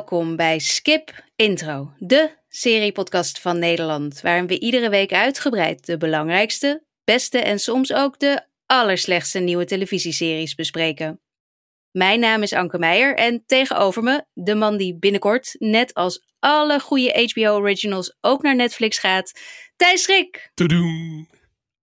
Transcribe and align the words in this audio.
Welkom 0.00 0.36
bij 0.36 0.58
Skip 0.58 1.24
Intro, 1.36 1.92
de 1.98 2.30
seriepodcast 2.48 3.40
van 3.40 3.58
Nederland, 3.58 4.20
waarin 4.20 4.46
we 4.46 4.58
iedere 4.58 4.90
week 4.90 5.12
uitgebreid 5.12 5.86
de 5.86 5.96
belangrijkste, 5.96 6.84
beste 7.04 7.38
en 7.38 7.58
soms 7.58 7.92
ook 7.92 8.18
de 8.18 8.42
allerslechtste 8.66 9.38
nieuwe 9.38 9.64
televisieseries 9.64 10.54
bespreken. 10.54 11.20
Mijn 11.90 12.20
naam 12.20 12.42
is 12.42 12.52
Anke 12.52 12.78
Meijer 12.78 13.16
en 13.16 13.42
tegenover 13.46 14.02
me 14.02 14.24
de 14.32 14.54
man 14.54 14.76
die 14.76 14.98
binnenkort, 14.98 15.54
net 15.58 15.94
als 15.94 16.26
alle 16.38 16.80
goede 16.80 17.30
HBO 17.32 17.56
originals, 17.56 18.16
ook 18.20 18.42
naar 18.42 18.56
Netflix 18.56 18.98
gaat, 18.98 19.40
Thijs 19.76 20.02
Schrik. 20.02 20.50
Toedoen. 20.54 21.28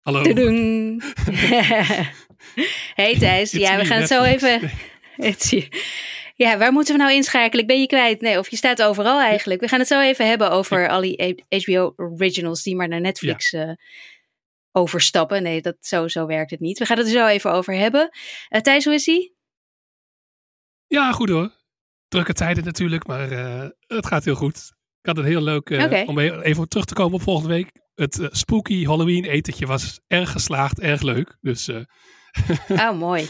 Hallo. 0.01 0.23
Toedoen. 0.23 1.01
hey 3.01 3.17
Thijs, 3.19 3.51
ja, 3.51 3.77
we 3.77 3.85
gaan 3.85 3.99
het 3.99 4.07
zo 4.07 4.23
even... 4.23 4.71
Ja, 6.37 6.57
waar 6.57 6.71
moeten 6.71 6.95
we 6.95 7.01
nou 7.01 7.13
inschakelen? 7.13 7.61
Ik 7.61 7.67
ben 7.67 7.79
je 7.79 7.87
kwijt. 7.87 8.21
Nee, 8.21 8.39
of 8.39 8.49
je 8.49 8.55
staat 8.55 8.81
overal 8.81 9.19
eigenlijk. 9.19 9.61
We 9.61 9.67
gaan 9.67 9.79
het 9.79 9.87
zo 9.87 10.01
even 10.01 10.27
hebben 10.27 10.51
over 10.51 10.89
al 10.89 11.01
die 11.01 11.43
HBO 11.47 11.93
originals 11.95 12.63
die 12.63 12.75
maar 12.75 12.87
naar 12.87 13.01
Netflix 13.01 13.53
eh, 13.53 13.71
overstappen. 14.71 15.43
Nee, 15.43 15.61
dat, 15.61 15.75
zo, 15.79 16.07
zo 16.07 16.25
werkt 16.25 16.51
het 16.51 16.59
niet. 16.59 16.79
We 16.79 16.85
gaan 16.85 16.97
het 16.97 17.05
er 17.05 17.11
zo 17.11 17.25
even 17.25 17.51
over 17.51 17.73
hebben. 17.73 18.09
Eh, 18.47 18.61
Thijs, 18.61 18.85
hoe 18.85 18.93
is 18.93 19.07
ie? 19.07 19.35
Ja, 20.87 21.11
goed 21.11 21.29
hoor. 21.29 21.51
Drukke 22.07 22.33
tijden 22.33 22.63
natuurlijk, 22.63 23.07
maar 23.07 23.31
eh, 23.31 23.69
het 23.79 24.05
gaat 24.05 24.25
heel 24.25 24.35
goed. 24.35 24.57
Ik 25.01 25.05
had 25.05 25.17
het 25.17 25.25
heel 25.25 25.41
leuk 25.41 25.69
om 26.05 26.19
even 26.19 26.69
terug 26.69 26.85
te 26.85 26.93
komen 26.93 27.13
op 27.13 27.21
volgende 27.21 27.53
week. 27.53 27.71
Het 27.95 28.27
spooky 28.31 28.85
Halloween 28.85 29.25
etentje 29.25 29.65
was 29.65 29.99
erg 30.07 30.31
geslaagd, 30.31 30.79
erg 30.79 31.01
leuk. 31.01 31.37
Dus 31.41 31.69
Oh, 32.69 32.97
mooi. 32.97 33.29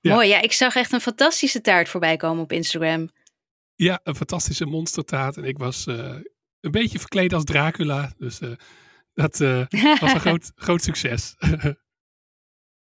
Ja. 0.00 0.14
Mooi, 0.14 0.28
ja. 0.28 0.40
Ik 0.40 0.52
zag 0.52 0.74
echt 0.74 0.92
een 0.92 1.00
fantastische 1.00 1.60
taart 1.60 1.88
voorbij 1.88 2.16
komen 2.16 2.42
op 2.42 2.52
Instagram. 2.52 3.10
ja, 3.74 4.00
een 4.02 4.14
fantastische 4.14 4.66
monstertaart. 4.66 5.36
En 5.36 5.44
ik 5.44 5.58
was 5.58 5.86
eh, 5.86 6.14
een 6.60 6.70
beetje 6.70 6.98
verkleed 6.98 7.32
als 7.32 7.44
Dracula. 7.44 8.12
Dus 8.18 8.40
eh, 8.40 8.50
dat 9.14 9.40
eh, 9.40 9.64
was 10.00 10.12
een 10.12 10.20
groot, 10.20 10.52
groot 10.54 10.82
succes. 10.82 11.34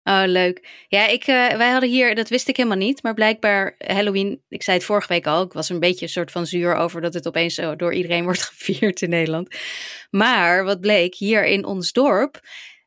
Oh, 0.06 0.22
leuk. 0.26 0.84
Ja, 0.88 1.06
ik, 1.06 1.24
wij 1.24 1.70
hadden 1.70 1.90
hier, 1.90 2.14
dat 2.14 2.28
wist 2.28 2.48
ik 2.48 2.56
helemaal 2.56 2.78
niet, 2.78 3.02
maar 3.02 3.14
blijkbaar 3.14 3.74
Halloween, 3.78 4.42
ik 4.48 4.62
zei 4.62 4.76
het 4.76 4.86
vorige 4.86 5.08
week 5.08 5.26
al, 5.26 5.42
ik 5.42 5.52
was 5.52 5.68
een 5.68 5.80
beetje 5.80 6.04
een 6.04 6.10
soort 6.10 6.30
van 6.30 6.46
zuur 6.46 6.74
over 6.74 7.00
dat 7.00 7.14
het 7.14 7.26
opeens 7.26 7.54
zo 7.54 7.76
door 7.76 7.94
iedereen 7.94 8.24
wordt 8.30 8.42
gevierd 8.42 9.02
in 9.02 9.10
Nederland. 9.10 9.56
Maar 10.10 10.64
wat 10.64 10.80
bleek, 10.80 11.14
hier 11.14 11.44
in 11.44 11.64
ons 11.64 11.92
dorp 11.92 12.40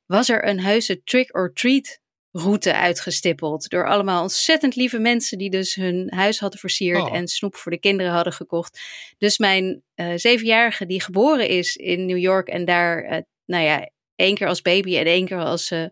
was 0.05 0.29
er 0.29 0.47
een 0.47 0.59
heuse 0.59 1.03
trick-or-treat 1.03 1.99
route 2.39 2.73
uitgestippeld. 2.73 3.69
Door 3.69 3.87
allemaal 3.87 4.21
ontzettend 4.21 4.75
lieve 4.75 4.99
mensen 4.99 5.37
die 5.37 5.49
dus 5.49 5.75
hun 5.75 6.13
huis 6.13 6.39
hadden 6.39 6.59
versierd 6.59 7.01
Oh. 7.01 7.15
en 7.15 7.27
snoep 7.27 7.55
voor 7.55 7.71
de 7.71 7.79
kinderen 7.79 8.11
hadden 8.11 8.33
gekocht. 8.33 8.79
Dus 9.17 9.37
mijn 9.37 9.83
eh, 9.95 10.11
zevenjarige 10.15 10.85
die 10.85 11.01
geboren 11.01 11.47
is 11.47 11.75
in 11.75 12.05
New 12.05 12.17
York 12.17 12.47
en 12.47 12.65
daar, 12.65 13.03
eh, 13.03 13.21
nou 13.45 13.63
ja, 13.63 13.89
één 14.15 14.35
keer 14.35 14.47
als 14.47 14.61
baby 14.61 14.97
en 14.97 15.05
één 15.05 15.25
keer 15.25 15.37
als 15.37 15.71
eh, 15.71 15.85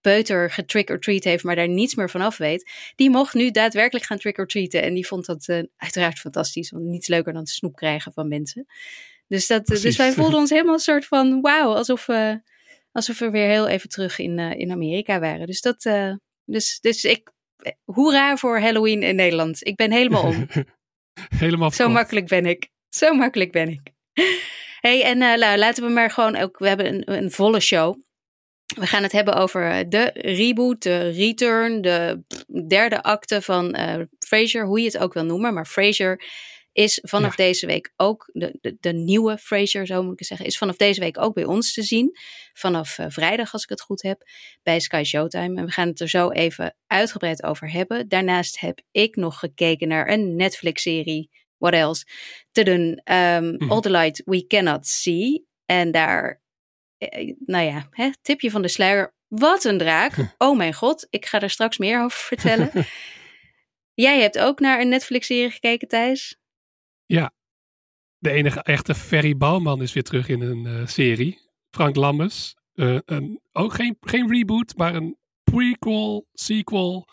peuter 0.00 0.50
getrick-or-treat 0.50 1.24
heeft, 1.24 1.44
maar 1.44 1.56
daar 1.56 1.68
niets 1.68 1.94
meer 1.94 2.10
van 2.10 2.20
af 2.20 2.36
weet, 2.36 2.70
die 2.96 3.10
mocht 3.10 3.34
nu 3.34 3.50
daadwerkelijk 3.50 4.06
gaan 4.06 4.18
trick-or-treaten. 4.18 4.82
En 4.82 4.94
die 4.94 5.06
vond 5.06 5.26
dat 5.26 5.48
uiteraard 5.76 6.18
fantastisch, 6.18 6.70
want 6.70 6.84
niets 6.84 7.08
leuker 7.08 7.32
dan 7.32 7.46
snoep 7.46 7.76
krijgen 7.76 8.12
van 8.12 8.28
mensen. 8.28 8.66
Dus, 9.26 9.46
dat, 9.46 9.66
dus 9.66 9.96
wij 9.96 10.12
voelden 10.12 10.38
ons 10.38 10.50
helemaal 10.50 10.74
een 10.74 10.80
soort 10.80 11.06
van 11.06 11.40
wauw, 11.40 11.74
alsof, 11.74 12.06
we 12.06 12.40
alsof 12.92 13.18
we 13.18 13.30
weer 13.30 13.48
heel 13.48 13.68
even 13.68 13.88
terug 13.88 14.18
in, 14.18 14.38
eh, 14.38 14.58
in 14.58 14.70
Amerika 14.70 15.20
waren. 15.20 15.46
Dus, 15.46 15.60
dat, 15.60 15.84
eh, 15.84 16.12
dus, 16.44 16.80
dus 16.80 17.04
ik, 17.04 17.32
eh, 17.56 17.72
hoera 17.84 18.36
voor 18.36 18.60
Halloween 18.60 19.02
in 19.02 19.16
Nederland. 19.16 19.66
Ik 19.66 19.76
ben 19.76 19.92
helemaal 19.92 20.24
om. 20.24 20.46
Helemaal 21.38 21.70
Zo 21.70 21.88
makkelijk 21.88 22.28
ben 22.28 22.46
ik. 22.46 22.68
Zo 22.88 23.14
makkelijk 23.14 23.52
ben 23.52 23.68
ik. 23.68 23.80
hey, 24.80 25.02
en 25.04 25.18
nou, 25.18 25.38
laten 25.38 25.84
we 25.84 25.90
maar 25.90 26.10
gewoon 26.10 26.36
ook. 26.36 26.58
We 26.58 26.68
hebben 26.68 26.86
een, 26.86 27.12
een 27.12 27.30
volle 27.30 27.60
show. 27.60 27.96
We 28.76 28.86
gaan 28.86 29.02
het 29.02 29.12
hebben 29.12 29.34
over 29.34 29.88
de 29.88 30.10
reboot, 30.14 30.82
de 30.82 31.10
return, 31.10 31.80
de 31.80 32.24
derde 32.68 33.02
acte 33.02 33.42
van 33.42 33.74
eh 33.74 34.00
Frasier, 34.18 34.66
hoe 34.66 34.78
je 34.80 34.84
het 34.84 34.98
ook 34.98 35.12
wil 35.12 35.24
noemen. 35.24 35.54
Maar 35.54 35.66
Frasier 35.66 36.22
is 36.72 36.98
vanaf 37.02 37.34
deze 37.34 37.66
week 37.66 37.92
ook, 37.96 38.30
de, 38.32 38.58
de, 38.60 38.76
de 38.80 38.92
nieuwe 38.92 39.38
Frasier, 39.38 39.86
zo 39.86 40.02
moet 40.02 40.20
ik 40.20 40.26
zeggen, 40.26 40.46
is 40.46 40.58
vanaf 40.58 40.76
deze 40.76 41.00
week 41.00 41.18
ook 41.18 41.34
bij 41.34 41.44
ons 41.44 41.72
te 41.72 41.82
zien. 41.82 42.16
Vanaf 42.52 42.98
eh, 42.98 43.06
vrijdag, 43.08 43.52
als 43.52 43.62
ik 43.62 43.68
het 43.68 43.80
goed 43.80 44.02
heb, 44.02 44.22
bij 44.62 44.80
Sky 44.80 45.02
Showtime. 45.04 45.58
En 45.58 45.64
we 45.64 45.70
gaan 45.70 45.88
het 45.88 46.00
er 46.00 46.08
zo 46.08 46.30
even 46.30 46.76
uitgebreid 46.86 47.42
over 47.42 47.70
hebben. 47.70 48.08
Daarnaast 48.08 48.60
heb 48.60 48.80
ik 48.90 49.16
nog 49.16 49.38
gekeken 49.38 49.88
naar 49.88 50.08
een 50.08 50.36
Netflix-serie 50.36 51.30
what 51.58 51.72
else, 51.72 52.06
te 52.52 52.62
doen. 52.62 53.00
Um, 53.14 53.54
Mhm. 53.58 53.70
All 53.70 53.80
the 53.80 53.90
Light 53.90 54.22
We 54.24 54.46
Cannot 54.46 54.86
See. 54.86 55.46
En 55.66 55.90
daar, 55.90 56.42
eh, 56.98 57.34
nou 57.46 57.64
ja, 57.64 57.88
hè, 57.90 58.10
tipje 58.22 58.50
van 58.50 58.62
de 58.62 58.68
sluier. 58.68 59.14
Wat 59.28 59.64
een 59.64 59.78
draak. 59.78 60.12
Oh 60.38 60.56
mijn 60.56 60.74
god, 60.74 61.06
ik 61.10 61.26
ga 61.26 61.40
er 61.40 61.50
straks 61.50 61.78
meer 61.78 62.02
over 62.02 62.18
vertellen. 62.18 62.70
Jij 63.94 64.20
hebt 64.20 64.38
ook 64.38 64.60
naar 64.60 64.80
een 64.80 64.88
Netflix-serie 64.88 65.50
gekeken, 65.50 65.88
Thijs? 65.88 66.39
De 68.20 68.30
enige 68.30 68.62
echte 68.62 68.94
Ferry 68.94 69.36
Bouwman 69.36 69.82
is 69.82 69.92
weer 69.92 70.02
terug 70.02 70.28
in 70.28 70.40
een 70.40 70.66
eh, 70.66 70.86
serie. 70.86 71.38
Frank 71.70 71.96
Lammers. 71.96 72.54
Eh, 72.74 72.98
een, 73.04 73.40
ook 73.52 73.74
geen, 73.74 73.96
geen 74.00 74.30
reboot, 74.30 74.76
maar 74.76 74.94
een 74.94 75.18
prequel, 75.42 76.26
sequel, 76.32 77.08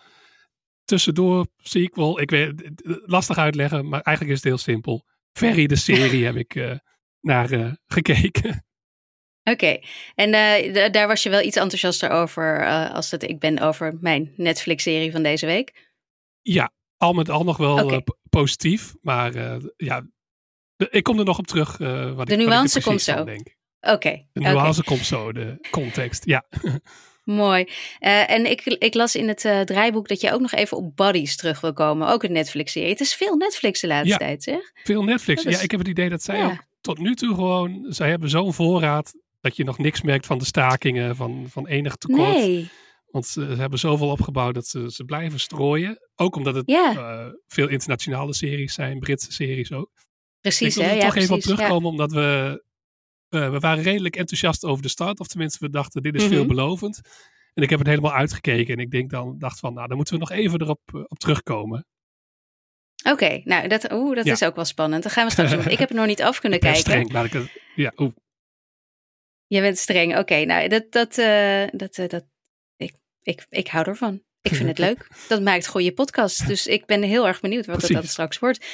tussendoor 0.83 1.47
sequel. 1.57 2.19
Ik 2.19 2.29
weet, 2.29 2.71
lastig 3.05 3.37
uitleggen, 3.37 3.89
maar 3.89 4.01
eigenlijk 4.01 4.37
is 4.37 4.43
het 4.43 4.53
heel 4.53 4.63
simpel. 4.73 5.05
Ferry, 5.31 5.67
de 5.67 5.75
serie, 5.75 6.25
heb 6.25 6.35
ik 6.35 6.55
eh, 6.55 6.77
naar 7.21 7.77
gekeken. 7.85 8.65
Oké, 9.43 9.79
en 10.15 10.31
daar 10.91 11.07
was 11.07 11.23
je 11.23 11.29
wel 11.29 11.41
iets 11.41 11.57
enthousiaster 11.57 12.09
over 12.09 12.65
als 12.91 13.11
het 13.11 13.23
ik 13.23 13.39
ben 13.39 13.59
over 13.59 13.97
mijn 13.99 14.33
Netflix-serie 14.35 15.11
van 15.11 15.23
deze 15.23 15.45
week. 15.45 15.91
Ja, 16.41 16.71
al 16.97 17.13
met 17.13 17.29
al 17.29 17.43
nog 17.43 17.57
wel 17.57 17.91
eh, 17.91 17.97
positief, 18.29 18.93
maar 19.01 19.35
eh, 19.35 19.55
ja, 19.77 20.07
ik 20.89 21.03
kom 21.03 21.19
er 21.19 21.25
nog 21.25 21.37
op 21.37 21.47
terug. 21.47 21.79
eh, 21.79 22.13
wat 22.13 22.27
De 22.27 22.33
ik, 22.33 22.39
nuance 22.39 22.81
komt 22.81 23.01
zo. 23.01 23.23
Denk. 23.23 23.55
Oké, 23.81 24.25
De 24.33 24.39
nuance 24.39 24.83
komt 24.83 25.05
zo, 25.05 25.31
de 25.31 25.67
context. 25.71 26.25
Ja, 26.25 26.45
Mooi. 27.23 27.67
En 27.99 28.45
ik, 28.49 28.61
ik 28.65 28.93
las 28.93 29.15
in 29.15 29.27
het 29.27 29.45
eh, 29.45 29.61
draaiboek 29.61 30.07
dat 30.07 30.21
je 30.21 30.31
ook 30.31 30.39
nog 30.41 30.51
even 30.51 30.77
op 30.77 30.95
Buddies 30.95 31.35
terug 31.35 31.61
wil 31.61 31.73
komen. 31.73 32.07
Ook 32.07 32.23
een 32.23 32.31
Netflix-serie. 32.31 32.89
Het 32.89 32.99
is 32.99 33.15
veel 33.15 33.35
Netflix 33.35 33.79
de 33.81 33.87
laatste 33.87 34.09
Ja. 34.09 34.17
tijd, 34.17 34.43
zeg. 34.43 34.71
veel 34.83 35.03
Netflix. 35.03 35.43
Is- 35.45 35.55
Ja, 35.57 35.61
ik 35.63 35.71
heb 35.71 35.79
het 35.79 35.89
idee 35.89 36.09
dat 36.09 36.23
zij 36.23 36.37
Ja. 36.37 36.45
ook 36.45 36.63
tot 36.81 36.97
nu 36.97 37.15
toe 37.15 37.35
gewoon, 37.35 37.85
zij 37.89 38.09
hebben 38.09 38.29
zo'n 38.29 38.53
voorraad 38.53 39.13
dat 39.41 39.55
je 39.55 39.63
nog 39.63 39.77
niks 39.77 40.01
merkt 40.01 40.25
van 40.25 40.37
de 40.37 40.45
stakingen, 40.45 41.15
van, 41.15 41.45
van 41.49 41.67
enig 41.67 41.95
tekort. 41.95 42.33
Nee. 42.37 42.69
Want 43.17 43.29
ze, 43.29 43.45
ze 43.55 43.61
hebben 43.61 43.79
zoveel 43.79 44.09
opgebouwd 44.09 44.53
dat 44.53 44.67
ze, 44.67 44.91
ze 44.91 45.03
blijven 45.03 45.39
strooien. 45.39 45.99
Ook 46.15 46.35
omdat 46.35 46.55
het 46.55 46.67
eh, 46.69 47.27
veel 47.47 47.67
internationale 47.69 48.33
series 48.33 48.73
zijn, 48.73 48.99
Britse 48.99 49.31
series 49.31 49.71
ook. 49.71 49.91
Precies, 50.41 50.67
ik 50.67 50.73
wil 50.73 50.83
hè? 50.83 50.89
er 50.89 50.97
Ja, 50.97 51.05
toch 51.05 51.15
even 51.15 51.35
op 51.35 51.41
ja. 51.41 51.45
terugkomen, 51.45 51.89
omdat 51.89 52.11
we, 52.11 52.63
eh, 53.29 53.49
we 53.51 53.59
waren 53.59 53.83
redelijk 53.83 54.15
enthousiast 54.15 54.63
over 54.65 54.81
de 54.81 54.87
start. 54.89 55.19
Of 55.19 55.27
tenminste, 55.27 55.65
we 55.65 55.69
dachten, 55.71 56.01
dit 56.01 56.15
is 56.15 56.23
Mhm. 56.23 56.31
veelbelovend. 56.31 56.99
En 57.53 57.63
ik 57.63 57.69
heb 57.69 57.79
het 57.79 57.87
helemaal 57.87 58.13
uitgekeken. 58.13 58.73
En 58.75 58.79
ik 58.81 58.91
denk 58.91 59.09
dan, 59.09 59.35
dacht 59.39 59.59
van, 59.59 59.73
nou, 59.73 59.87
dan 59.87 59.95
moeten 59.97 60.13
we 60.13 60.19
nog 60.19 60.31
even 60.31 60.61
erop 60.61 60.81
eh, 60.85 61.01
op 61.07 61.19
terugkomen. 61.19 61.85
Oké, 63.11 63.41
nou, 63.43 63.67
dat, 63.67 63.91
oeh, 63.91 64.15
dat 64.15 64.25
Ja. 64.25 64.31
is 64.31 64.43
ook 64.43 64.55
wel 64.55 64.65
spannend. 64.65 65.03
Dat 65.03 65.11
gaan 65.11 65.25
we 65.25 65.31
straks 65.31 65.51
doen. 65.51 65.59
Ik 65.67 65.79
heb 65.79 65.89
het 65.89 65.97
nog 65.97 66.07
niet 66.07 66.21
af 66.21 66.39
kunnen 66.39 66.59
Ik 66.59 66.63
kijken. 66.65 66.81
streng, 66.81 67.11
laat 67.11 67.25
ik 67.25 67.33
het... 67.33 67.61
Ja, 67.75 67.93
oeh. 67.95 68.13
Je 69.47 69.61
bent 69.61 69.77
streng. 69.77 70.17
Oké, 70.17 70.45
nou, 70.45 70.67
dat, 70.67 70.91
dat, 70.91 71.15
dat, 71.79 71.95
dat, 72.09 72.25
ik, 73.27 73.45
ik, 73.49 73.67
hou 73.67 73.85
ervan. 73.87 74.21
Ik 74.41 74.55
vind 74.55 74.67
het 74.69 74.77
leuk. 74.87 75.07
Dat 75.27 75.41
maakt 75.41 75.67
goede 75.67 75.93
podcast. 75.93 76.47
Dus 76.47 76.67
ik 76.67 76.85
ben 76.85 77.01
heel 77.01 77.27
erg 77.27 77.39
benieuwd 77.39 77.65
wat 77.65 77.81
het 77.81 77.91
dan 77.91 78.03
straks 78.03 78.39
wordt. 78.39 78.65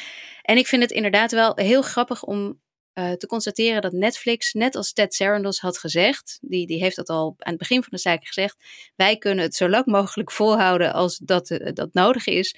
En 0.42 0.58
ik 0.58 0.68
vind 0.68 0.82
het 0.82 0.92
inderdaad 0.92 1.32
wel 1.32 1.52
heel 1.56 1.82
grappig 1.82 2.24
om 2.24 2.62
eh, 2.94 3.12
te 3.12 3.28
constateren 3.28 3.82
dat 3.82 3.92
Netflix, 3.92 4.54
net 4.54 4.76
als 4.76 4.94
Ted 4.94 5.14
Sarandos 5.14 5.60
had 5.60 5.78
gezegd, 5.78 6.38
die, 6.42 6.68
die 6.68 6.80
heeft 6.80 6.96
dat 6.96 7.10
al 7.10 7.36
aan 7.38 7.50
het 7.52 7.58
begin 7.58 7.82
van 7.82 7.90
de 7.92 7.98
zaak 7.98 8.26
gezegd, 8.28 8.64
wij 8.96 9.18
kunnen 9.18 9.44
het 9.44 9.56
zo 9.56 9.70
lang 9.70 9.86
mogelijk 9.86 10.32
volhouden 10.32 10.94
als 10.94 11.18
dat, 11.18 11.50
eh, 11.52 11.74
dat 11.74 11.94
nodig 11.94 12.26
is, 12.28 12.56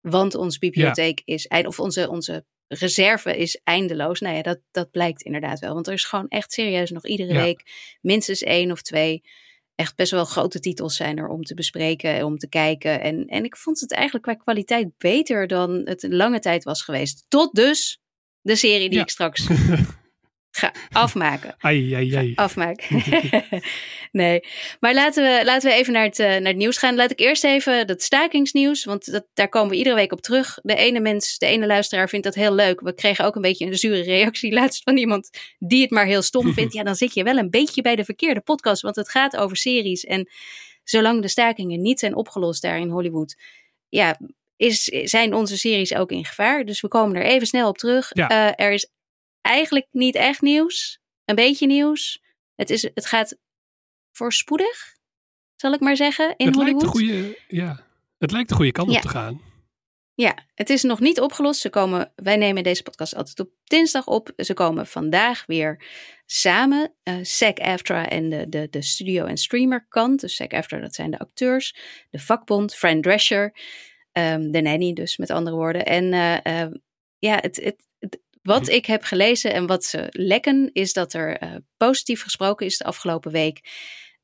want 0.00 0.34
onze 0.34 0.58
bibliotheek 0.58 1.22
is, 1.24 1.46
eind- 1.46 1.66
of 1.66 1.80
onze, 1.80 2.08
onze 2.08 2.44
reserve 2.68 3.36
is 3.36 3.60
eindeloos. 3.64 4.20
Nou 4.20 4.36
ja, 4.36 4.42
dat, 4.42 4.60
dat 4.70 4.90
blijkt 4.90 5.22
inderdaad 5.22 5.58
wel, 5.58 5.74
want 5.74 5.86
er 5.86 5.92
is 5.92 6.04
gewoon 6.04 6.28
echt 6.28 6.52
serieus 6.52 6.90
nog 6.90 7.06
iedere 7.06 7.32
Ja. 7.32 7.42
week 7.42 7.62
minstens 8.00 8.42
één 8.42 8.70
of 8.72 8.82
twee 8.82 9.22
echt 9.78 9.96
best 9.96 10.10
wel 10.10 10.24
grote 10.24 10.60
titels 10.60 10.96
zijn 10.96 11.18
er 11.18 11.28
om 11.28 11.42
te 11.42 11.54
bespreken 11.54 12.14
en 12.14 12.24
om 12.24 12.38
te 12.38 12.48
kijken. 12.48 13.00
En, 13.00 13.26
en 13.26 13.44
ik 13.44 13.56
vond 13.56 13.80
het 13.80 13.92
eigenlijk 13.92 14.24
qua 14.24 14.34
kwaliteit 14.34 14.98
beter 14.98 15.46
dan 15.46 15.80
het 15.84 16.06
lange 16.08 16.38
tijd 16.38 16.64
was 16.64 16.82
geweest. 16.82 17.24
Tot 17.28 17.54
dus 17.54 18.00
de 18.40 18.56
serie 18.56 18.88
die 18.88 18.98
Ja. 18.98 19.04
ik 19.04 19.10
straks 19.10 19.46
Ga 20.50 20.72
afmaken. 20.90 21.54
Ai, 21.58 21.94
ai, 21.94 22.14
ai. 22.14 22.32
Afmaken. 22.34 23.02
nee. 24.12 24.40
Maar 24.80 24.94
laten 24.94 25.24
we, 25.24 25.44
laten 25.44 25.70
we 25.70 25.76
even 25.76 25.92
naar 25.92 26.04
het, 26.04 26.18
uh, 26.18 26.26
naar 26.26 26.42
het 26.42 26.56
nieuws 26.56 26.78
gaan. 26.78 26.94
Laat 26.94 27.10
ik 27.10 27.20
eerst 27.20 27.44
even 27.44 27.86
dat 27.86 28.02
stakingsnieuws, 28.02 28.84
want 28.84 29.12
dat, 29.12 29.26
daar 29.34 29.48
komen 29.48 29.70
we 29.70 29.76
iedere 29.76 29.94
week 29.94 30.12
op 30.12 30.20
terug. 30.20 30.58
De 30.62 30.74
ene 30.74 31.00
mens, 31.00 31.38
de 31.38 31.46
ene 31.46 31.66
luisteraar 31.66 32.08
vindt 32.08 32.24
dat 32.24 32.34
heel 32.34 32.54
leuk. 32.54 32.80
We 32.80 32.94
kregen 32.94 33.24
ook 33.24 33.34
een 33.36 33.42
beetje 33.42 33.66
een 33.66 33.78
zure 33.78 34.02
reactie 34.02 34.52
laatst 34.52 34.82
van 34.82 34.96
iemand 34.96 35.30
die 35.58 35.82
het 35.82 35.90
maar 35.90 36.06
heel 36.06 36.22
stom 36.22 36.52
vindt. 36.58 36.72
Ja, 36.72 36.82
dan 36.82 36.96
zit 36.96 37.14
je 37.14 37.22
wel 37.22 37.36
een 37.36 37.50
beetje 37.50 37.82
bij 37.82 37.96
de 37.96 38.04
verkeerde 38.04 38.40
podcast, 38.40 38.82
want 38.82 38.96
het 38.96 39.08
gaat 39.08 39.36
over 39.36 39.56
series. 39.56 40.04
En 40.04 40.28
zolang 40.84 41.22
de 41.22 41.28
stakingen 41.28 41.82
niet 41.82 41.98
zijn 41.98 42.16
opgelost 42.16 42.62
daar 42.62 42.78
in 42.78 42.88
Hollywood, 42.88 43.36
ja, 43.88 44.18
is, 44.56 44.84
zijn 44.84 45.34
onze 45.34 45.58
series 45.58 45.94
ook 45.94 46.10
in 46.10 46.24
gevaar. 46.24 46.64
Dus 46.64 46.80
we 46.80 46.88
komen 46.88 47.16
er 47.16 47.24
even 47.24 47.46
snel 47.46 47.68
op 47.68 47.78
terug. 47.78 48.10
Ja. 48.12 48.30
Uh, 48.30 48.66
er 48.66 48.72
is 48.72 48.90
eigenlijk 49.48 49.86
niet 49.90 50.14
echt 50.14 50.40
nieuws. 50.40 51.00
Een 51.24 51.34
beetje 51.34 51.66
nieuws. 51.66 52.22
Het, 52.54 52.70
is, 52.70 52.82
het 52.82 53.06
gaat 53.06 53.38
voorspoedig, 54.12 54.94
zal 55.56 55.72
ik 55.72 55.80
maar 55.80 55.96
zeggen, 55.96 56.34
in 56.36 56.46
het 56.46 56.54
Hollywood. 56.54 56.82
Lijkt 56.82 56.98
de 56.98 57.14
goede, 57.14 57.38
ja, 57.48 57.86
het 58.18 58.30
lijkt 58.30 58.48
de 58.48 58.54
goede 58.54 58.72
kant 58.72 58.90
Ja. 58.90 58.96
op 58.96 59.02
te 59.02 59.08
gaan. 59.08 59.40
Ja, 60.14 60.46
het 60.54 60.70
is 60.70 60.82
nog 60.82 61.00
niet 61.00 61.20
opgelost. 61.20 61.60
Ze 61.60 61.70
komen, 61.70 62.12
wij 62.14 62.36
nemen 62.36 62.62
deze 62.62 62.82
podcast 62.82 63.14
altijd 63.14 63.40
op 63.40 63.50
dinsdag 63.64 64.06
op. 64.06 64.32
Ze 64.36 64.54
komen 64.54 64.86
vandaag 64.86 65.46
weer 65.46 65.84
samen. 66.26 66.94
eh 67.02 67.18
SAG-AFTRA 67.22 68.08
en 68.08 68.28
de, 68.28 68.48
de, 68.48 68.68
de 68.70 68.82
studio- 68.82 69.24
en 69.24 69.36
streamerkant. 69.36 70.20
Dus 70.20 70.34
SAG-AFTRA, 70.34 70.78
dat 70.80 70.94
zijn 70.94 71.10
de 71.10 71.18
acteurs. 71.18 71.76
De 72.10 72.18
vakbond, 72.18 72.74
Fran 72.74 73.00
Drescher. 73.00 73.54
ehm, 74.12 74.50
de 74.50 74.60
nanny 74.60 74.92
dus, 74.92 75.16
met 75.16 75.30
andere 75.30 75.56
woorden. 75.56 75.86
En 75.86 76.12
eh, 76.12 76.62
eh, 76.62 76.70
ja, 77.18 77.38
het, 77.40 77.56
het- 77.56 77.86
wat 78.48 78.68
ik 78.68 78.86
heb 78.86 79.02
gelezen 79.02 79.52
en 79.52 79.66
wat 79.66 79.84
ze 79.84 80.06
lekken... 80.10 80.70
is 80.72 80.92
dat 80.92 81.12
er 81.12 81.36
eh, 81.36 81.54
positief 81.76 82.22
gesproken 82.22 82.66
is 82.66 82.78
de 82.78 82.84
afgelopen 82.84 83.32
week... 83.32 83.60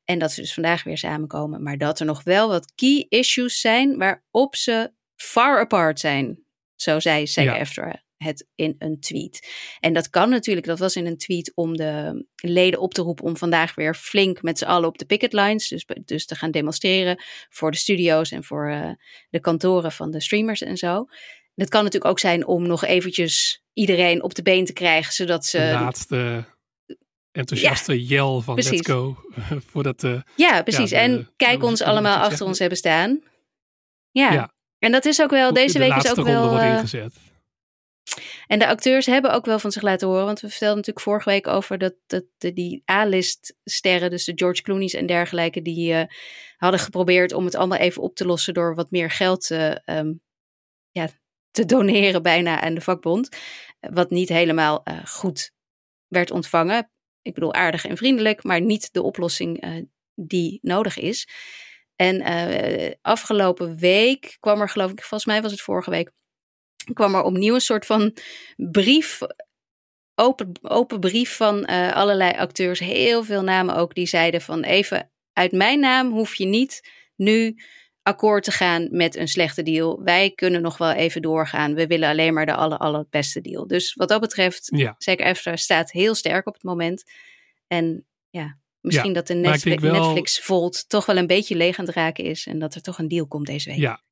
En 0.05 0.19
dat 0.19 0.31
ze 0.31 0.41
dus 0.41 0.53
vandaag 0.53 0.83
weer 0.83 0.97
samenkomen. 0.97 1.63
Maar 1.63 1.77
dat 1.77 1.99
er 1.99 2.05
nog 2.05 2.23
wel 2.23 2.47
wat 2.47 2.71
key 2.75 3.05
issues 3.09 3.59
zijn 3.59 3.97
waarop 3.97 4.55
ze 4.55 4.91
far 5.15 5.59
apart 5.59 5.99
zijn. 5.99 6.43
Zo 6.75 6.99
zei 6.99 7.27
SAG 7.27 7.43
Ja. 7.43 7.59
AFTRA 7.59 8.03
het 8.17 8.47
in 8.55 8.75
een 8.79 8.99
tweet. 8.99 9.47
En 9.79 9.93
dat 9.93 10.09
kan 10.09 10.29
natuurlijk, 10.29 10.65
dat 10.65 10.79
was 10.79 10.95
in 10.95 11.05
een 11.05 11.17
tweet 11.17 11.51
om 11.55 11.77
de 11.77 12.25
leden 12.35 12.79
op 12.79 12.93
te 12.93 13.01
roepen 13.01 13.25
om 13.25 13.37
vandaag 13.37 13.75
weer 13.75 13.95
flink 13.95 14.41
met 14.41 14.57
z'n 14.57 14.65
allen 14.65 14.87
op 14.87 14.97
de 14.97 15.05
picket 15.05 15.33
lines, 15.33 15.67
dus, 15.67 15.85
dus 16.05 16.25
te 16.25 16.35
gaan 16.35 16.51
demonstreren 16.51 17.23
voor 17.49 17.71
de 17.71 17.77
studio's 17.77 18.31
en 18.31 18.43
voor 18.43 18.69
eh, 18.69 18.91
de 19.29 19.39
kantoren 19.39 19.91
van 19.91 20.11
de 20.11 20.21
streamers 20.21 20.61
en 20.61 20.77
zo. 20.77 21.05
Dat 21.55 21.69
kan 21.69 21.83
natuurlijk 21.83 22.11
ook 22.11 22.19
zijn 22.19 22.45
om 22.47 22.67
nog 22.67 22.85
eventjes 22.85 23.64
iedereen 23.75 24.23
op 24.23 24.35
de 24.35 24.41
been 24.41 24.65
te 24.65 24.73
krijgen, 24.73 25.13
zodat 25.13 25.45
ze... 25.45 25.57
de 25.57 25.63
laatste 25.71 26.45
enthousiaste 27.31 28.05
yell 28.05 28.39
van 28.41 28.53
precies. 28.53 28.71
Let's 28.71 28.87
Go. 28.87 29.15
Voordat, 29.71 30.03
eh, 30.03 30.21
Ja, 30.35 30.63
precies. 30.63 30.89
de- 30.89 30.95
en 30.95 31.11
de- 31.17 31.27
kijk 31.35 31.63
ons 31.63 31.81
allemaal 31.81 32.15
achter 32.15 32.29
zeggen? 32.29 32.47
ons 32.47 32.59
hebben 32.59 32.77
staan. 32.77 33.21
Ja. 34.11 34.31
Ja. 34.33 34.53
En 34.79 34.91
dat 34.91 35.05
is 35.05 35.21
ook 35.21 35.29
wel, 35.29 35.53
deze 35.53 35.73
de 35.73 35.79
week 35.79 35.95
is 35.95 36.09
ook 36.09 36.15
ronde 36.15 36.31
wel... 36.31 36.49
wordt 36.49 36.63
eh, 36.63 36.69
ingezet. 36.71 37.13
En 38.47 38.59
de 38.59 38.67
acteurs 38.67 39.05
hebben 39.05 39.33
ook 39.33 39.45
wel 39.45 39.59
van 39.59 39.71
zich 39.71 39.81
laten 39.81 40.07
horen. 40.07 40.25
Want 40.25 40.39
we 40.39 40.49
vertelden 40.49 40.75
natuurlijk 40.77 41.05
vorige 41.05 41.29
week 41.29 41.47
over 41.47 41.77
dat, 41.77 41.93
dat 42.07 42.23
de, 42.37 42.53
die 42.53 42.83
A-list 42.91 43.55
sterren, 43.63 44.09
dus 44.09 44.25
de 44.25 44.31
George 44.35 44.61
Clooney's 44.61 44.93
en 44.93 45.05
dergelijke, 45.05 45.61
die 45.61 45.93
eh, 45.93 46.05
hadden 46.57 46.79
geprobeerd 46.79 47.33
om 47.33 47.45
het 47.45 47.55
allemaal 47.55 47.77
even 47.77 48.01
op 48.01 48.15
te 48.15 48.25
lossen 48.25 48.53
door 48.53 48.75
wat 48.75 48.91
meer 48.91 49.11
geld 49.11 49.51
eh, 49.51 49.71
ehm, 49.87 50.13
ja, 50.91 51.09
te 51.55 51.65
doneren 51.65 52.21
bijna 52.21 52.61
aan 52.61 52.73
de 52.73 52.81
vakbond. 52.81 53.29
Wat 53.79 54.09
niet 54.09 54.29
helemaal 54.29 54.83
eh, 54.83 55.05
goed 55.05 55.51
werd 56.07 56.31
ontvangen. 56.31 56.91
Ik 57.21 57.33
bedoel 57.33 57.53
aardig 57.53 57.85
en 57.85 57.97
vriendelijk, 57.97 58.43
maar 58.43 58.61
niet 58.61 58.93
de 58.93 59.01
oplossing 59.01 59.61
eh, 59.61 59.71
die 60.15 60.59
nodig 60.61 60.97
is. 60.97 61.27
En 61.95 62.21
eh, 62.21 62.93
afgelopen 63.01 63.77
week 63.77 64.37
kwam 64.39 64.61
er, 64.61 64.69
geloof 64.69 64.91
ik, 64.91 64.99
volgens 64.99 65.25
mij 65.25 65.41
was 65.41 65.51
het 65.51 65.61
vorige 65.61 65.89
week, 65.89 66.11
kwam 66.93 67.15
er 67.15 67.23
opnieuw 67.23 67.53
een 67.53 67.61
soort 67.61 67.85
van 67.85 68.17
brief, 68.55 69.19
open, 70.15 70.51
open 70.61 70.99
brief 70.99 71.35
van 71.35 71.65
allerlei 71.65 72.37
acteurs, 72.37 72.79
heel 72.79 73.23
veel 73.23 73.43
namen 73.43 73.75
ook, 73.75 73.95
die 73.95 74.07
zeiden 74.07 74.41
van 74.41 74.63
even 74.63 75.11
uit 75.33 75.51
mijn 75.51 75.79
naam 75.79 76.11
hoef 76.11 76.35
je 76.35 76.45
niet 76.45 76.89
nu 77.15 77.55
akkoord 78.05 78.43
te 78.43 78.51
gaan 78.51 78.87
met 78.91 79.15
een 79.15 79.27
slechte 79.27 79.63
deal. 79.63 80.03
Wij 80.03 80.31
kunnen 80.31 80.61
nog 80.61 80.77
wel 80.77 80.91
even 80.91 81.21
doorgaan. 81.21 81.73
We 81.73 81.87
willen 81.87 82.09
alleen 82.09 82.33
maar 82.33 82.45
de 82.45 82.55
aller, 82.55 82.77
allerbeste 82.77 83.41
deal. 83.41 83.67
Dus 83.67 83.93
wat 83.93 84.09
dat 84.09 84.21
betreft, 84.21 84.67
Ja, 84.75 84.95
zeker 84.97 85.25
Eftra 85.25 85.55
staat 85.55 85.91
heel 85.91 86.15
sterk 86.15 86.47
op 86.47 86.53
het 86.53 86.63
moment. 86.63 87.03
En 87.67 88.05
ja, 88.29 88.57
misschien 88.81 89.13
dat 89.13 89.27
de 89.27 89.33
Netflix, 89.33 89.81
wel- 89.81 90.03
Netflix 90.03 90.39
Volt 90.39 90.89
toch 90.89 91.05
wel 91.05 91.17
een 91.17 91.27
beetje 91.27 91.55
leeg 91.55 91.77
aan 91.79 91.85
het 91.85 91.95
raken 91.95 92.23
is. 92.23 92.45
En 92.45 92.59
dat 92.59 92.75
er 92.75 92.81
toch 92.81 92.97
een 92.99 93.07
deal 93.07 93.27
komt 93.27 93.45
deze 93.45 93.69
week. 93.69 93.79
ja. 93.79 94.03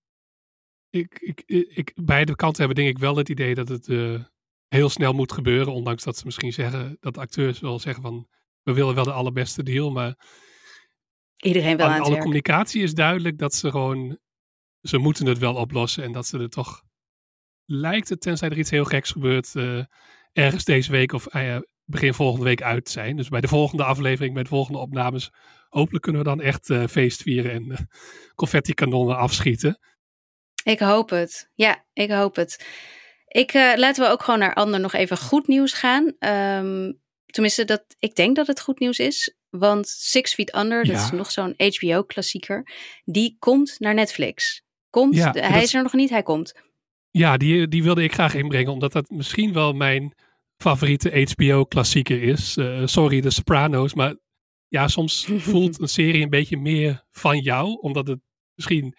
Ik, 0.90 1.20
ik, 1.20 1.44
ik, 1.68 1.92
beide 1.96 2.36
kanten 2.36 2.66
hebben 2.66 2.84
denk 2.84 2.96
ik 2.96 3.02
wel 3.02 3.16
het 3.16 3.30
idee 3.30 3.56
dat 3.56 3.68
het 3.68 3.88
eh, 3.88 4.24
heel 4.68 4.90
snel 4.90 5.14
moet 5.14 5.32
gebeuren. 5.32 5.74
Ondanks 5.74 6.04
dat 6.04 6.18
ze 6.18 6.26
misschien 6.26 6.54
zeggen, 6.54 6.98
dat 7.00 7.18
acteurs 7.18 7.60
wel 7.60 7.80
zeggen 7.80 8.04
van, 8.04 8.28
we 8.64 8.74
willen 8.74 8.96
wel 8.96 9.04
de 9.04 9.12
allerbeste 9.12 9.64
deal. 9.64 9.92
Maar 9.92 10.16
Iedereen 11.44 11.78
wel 11.78 11.86
aan 11.86 11.94
aan 11.94 12.00
alle 12.00 12.10
werk. 12.10 12.22
communicatie 12.22 12.84
is 12.84 12.94
duidelijk 12.94 13.38
dat 13.38 13.54
ze 13.54 13.72
gewoon, 13.72 14.20
ze 14.82 14.98
moeten 14.98 15.26
het 15.26 15.38
wel 15.38 15.56
oplossen. 15.56 16.04
En 16.04 16.12
dat 16.12 16.28
ze 16.28 16.40
er 16.40 16.50
toch, 16.50 16.84
lijkt 17.66 18.10
het, 18.10 18.22
tenzij 18.22 18.50
er 18.50 18.58
iets 18.58 18.70
heel 18.70 18.86
geks 18.86 19.12
gebeurt, 19.12 19.56
eh, 19.56 19.84
ergens 20.32 20.64
deze 20.64 20.92
week 20.92 21.12
of 21.12 21.34
ja, 21.34 21.64
begin 21.86 22.14
volgende 22.14 22.46
week 22.46 22.62
uit 22.62 22.90
zijn. 22.90 23.16
Dus 23.16 23.30
bij 23.30 23.42
de 23.42 23.48
volgende 23.48 23.84
aflevering, 23.84 24.34
bij 24.34 24.44
de 24.44 24.50
volgende 24.50 24.80
opnames, 24.80 25.32
hopelijk 25.70 26.04
kunnen 26.04 26.22
we 26.22 26.28
dan 26.28 26.42
echt 26.42 26.70
eh, 26.70 26.88
feest 26.88 27.22
vieren 27.22 27.52
en 27.52 27.72
eh, 27.72 27.78
confetti-kanonnen 28.36 29.18
afschieten. 29.18 29.80
Ik 30.64 30.80
hoop 30.80 31.10
het. 31.10 31.50
Ja, 31.54 31.86
ik 31.94 32.12
hoop 32.12 32.36
het. 32.36 32.66
Ik, 33.28 33.54
laten 33.54 34.04
we 34.04 34.10
ook 34.10 34.24
gewoon 34.24 34.40
naar 34.40 34.54
ander 34.54 34.80
nog 34.80 34.94
even 34.94 35.18
goed 35.18 35.48
nieuws 35.48 35.74
gaan. 35.74 36.16
Ehm, 36.20 36.92
tenminste, 37.26 37.66
dat, 37.66 37.84
ik 38.00 38.16
denk 38.16 38.36
dat 38.36 38.48
het 38.48 38.62
goed 38.62 38.80
nieuws 38.80 39.00
is. 39.00 39.38
Want 39.60 39.88
Six 39.88 40.34
Feet 40.34 40.56
Under, 40.56 40.86
dat 40.86 40.96
is 40.96 41.12
nog 41.12 41.32
zo'n 41.32 41.54
HBO-klassieker, 41.58 42.68
die 43.04 43.36
komt 43.40 43.76
naar 43.80 43.94
Netflix. 43.94 44.62
Komt, 44.90 45.16
Ja, 45.16 45.32
de- 45.32 45.40
dat 45.42 45.50
hij 45.50 45.58
is- 45.58 45.64
is 45.64 45.74
er 45.74 45.84
nog 45.84 45.94
niet, 45.94 46.10
hij 46.10 46.24
komt. 46.24 46.54
Ja, 47.12 47.38
die, 47.38 47.68
die 47.68 47.84
wilde 47.84 48.04
ik 48.04 48.14
graag 48.14 48.34
inbrengen, 48.36 48.72
omdat 48.72 48.92
dat 48.92 49.10
misschien 49.10 49.54
wel 49.54 49.74
mijn 49.74 50.14
favoriete 50.58 51.28
HBO-klassieker 51.34 52.22
is. 52.24 52.58
Eh, 52.58 52.82
sorry, 52.86 53.22
The 53.22 53.30
Sopranos, 53.30 53.94
maar 53.94 54.16
ja, 54.68 54.88
soms 54.88 55.26
voelt 55.50 55.80
een 55.82 55.88
serie 55.88 56.24
een 56.24 56.30
beetje 56.30 56.58
meer 56.58 57.04
van 57.12 57.40
jou, 57.40 57.78
omdat 57.82 58.08
het 58.08 58.20
misschien 58.56 58.96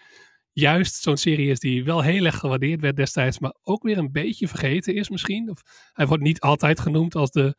juist 0.52 1.02
zo'n 1.02 1.16
serie 1.16 1.50
is 1.50 1.58
die 1.58 1.84
wel 1.84 2.02
heel 2.02 2.24
erg 2.24 2.36
gewaardeerd 2.38 2.80
werd 2.80 2.96
destijds, 2.96 3.38
maar 3.38 3.54
ook 3.62 3.82
weer 3.82 3.98
een 3.98 4.12
beetje 4.12 4.48
vergeten 4.48 4.94
is 4.94 5.08
misschien. 5.08 5.50
Of 5.50 5.62
hij 5.92 6.06
wordt 6.06 6.22
niet 6.22 6.40
altijd 6.40 6.80
genoemd 6.80 7.14
als 7.14 7.30
de 7.30 7.56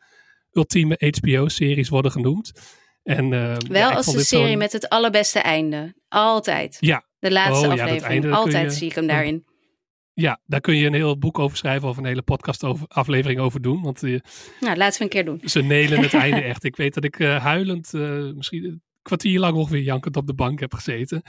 ultieme 0.52 1.14
HBO-series 1.20 1.90
worden 1.90 2.12
genoemd. 2.12 2.52
En, 3.06 3.34
eh, 3.34 3.56
Wel 3.70 3.92
als 3.92 4.06
de 4.14 4.24
serie 4.24 4.58
met 4.58 4.72
het 4.72 4.90
allerbeste 4.90 5.40
einde. 5.40 5.94
Altijd. 6.08 6.78
Ja, 6.80 7.04
De 7.20 7.32
laatste 7.32 7.66
Oh 7.68 7.72
aflevering. 7.74 8.34
Altijd 8.34 8.72
je- 8.72 8.78
zie 8.78 8.88
ik 8.90 8.96
hem 8.96 9.08
daarin. 9.08 9.46
ja, 10.14 10.40
daar 10.46 10.62
kun 10.62 10.76
je 10.76 10.86
een 10.88 10.94
heel 10.94 11.18
boek 11.18 11.40
over 11.40 11.58
schrijven 11.58 11.88
of 11.90 11.98
een 11.98 12.06
hele 12.06 12.22
podcast 12.22 12.64
over, 12.64 12.88
aflevering 12.88 13.40
over 13.40 13.62
doen. 13.62 13.82
Want 13.84 14.04
eh, 14.04 14.20
Nou, 14.60 14.78
laten 14.78 14.98
we 14.98 15.04
een 15.04 15.10
keer 15.10 15.26
doen. 15.26 15.42
Ze 15.44 15.62
nelen 15.62 16.02
het 16.02 16.14
einde 16.14 16.42
echt. 16.52 16.64
Ik 16.64 16.76
weet 16.76 16.94
dat 16.94 17.04
ik 17.04 17.20
eh, 17.20 17.44
huilend, 17.44 17.94
misschien 18.36 18.64
een 18.64 18.82
kwartier 19.02 19.40
lang 19.40 19.56
ongeveer 19.56 19.82
jankend 19.82 20.18
op 20.18 20.28
de 20.28 20.34
bank 20.34 20.60
heb 20.60 20.74
gezeten. 20.74 21.22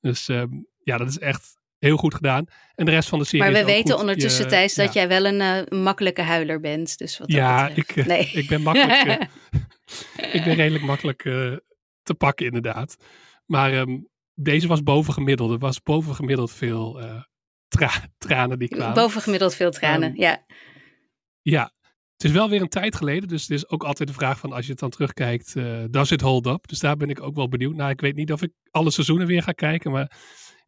Dus 0.00 0.28
ehm, 0.28 0.48
ja, 0.82 0.96
dat 0.96 1.08
is 1.08 1.18
echt 1.18 1.56
heel 1.78 1.96
goed 1.96 2.14
gedaan. 2.14 2.44
En 2.74 2.84
de 2.84 2.90
rest 2.90 3.08
van 3.08 3.18
de 3.18 3.24
serie 3.24 3.40
Maar 3.40 3.52
we 3.60 3.64
weten 3.64 3.90
goed. 3.92 4.00
ondertussen, 4.00 4.44
Je- 4.44 4.50
Thijs, 4.50 4.74
dat 4.74 4.92
jij 4.92 5.08
wel 5.08 5.24
een 5.26 5.66
makkelijke 5.82 6.22
huiler 6.22 6.60
bent. 6.60 6.98
Dus 6.98 7.18
wat 7.18 7.32
Ja, 7.32 7.68
ik, 7.68 8.06
nee. 8.06 8.30
ik 8.32 8.48
ben 8.48 8.62
makkelijk, 8.62 9.26
ik 10.32 10.44
ben 10.44 10.54
redelijk 10.54 10.84
makkelijk 10.84 11.24
eh, 11.24 11.56
te 12.02 12.14
pakken 12.14 12.46
inderdaad. 12.46 12.96
Maar 13.46 13.72
ehm, 13.72 13.98
deze 14.34 14.66
was 14.66 14.82
bovengemiddeld. 14.82 15.50
Er 15.50 15.58
was 15.58 15.82
bovengemiddeld 15.82 16.52
veel 16.52 17.00
eh, 17.00 17.22
tra- 17.68 18.08
tranen 18.18 18.58
die 18.58 18.68
kwamen. 18.68 18.94
Bovengemiddeld 18.94 19.54
veel 19.54 19.70
tranen, 19.70 20.10
Ehm, 20.12 20.20
ja. 20.20 20.44
Ja, 21.40 21.72
het 22.16 22.24
is 22.24 22.30
wel 22.30 22.48
weer 22.48 22.60
een 22.60 22.68
tijd 22.68 22.96
geleden. 22.96 23.28
Dus 23.28 23.42
het 23.42 23.50
is 23.50 23.68
ook 23.68 23.84
altijd 23.84 24.08
de 24.08 24.14
vraag 24.14 24.38
van 24.38 24.52
als 24.52 24.64
je 24.64 24.70
het 24.70 24.80
dan 24.80 24.90
terugkijkt, 24.90 25.56
eh 25.56 25.84
does 25.90 26.10
it 26.10 26.20
hold 26.20 26.46
up? 26.46 26.68
Dus 26.68 26.78
daar 26.78 26.96
ben 26.96 27.08
ik 27.10 27.22
ook 27.22 27.34
wel 27.34 27.48
benieuwd 27.48 27.74
naar. 27.74 27.90
Ik 27.90 28.00
weet 28.00 28.16
niet 28.16 28.32
of 28.32 28.42
ik 28.42 28.52
alle 28.70 28.90
seizoenen 28.90 29.26
weer 29.26 29.42
ga 29.42 29.52
kijken, 29.52 29.90
maar 29.90 30.16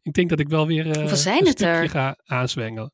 ik 0.03 0.13
denk 0.13 0.29
dat 0.29 0.41
ik 0.41 0.49
wel 0.49 0.67
weer 0.67 0.85
Hoeveel 0.99 1.17
zijn 1.17 1.39
een 1.41 1.47
het 1.47 1.59
stukje 1.59 1.75
er? 1.75 1.89
ga 1.89 2.17
aanzwengelen. 2.25 2.93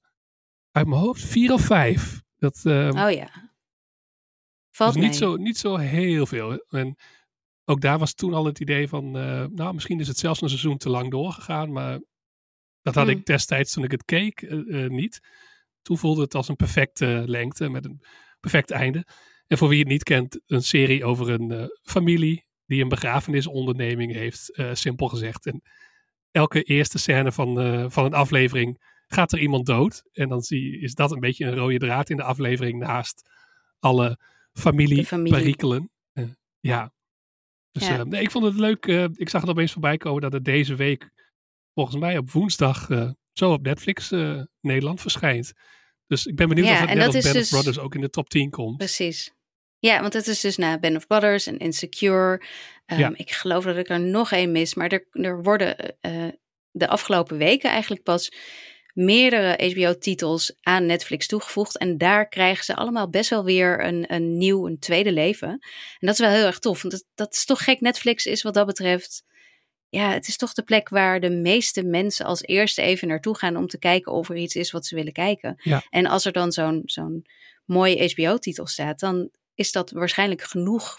Uit 0.71 0.87
mijn 0.87 1.01
hoofd 1.01 1.25
vier 1.25 1.53
of 1.53 1.61
vijf. 1.61 2.23
Dat 2.37 2.61
eh, 2.65 2.89
Oh 3.05 3.11
ja. 3.11 3.53
Valt 4.75 4.95
is 4.95 5.01
niet 5.01 5.11
mee. 5.11 5.19
zo, 5.19 5.37
niet 5.37 5.59
zo 5.59 5.77
heel 5.77 6.27
veel. 6.27 6.65
En 6.69 6.97
ook 7.65 7.81
daar 7.81 7.99
was 7.99 8.15
toen 8.15 8.35
al 8.35 8.45
het 8.45 8.61
idee 8.61 8.89
van, 8.89 9.17
eh, 9.17 9.45
nou 9.47 9.75
misschien 9.75 10.01
is 10.01 10.09
het 10.09 10.19
zelfs 10.19 10.41
een 10.41 10.49
seizoen 10.49 10.77
te 10.77 10.91
lang 10.91 11.11
doorgegaan, 11.11 11.73
maar 11.73 12.01
dat 12.83 12.95
had 12.95 13.07
Hmm. 13.07 13.17
ik 13.17 13.27
destijds 13.27 13.73
toen 13.73 13.85
ik 13.85 13.91
het 13.91 14.05
keek 14.05 14.43
eh, 14.43 14.85
eh, 14.85 14.91
niet. 14.91 15.21
Toen 15.83 15.99
voelde 15.99 16.23
het 16.23 16.35
als 16.35 16.49
een 16.49 16.57
perfecte 16.57 17.23
lengte 17.27 17.69
met 17.69 17.85
een 17.85 18.05
perfect 18.41 18.71
einde. 18.71 19.07
En 19.47 19.59
voor 19.59 19.69
wie 19.69 19.79
het 19.79 19.89
niet 19.89 20.03
kent, 20.03 20.41
een 20.47 20.63
serie 20.63 21.05
over 21.05 21.31
een 21.31 21.53
uh, 21.53 21.65
familie 21.83 22.45
die 22.67 22.83
een 22.83 22.89
begrafenisonderneming 22.89 24.13
heeft, 24.13 24.61
simpel 24.73 25.09
gezegd. 25.09 25.47
En 25.47 25.63
elke 26.31 26.63
eerste 26.63 26.99
scène 26.99 27.33
van, 27.33 27.91
van 27.91 28.05
een 28.05 28.15
aflevering 28.15 28.83
gaat 29.07 29.33
er 29.33 29.39
iemand 29.39 29.67
dood. 29.67 30.03
En 30.13 30.29
dan 30.29 30.43
zie, 30.43 30.81
is 30.81 30.95
dat 30.95 31.13
een 31.13 31.21
beetje 31.21 31.47
een 31.47 31.55
rode 31.55 31.79
draad 31.79 32.11
in 32.11 32.17
de 32.17 32.23
aflevering 32.23 32.79
naast 32.79 33.31
alle 33.79 34.19
familieperikelen. 34.59 35.91
Familie. 36.13 36.37
ja. 36.61 36.93
Dus 37.71 37.87
ja. 37.87 38.05
nee, 38.05 38.23
ik 38.23 38.31
vond 38.31 38.45
het 38.45 38.55
leuk. 38.55 38.87
ik 39.17 39.29
zag 39.29 39.41
het 39.41 39.51
opeens 39.51 39.73
voorbij 39.73 39.97
komen 39.97 40.23
dat 40.23 40.33
het 40.33 40.45
deze 40.45 40.75
week, 40.75 41.11
volgens 41.75 41.97
mij 41.97 42.19
op 42.19 42.31
woensdag, 42.31 42.89
zo 43.33 43.53
op 43.53 43.63
Netflix 43.63 44.11
Nederland 44.61 45.01
verschijnt. 45.01 45.53
Dus 46.07 46.27
ik 46.27 46.37
ben 46.37 46.49
benieuwd 46.49 46.67
ja, 46.67 46.73
of 46.73 46.89
het 46.89 46.99
net 46.99 47.07
als 47.07 47.23
Band 47.23 47.35
dus... 47.35 47.45
of 47.45 47.51
Brothers 47.51 47.79
ook 47.79 47.95
in 47.95 48.01
de 48.01 48.11
top 48.11 48.29
10 48.29 48.51
komt. 48.51 48.77
Precies. 48.77 49.33
Ja, 49.79 50.01
want 50.01 50.13
het 50.13 50.27
is 50.27 50.41
dus 50.41 50.57
na 50.57 50.79
Band 50.79 50.97
of 50.97 51.07
Brothers 51.07 51.47
en 51.47 51.59
Insecure. 51.59 52.43
Um, 52.87 52.99
ja. 52.99 53.13
Ik 53.15 53.31
geloof 53.31 53.65
dat 53.65 53.77
ik 53.77 53.89
er 53.89 54.01
nog 54.01 54.33
één 54.33 54.53
mis. 54.53 54.75
Maar 54.75 54.89
er, 54.89 55.07
er 55.11 55.43
worden 55.43 55.97
uh, 56.01 56.29
de 56.71 56.89
afgelopen 56.89 57.37
weken 57.37 57.71
eigenlijk 57.71 58.03
pas 58.03 58.33
meerdere 58.95 59.71
HBO-titels 59.71 60.53
aan 60.63 60.87
Netflix 60.87 61.27
toegevoegd. 61.27 61.79
En 61.79 61.99
daar 61.99 62.29
krijgen 62.29 62.65
ze 62.65 62.75
allemaal 62.75 63.11
best 63.11 63.31
wel 63.31 63.45
weer 63.45 63.85
een, 63.85 64.15
een 64.15 64.39
nieuw, 64.39 64.67
een 64.67 64.79
tweede 64.79 65.13
leven. 65.13 65.49
En 65.49 66.07
dat 66.07 66.13
is 66.13 66.19
wel 66.19 66.31
heel 66.31 66.47
erg 66.47 66.59
tof. 66.59 66.83
Want 66.83 66.95
dat, 66.95 67.05
dat 67.15 67.35
is 67.35 67.45
toch 67.45 67.65
gek. 67.65 67.81
Netflix 67.81 68.27
is 68.27 68.43
wat 68.43 68.55
dat 68.55 68.67
betreft 68.67 69.25
ja, 69.95 70.11
het 70.13 70.29
is 70.29 70.37
toch 70.37 70.53
de 70.53 70.63
plek 70.63 70.89
waar 70.89 71.21
de 71.21 71.31
meeste 71.31 71.83
mensen 71.83 72.27
als 72.27 72.43
eerste 72.43 72.83
even 72.83 73.09
naartoe 73.09 73.39
gaan 73.39 73.57
om 73.57 73.67
te 73.67 73.79
kijken 73.79 74.13
of 74.13 74.29
er 74.29 74.37
iets 74.37 74.55
is 74.55 74.71
wat 74.71 74.87
ze 74.87 74.95
willen 74.95 75.13
kijken. 75.13 75.55
Ja. 75.63 75.83
En 75.91 76.07
als 76.07 76.25
er 76.25 76.33
dan 76.33 76.53
zo'n 76.53 76.83
zo'n 76.85 77.27
mooie 77.65 78.13
HBO-titel 78.13 78.67
staat, 78.67 79.01
dan 79.01 79.31
is 79.55 79.73
dat 79.73 79.91
waarschijnlijk 79.91 80.43
genoeg 80.43 80.99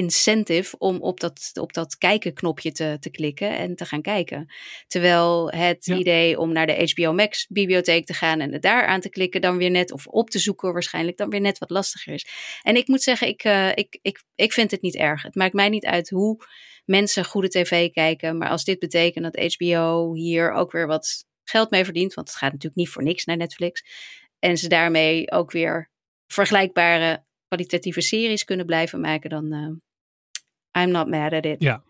incentive 0.00 0.78
om 0.78 1.00
op 1.00 1.20
dat, 1.20 1.50
op 1.60 1.72
dat 1.72 1.98
kijken-knopje 1.98 2.72
te, 2.72 2.96
te 3.00 3.10
klikken 3.10 3.56
en 3.56 3.76
te 3.76 3.84
gaan 3.84 4.02
kijken. 4.02 4.52
Terwijl 4.86 5.50
het 5.50 5.86
idee 5.86 6.38
om 6.38 6.52
naar 6.52 6.66
de 6.66 6.92
HBO 6.94 7.12
Max 7.12 7.46
bibliotheek 7.46 8.06
te 8.06 8.14
gaan 8.14 8.40
en 8.40 8.52
het 8.52 8.62
daar 8.62 8.86
aan 8.86 9.00
te 9.00 9.08
klikken, 9.08 9.40
dan 9.40 9.56
weer 9.56 9.70
net, 9.70 9.92
of 9.92 10.06
op 10.06 10.30
te 10.30 10.38
zoeken 10.38 10.72
waarschijnlijk, 10.72 11.16
dan 11.16 11.30
weer 11.30 11.40
net 11.40 11.58
wat 11.58 11.70
lastiger 11.70 12.12
is. 12.12 12.26
En 12.62 12.76
ik 12.76 12.88
moet 12.88 13.02
zeggen, 13.02 13.28
ik, 13.28 13.44
uh, 13.44 13.68
ik, 13.68 13.98
ik, 14.02 14.22
ik 14.34 14.52
vind 14.52 14.70
het 14.70 14.82
niet 14.82 14.96
erg. 14.96 15.22
Het 15.22 15.34
maakt 15.34 15.54
mij 15.54 15.68
niet 15.68 15.86
uit 15.86 16.10
hoe 16.10 16.44
mensen 16.84 17.24
goede 17.24 17.48
tv 17.48 17.90
kijken. 17.90 18.38
Maar 18.38 18.48
als 18.48 18.64
dit 18.64 18.78
betekent 18.78 19.24
dat 19.24 19.54
HBO 19.54 20.14
hier 20.14 20.52
ook 20.52 20.72
weer 20.72 20.86
wat 20.86 21.24
geld 21.44 21.70
mee 21.70 21.84
verdient, 21.84 22.14
want 22.14 22.28
het 22.28 22.36
gaat 22.36 22.52
natuurlijk 22.52 22.80
niet 22.80 22.88
voor 22.88 23.02
niks 23.02 23.24
naar 23.24 23.36
Netflix. 23.36 23.84
En 24.38 24.56
ze 24.56 24.68
daarmee 24.68 25.30
ook 25.30 25.50
weer 25.50 25.90
vergelijkbare 26.26 27.24
kwalitatieve 27.48 28.00
series 28.00 28.44
kunnen 28.44 28.66
blijven 28.66 29.00
maken, 29.00 29.30
dan 29.30 29.54
uh, 29.54 29.76
I'm 30.78 30.90
not 30.90 31.08
mad 31.08 31.32
at 31.32 31.44
it. 31.44 31.62
Ja. 31.62 31.82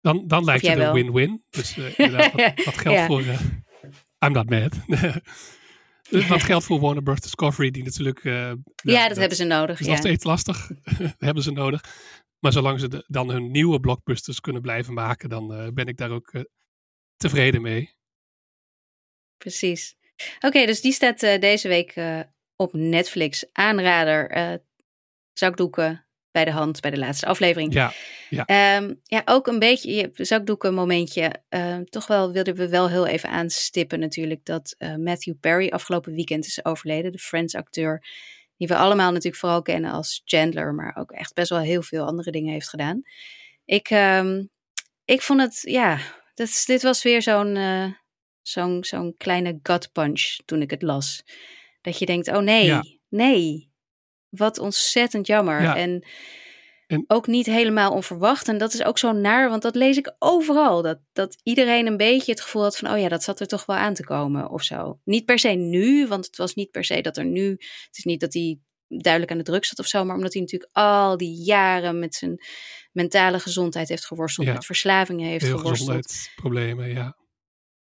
Dan, 0.00 0.26
dan 0.26 0.44
lijkt 0.44 0.66
het 0.66 0.78
een 0.78 0.92
win-win. 0.92 1.44
Dus 1.50 1.76
uh, 1.76 1.96
wat, 1.96 2.32
wat, 2.64 2.78
geld 2.78 3.06
voor... 3.06 3.20
Uh, 3.20 3.40
I'm 4.24 4.32
not 4.32 4.50
mad. 4.50 4.72
Dus 6.10 6.26
wat 6.26 6.42
geldt 6.42 6.64
voor 6.64 6.80
Warner 6.80 7.02
Bros. 7.02 7.20
Discovery, 7.20 7.70
die 7.70 7.84
natuurlijk... 7.84 8.22
ja, 8.22 8.54
dat, 8.54 9.08
dat, 9.08 9.16
hebben 9.16 9.36
ze 9.36 9.44
nodig. 9.44 9.80
is 9.80 9.86
nog 9.86 9.96
steeds 9.96 10.24
lastig. 10.24 10.70
hebben 11.18 11.42
ze 11.42 11.50
nodig. 11.50 11.84
Maar 12.38 12.52
zolang 12.52 12.80
ze 12.80 12.88
de, 12.88 13.04
dan 13.06 13.30
hun 13.30 13.50
nieuwe 13.50 13.80
blockbusters 13.80 14.40
kunnen 14.40 14.62
blijven 14.62 14.94
maken, 14.94 15.28
dan 15.28 15.70
ben 15.74 15.86
ik 15.86 15.96
daar 15.96 16.10
ook 16.10 16.32
tevreden 17.16 17.62
mee. 17.62 17.94
Precies. 19.36 19.96
Oké, 20.40 20.66
dus 20.66 20.80
die 20.80 20.92
staat 20.92 21.20
deze 21.20 21.68
week 21.68 21.94
op 22.56 22.72
Netflix. 22.72 23.44
Aanrader, 23.52 24.60
zakdoeken 25.32 26.06
bij 26.32 26.44
de 26.44 26.50
hand 26.50 26.80
bij 26.80 26.90
de 26.90 26.98
laatste 26.98 27.26
aflevering. 27.26 27.72
Ja, 27.72 27.92
ja. 28.30 28.76
Um, 28.76 29.00
ja 29.02 29.22
ook 29.24 29.46
een 29.46 29.58
beetje, 29.58 30.10
zakdoeken 30.12 30.74
momentje. 30.74 31.42
toch 31.84 32.06
wel 32.06 32.32
wilden 32.32 32.54
we 32.54 32.68
wel 32.68 32.88
heel 32.88 33.06
even 33.06 33.28
aanstippen 33.28 33.98
natuurlijk 33.98 34.44
dat 34.44 34.76
Matthew 34.98 35.34
Perry 35.40 35.68
afgelopen 35.68 36.14
weekend 36.14 36.46
is 36.46 36.64
overleden. 36.64 37.12
De 37.12 37.18
Friends 37.18 37.54
acteur 37.54 38.04
die 38.56 38.68
we 38.68 38.76
allemaal 38.76 39.08
natuurlijk 39.08 39.36
vooral 39.36 39.62
kennen 39.62 39.92
als 39.92 40.22
Chandler, 40.24 40.74
maar 40.74 40.96
ook 40.96 41.10
echt 41.10 41.34
best 41.34 41.50
wel 41.50 41.58
heel 41.58 41.82
veel 41.82 42.04
andere 42.04 42.30
dingen 42.30 42.52
heeft 42.52 42.68
gedaan. 42.68 43.02
Ik, 43.64 43.90
um, 43.90 44.50
ik 45.04 45.22
vond 45.22 45.40
het, 45.40 45.60
ja, 45.62 45.98
dit, 46.34 46.66
dit 46.66 46.82
was 46.82 47.02
weer 47.02 47.22
zo'n 47.22 47.56
uh, 47.56 47.92
zo'n 48.42 48.84
zo'n 48.84 49.14
kleine 49.16 49.58
gut 49.62 49.92
punch 49.92 50.36
toen 50.44 50.62
ik 50.62 50.70
het 50.70 50.82
las. 50.82 51.22
Dat 51.80 51.98
je 51.98 52.06
denkt, 52.06 52.28
oh 52.28 52.42
nee, 52.42 52.64
ja. 52.64 52.82
nee, 53.08 53.71
wat 54.32 54.58
ontzettend 54.58 55.26
jammer. 55.26 55.62
Ja. 55.62 55.76
En 55.76 56.04
en... 56.92 57.04
Ook 57.06 57.26
niet 57.26 57.46
helemaal 57.46 57.92
onverwacht. 57.92 58.48
En 58.48 58.58
dat 58.58 58.72
is 58.72 58.84
ook 58.84 58.98
zo 58.98 59.12
naar, 59.12 59.48
want 59.48 59.62
dat 59.62 59.74
lees 59.74 59.96
ik 59.96 60.14
overal. 60.18 60.82
Dat, 60.82 60.98
dat 61.12 61.36
iedereen 61.42 61.86
een 61.86 61.96
beetje 61.96 62.32
het 62.32 62.40
gevoel 62.40 62.62
had 62.62 62.76
van, 62.76 62.90
oh 62.90 62.98
ja, 62.98 63.08
dat 63.08 63.22
zat 63.22 63.40
er 63.40 63.46
toch 63.46 63.66
wel 63.66 63.76
aan 63.76 63.94
te 63.94 64.04
komen 64.04 64.50
of 64.50 64.62
zo. 64.62 65.00
Niet 65.04 65.24
per 65.24 65.38
se 65.38 65.48
nu, 65.48 66.06
want 66.06 66.26
het 66.26 66.36
was 66.36 66.54
niet 66.54 66.70
per 66.70 66.84
se 66.84 67.00
dat 67.00 67.16
er 67.16 67.24
nu, 67.24 67.50
het 67.50 67.96
is 67.96 68.04
niet 68.04 68.20
dat 68.20 68.32
hij 68.32 68.58
duidelijk 68.88 69.32
aan 69.32 69.38
de 69.38 69.44
druk 69.44 69.64
zat 69.64 69.78
of 69.78 69.86
zo, 69.86 70.04
maar 70.04 70.16
omdat 70.16 70.32
hij 70.32 70.42
natuurlijk 70.42 70.70
al 70.72 71.16
die 71.16 71.42
jaren 71.44 71.98
met 71.98 72.14
zijn 72.14 72.44
mentale 72.92 73.38
gezondheid 73.38 73.88
heeft 73.88 74.06
geworsteld, 74.06 74.46
met 74.46 74.66
verslavingen 74.66 75.28
heeft 75.28 75.44
Heel 75.44 75.58
geworsteld. 75.58 75.90
gezondheidsproblemen, 75.90 76.88
ja. 76.88 77.16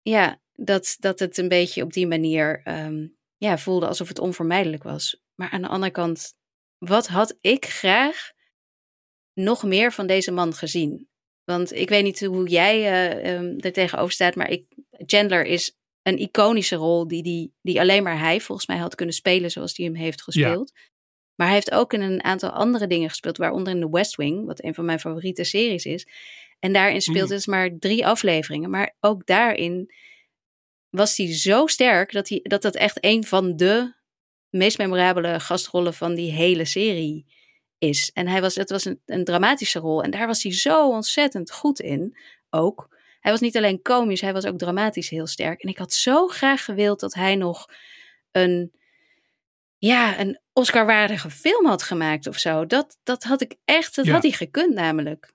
Ja, 0.02 0.40
dat, 0.52 0.96
dat 0.98 1.18
het 1.18 1.38
een 1.38 1.48
beetje 1.48 1.82
op 1.82 1.92
die 1.92 2.06
manier 2.06 2.60
um, 2.64 3.16
ja, 3.36 3.58
voelde 3.58 3.86
alsof 3.86 4.08
het 4.08 4.18
onvermijdelijk 4.18 4.82
was. 4.82 5.23
Maar 5.34 5.50
aan 5.50 5.62
de 5.62 5.68
andere 5.68 5.92
kant, 5.92 6.34
wat 6.78 7.06
had 7.06 7.38
ik 7.40 7.64
graag 7.64 8.32
nog 9.34 9.62
meer 9.62 9.92
van 9.92 10.06
deze 10.06 10.30
man 10.30 10.54
gezien. 10.54 11.08
Want 11.44 11.72
ik 11.72 11.88
weet 11.88 12.04
niet 12.04 12.24
hoe 12.24 12.48
jij 12.48 12.78
uh, 13.24 13.34
um, 13.34 13.58
er 13.58 13.72
tegenover 13.72 14.12
staat, 14.12 14.34
maar 14.34 14.50
ik, 14.50 14.66
Chandler 14.90 15.44
is 15.44 15.76
een 16.02 16.18
iconische 16.18 16.76
rol 16.76 17.08
die, 17.08 17.22
die, 17.22 17.52
die 17.62 17.80
alleen 17.80 18.02
maar 18.02 18.18
hij 18.18 18.40
volgens 18.40 18.66
mij 18.66 18.76
had 18.76 18.94
kunnen 18.94 19.14
spelen 19.14 19.50
zoals 19.50 19.76
hij 19.76 19.86
hem 19.86 19.94
heeft 19.94 20.22
gespeeld. 20.22 20.72
Maar 21.34 21.46
hij 21.46 21.56
heeft 21.56 21.70
ook 21.70 21.92
in 21.92 22.00
een 22.00 22.24
aantal 22.24 22.50
andere 22.50 22.86
dingen 22.86 23.08
gespeeld, 23.08 23.36
waaronder 23.36 23.74
in 23.74 23.80
The 23.80 23.90
West 23.90 24.16
Wing, 24.16 24.46
wat 24.46 24.62
een 24.62 24.74
van 24.74 24.84
mijn 24.84 25.00
favoriete 25.00 25.44
series 25.44 25.84
is. 25.84 26.06
En 26.58 26.72
daarin 26.72 27.00
speelt 27.00 27.28
mm. 27.28 27.34
dus 27.34 27.46
maar 27.46 27.78
drie 27.78 28.06
afleveringen. 28.06 28.70
Maar 28.70 28.96
ook 29.00 29.26
daarin 29.26 29.94
was 30.90 31.16
hij 31.16 31.34
zo 31.34 31.66
sterk 31.66 32.12
dat, 32.12 32.28
hij, 32.28 32.40
dat 32.42 32.62
dat 32.62 32.74
echt 32.74 32.98
een 33.00 33.24
van 33.24 33.56
de 33.56 33.94
meest 34.54 34.78
memorabele 34.78 35.40
gastrollen 35.40 35.94
van 35.94 36.14
die 36.14 36.32
hele 36.32 36.64
serie 36.64 37.26
is. 37.78 38.10
En 38.12 38.26
hij 38.26 38.40
was, 38.40 38.54
het 38.54 38.70
was 38.70 38.84
een, 38.84 39.00
een 39.06 39.24
dramatische 39.24 39.78
rol. 39.78 40.02
En 40.02 40.10
daar 40.10 40.26
was 40.26 40.42
hij 40.42 40.52
zo 40.52 40.88
ontzettend 40.88 41.52
goed 41.52 41.80
in. 41.80 42.16
Ook. 42.50 42.88
Hij 43.20 43.32
was 43.32 43.40
niet 43.40 43.56
alleen 43.56 43.82
komisch, 43.82 44.20
hij 44.20 44.32
was 44.32 44.44
ook 44.44 44.58
dramatisch 44.58 45.08
heel 45.08 45.26
sterk. 45.26 45.62
En 45.62 45.68
ik 45.68 45.78
had 45.78 45.92
zo 45.92 46.26
graag 46.26 46.64
gewild 46.64 47.00
dat 47.00 47.14
hij 47.14 47.34
nog 47.36 47.66
een, 48.30 48.72
ja, 49.78 50.20
een 50.20 50.40
Oscar-waardige 50.52 51.30
film 51.30 51.66
had 51.66 51.82
gemaakt 51.82 52.26
of 52.26 52.38
zo. 52.38 52.66
Dat, 52.66 52.98
dat 53.02 53.22
had 53.22 53.40
ik 53.40 53.56
echt, 53.64 53.94
dat 53.94 54.08
had 54.08 54.22
hij 54.22 54.30
gekund 54.32 54.74
namelijk. 54.74 55.32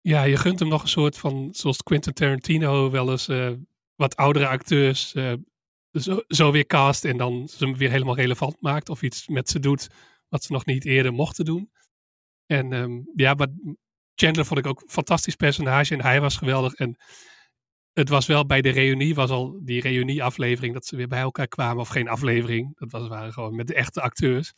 Ja, 0.00 0.22
je 0.22 0.36
gunt 0.36 0.58
hem 0.58 0.68
nog 0.68 0.82
een 0.82 0.88
soort 0.88 1.18
van, 1.18 1.48
zoals 1.52 1.82
Quentin 1.82 2.12
Tarantino 2.12 2.90
wel 2.90 3.10
eens 3.10 3.28
uh, 3.28 3.50
wat 3.96 4.16
oudere 4.16 4.46
acteurs 4.46 5.14
uh, 5.14 5.32
zo, 5.92 6.22
zo, 6.26 6.52
weer 6.52 6.66
cast 6.66 7.04
en 7.04 7.16
dan 7.16 7.48
ze 7.48 7.72
weer 7.72 7.90
helemaal 7.90 8.16
relevant 8.16 8.56
maakt 8.60 8.88
of 8.88 9.02
iets 9.02 9.28
met 9.28 9.48
ze 9.48 9.58
doet 9.58 9.88
wat 10.28 10.44
ze 10.44 10.52
nog 10.52 10.64
niet 10.64 10.84
eerder 10.84 11.12
mochten 11.12 11.44
doen. 11.44 11.70
En 12.46 12.72
um, 12.72 13.10
ja, 13.14 13.34
maar 13.34 13.48
Chandler 14.14 14.44
vond 14.44 14.58
ik 14.58 14.66
ook 14.66 14.80
een 14.80 14.90
fantastisch 14.90 15.36
personage 15.36 15.94
en 15.94 16.02
hij 16.02 16.20
was 16.20 16.36
geweldig. 16.36 16.74
En 16.74 16.96
het 17.92 18.08
was 18.08 18.26
wel 18.26 18.46
bij 18.46 18.60
de 18.60 18.70
reunie, 18.70 19.14
was 19.14 19.30
al 19.30 19.60
die 19.64 19.80
reunie-aflevering, 19.80 20.74
dat 20.74 20.86
ze 20.86 20.96
weer 20.96 21.08
bij 21.08 21.20
elkaar 21.20 21.48
kwamen. 21.48 21.80
Of 21.80 21.88
geen 21.88 22.08
aflevering, 22.08 22.78
dat 22.78 22.90
was, 22.90 23.08
waren 23.08 23.32
gewoon 23.32 23.54
met 23.54 23.66
de 23.66 23.74
echte 23.74 24.00
acteurs. 24.00 24.52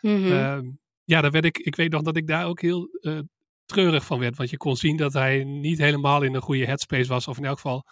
Mm 0.00 0.24
-hmm. 0.24 0.78
ja, 1.04 1.20
daar 1.20 1.30
werd 1.30 1.44
ik, 1.44 1.58
ik 1.58 1.76
weet 1.76 1.90
nog 1.90 2.02
dat 2.02 2.16
ik 2.16 2.26
daar 2.26 2.46
ook 2.46 2.60
heel 2.60 2.88
uh, 3.00 3.20
treurig 3.64 4.04
van 4.04 4.18
werd. 4.18 4.36
Want 4.36 4.50
je 4.50 4.56
kon 4.56 4.76
zien 4.76 4.96
dat 4.96 5.12
hij 5.12 5.44
niet 5.44 5.78
helemaal 5.78 6.22
in 6.22 6.34
een 6.34 6.42
goede 6.42 6.66
headspace 6.66 7.08
was. 7.08 7.28
Of 7.28 7.36
in 7.36 7.44
elk 7.44 7.60
geval 7.60 7.84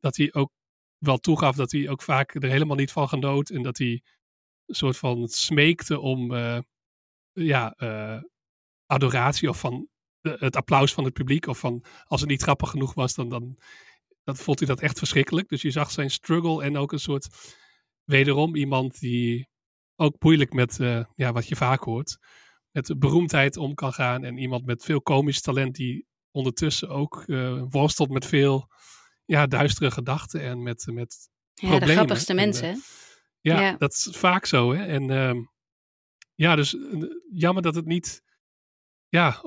dat 0.00 0.16
hij 0.16 0.32
ook 0.32 0.50
wel 0.98 1.18
toegaf 1.18 1.56
dat 1.56 1.72
hij 1.72 1.88
ook 1.88 2.02
vaak 2.02 2.34
er 2.34 2.50
helemaal 2.50 2.76
niet 2.76 2.92
van 2.92 3.08
genoot. 3.08 3.50
En 3.50 3.62
dat 3.62 3.78
hij 3.78 4.02
soort 4.66 4.96
van 4.96 5.28
smeekte 5.28 6.00
om 6.00 6.32
uh, 6.32 6.58
ja, 7.32 7.74
uh, 7.78 8.22
adoratie 8.86 9.48
of 9.48 9.60
van 9.60 9.88
het 10.20 10.56
applaus 10.56 10.92
van 10.92 11.04
het 11.04 11.12
publiek. 11.12 11.46
Of 11.46 11.58
van 11.58 11.84
als 12.04 12.20
het 12.20 12.30
niet 12.30 12.42
grappig 12.42 12.70
genoeg 12.70 12.94
was, 12.94 13.14
dan, 13.14 13.28
dan 13.28 13.58
dat 14.24 14.38
vond 14.38 14.58
hij 14.58 14.68
dat 14.68 14.80
echt 14.80 14.98
verschrikkelijk. 14.98 15.48
Dus 15.48 15.62
je 15.62 15.70
zag 15.70 15.90
zijn 15.90 16.10
struggle 16.10 16.62
en 16.62 16.76
ook 16.76 16.92
een 16.92 16.98
soort 16.98 17.28
wederom 18.04 18.56
iemand 18.56 19.00
die 19.00 19.48
ook 19.96 20.16
moeilijk 20.18 20.52
met 20.52 20.76
ja, 21.14 21.32
wat 21.32 21.48
je 21.48 21.56
vaak 21.56 21.82
hoort. 21.82 22.18
Met 22.70 22.98
beroemdheid 22.98 23.56
om 23.56 23.74
kan 23.74 23.92
gaan. 23.92 24.24
En 24.24 24.38
iemand 24.38 24.66
met 24.66 24.84
veel 24.84 25.02
komisch 25.02 25.40
talent 25.40 25.74
die 25.74 26.06
ondertussen 26.30 26.88
ook 26.88 27.24
worstelt 27.68 28.10
met 28.10 28.26
veel 28.26 28.68
ja, 29.26 29.46
duistere 29.46 29.90
gedachten 29.90 30.40
en 30.40 30.62
met, 30.62 30.86
met 30.90 31.28
ja, 31.54 31.60
problemen. 31.68 31.86
de 31.88 31.92
grappigste 31.94 32.34
mensen. 32.34 32.82
Ja, 33.40 33.72
dat 33.76 33.92
is 33.92 34.08
vaak 34.10 34.46
zo. 34.46 34.72
Hè? 34.74 34.84
En, 34.86 35.10
uh, 35.10 35.44
ja, 36.34 36.56
dus 36.56 36.74
eh, 36.76 37.02
jammer 37.32 37.62
dat 37.62 37.74
het 37.74 37.86
niet. 37.86 38.22
Ja, 39.08 39.42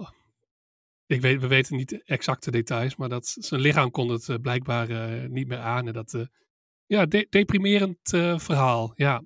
ik 1.06 1.22
weet, 1.22 1.40
we 1.42 1.48
weten 1.48 1.76
niet 1.76 2.04
exacte 2.04 2.52
details, 2.52 2.96
maar 2.96 3.10
dat 3.10 3.28
zijn 3.40 3.62
lichaam 3.62 3.92
kon 3.92 4.10
het 4.10 4.30
eh, 4.30 4.36
blijkbaar 4.42 4.90
eh, 4.90 5.30
niet 5.30 5.48
meer 5.48 5.60
aan. 5.60 5.88
En 5.88 5.94
dat, 5.94 6.14
eh, 6.14 6.26
ja, 6.86 7.06
de- 7.06 7.28
deprimerend 7.30 8.14
eh, 8.14 8.40
verhaal. 8.40 8.92
Ja, 8.96 9.24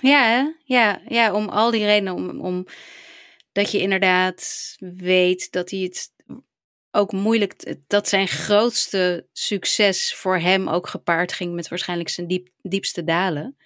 Ja, 0.00 0.54
ja, 0.64 1.02
ja, 1.08 1.32
om 1.34 1.48
al 1.48 1.70
die 1.70 1.84
redenen. 1.84 2.14
Om, 2.14 2.40
om 2.40 2.66
dat 3.52 3.70
je 3.70 3.80
inderdaad 3.80 4.74
weet 4.78 5.50
dat 5.52 5.70
hij 5.70 5.80
het 5.80 6.12
ook 6.96 7.12
moeilijk. 7.12 7.76
Dat 7.86 8.08
zijn 8.08 8.28
grootste 8.28 9.26
succes 9.32 10.14
voor 10.14 10.38
hem 10.38 10.68
ook 10.68 10.88
gepaard 10.88 11.32
ging 11.32 11.54
met 11.54 11.68
waarschijnlijk 11.68 12.08
zijn 12.08 12.26
diep, 12.26 12.48
diepste 12.62 13.04
dalen. 13.04 13.56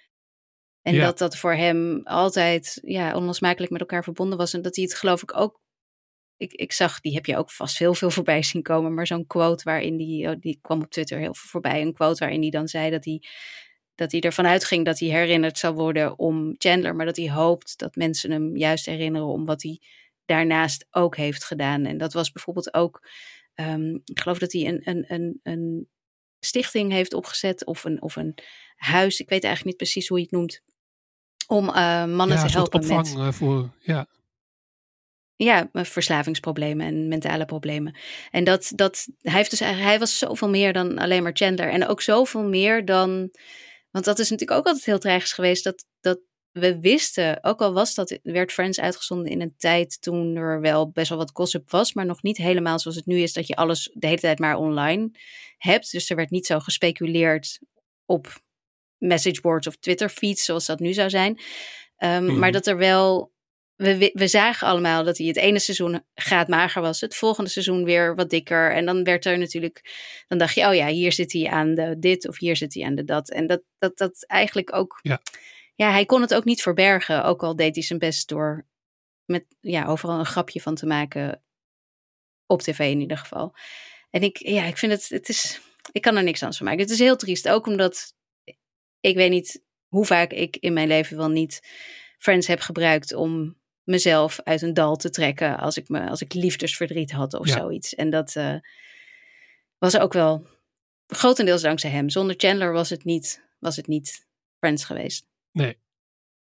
En 0.81 0.93
Ja. 0.93 1.05
dat 1.05 1.17
dat 1.17 1.37
voor 1.37 1.53
hem 1.53 2.01
altijd 2.03 2.79
ja, 2.83 3.15
onlosmakelijk 3.15 3.71
met 3.71 3.81
elkaar 3.81 4.03
verbonden 4.03 4.37
was. 4.37 4.53
En 4.53 4.61
dat 4.61 4.75
hij 4.75 4.85
het 4.85 4.93
geloof 4.95 5.21
ik 5.21 5.37
ook. 5.37 5.59
Ik, 6.37 6.53
ik 6.53 6.71
zag, 6.71 6.99
die 6.99 7.13
heb 7.13 7.25
je 7.25 7.37
ook 7.37 7.51
vast 7.51 7.77
heel 7.77 7.93
veel 7.93 8.09
voorbij 8.11 8.43
zien 8.43 8.61
komen. 8.61 8.93
Maar 8.93 9.07
zo'n 9.07 9.27
quote 9.27 9.63
waarin 9.63 9.97
die, 9.97 10.27
oh, 10.27 10.35
die 10.39 10.59
kwam 10.61 10.81
op 10.81 10.89
Twitter 10.91 11.17
heel 11.17 11.33
veel 11.33 11.49
voorbij. 11.49 11.81
Een 11.81 11.93
quote 11.93 12.19
waarin 12.19 12.41
hij 12.41 12.49
dan 12.49 12.67
zei 12.67 12.89
dat 12.89 13.05
hij 13.05 13.21
dat 13.95 14.11
hij 14.11 14.21
ervan 14.21 14.45
uitging 14.47 14.85
dat 14.85 14.99
hij 14.99 15.09
herinnerd 15.09 15.57
zou 15.57 15.73
worden 15.73 16.19
om 16.19 16.55
Chandler, 16.57 16.95
maar 16.95 17.05
dat 17.05 17.17
hij 17.17 17.31
hoopt 17.31 17.77
dat 17.77 17.95
mensen 17.95 18.31
hem 18.31 18.57
juist 18.57 18.85
herinneren 18.85 19.27
om 19.27 19.45
wat 19.45 19.61
hij 19.61 19.79
daarnaast 20.31 20.85
ook 20.89 21.15
heeft 21.15 21.43
gedaan. 21.43 21.85
En 21.85 21.97
dat 21.97 22.13
was 22.13 22.31
bijvoorbeeld 22.31 22.73
ook, 22.73 23.07
ehm, 23.53 23.95
ik 24.03 24.19
geloof 24.19 24.39
dat 24.39 24.51
hij 24.51 24.67
een, 24.67 24.81
een, 24.83 25.05
een, 25.07 25.39
een 25.43 25.89
stichting 26.39 26.91
heeft 26.91 27.13
opgezet 27.13 27.65
of 27.65 27.83
een, 27.83 28.01
of 28.01 28.15
een 28.15 28.37
huis, 28.75 29.19
ik 29.19 29.29
weet 29.29 29.43
eigenlijk 29.43 29.65
niet 29.65 29.89
precies 29.89 30.07
hoe 30.07 30.17
je 30.17 30.23
het 30.23 30.33
noemt, 30.33 30.61
om 31.47 31.69
eh, 31.69 32.05
mannen 32.05 32.37
ja 32.37 32.45
te 32.45 32.51
helpen 32.51 32.79
opvang 32.79 33.13
met 33.13 33.17
eh, 33.17 33.31
voor. 33.31 33.69
Ja, 33.79 34.07
ja, 35.43 35.69
met 35.71 35.87
verslavingsproblemen 35.87 36.85
en 36.85 37.07
mentale 37.07 37.45
problemen. 37.45 37.95
En 38.31 38.43
dat, 38.43 38.71
dat 38.75 39.07
hij 39.19 39.33
heeft 39.33 39.49
dus 39.49 39.59
eigenlijk, 39.59 39.91
hij 39.91 39.99
was 39.99 40.17
zoveel 40.17 40.49
meer 40.49 40.73
dan 40.73 40.97
alleen 40.97 41.23
maar 41.23 41.35
Chandler. 41.35 41.69
En 41.69 41.87
ook 41.87 42.01
zoveel 42.01 42.43
meer 42.43 42.85
dan. 42.85 43.29
Want 43.91 44.05
dat 44.05 44.19
is 44.19 44.29
natuurlijk 44.29 44.59
ook 44.59 44.65
altijd 44.65 44.85
heel 44.85 44.99
tragisch 44.99 45.33
geweest. 45.33 45.63
Dat, 45.63 45.85
dat 45.99 46.19
we 46.51 46.79
wisten, 46.79 47.43
ook 47.43 47.61
al 47.61 47.73
was 47.73 47.95
dat, 47.95 48.19
werd 48.23 48.51
Friends 48.51 48.79
uitgezonden 48.79 49.31
in 49.31 49.41
een 49.41 49.55
tijd 49.57 50.01
toen 50.01 50.35
er 50.35 50.61
wel 50.61 50.89
best 50.89 51.09
wel 51.09 51.17
wat 51.17 51.31
gossip 51.33 51.71
was, 51.71 51.93
maar 51.93 52.05
nog 52.05 52.21
niet 52.21 52.37
helemaal 52.37 52.79
zoals 52.79 52.97
het 52.97 53.05
nu 53.05 53.19
is, 53.19 53.33
dat 53.33 53.47
je 53.47 53.55
alles 53.55 53.89
de 53.93 54.07
hele 54.07 54.19
tijd 54.19 54.39
maar 54.39 54.55
online 54.55 55.11
hebt. 55.57 55.91
Dus 55.91 56.09
er 56.09 56.15
werd 56.15 56.29
niet 56.29 56.45
zo 56.45 56.59
gespeculeerd 56.59 57.59
op 58.05 58.41
messageboards 58.97 59.67
of 59.67 59.75
Twitter 59.75 60.09
feeds 60.09 60.45
zoals 60.45 60.65
dat 60.65 60.79
nu 60.79 60.93
zou 60.93 61.09
zijn. 61.09 61.39
Um, 61.97 62.23
Mhm. 62.25 62.39
Maar 62.39 62.51
dat 62.51 62.67
er 62.67 62.77
wel 62.77 63.31
we, 63.75 63.97
we- 63.97 64.11
we 64.13 64.27
zagen 64.27 64.67
allemaal 64.67 65.03
dat 65.03 65.17
hij 65.17 65.27
het 65.27 65.37
ene 65.37 65.59
seizoen 65.59 66.03
gaat 66.15 66.47
mager 66.47 66.81
was. 66.81 67.01
Het 67.01 67.15
volgende 67.15 67.49
seizoen 67.49 67.83
weer 67.83 68.15
wat 68.15 68.29
dikker. 68.29 68.71
En 68.71 68.85
dan 68.85 69.03
werd 69.03 69.25
er 69.25 69.37
natuurlijk... 69.37 69.81
Dan 70.27 70.37
dacht 70.37 70.55
je, 70.55 70.67
oh 70.67 70.73
ja, 70.75 70.87
hier 70.87 71.11
zit 71.11 71.31
hij 71.33 71.47
aan 71.49 71.75
de 71.75 71.95
dit 71.99 72.27
of 72.27 72.39
hier 72.39 72.55
zit 72.55 72.73
hij 72.73 72.83
aan 72.83 72.95
de 72.95 73.03
dat. 73.03 73.29
En 73.31 73.47
dat, 73.47 73.61
dat, 73.77 73.97
dat 73.97 74.25
eigenlijk 74.27 74.75
ook... 74.75 74.99
Ja. 75.01 75.21
Ja, 75.75 75.91
hij 75.91 76.05
kon 76.05 76.21
het 76.21 76.33
ook 76.33 76.45
niet 76.45 76.61
verbergen. 76.61 77.23
Ook 77.23 77.43
al 77.43 77.55
deed 77.55 77.75
hij 77.75 77.83
zijn 77.83 77.99
best 77.99 78.27
door 78.27 78.65
met 79.25 79.45
ja, 79.59 79.85
overal 79.85 80.19
een 80.19 80.25
grapje 80.25 80.61
van 80.61 80.75
te 80.75 80.85
maken. 80.85 81.43
Op 82.45 82.61
tv 82.61 82.79
in 82.79 82.99
ieder 82.99 83.17
geval. 83.17 83.55
En 84.09 84.21
ik, 84.23 84.37
ja, 84.37 84.63
ik 84.63 84.77
vind 84.77 84.91
het, 84.91 85.09
het 85.09 85.29
is... 85.29 85.61
Ik 85.91 86.01
kan 86.01 86.15
er 86.15 86.23
niks 86.23 86.43
aan 86.43 86.53
van 86.53 86.65
maken. 86.65 86.81
Het 86.81 86.89
is 86.91 86.99
heel 86.99 87.15
triest. 87.15 87.49
Ook 87.49 87.67
omdat 87.67 88.13
ik 88.99 89.15
weet 89.15 89.29
niet 89.29 89.63
hoe 89.87 90.05
vaak 90.05 90.31
ik 90.31 90.57
in 90.57 90.73
mijn 90.73 90.87
leven 90.87 91.17
wel 91.17 91.29
niet 91.29 91.67
Friends 92.17 92.47
heb 92.47 92.59
gebruikt 92.59 93.13
om 93.13 93.59
mezelf 93.83 94.39
uit 94.43 94.61
een 94.61 94.73
dal 94.73 94.95
te 94.95 95.09
trekken 95.09 95.57
als 95.57 95.77
ik, 95.77 95.89
me, 95.89 96.09
als 96.09 96.21
ik 96.21 96.33
liefdesverdriet 96.33 97.11
had 97.11 97.33
of 97.33 97.47
Ja. 97.47 97.57
zoiets. 97.57 97.95
En 97.95 98.09
dat 98.09 98.35
eh, 98.35 98.55
was 99.77 99.97
ook 99.97 100.13
wel 100.13 100.47
grotendeels 101.07 101.61
dankzij 101.61 101.89
hem. 101.89 102.09
Zonder 102.09 102.35
Chandler 102.37 102.71
was 102.71 102.89
het 102.89 103.03
niet, 103.03 103.43
was 103.59 103.75
het 103.75 103.87
niet 103.87 104.27
Friends 104.59 104.85
geweest. 104.85 105.25
Nee. 105.51 105.79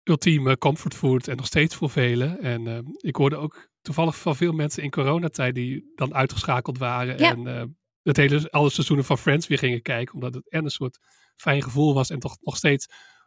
Ultieme 0.02 0.58
comfortfood 0.58 1.28
en 1.28 1.36
nog 1.36 1.46
steeds 1.46 1.74
voor 1.74 1.90
velen. 1.90 2.40
En 2.40 2.66
eh, 2.66 2.78
ik 2.96 3.16
hoorde 3.16 3.36
ook 3.36 3.68
toevallig 3.82 4.18
van 4.18 4.36
veel 4.36 4.52
mensen 4.52 4.82
in 4.82 4.90
coronatijd 4.90 5.54
die 5.54 5.92
dan 5.94 6.14
uitgeschakeld 6.14 6.78
waren. 6.78 7.18
Ja. 7.18 7.30
En 7.30 7.46
eh, 7.46 7.64
het 8.02 8.16
hele, 8.16 8.50
alle 8.50 8.70
seizoenen 8.70 9.04
van 9.04 9.18
Friends 9.18 9.46
weer 9.46 9.58
gingen 9.58 9.82
kijken. 9.82 10.14
Omdat 10.14 10.34
het 10.34 10.50
en 10.50 10.64
een 10.64 10.70
soort 10.70 10.98
fijn 11.36 11.62
gevoel 11.62 11.94
was. 11.94 12.10
En 12.10 12.18
toch 12.18 12.36
nog 12.40 12.56
steeds, 12.56 12.86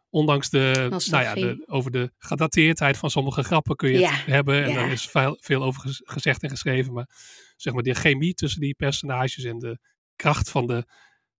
ondanks 0.09 0.49
de, 0.49 0.87
nou 0.89 1.23
ja, 1.23 1.33
de, 1.33 1.63
over 1.65 1.91
de 1.91 2.11
gedateerdheid 2.17 2.97
van 2.97 3.09
sommige 3.09 3.43
grappen 3.43 3.75
kun 3.75 3.91
je 3.91 3.99
Ja, 3.99 4.11
het 4.11 4.25
hebben. 4.25 4.63
En 4.63 4.69
ja. 4.69 4.75
daar 4.75 4.91
is 4.91 5.07
veel, 5.07 5.37
veel 5.39 5.63
over 5.63 5.81
gez- 5.81 6.01
gezegd 6.03 6.43
en 6.43 6.49
geschreven. 6.49 6.93
Maar 6.93 7.09
zeg 7.55 7.73
maar 7.73 7.83
de 7.83 7.93
chemie 7.93 8.33
tussen 8.33 8.61
die 8.61 8.75
personages 8.75 9.43
en 9.43 9.59
de 9.59 9.79
kracht 10.15 10.49
van 10.49 10.67
de, 10.67 10.85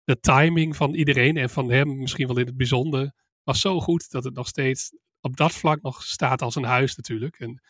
de 0.04 0.20
timing 0.20 0.76
van 0.76 0.94
iedereen. 0.94 1.38
En 1.38 1.50
van 1.50 1.72
hem 1.72 1.98
misschien 1.98 2.28
wel 2.28 2.38
in 2.38 2.46
het 2.46 2.58
bijzonder. 2.58 3.13
Was 3.48 3.62
zo 3.62 3.80
goed 3.80 4.12
dat 4.12 4.24
het 4.24 4.34
nog 4.34 4.48
steeds 4.48 4.92
op 5.22 5.38
dat 5.38 5.52
vlak 5.54 5.82
nog 5.82 6.04
staat 6.04 6.42
als 6.42 6.56
een 6.56 6.64
huis 6.64 6.96
natuurlijk. 6.96 7.40
En 7.40 7.62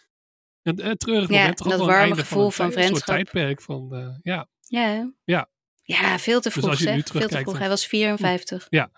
een, 0.62 0.88
een 0.90 0.98
treurig 0.98 1.30
Ja, 1.30 1.38
moment. 1.38 1.58
toch 1.58 1.68
dat 1.68 1.80
een 1.80 1.86
warme 1.86 2.16
gevoel 2.16 2.46
een, 2.46 2.52
van 2.52 2.70
tijd- 2.70 2.84
een 2.90 2.92
soort 2.96 3.06
tijdperk 3.06 3.62
van, 3.62 3.96
eh, 3.96 4.16
ja, 4.22 4.48
Ja? 4.62 5.12
Ja. 5.24 5.50
Ja, 5.84 6.20
veel 6.20 6.42
te 6.42 6.50
Dus 6.50 6.58
vroeg 6.58 6.70
als 6.70 6.80
je 6.80 6.90
nu 6.90 6.96
zeg. 7.00 7.08
Veel 7.12 7.28
te 7.28 7.36
vroeg. 7.38 7.46
dan- 7.46 7.58
Hij 7.62 7.70
was 7.70 7.88
54. 7.88 8.68
Ja. 8.70 8.92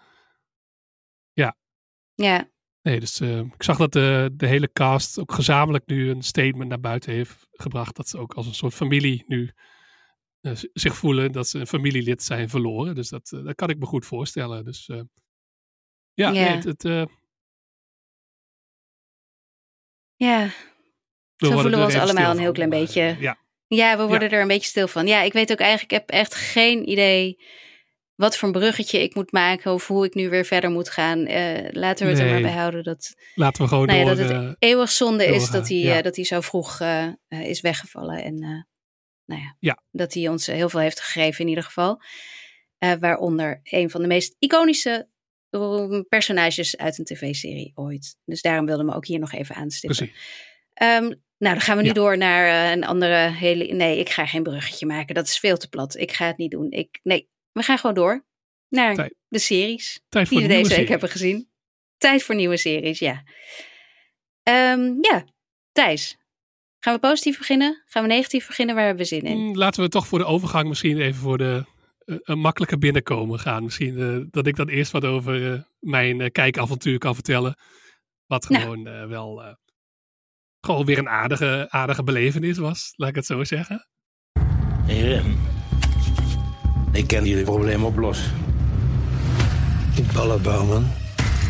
Ja. 1.33 1.57
Ja, 2.15 2.49
Nee, 2.81 2.99
dus 2.99 3.19
eh, 3.19 3.39
ik 3.39 3.63
zag 3.63 3.77
dat 3.77 3.91
de, 3.93 4.29
de 4.33 4.47
hele 4.47 4.71
cast 4.71 5.19
ook 5.19 5.33
gezamenlijk 5.33 5.85
nu 5.87 6.09
een 6.09 6.21
statement 6.23 6.69
naar 6.69 6.79
buiten 6.79 7.13
heeft 7.13 7.47
gebracht. 7.51 7.95
Dat 7.95 8.07
ze 8.09 8.17
ook 8.17 8.33
als 8.33 8.47
een 8.47 8.53
soort 8.53 8.73
familie 8.73 9.23
nu 9.27 9.51
eh, 10.41 10.51
zich 10.73 10.95
voelen 10.95 11.31
dat 11.31 11.47
ze 11.47 11.59
een 11.59 11.67
familielid 11.67 12.23
zijn 12.23 12.49
verloren. 12.49 12.95
Dus 12.95 13.09
dat, 13.09 13.31
eh, 13.31 13.43
dat 13.43 13.55
kan 13.55 13.69
ik 13.69 13.79
me 13.79 13.85
goed 13.85 14.05
voorstellen. 14.05 14.65
Dus 14.65 14.87
eh, 14.89 15.01
ja. 16.19 16.31
Nee, 16.31 16.43
het, 16.43 16.63
het, 16.63 16.85
eh, 16.85 17.03
ja. 20.15 20.45
we 21.35 21.45
Zo 21.47 21.51
voelen 21.51 21.79
we 21.79 21.85
ons 21.85 21.95
allemaal 21.95 22.31
een 22.31 22.39
heel 22.39 22.51
klein 22.51 22.69
maar, 22.69 22.79
beetje. 22.79 23.01
eh, 23.01 23.21
ja, 23.21 23.37
Ja, 23.67 23.97
we 23.97 24.05
worden 24.07 24.29
er 24.29 24.41
een 24.41 24.47
beetje 24.47 24.69
stil 24.69 24.87
van. 24.87 25.07
Ja, 25.07 25.21
ik 25.21 25.33
weet 25.33 25.51
ook 25.51 25.59
eigenlijk, 25.59 25.91
ik 25.91 25.97
heb 25.97 26.09
echt 26.09 26.35
geen 26.35 26.89
idee 26.89 27.43
wat 28.15 28.37
voor 28.37 28.47
een 28.47 28.53
bruggetje 28.59 29.03
ik 29.03 29.15
moet 29.15 29.31
maken 29.31 29.73
of 29.73 29.87
hoe 29.87 30.05
ik 30.05 30.13
nu 30.13 30.29
weer 30.29 30.45
verder 30.45 30.69
moet 30.71 30.89
gaan. 30.89 31.25
Eh, 31.25 31.67
laten 31.71 32.05
we 32.05 32.11
het 32.11 32.21
er 32.21 32.29
maar 32.31 32.41
bij 32.41 32.51
houden 32.51 32.83
dat, 32.83 33.15
laten 33.35 33.61
we 33.63 33.67
gewoon 33.67 33.85
nou 33.87 33.99
ja, 33.99 34.05
dat 34.05 34.17
het 34.17 34.29
eh, 34.31 34.51
eeuwig 34.59 34.89
zonde 34.91 35.25
is 35.25 35.49
dat 35.49 35.67
hij, 35.67 35.77
ja. 35.77 35.97
eh, 35.97 36.03
dat 36.03 36.15
hij 36.15 36.25
zo 36.25 36.41
vroeg 36.41 36.79
eh, 36.79 37.03
eh, 37.05 37.13
is 37.27 37.61
weggevallen. 37.61 38.23
En 38.23 38.33
eh, 38.43 38.49
nou 39.25 39.41
ja, 39.41 39.55
Ja. 39.59 39.83
dat 39.91 40.13
hij 40.13 40.27
ons 40.27 40.45
heel 40.45 40.69
veel 40.69 40.79
heeft 40.79 41.01
gegeven 41.01 41.41
in 41.43 41.47
ieder 41.49 41.63
geval. 41.63 42.01
Eh, 42.77 42.93
waaronder 42.99 43.59
een 43.63 43.89
van 43.89 44.01
de 44.01 44.07
meest 44.07 44.35
iconische 44.39 45.07
personages 46.09 46.77
uit 46.77 46.97
een 46.97 47.05
tv-serie 47.05 47.71
ooit. 47.75 48.17
Dus 48.25 48.41
daarom 48.41 48.65
wilde 48.65 48.83
me 48.83 48.93
ook 48.95 49.05
hier 49.05 49.19
nog 49.19 49.31
even 49.33 49.55
aanstippen. 49.55 49.97
precies. 50.07 50.15
Ehm, 50.73 51.01
nou, 51.37 51.53
dan 51.55 51.61
gaan 51.61 51.75
we 51.75 51.81
nu 51.81 51.87
Ja. 51.87 51.93
door 51.93 52.17
naar 52.17 52.47
eh, 52.65 52.71
een 52.71 52.83
andere 52.85 53.15
hele. 53.31 53.65
Nee, 53.73 53.99
ik 53.99 54.09
ga 54.09 54.25
geen 54.25 54.43
bruggetje 54.43 54.85
maken. 54.85 55.15
Dat 55.15 55.27
is 55.27 55.37
veel 55.39 55.57
te 55.57 55.69
plat. 55.69 55.95
Ik 55.97 56.11
ga 56.11 56.25
het 56.27 56.37
niet 56.37 56.51
doen. 56.51 56.71
Ik, 56.71 56.99
nee, 57.03 57.29
we 57.51 57.63
gaan 57.63 57.77
gewoon 57.77 57.95
door 57.95 58.25
naar 58.69 58.95
Tijd. 58.95 59.13
de 59.27 59.39
series 59.39 60.01
Tijd 60.09 60.27
voor 60.27 60.37
die 60.37 60.47
we 60.47 60.53
deze 60.53 60.63
week 60.67 60.73
serie. 60.73 60.89
hebben 60.89 61.09
gezien. 61.09 61.49
Tijd 61.97 62.23
voor 62.23 62.35
nieuwe 62.35 62.57
series, 62.57 62.99
ja. 62.99 63.23
Ehm, 64.43 64.93
ja, 65.01 65.25
Thijs. 65.71 66.17
Gaan 66.79 66.93
we 66.93 66.99
positief 66.99 67.37
beginnen? 67.37 67.83
Gaan 67.85 68.01
we 68.03 68.09
negatief 68.09 68.47
beginnen? 68.47 68.75
Waar 68.75 68.85
hebben 68.85 69.03
we 69.03 69.09
zin 69.09 69.21
in? 69.23 69.37
Mm, 69.37 69.55
Laten 69.57 69.83
we 69.83 69.89
toch 69.89 70.07
voor 70.07 70.19
de 70.19 70.25
overgang 70.25 70.67
misschien 70.67 71.01
even 71.01 71.21
voor 71.21 71.37
de 71.37 71.65
een 72.23 72.39
makkelijke 72.39 72.77
binnenkomen 72.77 73.39
gaan. 73.39 73.63
Misschien 73.63 73.97
eh, 73.99 74.17
dat 74.31 74.47
ik 74.47 74.55
dan 74.55 74.67
eerst 74.67 74.91
wat 74.91 75.05
over 75.05 75.53
eh, 75.53 75.59
mijn 75.79 76.21
eh, 76.21 76.31
kijkavontuur 76.31 76.97
kan 76.97 77.13
vertellen. 77.13 77.55
Wat 78.25 78.49
Nou. 78.49 78.61
gewoon 78.63 78.87
eh, 78.87 79.05
wel 79.05 79.43
eh, 79.43 79.53
gewoon 80.61 80.85
weer 80.85 80.97
een 80.97 81.09
aardige, 81.09 81.65
aardige 81.69 82.03
belevenis 82.03 82.57
was, 82.57 82.93
laat 82.95 83.09
ik 83.09 83.15
het 83.15 83.25
zo 83.25 83.43
zeggen. 83.43 83.87
Heren, 84.85 85.37
ik 86.91 87.07
ken 87.07 87.25
jullie 87.25 87.43
probleem 87.43 87.83
oplossen. 87.85 88.31
Ik 89.95 90.11
balla 90.11 90.37
bouwman. 90.37 90.83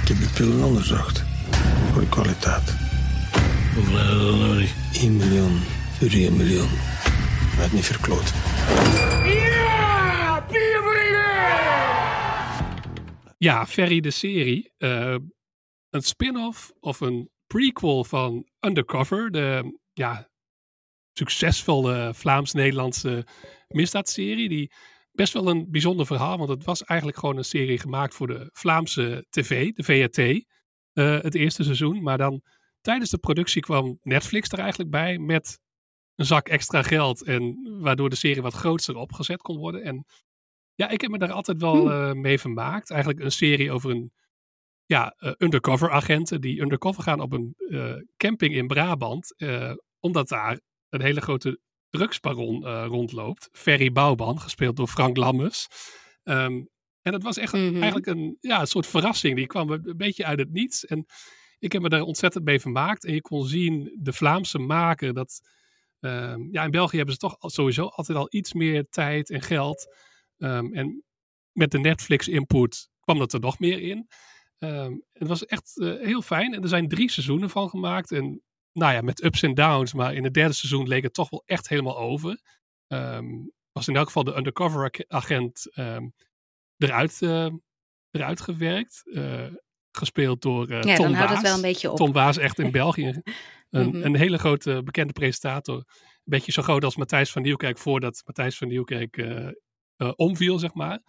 Ik 0.02 0.08
heb 0.08 0.18
de 0.18 0.30
pillen 0.36 0.64
onderzocht. 0.64 1.24
Goeie 1.94 2.10
kwaliteit. 2.10 2.76
Hoeveel 3.76 3.98
hebben 3.98 4.20
we 4.20 4.26
dan 4.40 4.48
nodig? 4.48 4.74
1 4.94 5.16
miljoen 5.18 5.60
voor 6.00 6.08
1 6.08 6.38
miljoen. 6.38 6.70
Maar 7.58 7.70
niet 7.72 7.86
verkloot. 7.86 8.34
Ja, 13.40 13.66
Ferry 13.66 14.00
de 14.00 14.12
serie. 14.12 14.74
eh, 14.78 15.16
een 15.90 16.02
spin-off 16.02 16.72
of 16.80 17.00
een 17.00 17.30
prequel 17.48 18.04
van 18.04 18.48
Undercover. 18.60 19.32
De 19.32 19.80
ja, 19.94 20.30
succesvolle 21.14 22.14
Vlaams-Nederlandse 22.14 23.26
misdaadserie. 23.68 24.50
Die 24.50 24.72
best 25.12 25.34
wel 25.34 25.48
een 25.50 25.72
bijzonder 25.72 26.06
verhaal. 26.06 26.38
Want 26.38 26.50
het 26.50 26.64
was 26.64 26.84
eigenlijk 26.84 27.20
gewoon 27.20 27.38
een 27.38 27.44
serie 27.44 27.80
gemaakt 27.80 28.14
voor 28.14 28.28
de 28.28 28.50
Vlaamse 28.54 29.26
tv, 29.30 29.72
de 29.72 29.84
VRT. 29.84 30.18
eh, 30.94 31.22
het 31.22 31.36
eerste 31.36 31.64
seizoen. 31.64 32.04
Maar 32.04 32.18
dan 32.18 32.42
tijdens 32.82 33.10
de 33.10 33.18
productie 33.18 33.62
kwam 33.62 33.98
Netflix 34.02 34.50
er 34.50 34.60
eigenlijk 34.60 34.90
bij 34.90 35.18
met 35.18 35.60
een 36.16 36.26
zak 36.26 36.48
extra 36.48 36.82
geld. 36.82 37.24
En 37.24 37.60
waardoor 37.82 38.10
de 38.10 38.16
serie 38.16 38.42
wat 38.42 38.54
groter 38.54 38.96
opgezet 38.96 39.42
kon 39.42 39.58
worden. 39.58 39.84
En 39.84 40.06
ja, 40.80 40.90
ik 40.90 41.02
heb 41.02 41.12
me 41.12 41.18
daar 41.18 41.32
altijd 41.32 41.62
wel 41.62 41.76
Hm. 41.88 41.92
eh, 41.92 42.12
mee 42.14 42.40
vermaakt. 42.40 42.90
Eigenlijk 42.92 43.24
een 43.24 43.32
serie 43.32 43.72
over 43.72 43.90
een 43.92 44.12
ja, 44.86 45.14
eh, 45.18 45.32
undercover 45.38 45.92
agenten 45.92 46.42
die 46.42 46.62
undercover 46.62 47.04
gaan 47.04 47.20
op 47.20 47.32
een 47.34 47.54
eh, 47.70 47.94
camping 48.18 48.54
in 48.56 48.68
Brabant. 48.68 49.36
omdat 50.02 50.28
daar 50.28 50.60
een 50.90 51.02
hele 51.02 51.22
grote 51.22 51.60
drugsbaron 51.90 52.66
rondloopt. 52.86 53.50
Ferry 53.52 53.92
Bouwban, 53.92 54.40
gespeeld 54.40 54.76
door 54.76 54.88
Frank 54.88 55.18
Lammers. 55.18 55.68
Ehm, 56.24 56.64
en 57.02 57.14
het 57.14 57.24
was 57.24 57.38
echt 57.38 57.54
Mhm. 57.54 57.74
eigenlijk 57.76 58.06
een, 58.06 58.38
ja, 58.40 58.60
een 58.60 58.68
soort 58.68 58.88
verrassing. 58.88 59.36
Die 59.36 59.48
kwam 59.48 59.70
een 59.72 59.94
beetje 59.98 60.26
uit 60.26 60.40
het 60.40 60.52
niets. 60.52 60.86
En 60.86 61.06
ik 61.60 61.72
heb 61.72 61.82
me 61.82 61.90
daar 61.90 62.02
ontzettend 62.02 62.44
mee 62.46 62.60
vermaakt. 62.60 63.06
En 63.06 63.14
je 63.14 63.22
kon 63.22 63.46
zien, 63.46 63.96
de 64.00 64.14
Vlaamse 64.14 64.60
maker, 64.60 65.14
dat... 65.14 65.40
ehm, 66.00 66.42
ja, 66.52 66.64
in 66.64 66.72
België 66.72 66.96
hebben 66.98 67.14
ze 67.16 67.20
toch 67.20 67.36
sowieso 67.40 67.86
altijd 67.86 68.18
al 68.18 68.28
iets 68.30 68.54
meer 68.54 68.86
tijd 68.90 69.30
en 69.30 69.42
geld. 69.42 69.88
Ehm, 70.40 70.74
en 70.74 71.04
met 71.52 71.72
de 71.72 71.80
Netflix-input 71.80 72.90
kwam 73.00 73.18
dat 73.20 73.34
er 73.34 73.40
nog 73.40 73.60
meer 73.60 73.82
in. 73.82 74.08
Ehm, 74.58 74.94
het 75.14 75.28
was 75.28 75.46
echt 75.46 75.78
eh, 75.80 75.94
heel 76.00 76.22
fijn. 76.22 76.54
En 76.54 76.62
er 76.62 76.68
zijn 76.70 76.88
drie 76.88 77.12
seizoenen 77.12 77.50
van 77.50 77.70
gemaakt. 77.70 78.12
En 78.12 78.42
nou 78.74 78.94
ja, 78.94 79.02
met 79.02 79.24
ups 79.24 79.42
en 79.44 79.54
downs. 79.54 79.94
Maar 79.94 80.14
in 80.14 80.24
het 80.24 80.34
derde 80.34 80.54
seizoen 80.54 80.88
leek 80.88 81.04
het 81.04 81.14
toch 81.14 81.30
wel 81.30 81.44
echt 81.46 81.70
helemaal 81.70 81.98
over. 81.98 82.40
Ehm, 82.88 83.26
was 83.72 83.88
in 83.88 83.96
elk 83.96 84.06
geval 84.06 84.24
de 84.24 84.36
undercover 84.38 84.84
ag- 84.84 85.08
agent 85.08 85.68
ehm, 85.74 86.08
eruit, 86.78 87.22
eh, 87.22 87.48
eruit 88.12 88.42
gewerkt. 88.42 89.02
Eh, 89.14 89.46
gespeeld 89.92 90.42
door 90.42 90.70
Ja, 90.72 90.82
Tom 90.82 90.96
dan 90.96 91.14
houdt 91.14 91.20
het 91.20 91.30
Waas. 91.30 91.42
wel 91.42 91.56
een 91.56 91.62
beetje 91.62 91.92
op. 91.92 91.98
Tom 91.98 92.12
Waas 92.12 92.38
echt 92.38 92.60
in 92.60 92.72
België. 92.82 93.22
Een, 93.70 93.88
Mhm. 93.90 94.04
een 94.04 94.16
hele 94.16 94.38
grote 94.38 94.82
bekende 94.84 95.14
presentator. 95.14 95.76
Een 95.76 95.86
beetje 96.24 96.52
zo 96.52 96.62
groot 96.62 96.84
als 96.84 96.96
Matthijs 96.96 97.32
van 97.32 97.42
Nieuwkerk 97.42 97.78
voordat 97.78 98.22
Matthijs 98.26 98.58
van 98.58 98.68
Nieuwkerk 98.68 99.18
omviel, 100.16 100.60
zeg 100.60 100.74
maar. 100.74 101.00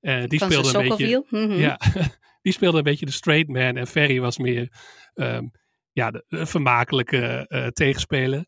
Eh, 0.00 0.24
die 0.24 0.38
van 0.38 0.48
speelde 0.50 0.78
een 0.78 0.88
beetje. 0.88 1.06
Mhm. 1.30 1.60
Ja, 1.60 1.80
die 2.42 2.52
speelde 2.52 2.78
een 2.78 2.84
beetje 2.84 3.06
de 3.06 3.12
straight 3.12 3.48
man. 3.48 3.76
En 3.76 3.86
Ferry 3.86 4.20
was 4.20 4.38
meer 4.38 4.72
ehm, 5.14 5.46
ja, 5.92 6.10
de, 6.10 6.24
de 6.28 6.46
vermakelijke 6.46 7.46
eh, 7.48 7.66
tegenspeler. 7.66 8.44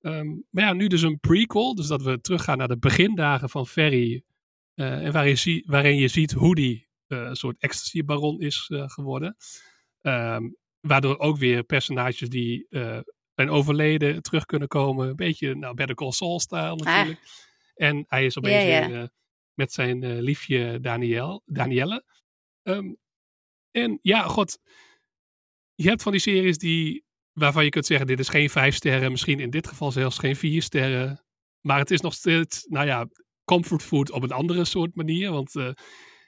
Ehm, 0.00 0.26
maar 0.50 0.64
ja, 0.64 0.72
nu 0.72 0.86
dus 0.86 1.02
een 1.02 1.18
prequel. 1.20 1.74
Dus 1.74 1.86
dat 1.86 2.02
we 2.02 2.20
teruggaan 2.20 2.58
naar 2.58 2.68
de 2.68 2.78
begindagen 2.78 3.48
van 3.50 3.66
Ferry. 3.66 4.22
eh, 4.74 5.04
en 5.04 5.12
waarin, 5.12 5.38
zie- 5.38 5.64
waarin 5.66 5.96
je 5.96 6.08
ziet 6.08 6.32
hoe 6.32 6.54
die 6.54 6.88
eh, 7.06 7.18
een 7.18 7.36
soort 7.36 7.56
ecstasy-baron 7.58 8.40
is 8.40 8.70
eh, 8.72 8.82
geworden. 8.88 9.36
Ehm, 10.00 10.42
waardoor 10.80 11.18
ook 11.18 11.38
weer 11.38 11.62
personages 11.62 12.28
die 12.28 12.66
eh 12.70 12.98
zijn 13.34 13.50
overleden 13.50 14.22
terug 14.22 14.44
kunnen 14.44 14.68
komen. 14.68 15.08
Een 15.08 15.16
beetje 15.16 15.54
nou, 15.54 15.74
Better 15.74 15.94
Call 15.96 16.10
Saul-stijl 16.12 16.76
natuurlijk. 16.76 17.46
En 17.78 18.04
hij 18.08 18.24
is 18.24 18.38
opeens. 18.38 18.62
Ja, 18.62 18.68
ja. 18.68 18.88
weer 18.88 19.00
eh, 19.00 19.08
met 19.54 19.72
zijn 19.72 20.02
eh, 20.02 20.18
liefje 20.18 20.80
Daniel, 20.80 21.42
Danielle. 21.44 22.04
Ehm, 22.62 22.92
en 23.70 23.98
ja, 24.02 24.22
god. 24.22 24.58
Je 25.74 25.88
hebt 25.88 26.02
van 26.02 26.12
die 26.12 26.20
series 26.20 26.58
die, 26.58 27.04
waarvan 27.32 27.64
je 27.64 27.70
kunt 27.70 27.86
zeggen, 27.86 28.06
dit 28.06 28.18
is 28.18 28.28
geen 28.28 28.50
vijf 28.50 28.74
sterren. 28.74 29.10
Misschien 29.10 29.40
in 29.40 29.50
dit 29.50 29.66
geval 29.66 29.92
zelfs 29.92 30.18
geen 30.18 30.36
vier 30.36 30.62
sterren. 30.62 31.24
Maar 31.60 31.78
het 31.78 31.90
is 31.90 32.00
nog 32.00 32.14
steeds, 32.14 32.64
nou 32.64 32.86
ja, 32.86 33.08
comfort 33.44 33.82
food 33.82 34.10
op 34.10 34.22
een 34.22 34.32
andere 34.32 34.64
soort 34.64 34.94
manier. 34.94 35.30
Want 35.30 35.56
eh, 35.56 35.70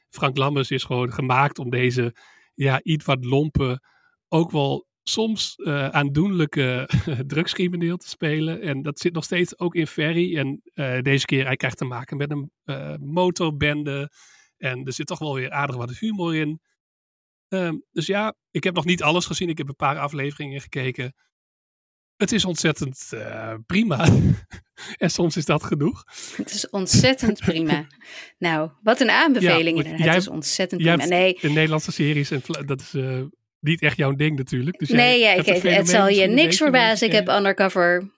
Frank 0.08 0.36
Lammers 0.36 0.70
is 0.70 0.84
gewoon 0.84 1.12
gemaakt 1.12 1.58
om 1.58 1.70
deze, 1.70 2.16
ja, 2.54 2.82
iets 2.82 3.04
wat 3.04 3.24
lompe, 3.24 3.82
ook 4.28 4.50
wel 4.50 4.86
soms 5.02 5.54
eh, 5.56 5.88
aandoenlijke 5.88 6.88
drugscrimineel 7.26 7.96
te 7.96 8.08
spelen. 8.08 8.60
En 8.62 8.82
dat 8.82 8.98
zit 8.98 9.12
nog 9.12 9.24
steeds 9.24 9.58
ook 9.58 9.74
in 9.74 9.86
Ferry. 9.86 10.36
En 10.36 10.60
eh, 10.74 11.00
deze 11.00 11.24
keer, 11.24 11.46
hij 11.46 11.56
krijgt 11.56 11.76
te 11.76 11.84
maken 11.84 12.16
met 12.16 12.30
een 12.30 12.50
eh, 12.64 12.94
motorbende. 12.96 14.12
En 14.56 14.84
er 14.84 14.92
zit 14.92 15.06
toch 15.06 15.18
wel 15.18 15.34
weer 15.34 15.50
aardig 15.50 15.76
wat 15.76 15.98
humor 15.98 16.36
in. 16.36 16.60
Ehm, 17.48 17.76
dus 17.92 18.06
ja, 18.06 18.34
ik 18.50 18.64
heb 18.64 18.74
nog 18.74 18.84
niet 18.84 19.02
alles 19.02 19.26
gezien. 19.26 19.48
Ik 19.48 19.58
heb 19.58 19.68
een 19.68 19.76
paar 19.76 19.98
afleveringen 19.98 20.60
gekeken. 20.60 21.14
Het 22.16 22.32
is 22.32 22.44
ontzettend 22.44 23.08
prima. 23.66 24.08
en 24.96 25.10
soms 25.10 25.36
is 25.36 25.44
dat 25.44 25.64
genoeg. 25.64 26.04
Het 26.36 26.50
is 26.50 26.70
ontzettend 26.70 27.38
prima. 27.38 27.86
Nou, 28.38 28.70
wat 28.82 29.00
een 29.00 29.10
aanbeveling 29.10 29.82
Ja, 29.82 29.96
jij 29.96 30.06
Het 30.06 30.16
is 30.16 30.28
ontzettend 30.28 30.82
prima. 30.82 31.04
Nee, 31.04 31.34
In 31.40 31.52
Nederlandse 31.52 31.92
series, 31.92 32.30
en 32.30 32.42
dat 32.66 32.80
is 32.80 32.94
niet 33.60 33.82
echt 33.82 33.96
jouw 33.96 34.12
ding 34.12 34.36
natuurlijk. 34.36 34.78
Dus 34.78 34.88
jij 34.88 34.96
nee 34.96 35.18
ja, 35.18 35.32
ik, 35.32 35.62
het 35.62 35.88
zal 35.88 36.08
je 36.08 36.26
niks 36.26 36.56
verbazen. 36.56 37.06
Ik 37.06 37.12
heb. 37.12 37.28
Undercover... 37.28 38.12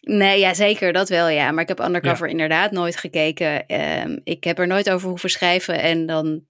Nee, 0.00 0.38
ja, 0.38 0.54
zeker, 0.54 0.92
dat 0.92 1.08
wel, 1.08 1.28
ja. 1.28 1.50
Maar 1.50 1.62
ik 1.62 1.68
heb 1.68 1.80
Undercover 1.80 2.28
inderdaad 2.28 2.70
nooit 2.70 2.96
gekeken. 2.96 3.66
Ehm, 3.66 4.18
ik 4.24 4.44
heb 4.44 4.58
er 4.58 4.66
nooit 4.66 4.90
over 4.90 5.08
hoeven 5.08 5.30
schrijven. 5.30 5.80
En 5.80 6.06
dan 6.06 6.46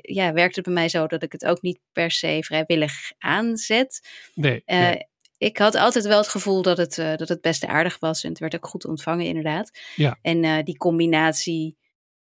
ja, 0.00 0.32
werkt 0.32 0.56
het 0.56 0.64
bij 0.64 0.74
mij 0.74 0.88
zo 0.88 1.06
dat 1.06 1.22
ik 1.22 1.32
het 1.32 1.44
ook 1.44 1.62
niet 1.62 1.80
per 1.92 2.10
se 2.10 2.38
vrijwillig 2.40 2.92
aanzet. 3.18 4.08
Nee, 4.34 4.62
Eh, 4.64 4.78
nee. 4.78 5.10
Ik 5.38 5.58
had 5.58 5.74
altijd 5.74 6.06
wel 6.06 6.18
het 6.18 6.28
gevoel 6.28 6.62
dat 6.62 6.76
het, 6.76 6.98
eh, 6.98 7.16
dat 7.16 7.28
het 7.28 7.40
best 7.40 7.64
aardig 7.66 7.98
was. 7.98 8.24
En 8.24 8.30
het 8.30 8.38
werd 8.38 8.54
ook 8.54 8.66
goed 8.66 8.86
ontvangen, 8.86 9.26
inderdaad. 9.26 9.78
Ja. 9.96 10.18
En 10.22 10.44
eh, 10.44 10.62
die 10.64 10.76
combinatie 10.76 11.76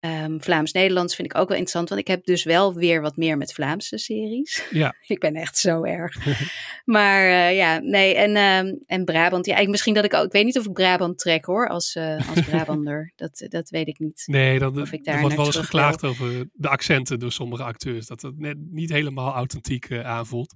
ehm, 0.01 0.39
Vlaams-Nederlands 0.39 1.15
vind 1.15 1.33
ik 1.33 1.37
ook 1.37 1.47
wel 1.47 1.57
interessant. 1.57 1.89
Want 1.89 2.01
ik 2.01 2.07
heb 2.07 2.25
dus 2.25 2.43
wel 2.43 2.73
weer 2.73 3.01
wat 3.01 3.17
meer 3.17 3.37
met 3.37 3.53
Vlaamse 3.53 3.97
series. 3.97 4.67
Ja. 4.69 4.95
ik 5.07 5.19
ben 5.19 5.35
echt 5.35 5.57
zo 5.57 5.83
erg. 5.83 6.15
maar 6.85 7.23
eh, 7.25 7.55
ja, 7.55 7.79
nee. 7.79 8.15
En, 8.15 8.35
ehm, 8.35 8.75
en 8.85 9.05
Brabant. 9.05 9.45
Ja, 9.45 9.57
ik, 9.57 9.67
misschien 9.67 9.93
dat 9.93 10.03
ik 10.03 10.13
ook. 10.13 10.25
Ik 10.25 10.31
weet 10.31 10.45
niet 10.45 10.57
of 10.57 10.65
ik 10.65 10.73
Brabant 10.73 11.17
trek 11.17 11.45
hoor. 11.45 11.67
Als, 11.69 11.95
eh, 11.95 12.29
als 12.29 12.45
Brabander. 12.49 13.13
dat, 13.15 13.45
dat 13.49 13.69
weet 13.69 13.87
ik 13.87 13.99
niet. 13.99 14.23
Nee, 14.25 14.59
dat, 14.59 14.77
Of 14.77 14.91
ik 14.91 14.99
er 14.99 15.03
daar 15.03 15.21
wordt 15.21 15.35
naar 15.35 15.45
wel 15.45 15.55
eens 15.55 15.65
geklaagd 15.65 16.03
over 16.03 16.45
de 16.53 16.69
accenten 16.69 17.19
door 17.19 17.31
sommige 17.31 17.63
acteurs. 17.63 18.07
Dat 18.07 18.21
het 18.21 18.39
net 18.39 18.57
niet 18.69 18.89
helemaal 18.89 19.33
authentiek 19.33 19.85
eh, 19.85 20.05
aanvoelt. 20.05 20.53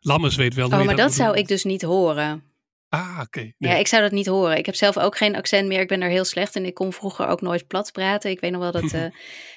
Lammers 0.00 0.36
weet 0.36 0.54
wel 0.54 0.66
Oh, 0.66 0.84
maar 0.84 0.96
dat 0.96 1.14
zou 1.14 1.28
bedoelt. 1.28 1.36
ik 1.36 1.48
dus 1.48 1.64
niet 1.64 1.82
horen. 1.82 2.53
Ah, 2.94 3.20
oké. 3.22 3.40
Ja, 3.40 3.52
Nee. 3.58 3.78
ik 3.78 3.86
zou 3.86 4.02
dat 4.02 4.12
niet 4.12 4.26
horen. 4.26 4.56
Ik 4.56 4.66
heb 4.66 4.74
zelf 4.74 4.98
ook 4.98 5.16
geen 5.16 5.36
accent 5.36 5.68
meer. 5.68 5.80
Ik 5.80 5.88
ben 5.88 6.02
er 6.02 6.08
heel 6.10 6.24
slecht 6.24 6.56
in. 6.56 6.64
Ik 6.64 6.74
kon 6.74 6.92
vroeger 6.92 7.26
ook 7.26 7.40
nooit 7.40 7.66
plat 7.66 7.92
praten. 7.92 8.30
Ik 8.30 8.40
weet 8.40 8.50
nog 8.50 8.60
wel 8.60 8.72
dat, 8.72 8.92
eh, 9.02 9.04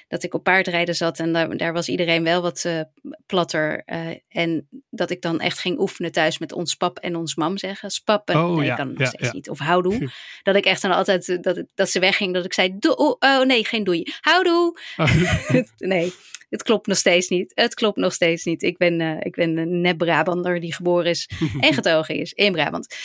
dat 0.08 0.24
ik 0.24 0.34
op 0.34 0.43
paardrijden 0.43 0.96
zat 0.96 1.20
en 1.20 1.34
daar, 1.34 1.58
daar 1.58 1.74
was 1.74 1.89
iedereen 1.89 2.24
wel 2.24 2.41
wat 2.41 2.65
eh, 2.65 2.82
platter. 3.26 3.82
eh, 3.86 4.08
en 4.30 4.67
dat 4.89 5.10
ik 5.10 5.22
dan 5.22 5.39
echt 5.39 5.60
ging 5.60 5.80
oefenen 5.80 6.12
thuis 6.12 6.38
met 6.38 6.52
ons 6.52 6.76
pap 6.76 7.00
en 7.00 7.15
ons 7.15 7.36
mam 7.36 7.58
zeggen. 7.58 7.89
Spap 7.89 8.30
en 8.30 8.38
Oh, 8.38 8.56
nee, 8.56 8.65
ja, 8.65 8.72
ik 8.72 8.78
kan 8.78 8.88
ja, 8.88 8.93
nog 8.98 9.08
steeds 9.08 9.28
ja. 9.28 9.34
niet. 9.34 9.50
Of 9.50 9.60
houdoe. 9.60 10.12
dat 10.43 10.56
ik 10.56 10.65
echt 10.65 10.82
dan 10.82 10.91
altijd, 10.91 11.30
eh, 11.30 11.38
dat, 11.41 11.63
dat 11.76 11.89
ze 11.89 12.00
wegging, 12.00 12.34
dat 12.34 12.46
ik 12.46 12.54
zei, 12.54 12.78
oh, 12.80 13.15
oh, 13.20 13.41
nee, 13.41 13.65
geen 13.65 13.84
doei. 13.84 14.04
Houdoe. 14.20 14.80
nee, 15.78 16.13
het 16.50 16.63
klopt 16.63 16.88
nog 16.88 16.98
steeds 16.98 17.28
niet. 17.28 17.52
Het 17.56 17.74
klopt 17.74 17.98
nog 17.98 18.13
steeds 18.13 18.43
niet. 18.43 18.63
Ik 18.63 18.78
ben, 18.78 19.02
ik 19.22 19.36
ben 19.36 19.58
een 19.58 19.82
nep 19.82 19.98
Brabander 19.98 20.60
die 20.60 20.74
geboren 20.74 21.10
is 21.10 21.30
en 21.60 21.74
getogen 21.74 22.15
is 22.15 22.34
in 22.34 22.52
Brabant. 22.52 22.96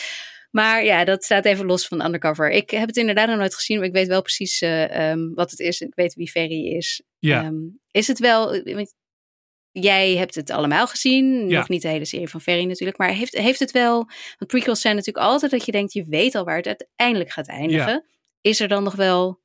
Maar 0.53 0.85
ja, 0.85 1.05
dat 1.05 1.25
staat 1.25 1.45
even 1.45 1.67
los 1.67 1.87
van 1.87 2.05
Undercover. 2.05 2.51
Ik 2.51 2.71
heb 2.71 2.87
het 2.87 2.97
inderdaad 2.97 3.29
nog 3.29 3.37
nooit 3.39 3.55
gezien, 3.55 3.79
maar 3.79 3.87
ik 3.87 3.93
weet 3.93 4.07
wel 4.09 4.23
precies 4.23 4.61
eh, 4.61 5.11
ehm, 5.11 5.35
wat 5.35 5.51
het 5.51 5.61
is. 5.61 5.81
Ik 5.81 5.95
weet 5.95 6.15
wie 6.15 6.31
Ferry 6.31 6.67
is. 6.67 7.03
ja, 7.19 7.43
Ehm, 7.45 7.55
is 7.91 8.07
het 8.07 8.19
wel... 8.19 8.63
want 8.63 8.95
Jij 9.75 10.17
hebt 10.17 10.35
het 10.35 10.51
allemaal 10.51 10.87
gezien. 10.87 11.49
Ja. 11.49 11.59
Nog 11.59 11.69
niet 11.69 11.83
de 11.83 11.89
hele 11.89 12.05
serie 12.05 12.29
van 12.29 12.41
Ferry 12.41 12.65
natuurlijk. 12.65 12.99
Maar 12.99 13.09
heeft, 13.11 13.37
heeft 13.39 13.59
het 13.59 13.71
wel... 13.71 13.95
Want 14.39 14.47
prequels 14.47 14.81
zijn 14.81 14.97
natuurlijk 14.97 15.27
altijd 15.27 15.51
dat 15.51 15.65
je 15.65 15.73
denkt... 15.73 15.93
je 15.93 16.05
weet 16.05 16.35
al 16.35 16.45
waar 16.45 16.57
het 16.57 16.67
uiteindelijk 16.67 17.31
gaat 17.31 17.49
eindigen. 17.49 18.05
Is 18.41 18.61
er 18.61 18.69
dan 18.69 18.83
nog 18.83 18.95
wel... 18.95 19.41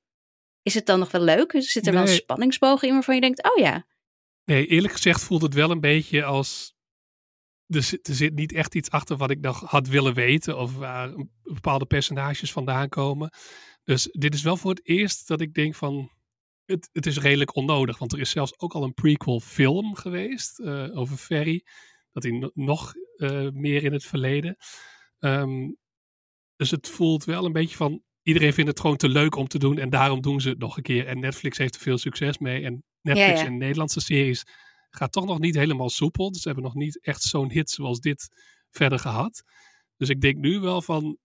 Is 0.62 0.74
het 0.74 0.86
dan 0.86 1.00
nog 1.00 1.12
wel 1.12 1.22
leuk? 1.22 1.54
Zit 1.58 1.88
er 1.88 1.94
wel 1.94 2.02
een 2.02 2.08
Nee. 2.08 2.16
spanningsboog 2.18 2.84
in 2.84 2.94
waarvan 2.94 3.16
je 3.16 3.22
denkt... 3.22 3.44
oh 3.44 3.58
ja, 3.64 3.86
nee, 4.46 4.66
eerlijk 4.68 4.94
gezegd 4.94 5.24
voelt 5.24 5.42
het 5.42 5.54
wel 5.54 5.72
een 5.72 5.80
beetje 5.80 6.24
als... 6.24 6.76
Er 7.68 7.84
zit, 7.84 8.08
er 8.08 8.14
zit 8.16 8.34
niet 8.36 8.54
echt 8.54 8.76
iets 8.76 8.90
achter 8.90 9.18
wat 9.18 9.30
ik 9.32 9.40
nog 9.40 9.60
had 9.70 9.88
willen 9.88 10.14
weten. 10.14 10.58
Of 10.58 10.76
waar 10.76 11.14
bepaalde 11.44 11.86
personages 11.86 12.52
vandaan 12.52 12.90
komen. 12.90 13.30
Dus 13.84 14.08
dit 14.12 14.34
is 14.34 14.42
wel 14.42 14.58
voor 14.58 14.70
het 14.72 14.88
eerst 14.88 15.28
dat 15.28 15.42
ik 15.42 15.54
denk 15.54 15.76
van... 15.76 16.12
Het, 16.66 16.90
het 16.92 17.06
is 17.06 17.18
redelijk 17.18 17.56
onnodig. 17.56 17.98
Want 17.98 18.14
er 18.14 18.20
is 18.20 18.30
zelfs 18.30 18.60
ook 18.60 18.74
al 18.74 18.84
een 18.84 18.94
prequel 18.94 19.40
film 19.40 19.96
geweest. 19.96 20.60
eh, 20.60 20.98
over 20.98 21.18
Ferry. 21.18 21.66
Dat 22.12 22.24
hij 22.24 22.32
no- 22.32 22.52
nog 22.54 22.94
eh, 23.16 23.50
meer 23.50 23.84
in 23.84 23.94
het 23.94 24.04
verleden. 24.06 24.56
Ehm, 25.20 25.72
dus 26.56 26.72
het 26.72 26.88
voelt 26.90 27.24
wel 27.24 27.46
een 27.46 27.52
beetje 27.54 27.76
van... 27.78 28.02
Iedereen 28.22 28.54
vindt 28.54 28.70
het 28.70 28.80
gewoon 28.80 28.98
te 28.98 29.10
leuk 29.10 29.36
om 29.36 29.48
te 29.48 29.60
doen. 29.60 29.78
En 29.78 29.90
daarom 29.90 30.22
doen 30.22 30.42
ze 30.42 30.50
het 30.50 30.58
nog 30.60 30.78
een 30.78 30.84
keer. 30.84 31.08
En 31.08 31.20
Netflix 31.20 31.58
heeft 31.58 31.76
er 31.76 31.82
veel 31.82 31.98
succes 31.98 32.38
mee. 32.38 32.64
En 32.64 32.84
Netflix 33.02 33.40
Ja, 33.40 33.46
ja. 33.46 33.46
en 33.46 33.58
Nederlandse 33.58 34.00
series 34.00 34.44
gaat 34.98 35.12
toch 35.12 35.26
nog 35.26 35.40
niet 35.40 35.56
helemaal 35.56 35.90
soepel. 35.90 36.32
Dus 36.32 36.42
ze 36.42 36.48
hebben 36.48 36.66
nog 36.66 36.76
niet 36.76 37.04
echt 37.04 37.22
zo'n 37.22 37.52
hit 37.52 37.70
zoals 37.70 38.00
dit 38.00 38.28
verder 38.70 39.00
gehad. 39.00 39.44
Dus 39.98 40.10
ik 40.10 40.22
denk 40.22 40.38
nu 40.38 40.60
wel 40.60 40.82
van... 40.82 41.18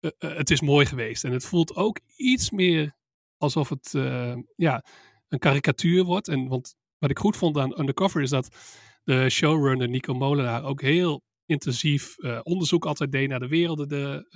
eh, 0.00 0.10
eh, 0.18 0.36
het 0.36 0.50
is 0.50 0.60
mooi 0.60 0.86
geweest. 0.86 1.24
En 1.24 1.32
het 1.32 1.44
voelt 1.44 1.74
ook 1.74 2.00
iets 2.16 2.50
meer 2.50 2.96
alsof 3.36 3.68
het 3.68 3.94
eh, 3.94 4.36
ja, 4.56 4.84
een 5.28 5.38
karikatuur 5.38 6.04
wordt. 6.04 6.28
En, 6.28 6.48
want 6.48 6.74
wat 6.98 7.10
ik 7.10 7.18
goed 7.18 7.36
vond 7.36 7.58
aan 7.58 7.80
Undercover 7.80 8.22
is 8.22 8.30
dat 8.30 8.56
de 9.04 9.30
showrunner 9.30 9.88
Nico 9.88 10.14
Molenaar 10.14 10.64
ook 10.64 10.80
heel 10.80 11.22
intensief 11.46 12.16
onderzoek 12.42 12.86
altijd 12.86 13.12
deed 13.12 13.28
naar 13.28 13.40
de 13.40 13.48
werelden 13.48 13.88
de, 13.88 14.28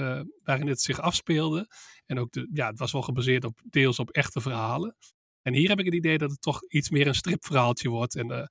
waarin 0.43 0.67
het 0.67 0.81
zich 0.81 1.01
afspeelde. 1.01 1.67
En 2.07 2.19
ook, 2.19 2.33
de, 2.33 2.51
ja, 2.53 2.67
het 2.67 2.79
was 2.79 2.93
wel 2.93 3.03
gebaseerd 3.03 3.45
op 3.45 3.61
deels 3.65 3.99
op 3.99 4.11
echte 4.11 4.41
verhalen. 4.41 4.97
En 5.43 5.55
hier 5.55 5.69
heb 5.69 5.79
ik 5.79 5.85
het 5.85 5.95
idee 5.95 6.19
dat 6.19 6.31
het 6.31 6.41
toch 6.41 6.63
iets 6.69 6.91
meer 6.91 7.07
een 7.07 7.15
stripverhaaltje 7.15 7.89
wordt. 7.89 8.17
En 8.17 8.31
uh, 8.31 8.45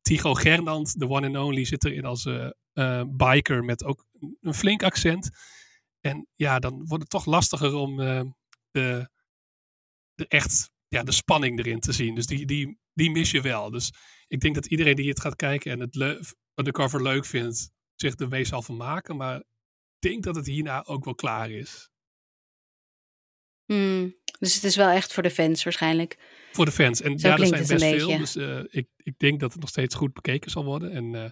Tycho 0.00 0.34
Gernand, 0.34 0.98
de 0.98 1.08
one 1.08 1.26
and 1.26 1.36
only, 1.36 1.64
zit 1.64 1.84
erin 1.84 2.04
als 2.04 2.28
biker 3.06 3.64
met 3.64 3.84
ook 3.84 4.06
een 4.40 4.54
flink 4.54 4.82
accent. 4.82 5.30
En 6.00 6.26
ja, 6.34 6.58
dan 6.58 6.86
wordt 6.86 7.02
het 7.02 7.10
toch 7.10 7.24
lastiger 7.24 7.74
om 7.74 7.96
de, 8.70 9.10
de 10.14 10.28
echt 10.28 10.70
ja, 10.88 11.02
de 11.02 11.12
spanning 11.12 11.58
erin 11.58 11.80
te 11.80 11.92
zien. 11.92 12.14
Dus 12.14 12.26
die, 12.26 12.46
die, 12.46 12.78
die 12.92 13.10
mis 13.10 13.30
je 13.30 13.40
wel. 13.40 13.70
Dus 13.70 13.92
ik 14.26 14.40
denk 14.40 14.54
dat 14.54 14.66
iedereen 14.66 14.96
die 14.96 15.08
het 15.08 15.20
gaat 15.20 15.36
kijken 15.36 15.72
en 15.72 15.80
het 15.80 15.92
de 16.64 16.72
cover 16.72 17.02
leuk 17.02 17.24
vindt, 17.24 17.70
zich 17.94 18.14
ermee 18.14 18.44
zal 18.44 18.62
vermaken. 18.62 19.16
Maar 19.16 19.36
ik 19.36 19.44
denk 19.98 20.24
dat 20.24 20.36
het 20.36 20.46
hierna 20.46 20.84
ook 20.84 21.04
wel 21.04 21.14
klaar 21.14 21.50
is. 21.50 21.90
Hmm, 23.64 24.16
dus 24.38 24.54
het 24.54 24.64
is 24.64 24.76
wel 24.76 24.88
echt 24.88 25.12
voor 25.12 25.22
de 25.22 25.30
fans 25.30 25.64
waarschijnlijk. 25.64 26.18
Voor 26.56 26.64
de 26.64 26.72
fans. 26.72 27.00
En 27.00 27.12
ja, 27.16 27.38
er 27.38 27.46
zijn 27.46 27.66
best 27.66 27.84
veel. 27.84 28.18
Dus 28.18 28.36
uh, 28.36 28.60
ik, 28.68 28.88
ik 28.96 29.18
denk 29.18 29.40
dat 29.40 29.52
het 29.52 29.60
nog 29.60 29.68
steeds 29.68 29.94
goed 29.94 30.12
bekeken 30.12 30.50
zal 30.50 30.64
worden. 30.64 30.90
En, 30.90 31.04
uh, 31.04 31.30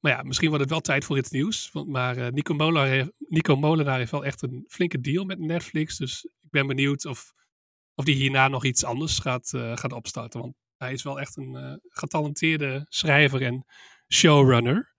maar 0.00 0.12
ja, 0.12 0.22
misschien 0.22 0.48
wordt 0.48 0.62
het 0.62 0.72
wel 0.72 0.80
tijd 0.80 1.04
voor 1.04 1.18
iets 1.18 1.30
nieuws. 1.30 1.70
Want, 1.72 1.88
maar 1.88 2.18
uh, 2.18 2.28
Nico, 2.28 2.54
Molenaar 2.54 2.86
heeft, 2.86 3.10
Nico 3.18 3.56
Molenaar 3.56 3.98
heeft 3.98 4.10
wel 4.10 4.24
echt 4.24 4.42
een 4.42 4.64
flinke 4.68 5.00
deal 5.00 5.24
met 5.24 5.38
Netflix. 5.38 5.96
Dus 5.96 6.24
ik 6.24 6.50
ben 6.50 6.66
benieuwd 6.66 7.04
of, 7.04 7.32
of 7.94 8.04
die 8.04 8.14
hierna 8.14 8.48
nog 8.48 8.64
iets 8.64 8.84
anders 8.84 9.18
gaat, 9.18 9.48
gaat 9.50 9.92
opstarten. 9.92 10.40
Want 10.40 10.54
hij 10.76 10.92
is 10.92 11.02
wel 11.02 11.20
echt 11.20 11.36
een 11.36 11.80
getalenteerde 11.88 12.86
schrijver 12.88 13.42
en 13.42 13.64
showrunner. 14.12 14.94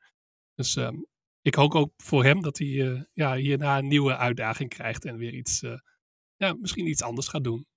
Dus 0.56 0.75
um, 0.75 1.08
ik 1.41 1.56
hoop 1.56 1.75
ook 1.75 1.91
voor 1.97 2.23
hem 2.23 2.41
dat 2.41 2.58
hij 2.58 3.08
ja, 3.13 3.36
hierna 3.36 3.78
een 3.78 3.88
nieuwe 3.88 4.17
uitdaging 4.17 4.69
krijgt 4.69 5.06
en 5.06 5.17
weer 5.17 5.34
iets, 5.34 5.62
ja, 6.36 6.54
misschien 6.54 6.88
iets 6.88 7.02
anders 7.02 7.28
gaat 7.28 7.43
doen. 7.43 7.68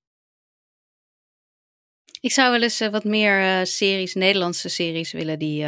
Ik 2.22 2.32
zou 2.32 2.50
wel 2.50 2.62
eens 2.62 2.80
uh, 2.80 2.88
wat 2.88 3.04
meer 3.04 3.66
series, 3.66 4.14
Nederlandse 4.14 4.68
series 4.68 5.12
willen 5.12 5.38
die 5.38 5.66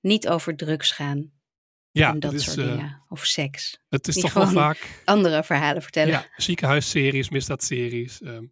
niet 0.00 0.28
over 0.28 0.56
drugs 0.56 0.90
gaan. 0.90 1.30
Ja, 1.90 2.10
en 2.10 2.20
dat 2.20 2.32
is, 2.32 2.44
soort 2.44 2.56
dingen. 2.56 3.02
Over 3.08 3.26
seks. 3.26 3.80
Het 3.88 4.08
is 4.08 4.14
toch 4.14 4.32
wel 4.32 4.46
vaak. 4.46 5.00
Andere 5.04 5.44
verhalen 5.44 5.82
vertellen. 5.82 6.12
Ja, 6.12 6.26
ziekenhuisseries, 6.36 7.30
misdaadseries. 7.30 8.20
Um, 8.20 8.50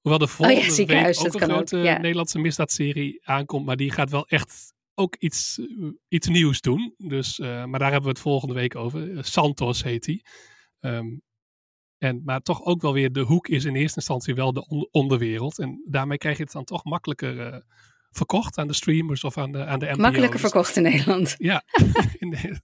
hoewel 0.00 0.18
de 0.18 0.26
volgende 0.26 0.60
oh 0.60 0.66
ja, 0.66 0.72
ziekenhuis, 0.72 1.22
week 1.22 1.34
ook 1.34 1.40
een 1.40 1.48
grote 1.48 1.76
ook, 1.76 1.84
ja. 1.84 1.98
Nederlandse 1.98 2.38
misdaadserie 2.38 3.20
aankomt, 3.24 3.66
maar 3.66 3.76
die 3.76 3.90
gaat 3.90 4.10
wel 4.10 4.26
echt 4.26 4.72
ook 4.94 5.16
iets, 5.16 5.58
eh, 5.58 5.88
iets 6.08 6.28
nieuws 6.28 6.60
doen. 6.60 6.94
Dus, 6.96 7.38
uh, 7.38 7.64
maar 7.64 7.78
daar 7.78 7.90
hebben 7.90 8.08
we 8.08 8.14
het 8.14 8.26
volgende 8.26 8.54
week 8.54 8.76
over. 8.76 9.16
Eh, 9.16 9.22
Santos 9.22 9.82
heet 9.82 10.06
hij. 10.06 10.24
Um, 10.80 11.22
en, 12.02 12.22
maar 12.24 12.40
toch 12.40 12.64
ook 12.64 12.82
wel 12.82 12.92
weer, 12.92 13.12
de 13.12 13.20
hoek 13.20 13.48
is 13.48 13.64
in 13.64 13.74
eerste 13.74 13.96
instantie 13.96 14.34
wel 14.34 14.52
de 14.52 14.66
on 14.66 14.88
onderwereld. 14.90 15.58
En 15.58 15.82
daarmee 15.88 16.18
krijg 16.18 16.36
je 16.36 16.42
het 16.42 16.52
dan 16.52 16.64
toch 16.64 16.84
makkelijker 16.84 17.52
uh, 17.52 17.56
verkocht 18.10 18.58
aan 18.58 18.66
de 18.66 18.72
streamers 18.72 19.24
of 19.24 19.38
aan 19.38 19.52
de, 19.52 19.64
aan 19.64 19.78
de 19.78 19.86
NPO's. 19.86 19.98
Makkelijker 19.98 20.40
verkocht 20.40 20.76
in 20.76 20.82
Nederland. 20.82 21.34
Ja. 21.38 21.62
in 22.18 22.30
de, 22.30 22.60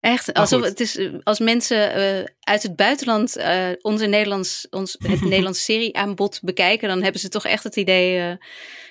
Echt, 0.00 0.34
alsof 0.34 0.62
het 0.62 0.80
is 0.80 1.08
als 1.22 1.38
mensen 1.38 1.98
uh, 1.98 2.24
uit 2.40 2.62
het 2.62 2.76
buitenland 2.76 3.36
uh, 3.36 3.68
onze 3.80 4.06
Nederlands, 4.06 4.66
ons, 4.70 4.96
het 5.06 5.20
Nederlandse 5.20 5.62
serieaanbod 5.62 6.40
bekijken, 6.42 6.88
dan 6.88 7.02
hebben 7.02 7.20
ze 7.20 7.28
toch 7.28 7.44
echt 7.44 7.64
het 7.64 7.76
idee 7.76 8.18
uh, 8.18 8.36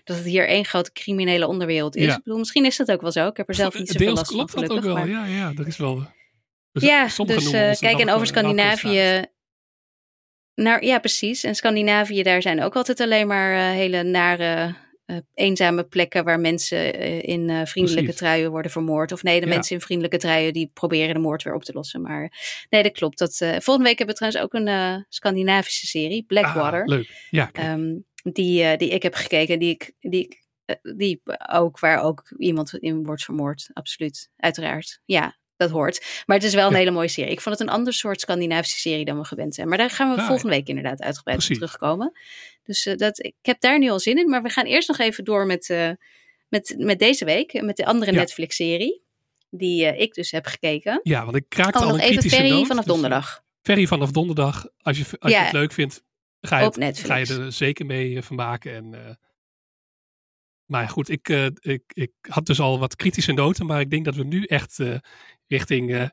dat 0.04 0.18
het 0.18 0.26
hier 0.26 0.48
één 0.48 0.66
grote 0.66 0.92
criminele 0.92 1.48
onderwereld 1.48 1.96
is. 1.96 2.06
Ja. 2.06 2.18
Ik 2.18 2.24
bedoel, 2.24 2.40
misschien 2.40 2.66
is 2.66 2.78
dat 2.78 2.92
ook 2.92 3.02
wel 3.02 3.12
zo. 3.12 3.28
Ik 3.28 3.38
heb 3.38 3.50
er 3.50 3.56
zelf 3.56 3.78
niet 3.78 3.88
zoveel 3.88 4.06
Deels 4.06 4.20
last 4.20 4.32
klopt 4.32 4.52
van. 4.52 4.62
dat 4.62 4.72
ook 4.72 4.84
wel. 4.84 5.06
Ja, 5.06 5.26
ja, 5.26 5.54
dat 5.54 5.68
is 5.68 5.78
wel. 5.78 6.08
Dus 6.80 6.84
ja, 6.84 7.08
dus 7.26 7.80
kijk, 7.80 8.00
en 8.00 8.10
over 8.10 8.28
Scandinavië. 8.28 9.26
Nou 10.56 10.86
ja, 10.86 11.00
precies. 11.00 11.44
En 11.44 11.56
Scandinavië, 11.56 12.24
daar 12.24 12.42
zijn 12.42 12.64
ook 12.64 12.76
altijd 12.76 13.00
alleen 13.00 13.28
maar 13.28 13.72
hele 13.72 14.04
nare 14.04 14.76
uh, 15.06 15.18
eenzame 15.34 15.84
plekken 15.84 16.24
waar 16.24 16.40
mensen 16.40 16.94
in 17.22 17.68
vriendelijke 17.68 18.04
Precies. 18.04 18.16
truien 18.16 18.52
worden 18.52 18.72
vermoord. 18.72 19.12
Of 19.12 19.24
nee, 19.24 19.40
de 19.40 19.48
ja. 19.48 19.54
mensen 19.54 19.76
in 19.76 19.82
vriendelijke 19.82 20.18
truien 20.18 20.54
die 20.54 20.72
proberen 20.74 21.14
de 21.14 21.20
moord 21.20 21.44
weer 21.44 21.54
op 21.54 21.64
te 21.64 21.74
lossen. 21.74 22.02
Maar 22.02 22.34
nee, 22.70 22.84
dat 22.84 22.92
klopt. 22.92 23.18
Dat, 23.18 23.38
volgende 23.38 23.84
week 23.84 23.98
hebben 23.98 24.16
we 24.16 24.22
trouwens 24.22 24.44
ook 24.44 24.54
een 24.54 25.06
Scandinavische 25.10 25.88
serie, 25.88 26.24
Blackwater. 26.24 26.82
Ah, 26.82 26.88
leuk. 26.88 27.28
Ja, 27.30 27.52
um, 27.74 28.06
die, 28.24 28.78
die 28.78 28.90
ik 28.90 29.04
heb 29.04 29.14
gekeken, 29.14 29.60
die 29.60 29.70
ik, 29.70 29.94
die 30.00 30.24
ik 30.24 30.44
die 30.96 31.22
ook, 31.52 31.80
waar 31.80 32.02
ook 32.02 32.34
iemand 32.38 32.74
in 32.74 33.04
wordt 33.04 33.24
vermoord. 33.24 33.70
Absoluut, 33.74 34.30
uiteraard. 34.38 35.02
Ja, 35.06 35.38
dat 35.58 35.70
hoort. 35.70 36.24
Maar 36.26 36.38
het 36.38 36.46
is 36.46 36.54
wel 36.54 36.66
een 36.66 36.72
ja. 36.72 36.78
hele 36.78 36.92
mooie 36.92 37.08
serie. 37.08 37.32
Ik 37.32 37.42
vond 37.42 37.60
het 37.60 37.68
een 37.68 37.74
ander 37.74 37.94
soort 37.94 38.22
Scandinavische 38.22 38.80
serie 38.80 39.06
dan 39.06 39.18
we 39.18 39.26
gewend 39.26 39.56
zijn. 39.56 39.68
Maar 39.68 39.78
daar 39.78 39.90
gaan 39.90 40.16
we 40.16 40.22
volgende 40.22 40.56
week 40.56 40.68
inderdaad 40.68 41.02
uitgebreid 41.02 41.50
op 41.50 41.56
terugkomen. 41.56 42.12
Dus 42.64 42.86
uh, 42.86 42.96
dat, 42.96 43.24
ik 43.24 43.36
heb 43.42 43.60
daar 43.60 43.80
nu 43.80 43.90
al 43.90 44.00
zin 44.00 44.18
in. 44.18 44.30
Maar 44.30 44.42
we 44.42 44.50
gaan 44.50 44.66
eerst 44.66 44.88
nog 44.88 44.98
even 44.98 45.24
door 45.24 45.46
met, 45.46 45.70
uh, 45.70 45.90
met, 46.50 46.76
met 46.78 47.00
deze 47.00 47.26
week. 47.26 47.62
Met 47.62 47.78
de 47.78 47.86
andere 47.86 48.12
ja. 48.12 48.18
Netflix-serie. 48.18 49.04
Die 49.50 49.84
uh, 49.86 50.00
ik 50.00 50.14
dus 50.14 50.32
heb 50.32 50.46
gekeken. 50.46 51.00
Ja, 51.04 51.24
want 51.24 51.36
ik 51.36 51.46
kraakte 51.50 51.78
oh, 51.78 51.86
al 51.86 51.92
nog 51.92 52.02
een 52.02 52.08
even 52.08 52.30
Ferry 52.30 52.66
vanaf 52.66 52.84
dus, 52.84 52.94
donderdag. 52.94 53.44
Ferry 53.62 53.88
vanaf 53.88 54.12
donderdag. 54.12 54.68
Als 54.82 54.98
je, 54.98 55.06
als 55.20 55.32
Ja. 55.32 55.38
je 55.38 55.44
het 55.44 55.54
leuk 55.54 55.72
vindt, 55.72 56.04
ga 56.42 56.60
je, 56.60 56.72
het, 56.80 57.00
ga 57.00 57.16
je 57.16 57.26
er 57.26 57.52
zeker 57.52 57.86
mee 57.86 58.22
vermaken. 58.22 58.74
En, 58.74 59.18
maar 60.66 60.90
goed, 60.90 61.10
ik, 61.10 61.30
ik, 61.60 61.84
ik 61.88 62.12
had 62.22 62.46
dus 62.46 62.60
al 62.60 62.80
wat 62.80 62.96
kritische 62.96 63.32
noten. 63.32 63.66
Maar 63.66 63.80
ik 63.80 63.90
denk 63.90 64.06
dat 64.06 64.16
we 64.16 64.24
nu 64.24 64.44
echt 64.44 64.80
richting 65.48 66.12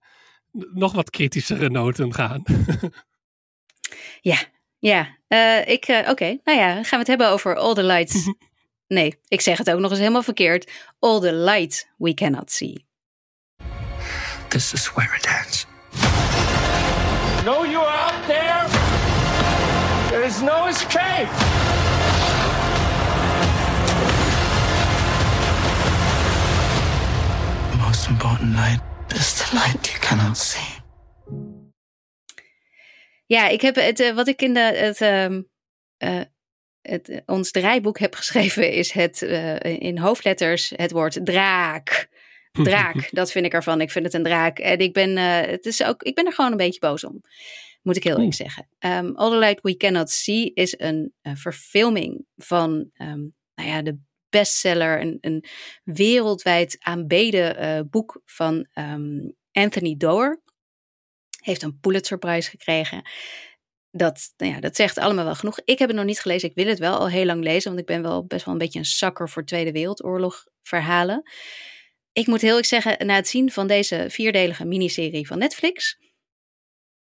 nog 0.52 0.92
wat 0.92 1.10
kritischere 1.10 1.70
noten 1.70 2.14
gaan. 2.14 2.42
ja, 4.20 4.36
ja. 4.78 5.16
Uh, 5.28 5.68
ik, 5.68 5.88
uh, 5.88 5.98
Oké, 5.98 6.10
okay. 6.10 6.40
nou 6.44 6.58
ja, 6.58 6.72
gaan 6.74 6.90
we 6.90 6.96
het 6.96 7.06
hebben 7.06 7.28
over 7.28 7.56
All 7.56 7.74
the 7.74 7.82
Lights. 7.82 8.32
nee, 8.86 9.18
ik 9.28 9.40
zeg 9.40 9.58
het 9.58 9.70
ook 9.70 9.78
nog 9.78 9.90
eens 9.90 10.00
helemaal 10.00 10.22
verkeerd. 10.22 10.70
All 10.98 11.20
the 11.20 11.32
Light 11.32 11.92
We 11.96 12.14
Cannot 12.14 12.50
See. 12.50 12.86
This 14.48 14.72
is 14.72 14.92
where 14.92 15.16
it 15.16 15.26
ends. 15.26 15.66
Know 17.42 17.64
you 17.64 17.84
are 17.84 18.12
out 18.12 18.26
there? 18.26 18.66
There 20.10 20.24
is 20.24 20.40
no 20.40 20.66
escape. 20.66 21.81
Important 28.12 28.54
light 28.54 28.82
is 29.14 29.32
the 29.34 29.54
light 29.54 29.86
you 29.86 29.98
cannot 29.98 30.36
see. 30.36 30.80
Ja, 33.26 33.48
ik 33.48 33.60
heb 33.60 33.74
het, 33.74 34.00
uh, 34.00 34.14
wat 34.14 34.28
ik 34.28 34.42
in 34.42 34.54
de, 34.54 34.60
het, 34.60 35.00
uh, 35.00 35.30
uh, 35.98 36.24
het, 36.80 37.22
ons 37.26 37.50
draaiboek 37.50 37.98
heb 37.98 38.14
geschreven, 38.14 38.72
is 38.72 38.92
het 38.92 39.22
in 39.62 39.98
hoofdletters 39.98 40.72
het 40.76 40.90
woord 40.90 41.26
draak. 41.26 42.08
Draak, 42.52 43.08
dat 43.10 43.32
vind 43.32 43.44
ik 43.44 43.52
ervan. 43.52 43.80
Ik 43.80 43.90
vind 43.90 44.04
het 44.04 44.14
een 44.14 44.22
draak. 44.22 44.58
En 44.58 44.78
ik 44.78 44.92
ben, 44.92 45.16
het 45.16 45.66
is 45.66 45.82
ook, 45.82 46.02
ik 46.02 46.14
ben 46.14 46.26
er 46.26 46.32
gewoon 46.32 46.50
een 46.50 46.56
beetje 46.56 46.80
boos 46.80 47.04
om. 47.04 47.20
Moet 47.82 47.96
ik 47.96 48.04
heel 48.04 48.16
eerlijk 48.16 48.34
zeggen. 48.34 48.68
Um, 48.78 49.16
All 49.16 49.30
the 49.30 49.36
Light 49.36 49.62
We 49.62 49.76
Cannot 49.76 50.10
See 50.10 50.52
is 50.54 50.74
een 50.78 51.14
verfilming 51.22 52.26
van 52.36 52.90
um, 52.98 53.34
nou 53.54 53.68
ja, 53.68 53.82
de 53.82 53.98
bestseller, 54.32 55.00
een, 55.00 55.18
een 55.20 55.44
wereldwijd 55.84 56.76
aanbeden 56.78 57.88
boek 57.90 58.20
van 58.24 58.66
um, 58.74 59.36
Anthony 59.52 59.96
Doerr 59.96 60.42
heeft 61.42 61.62
een 61.62 61.78
Pulitzerprijs 61.80 62.48
gekregen. 62.48 63.02
Dat, 63.90 64.32
nou 64.36 64.52
ja, 64.52 64.60
dat 64.60 64.76
zegt 64.76 64.98
allemaal 64.98 65.24
wel 65.24 65.34
genoeg. 65.34 65.60
Ik 65.64 65.78
heb 65.78 65.88
het 65.88 65.96
nog 65.96 66.06
niet 66.06 66.20
gelezen. 66.20 66.48
Ik 66.48 66.54
wil 66.54 66.66
het 66.66 66.78
wel 66.78 66.98
al 66.98 67.08
heel 67.08 67.24
lang 67.24 67.42
lezen, 67.42 67.68
want 67.68 67.80
ik 67.80 67.86
ben 67.86 68.02
wel 68.02 68.24
best 68.26 68.44
wel 68.44 68.54
een 68.54 68.60
beetje 68.60 68.78
een 68.78 68.84
zakker 68.84 69.28
voor 69.28 69.44
Tweede 69.44 69.72
Wereldoorlog 69.72 70.46
verhalen. 70.62 71.22
Ik 72.12 72.26
moet 72.26 72.40
heel 72.40 72.48
eerlijk 72.48 72.66
zeggen, 72.66 73.06
na 73.06 73.14
het 73.14 73.28
zien 73.28 73.50
van 73.50 73.66
deze 73.66 74.06
vierdelige 74.08 74.64
miniserie 74.64 75.26
van 75.26 75.38
Netflix, 75.38 75.98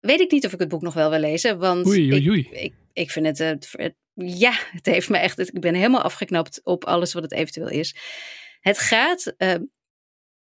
weet 0.00 0.20
ik 0.20 0.30
niet 0.30 0.46
of 0.46 0.52
ik 0.52 0.58
het 0.58 0.68
boek 0.68 0.82
nog 0.82 0.94
wel 0.94 1.10
wil 1.10 1.18
lezen. 1.18 1.58
Want 1.58 1.86
oei, 1.86 2.12
oei, 2.12 2.28
oei. 2.28 2.48
Ik, 2.50 2.52
ik, 2.60 2.74
ik, 3.00 3.10
vind 3.10 3.26
het, 3.26 3.38
het, 3.38 3.68
het, 3.72 3.94
ja, 4.14 4.52
het 4.70 4.86
heeft 4.86 5.08
me 5.08 5.18
echt, 5.18 5.38
ik 5.38 5.60
ben 5.60 5.74
helemaal 5.74 6.02
afgeknapt 6.02 6.60
op 6.64 6.84
alles 6.84 7.12
wat 7.12 7.22
het 7.22 7.32
eventueel 7.32 7.68
is. 7.68 7.96
Het 8.60 8.78
gaat, 8.78 9.34
uh, 9.38 9.54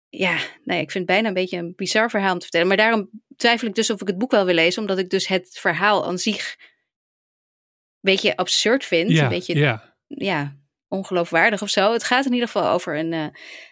ja, 0.08 0.38
nee, 0.64 0.80
ik 0.80 0.90
vind 0.90 1.04
het 1.04 1.06
bijna 1.06 1.28
een 1.28 1.34
beetje 1.34 1.58
een 1.58 1.72
bizar 1.76 2.10
verhaal 2.10 2.32
om 2.32 2.38
te 2.38 2.42
vertellen. 2.42 2.66
Maar 2.66 2.76
daarom 2.76 3.10
twijfel 3.36 3.68
ik 3.68 3.74
dus 3.74 3.90
of 3.90 4.00
ik 4.00 4.06
het 4.06 4.18
boek 4.18 4.30
wel 4.30 4.44
wil 4.44 4.54
lezen, 4.54 4.80
omdat 4.80 4.98
ik 4.98 5.10
dus 5.10 5.26
het 5.26 5.58
verhaal 5.58 6.06
aan 6.06 6.18
zich 6.18 6.56
een 6.58 8.12
beetje 8.12 8.36
absurd 8.36 8.84
vind. 8.84 9.10
Ja, 9.10 9.22
een 9.22 9.28
beetje, 9.28 9.58
ja. 9.58 9.96
ja, 10.06 10.56
ongeloofwaardig 10.88 11.62
of 11.62 11.68
zo. 11.68 11.92
Het 11.92 12.04
gaat 12.04 12.26
in 12.26 12.32
ieder 12.32 12.48
geval 12.48 12.70
over 12.70 12.98
een, 12.98 13.12
uh, 13.12 13.26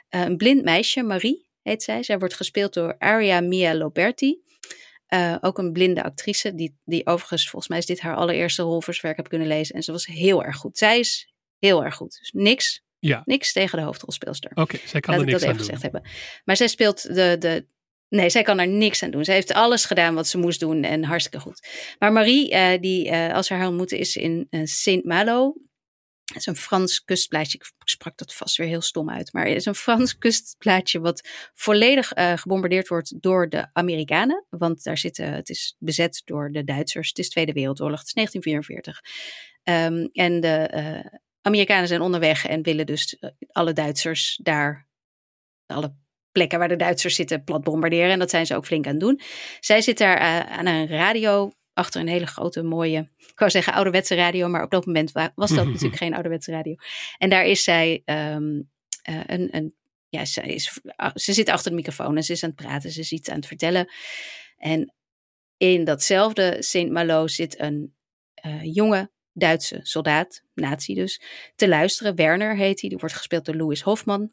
een 0.08 0.36
blind 0.36 0.64
meisje, 0.64 1.02
Marie 1.02 1.50
heet 1.62 1.82
zij. 1.82 2.02
Zij 2.02 2.18
wordt 2.18 2.34
gespeeld 2.34 2.74
door 2.74 2.98
Aria 2.98 3.40
Mia 3.40 3.74
Loberti. 3.74 4.43
Uh, 5.14 5.37
ook 5.40 5.59
een 5.59 5.72
blinde 5.72 6.03
actrice, 6.03 6.55
die, 6.55 6.79
die 6.85 7.07
overigens, 7.07 7.42
volgens 7.48 7.68
mij 7.68 7.79
is 7.79 7.87
dit 7.87 8.00
haar 8.00 8.16
allereerste 8.16 8.62
rol 8.62 8.81
voor 8.81 8.98
werk 9.00 9.16
heb 9.16 9.29
kunnen 9.29 9.48
lezen. 9.48 9.74
En 9.74 9.83
ze 9.83 9.92
was 9.92 10.07
heel 10.07 10.44
erg 10.44 10.57
goed. 10.57 10.79
Zij 10.79 10.98
is 10.98 11.33
heel 11.59 11.85
erg 11.85 11.94
goed. 11.94 12.16
Dus 12.18 12.31
niks 12.33 12.83
Ja. 12.98 13.22
Niks 13.24 13.53
tegen 13.53 13.79
de 13.79 13.85
hoofdrolspeelster. 13.85 14.50
Oké, 14.55 14.79
zij 14.87 15.00
kan 15.00 15.14
Laat 15.14 15.22
er 15.22 15.29
ik 15.29 15.33
dat 15.33 15.40
niks 15.40 15.42
aan 15.42 15.48
even 15.48 15.57
doen. 15.57 15.64
gezegd 15.66 15.83
hebben. 15.83 16.11
Maar 16.44 16.57
zij 16.57 16.68
speelt 16.68 17.03
de, 17.03 17.37
de. 17.38 17.66
Nee, 18.09 18.31
zij 18.31 18.42
kan 18.42 18.59
er 18.59 18.68
niks 18.68 19.03
aan 19.03 19.11
doen. 19.11 19.24
Zij 19.24 19.35
heeft 19.35 19.53
alles 19.53 19.85
gedaan 19.85 20.14
wat 20.14 20.27
ze 20.27 20.38
moest 20.38 20.61
doen 20.61 20.83
en 20.83 21.05
hartstikke 21.05 21.40
goed. 21.40 21.68
Maar 21.98 22.12
Marie, 22.12 22.50
eh, 22.50 22.81
die 22.81 23.09
eh, 23.11 23.35
als 23.35 23.48
we 23.48 23.55
haar 23.55 23.66
ontmoeten, 23.66 23.98
is 23.98 24.16
in 24.16 24.46
eh, 24.50 24.61
Saint-Malo. 24.64 25.57
Dat 26.34 26.42
is 26.42 26.46
een 26.46 26.56
Frans 26.62 27.04
kustplaatsje. 27.04 27.58
Ik 27.58 27.72
sprak 27.84 28.16
dat 28.16 28.34
vast 28.34 28.56
weer 28.56 28.66
heel 28.66 28.80
stom 28.80 29.10
uit. 29.10 29.32
Maar 29.32 29.46
het 29.46 29.56
is 29.56 29.64
een 29.64 29.74
Frans 29.74 30.18
kustplaatsje 30.18 31.00
wat 31.00 31.28
volledig 31.54 32.12
eh, 32.12 32.32
gebombardeerd 32.36 32.88
wordt 32.88 33.22
door 33.22 33.48
de 33.48 33.68
Amerikanen. 33.72 34.46
Want 34.48 34.82
daar 34.82 34.98
zitten, 34.98 35.32
het 35.32 35.48
is 35.48 35.76
bezet 35.78 36.22
door 36.24 36.50
de 36.50 36.64
Duitsers. 36.64 37.08
Het 37.08 37.18
is 37.18 37.28
Tweede 37.28 37.52
Wereldoorlog. 37.52 37.98
Het 37.98 38.06
is 38.06 38.12
1944. 38.12 39.00
Ehm, 39.62 40.08
en 40.12 40.40
de 40.40 40.56
eh, 40.56 41.18
Amerikanen 41.40 41.88
zijn 41.88 42.00
onderweg 42.00 42.46
en 42.46 42.62
willen 42.62 42.86
dus 42.86 43.18
eh, 43.18 43.30
alle 43.48 43.72
Duitsers 43.72 44.40
daar, 44.42 44.88
alle 45.66 45.94
plekken 46.32 46.58
waar 46.58 46.68
de 46.68 46.76
Duitsers 46.76 47.14
zitten, 47.14 47.44
plat 47.44 47.64
bombarderen. 47.64 48.10
En 48.10 48.18
dat 48.18 48.30
zijn 48.30 48.46
ze 48.46 48.56
ook 48.56 48.66
flink 48.66 48.86
aan 48.86 48.92
het 48.92 49.00
doen. 49.00 49.20
Zij 49.60 49.80
zit 49.80 49.98
daar 49.98 50.18
aan 50.48 50.66
een 50.66 50.88
radio 50.88 51.52
achter 51.74 52.00
een 52.00 52.08
hele 52.08 52.26
grote, 52.26 52.62
mooie, 52.62 53.10
ik 53.16 53.38
wou 53.38 53.50
zeggen 53.50 53.72
ouderwetse 53.72 54.14
radio, 54.14 54.48
maar 54.48 54.62
op 54.62 54.70
dat 54.70 54.87
moment 54.87 55.12
wa- 55.12 55.32
was 55.34 55.50
dat 55.54 55.66
natuurlijk 55.72 55.96
geen 55.96 56.14
ouderwetse 56.14 56.50
radio. 56.50 56.74
En 57.18 57.30
daar 57.30 57.44
is 57.44 57.62
zij 57.64 58.02
ehm, 58.04 58.60
eh, 59.02 59.20
een, 59.26 59.48
een, 59.56 59.74
ja, 60.08 60.24
zij 60.24 60.44
is, 60.48 60.80
ah, 60.96 61.10
ze 61.14 61.32
zit 61.32 61.48
achter 61.48 61.70
de 61.70 61.76
microfoon 61.76 62.16
en 62.16 62.22
ze 62.22 62.32
is 62.32 62.42
aan 62.42 62.50
het 62.56 62.62
praten, 62.62 62.90
ze 62.90 63.00
is 63.00 63.12
iets 63.12 63.28
aan 63.28 63.37
het 63.37 63.46
vertellen. 63.46 63.92
En 64.56 64.94
in 65.56 65.84
datzelfde 65.84 66.56
Saint 66.62 66.90
Malo 66.90 67.26
zit 67.26 67.60
een 67.60 67.94
eh, 68.34 68.62
jonge 68.74 69.12
Duitse 69.37 69.78
soldaat, 69.82 70.42
nazi 70.54 70.94
dus, 70.94 71.22
te 71.54 71.68
luisteren. 71.68 72.14
Werner 72.14 72.56
heet 72.56 72.80
hij, 72.80 72.88
die 72.88 72.98
wordt 72.98 73.14
gespeeld 73.14 73.44
door 73.44 73.54
Louis 73.54 73.80
Hofman. 73.80 74.32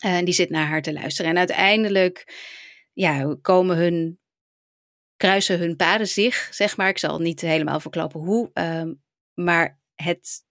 Eh, 0.00 0.16
En 0.16 0.24
die 0.24 0.34
zit 0.34 0.50
naar 0.50 0.66
haar 0.66 0.82
te 0.82 0.92
luisteren. 0.92 1.30
En 1.30 1.38
uiteindelijk 1.38 2.34
ja, 2.92 3.36
komen 3.42 3.76
hun, 3.76 4.18
kruisen 5.22 5.58
hun 5.58 5.76
paden 5.76 6.08
zich, 6.08 6.48
zeg 6.50 6.76
maar. 6.76 6.88
Ik 6.88 6.98
zal 6.98 7.18
niet 7.18 7.40
helemaal 7.40 7.80
verklappen 7.80 8.20
hoe. 8.20 8.50
ehm, 8.52 8.92
maar 9.34 9.80
het, 9.94 10.44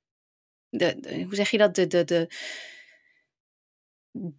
de, 0.70 1.24
hoe 1.26 1.36
zeg 1.36 1.52
je 1.52 1.58
dat? 1.58 1.76
De, 1.76 1.88
de, 1.88 2.04
de 2.04 2.28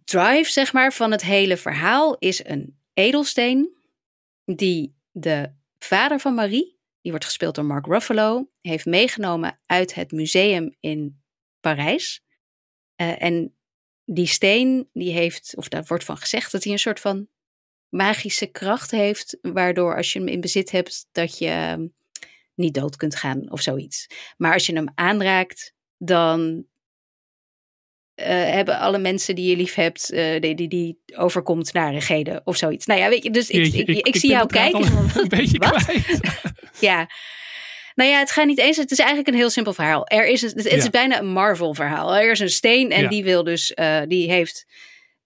drive, 0.03 0.51
zeg 0.51 0.73
maar, 0.73 0.93
van 0.93 1.11
het 1.11 1.21
hele 1.21 1.57
verhaal 1.57 2.17
is 2.17 2.45
een 2.45 2.79
edelsteen. 2.93 3.75
Die 4.45 4.95
de 5.11 5.53
vader 5.79 6.19
van 6.19 6.33
Marie, 6.33 6.79
die 7.01 7.11
wordt 7.11 7.25
gespeeld 7.25 7.55
door 7.55 7.65
Mark 7.65 7.85
Ruffalo, 7.85 8.49
heeft 8.61 8.85
meegenomen 8.85 9.59
uit 9.65 9.93
het 9.93 10.11
museum 10.11 10.75
in 10.79 11.23
Parijs. 11.59 12.23
Eh, 12.95 13.21
en 13.21 13.57
die 14.05 14.27
steen, 14.27 14.89
die 14.93 15.11
heeft, 15.11 15.53
of 15.55 15.67
daar 15.67 15.83
wordt 15.87 16.03
van 16.03 16.17
gezegd 16.17 16.51
dat 16.51 16.63
hij 16.63 16.73
een 16.73 16.79
soort 16.79 16.99
van 16.99 17.27
magische 17.93 18.45
kracht 18.45 18.91
heeft, 18.91 19.37
waardoor 19.41 19.95
als 19.95 20.13
je 20.13 20.19
hem 20.19 20.27
in 20.27 20.41
bezit 20.41 20.71
hebt, 20.71 21.07
dat 21.11 21.37
je 21.37 21.47
ehm, 21.47 21.87
niet 22.55 22.73
dood 22.73 22.95
kunt 22.95 23.15
gaan 23.15 23.51
of 23.51 23.61
zoiets. 23.61 24.07
Maar 24.37 24.53
als 24.53 24.65
je 24.65 24.73
hem 24.73 24.91
aanraakt, 24.95 25.73
dan 25.97 26.65
eh, 28.15 28.27
hebben 28.27 28.79
alle 28.79 28.97
mensen 28.97 29.35
die 29.35 29.49
je 29.49 29.55
lief 29.55 29.73
hebt, 29.73 30.11
eh, 30.11 30.41
die, 30.41 30.55
die, 30.55 30.67
die 30.67 30.99
overkomt 31.15 31.73
narigheden 31.73 32.41
of 32.43 32.57
zoiets. 32.57 32.85
Nou 32.85 32.99
ja, 32.99 33.09
weet 33.09 33.23
je, 33.23 33.31
dus 33.31 33.49
ik, 33.49 33.55
Jeetje, 33.55 33.83
ik, 33.83 34.07
ik, 34.07 34.15
zie 34.15 34.29
jou 34.29 34.47
kijken. 34.47 34.81
Een 35.15 35.29
beetje 35.37 35.57
kwijt. 35.57 36.19
Ja. 36.79 37.09
Nou 37.95 38.09
ja, 38.09 38.19
het 38.19 38.31
gaat 38.31 38.45
niet 38.45 38.59
eens. 38.59 38.77
Het 38.77 38.91
is 38.91 38.97
eigenlijk 38.99 39.27
een 39.29 39.35
heel 39.35 39.49
simpel 39.49 39.73
verhaal. 39.73 40.07
Er 40.07 40.27
is 40.27 40.41
een, 40.41 40.49
het 40.55 40.65
is 40.65 40.83
Ja. 40.83 40.89
bijna 40.89 41.19
een 41.19 41.27
Marvel 41.27 41.73
verhaal. 41.73 42.15
Er 42.15 42.31
is 42.31 42.39
een 42.39 42.49
steen 42.49 42.91
en 42.91 43.01
Ja. 43.01 43.09
die 43.09 43.23
wil 43.23 43.43
dus, 43.43 43.73
eh, 43.73 44.01
die 44.07 44.31
heeft, 44.31 44.65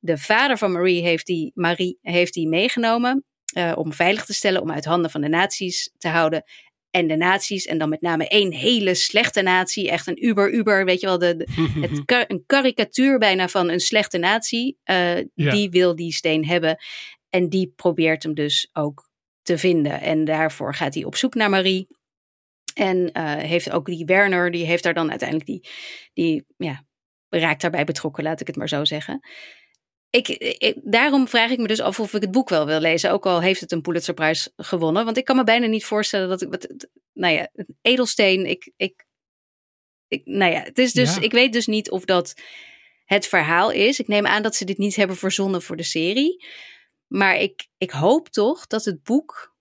de 0.07 0.17
vader 0.17 0.57
van 0.57 0.71
Marie 0.71 1.01
heeft 1.01 1.25
die, 1.25 1.51
Marie 1.53 1.97
heeft 2.01 2.33
die 2.33 2.47
meegenomen 2.47 3.25
eh, 3.53 3.71
om 3.75 3.93
veilig 3.93 4.25
te 4.25 4.33
stellen, 4.33 4.61
om 4.61 4.71
uit 4.71 4.85
handen 4.85 5.11
van 5.11 5.21
de 5.21 5.27
nazi's 5.29 5.91
te 5.97 6.07
houden. 6.07 6.43
En 6.91 7.07
de 7.07 7.15
nazi's, 7.15 7.65
en 7.65 7.77
dan 7.77 7.89
met 7.89 8.01
name 8.01 8.27
één 8.27 8.51
hele 8.51 8.95
slechte 8.95 9.41
nazi, 9.41 9.87
echt 9.87 10.07
een 10.07 10.25
uber-uber, 10.25 10.85
weet 10.85 10.99
je 10.99 11.05
wel, 11.07 11.17
de, 11.17 11.35
de- 11.35 11.47
het 11.87 12.05
kar- 12.05 12.25
een 12.27 12.43
karikatuur 12.45 13.17
bijna 13.17 13.47
van 13.47 13.69
een 13.69 13.79
slechte 13.79 14.17
natie, 14.17 14.77
eh, 14.83 15.17
Ja. 15.17 15.25
die 15.33 15.69
wil 15.69 15.95
die 15.95 16.13
steen 16.13 16.45
hebben. 16.45 16.77
En 17.29 17.49
die 17.49 17.73
probeert 17.75 18.23
hem 18.23 18.33
dus 18.33 18.69
ook 18.73 19.09
te 19.41 19.57
vinden. 19.57 20.01
En 20.01 20.25
daarvoor 20.25 20.75
gaat 20.75 20.93
hij 20.93 21.03
op 21.03 21.15
zoek 21.15 21.35
naar 21.35 21.49
Marie. 21.49 21.87
En 22.73 23.11
eh, 23.11 23.35
heeft 23.35 23.71
ook 23.71 23.85
die 23.85 24.05
Werner, 24.05 24.51
die 24.51 24.65
heeft 24.65 24.83
daar 24.83 24.93
dan 24.93 25.09
uiteindelijk 25.09 25.49
die, 25.49 25.67
die 26.13 26.45
ja, 26.57 26.85
raakt 27.29 27.61
daarbij 27.61 27.83
betrokken, 27.83 28.23
laat 28.23 28.41
ik 28.41 28.47
het 28.47 28.55
maar 28.55 28.69
zo 28.69 28.85
zeggen. 28.85 29.19
Ik, 30.09 30.27
ik- 30.27 30.77
daarom 30.83 31.27
vraag 31.27 31.51
ik 31.51 31.57
me 31.57 31.67
dus 31.67 31.79
af 31.81 31.99
of 31.99 32.13
ik 32.13 32.21
het 32.21 32.31
boek 32.31 32.49
wel 32.49 32.65
wil 32.65 32.79
lezen, 32.79 33.11
ook 33.11 33.25
al 33.25 33.41
heeft 33.41 33.61
het 33.61 33.71
een 33.71 33.81
Pulitzerprijs 33.81 34.49
gewonnen. 34.55 35.05
Want 35.05 35.17
ik 35.17 35.25
kan 35.25 35.35
me 35.35 35.43
bijna 35.43 35.65
niet 35.67 35.85
voorstellen 35.85 36.29
dat 36.29 36.41
ik, 36.41 36.49
wat, 36.49 36.67
nou 37.13 37.33
ja, 37.33 37.49
een 37.53 37.77
edelsteen, 37.81 38.45
ik, 38.45 38.71
ik, 38.77 39.05
ik, 40.07 40.21
nou 40.25 40.51
ja, 40.51 40.61
het 40.61 40.77
is 40.77 40.91
dus, 40.93 41.15
Ja. 41.15 41.21
ik 41.21 41.31
weet 41.31 41.53
dus 41.53 41.65
niet 41.67 41.89
of 41.91 42.05
dat 42.05 42.33
het 43.05 43.27
verhaal 43.27 43.71
is. 43.71 43.99
Ik 43.99 44.07
neem 44.07 44.27
aan 44.27 44.43
dat 44.43 44.55
ze 44.55 44.65
dit 44.65 44.77
niet 44.77 44.95
hebben 44.95 45.15
verzonnen 45.17 45.61
voor 45.61 45.75
de 45.75 45.83
serie. 45.83 46.45
Maar 47.07 47.37
ik, 47.37 47.67
ik 47.77 47.91
hoop 47.91 48.29
toch 48.29 48.67
dat 48.67 48.85
het 48.85 49.03
boek 49.03 49.55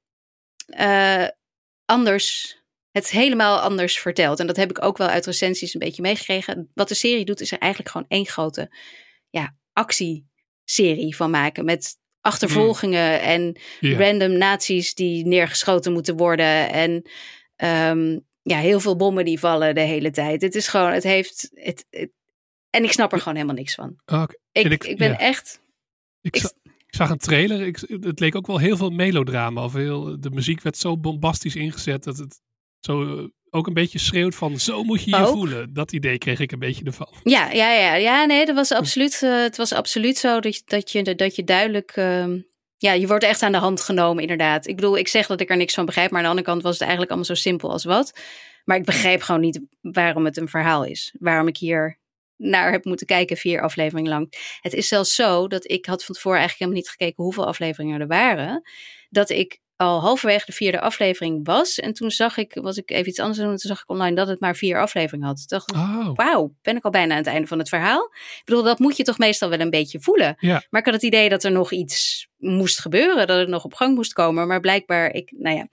eh, 0.67 1.27
anders, 1.85 2.57
het 2.91 3.11
helemaal 3.11 3.59
anders 3.61 3.99
vertelt. 3.99 4.41
En 4.41 4.47
dat 4.47 4.57
heb 4.57 4.71
ik 4.71 4.85
ook 4.85 4.97
wel 4.97 5.09
uit 5.09 5.27
recensies 5.27 5.75
een 5.75 5.81
beetje 5.81 6.03
meegekregen. 6.03 6.71
Wat 6.75 6.89
de 6.89 6.95
serie 6.95 7.25
doet, 7.25 7.41
is 7.41 7.53
er 7.53 7.59
eigenlijk 7.59 7.91
gewoon 7.93 8.09
één 8.09 8.27
grote 8.27 8.77
ja, 9.31 9.57
actieserie 10.71 11.17
van 11.17 11.31
maken. 11.31 11.65
Met 11.65 11.97
achtervolgingen 12.21 13.21
en 13.21 13.57
Ja. 13.81 13.99
random 13.99 14.33
nazi's 14.39 14.95
die 14.95 15.27
neergeschoten 15.27 15.93
moeten 15.93 16.17
worden. 16.17 16.71
En 16.71 17.03
ehm, 17.57 18.19
ja, 18.43 18.59
heel 18.59 18.81
veel 18.81 18.97
bommen 18.97 19.25
die 19.25 19.39
vallen 19.39 19.75
de 19.75 19.81
hele 19.81 20.11
tijd. 20.11 20.43
Het 20.43 20.55
is 20.55 20.69
gewoon, 20.69 20.93
het 20.93 21.03
heeft. 21.03 21.51
Het, 21.55 21.87
het- 21.91 22.13
en 22.71 22.85
ik 22.85 22.93
snap 22.93 23.13
er 23.13 23.19
gewoon 23.19 23.35
helemaal 23.35 23.57
niks 23.57 23.75
van. 23.75 23.97
Oké. 24.07 24.35
Ik, 24.53 24.65
En 24.65 24.71
ik, 24.71 24.85
ik- 24.85 24.99
ben 24.99 25.19
echt. 25.19 25.61
Ik, 26.21 26.37
ik 26.37 26.95
zag 26.95 27.11
een 27.11 27.19
trailer. 27.19 27.67
Ik, 27.67 27.77
het 28.01 28.21
leek 28.21 28.35
ook 28.35 28.47
wel 28.47 28.59
heel 28.59 28.77
veel 28.77 28.91
melodrama. 28.91 29.65
Of 29.65 29.73
heel, 29.73 30.21
de 30.21 30.31
muziek 30.31 30.63
werd 30.63 30.77
zo 30.77 30.99
bombastisch 30.99 31.57
ingezet 31.57 32.05
dat 32.05 32.17
het 32.19 32.41
zo 32.81 33.19
eh, 33.19 33.25
ook 33.57 33.67
een 33.67 33.75
beetje 33.75 33.99
schreeuwt 33.99 34.35
van 34.35 34.59
zo 34.61 34.83
moet 34.83 35.05
je 35.05 35.11
je 35.11 35.17
Ook. 35.17 35.33
voelen. 35.33 35.73
Dat 35.75 35.93
idee 35.93 36.19
kreeg 36.19 36.39
ik 36.41 36.53
een 36.53 36.59
beetje 36.59 36.85
ervan. 36.85 37.09
Ja, 37.23 37.51
ja, 37.51 37.73
ja, 37.73 37.95
ja, 37.95 38.25
nee, 38.25 38.47
dat 38.47 38.55
was 38.55 38.73
absoluut. 38.73 39.23
eh, 39.23 39.43
het 39.43 39.57
was 39.57 39.73
absoluut 39.73 40.19
zo 40.19 40.41
dat 40.41 40.55
je, 40.57 40.63
dat 40.65 40.91
je, 40.93 41.15
dat 41.15 41.37
je 41.37 41.45
duidelijk. 41.45 41.91
ehm, 41.95 42.39
ja, 42.77 42.93
je 42.93 43.07
wordt 43.07 43.25
echt 43.25 43.43
aan 43.43 43.53
de 43.53 43.59
hand 43.59 43.81
genomen, 43.81 44.23
inderdaad. 44.23 44.67
Ik 44.67 44.77
bedoel, 44.77 44.99
ik 44.99 45.09
zeg 45.09 45.27
dat 45.27 45.41
ik 45.41 45.51
er 45.51 45.57
niks 45.57 45.75
van 45.75 45.85
begrijp, 45.87 46.11
maar 46.11 46.19
aan 46.19 46.25
de 46.25 46.31
andere 46.31 46.49
kant 46.49 46.63
was 46.63 46.73
het 46.73 46.81
eigenlijk 46.83 47.11
allemaal 47.11 47.29
zo 47.37 47.43
simpel 47.43 47.71
als 47.71 47.85
wat. 47.85 48.19
Maar 48.65 48.77
ik 48.77 48.85
begrijp 48.85 49.23
gewoon 49.23 49.41
niet 49.41 49.61
waarom 49.81 50.25
het 50.25 50.37
een 50.37 50.49
verhaal 50.49 50.85
is. 50.85 51.15
Waarom 51.19 51.49
ik 51.49 51.57
hier 51.57 51.99
naar 52.37 52.73
heb 52.73 52.85
moeten 52.85 53.07
kijken 53.07 53.37
vier 53.37 53.61
afleveringen 53.63 54.11
lang. 54.11 54.57
Het 54.61 54.73
is 54.73 54.89
zelfs 54.89 55.15
zo 55.15 55.49
dat 55.49 55.71
ik 55.71 55.87
had 55.87 56.05
van 56.05 56.15
tevoren 56.15 56.39
eigenlijk 56.39 56.71
helemaal 56.71 56.83
niet 56.91 56.91
gekeken 56.99 57.25
hoeveel 57.25 57.47
afleveringen 57.47 58.01
er 58.01 58.07
waren. 58.07 58.63
Dat 59.11 59.31
ik 59.31 59.61
al 59.77 60.01
halverwege 60.01 60.47
de 60.47 60.53
vierde 60.53 60.81
aflevering 60.81 61.47
was. 61.47 61.79
En 61.79 61.93
toen 61.93 62.11
zag 62.11 62.37
ik, 62.37 62.55
was 62.55 62.77
ik 62.77 62.91
even 62.91 63.09
iets 63.09 63.21
anders 63.21 63.39
doen. 63.39 63.49
Toen 63.49 63.59
zag 63.59 63.81
ik 63.81 63.91
online 63.91 64.17
dat 64.17 64.29
het 64.29 64.41
maar 64.41 64.57
vier 64.57 64.81
afleveringen 64.81 65.27
had. 65.27 65.37
Toen 65.37 65.59
dacht 65.59 65.71
ik, 65.71 65.77
Oh, 65.77 66.15
wauw, 66.15 66.55
ben 66.63 66.77
ik 66.77 66.85
al 66.85 66.91
bijna 66.91 67.13
aan 67.13 67.19
het 67.19 67.27
einde 67.27 67.47
van 67.47 67.59
het 67.59 67.69
verhaal. 67.69 68.05
Ik 68.15 68.43
bedoel, 68.45 68.63
dat 68.63 68.79
moet 68.79 68.97
je 68.97 69.03
toch 69.03 69.19
meestal 69.19 69.49
wel 69.49 69.61
een 69.61 69.71
beetje 69.71 70.01
voelen. 70.01 70.37
Ja. 70.39 70.65
Maar 70.71 70.81
ik 70.81 70.87
had 70.87 70.95
het 70.95 71.03
idee 71.03 71.29
dat 71.29 71.45
er 71.45 71.53
nog 71.53 71.73
iets 71.73 72.29
moest 72.37 72.81
gebeuren, 72.81 73.27
dat 73.27 73.39
het 73.39 73.49
nog 73.49 73.65
op 73.65 73.75
gang 73.75 73.95
moest 73.95 74.13
komen. 74.13 74.47
Maar 74.47 74.61
blijkbaar, 74.61 75.13
ik, 75.13 75.33
nou 75.37 75.57
ja. 75.57 75.69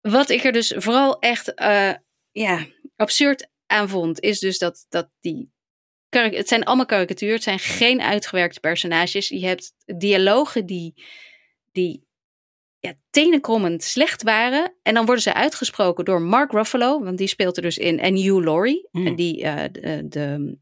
Wat 0.00 0.28
ik 0.28 0.44
er 0.44 0.52
dus 0.52 0.72
vooral 0.76 1.18
echt 1.18 1.54
eh, 1.54 1.92
ja, 2.30 2.66
absurd 2.96 3.48
aan 3.66 3.88
vond, 3.88 4.20
is 4.20 4.38
dus 4.38 4.58
dat, 4.58 4.86
dat 4.88 5.10
die. 5.20 5.50
Het 6.08 6.48
zijn 6.48 6.64
allemaal 6.64 6.86
karikatuur, 6.86 7.32
het 7.32 7.42
zijn 7.42 7.58
geen 7.58 8.00
uitgewerkte 8.00 8.60
personages. 8.60 9.28
Je 9.28 9.46
hebt 9.46 9.72
dialogen 9.84 10.66
die, 10.66 11.04
die 11.72 12.08
ja, 12.80 12.94
tenenkrommend 13.10 13.82
slecht 13.82 14.22
waren. 14.22 14.74
En 14.82 14.94
dan 14.94 15.04
worden 15.04 15.22
ze 15.22 15.34
uitgesproken 15.34 16.04
door 16.04 16.22
Mark 16.22 16.52
Ruffalo, 16.52 17.02
want 17.02 17.18
die 17.18 17.26
speelt 17.26 17.56
er 17.56 17.62
dus 17.62 17.78
in. 17.78 17.98
En 17.98 18.14
Hugh 18.16 18.44
Laurie, 18.44 18.88
Mm. 18.90 19.06
en 19.06 19.14
die 19.14 19.42
eh, 19.42 19.64
de, 19.72 20.08
de 20.08 20.58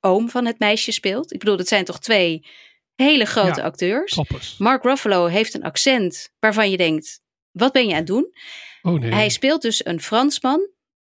oom 0.00 0.28
van 0.30 0.46
het 0.46 0.58
meisje 0.58 0.92
speelt. 0.92 1.32
Ik 1.32 1.38
bedoel, 1.38 1.56
dat 1.56 1.68
zijn 1.68 1.84
toch 1.84 1.98
twee 2.00 2.46
hele 2.94 3.24
grote 3.24 3.60
Ja, 3.60 3.66
acteurs. 3.66 4.12
toppers. 4.14 4.56
Mark 4.58 4.82
Ruffalo 4.82 5.26
heeft 5.26 5.54
een 5.54 5.62
accent 5.62 6.32
waarvan 6.38 6.70
je 6.70 6.76
denkt, 6.76 7.20
wat 7.50 7.72
ben 7.72 7.84
je 7.86 7.90
aan 7.90 7.96
het 7.98 8.06
doen? 8.06 8.34
Oh 8.82 9.00
nee. 9.00 9.12
Hij 9.12 9.28
speelt 9.28 9.62
dus 9.62 9.84
een 9.84 10.00
Fransman. 10.00 10.68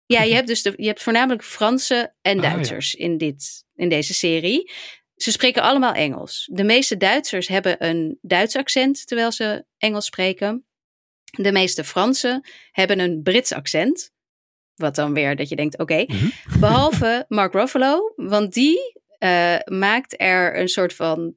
Ja, 0.06 0.22
je 0.22 0.34
hebt 0.38 0.46
dus 0.46 0.62
de, 0.62 0.72
je 0.76 0.86
hebt 0.86 1.02
voornamelijk 1.02 1.44
Fransen 1.44 2.14
en 2.22 2.38
Ah, 2.38 2.44
ja. 2.44 2.50
Duitsers 2.54 2.94
in, 2.94 3.18
dit, 3.18 3.64
in 3.74 3.88
deze 3.88 4.14
serie. 4.14 4.70
Ze 5.16 5.30
spreken 5.30 5.62
allemaal 5.62 5.92
Engels. 5.94 6.48
De 6.52 6.64
meeste 6.64 6.96
Duitsers 6.96 7.48
hebben 7.48 7.84
een 7.84 8.18
Duits 8.22 8.56
accent 8.56 9.06
terwijl 9.06 9.32
ze 9.32 9.64
Engels 9.78 10.06
spreken. 10.06 10.66
De 11.24 11.52
meeste 11.52 11.84
Fransen 11.84 12.48
hebben 12.70 12.98
een 12.98 13.22
Brits 13.22 13.52
accent. 13.52 14.12
Wat 14.74 14.94
dan 14.94 15.14
weer 15.14 15.36
dat 15.36 15.48
je 15.48 15.56
denkt, 15.56 15.78
oké. 15.78 16.04
Mhm. 16.06 16.58
Behalve 16.60 17.24
Mark 17.28 17.52
Ruffalo, 17.52 18.12
want 18.16 18.52
die 18.52 19.02
eh, 19.18 19.56
maakt 19.64 20.20
er 20.20 20.58
een 20.58 20.68
soort 20.68 20.94
van. 20.94 21.34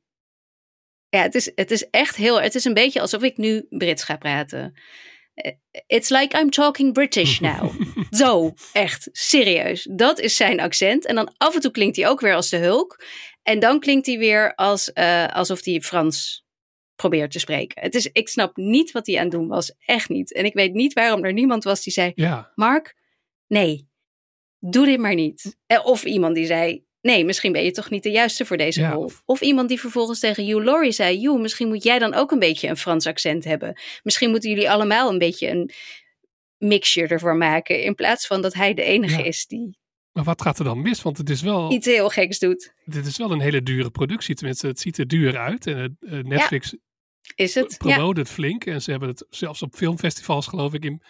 Ja, 1.09 1.21
het 1.21 1.36
is, 1.36 1.51
het 1.55 1.71
is 1.71 1.89
echt 1.89 2.15
heel. 2.15 2.41
Het 2.41 2.55
is 2.55 2.65
een 2.65 2.73
beetje 2.73 3.01
alsof 3.01 3.21
ik 3.23 3.38
nu 3.38 3.65
Brits 3.69 4.03
ga 4.03 4.17
praten. 4.17 4.73
Eh, 5.34 5.51
It's 5.88 6.09
like 6.09 6.39
I'm 6.39 6.49
talking 6.49 6.93
British 6.93 7.39
now. 7.49 7.82
Zo, 8.09 8.53
echt, 8.73 9.09
serieus. 9.11 9.88
Dat 9.91 10.19
is 10.19 10.36
zijn 10.36 10.59
accent. 10.59 11.05
En 11.05 11.15
dan 11.15 11.34
af 11.38 11.55
en 11.55 11.61
toe 11.61 11.71
klinkt 11.71 11.95
hij 11.95 12.07
ook 12.07 12.19
weer 12.19 12.36
als 12.36 12.49
de 12.49 12.57
Hulk. 12.57 13.03
En 13.47 13.59
dan 13.59 13.79
klinkt 13.79 14.05
hij 14.05 14.17
weer 14.17 14.55
als, 14.55 14.93
eh, 14.93 15.27
alsof 15.27 15.65
hij 15.65 15.81
Frans 15.81 16.45
probeert 16.95 17.31
te 17.31 17.39
spreken. 17.39 17.81
Het 17.81 17.95
is, 17.95 18.05
ik 18.11 18.27
snap 18.27 18.55
niet 18.57 18.91
wat 18.91 19.07
hij 19.07 19.15
aan 19.15 19.21
het 19.21 19.31
doen 19.31 19.47
was. 19.47 19.73
Echt 19.85 20.09
niet. 20.09 20.33
En 20.33 20.45
ik 20.45 20.53
weet 20.53 20.73
niet 20.73 20.93
waarom 20.93 21.23
er 21.25 21.33
niemand 21.33 21.63
was 21.63 21.83
die 21.83 21.93
zei: 21.93 22.11
Ja, 22.15 22.51
Mark, 22.55 22.95
nee, 23.47 23.89
doe 24.59 24.85
dit 24.85 24.99
maar 24.99 25.15
niet. 25.15 25.57
Eh, 25.65 25.85
Of 25.85 26.03
iemand 26.03 26.35
die 26.35 26.45
zei, 26.45 26.83
nee, 27.01 27.25
misschien 27.25 27.51
ben 27.51 27.63
je 27.63 27.71
toch 27.71 27.89
niet 27.89 28.03
de 28.03 28.11
juiste 28.11 28.45
voor 28.45 28.57
deze 28.57 28.79
Ja, 28.81 28.91
rol. 28.91 29.03
of- 29.03 29.21
Of 29.25 29.41
iemand 29.41 29.69
die 29.69 29.79
vervolgens 29.79 30.19
tegen 30.19 30.45
Hugh 30.45 30.63
Laurie 30.63 30.91
zei, 30.91 31.19
Hugh, 31.19 31.39
misschien 31.41 31.67
moet 31.67 31.83
jij 31.83 31.99
dan 31.99 32.13
ook 32.13 32.31
een 32.31 32.39
beetje 32.39 32.67
een 32.67 32.77
Frans 32.77 33.07
accent 33.07 33.43
hebben. 33.43 33.79
Misschien 34.03 34.29
moeten 34.29 34.49
jullie 34.49 34.69
allemaal 34.69 35.09
een 35.09 35.17
beetje 35.17 35.47
een 35.49 35.71
mixture 36.57 37.07
ervoor 37.07 37.35
maken. 37.35 37.83
In 37.83 37.95
plaats 37.95 38.27
van 38.27 38.41
dat 38.41 38.53
hij 38.53 38.73
de 38.73 38.83
enige 38.83 39.17
Ja. 39.17 39.23
is 39.25 39.45
die 39.45 39.77
maar 40.18 40.26
wat 40.26 40.41
gaat 40.41 40.59
er 40.59 40.65
dan 40.65 40.82
mis? 40.82 41.01
Want 41.01 41.18
het 41.18 41.30
is 41.30 41.41
wel, 41.41 41.72
iets 41.72 41.86
heel 41.86 42.09
geks 42.09 42.39
doet. 42.39 42.74
dit 42.86 43.05
is 43.05 43.18
wel 43.18 43.32
een 43.32 43.39
hele 43.39 43.63
dure 43.63 43.89
productie. 43.89 44.36
Tenminste, 44.36 44.68
het 44.68 44.80
ziet 44.80 44.97
er 44.97 45.07
duur 45.07 45.38
uit. 45.38 45.68
En 45.68 45.78
het, 45.78 45.91
eh, 45.99 46.20
Netflix 46.20 46.76
Is 47.36 47.55
het? 47.55 47.72
Ja. 47.72 47.78
promoot 47.78 48.18
het 48.18 48.30
flink. 48.30 48.65
En 48.65 48.82
ze 48.82 48.91
hebben 48.91 49.09
het 49.09 49.26
zelfs 49.30 49.61
op 49.61 49.76
filmfestivals, 49.76 50.47
geloof 50.47 50.74
ik, 50.74 50.86
in 50.86 51.01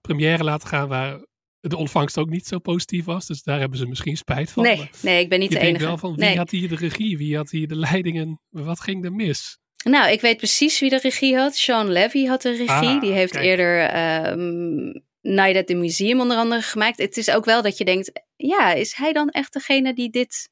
première 0.00 0.44
laten 0.44 0.68
gaan. 0.68 0.88
Waar 0.88 1.26
de 1.60 1.76
ontvangst 1.76 2.18
ook 2.18 2.28
niet 2.28 2.46
zo 2.46 2.58
positief 2.58 3.04
was. 3.04 3.26
Dus 3.26 3.42
daar 3.42 3.58
hebben 3.58 3.78
ze 3.78 3.86
misschien 3.86 4.16
spijt 4.16 4.50
van. 4.50 4.62
Nee, 4.62 4.90
nee, 5.02 5.20
ik 5.20 5.28
ben 5.28 5.38
niet 5.38 5.52
de 5.52 5.58
enige. 5.58 5.84
wel 5.84 5.98
van, 5.98 6.14
wie 6.14 6.24
nee. 6.24 6.36
had 6.36 6.50
hier 6.50 6.68
de 6.68 6.76
regie? 6.76 7.18
Wie 7.18 7.36
had 7.36 7.50
hier 7.50 7.68
de 7.68 7.76
leidingen? 7.76 8.40
Wat 8.48 8.80
ging 8.80 9.04
er 9.04 9.12
mis? 9.12 9.58
Nou, 9.84 10.10
ik 10.10 10.20
weet 10.20 10.36
precies 10.36 10.80
wie 10.80 10.90
de 10.90 10.98
regie 11.02 11.36
had. 11.36 11.56
Sean 11.56 11.90
Levy 11.90 12.26
had 12.26 12.42
de 12.42 12.50
regie. 12.50 12.68
Ah, 12.68 13.00
die 13.00 13.12
heeft 13.12 13.32
kijk. 13.32 13.44
eerder 13.44 13.80
ehm, 13.80 15.00
Night 15.20 15.56
at 15.56 15.66
the 15.66 15.74
Museum 15.74 16.20
onder 16.20 16.36
andere 16.36 16.62
gemaakt. 16.62 16.98
Het 16.98 17.16
is 17.16 17.30
ook 17.30 17.44
wel 17.44 17.62
dat 17.62 17.78
je 17.78 17.84
denkt, 17.84 18.12
ja, 18.46 18.72
is 18.72 18.94
hij 18.94 19.12
dan 19.12 19.28
echt 19.28 19.52
degene 19.52 19.94
die 19.94 20.10
dit 20.10 20.48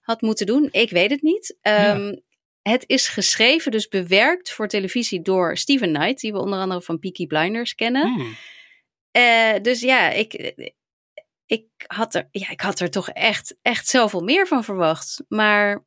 had 0.00 0.20
moeten 0.20 0.46
doen? 0.46 0.68
Ik 0.70 0.90
weet 0.90 1.10
het 1.10 1.22
niet. 1.22 1.56
Ehm, 1.60 2.14
Het 2.62 2.84
is 2.86 3.08
geschreven, 3.08 3.70
dus 3.70 3.88
bewerkt 3.88 4.52
voor 4.52 4.68
televisie 4.68 5.22
door 5.22 5.56
Steven 5.56 5.92
Knight, 5.92 6.20
die 6.20 6.32
we 6.32 6.38
onder 6.38 6.58
andere 6.58 6.82
van 6.82 6.98
Peaky 6.98 7.26
Blinders 7.26 7.74
kennen. 7.74 8.12
Hmm. 8.12 8.36
Eh, 9.10 9.54
dus 9.62 9.80
ja, 9.80 10.10
ik, 10.10 10.54
ik, 11.46 11.66
had 11.86 12.14
er, 12.14 12.28
ja, 12.30 12.50
ik 12.50 12.60
had 12.60 12.80
er 12.80 12.90
toch 12.90 13.08
echt, 13.10 13.56
echt 13.62 13.86
zoveel 13.88 14.20
meer 14.20 14.46
van 14.46 14.64
verwacht. 14.64 15.24
Maar 15.28 15.84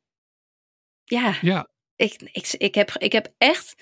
ja, 1.04 1.38
Ja, 1.40 1.68
ik, 1.96 2.22
ik, 2.32 2.54
ik, 2.58 2.74
heb, 2.74 2.90
ik 2.98 3.12
heb 3.12 3.34
echt 3.38 3.74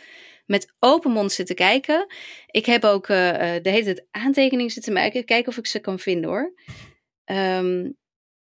met 0.47 0.75
open 0.79 1.11
mond 1.11 1.33
zitten 1.33 1.55
kijken. 1.55 2.07
Ik 2.47 2.67
heb 2.67 2.85
ook 2.85 3.09
eh, 3.09 3.57
eh, 3.57 3.63
de 3.63 3.71
hele 3.71 3.85
tijd 3.85 4.07
aantekeningen 4.11 4.73
zitten 4.73 4.93
maken. 4.93 5.25
Kijken 5.25 5.49
of 5.53 5.59
ik 5.59 5.67
ze 5.67 5.79
kan 5.81 5.99
vinden 5.99 6.31
hoor. 6.31 6.55
Ehm, 7.27 7.91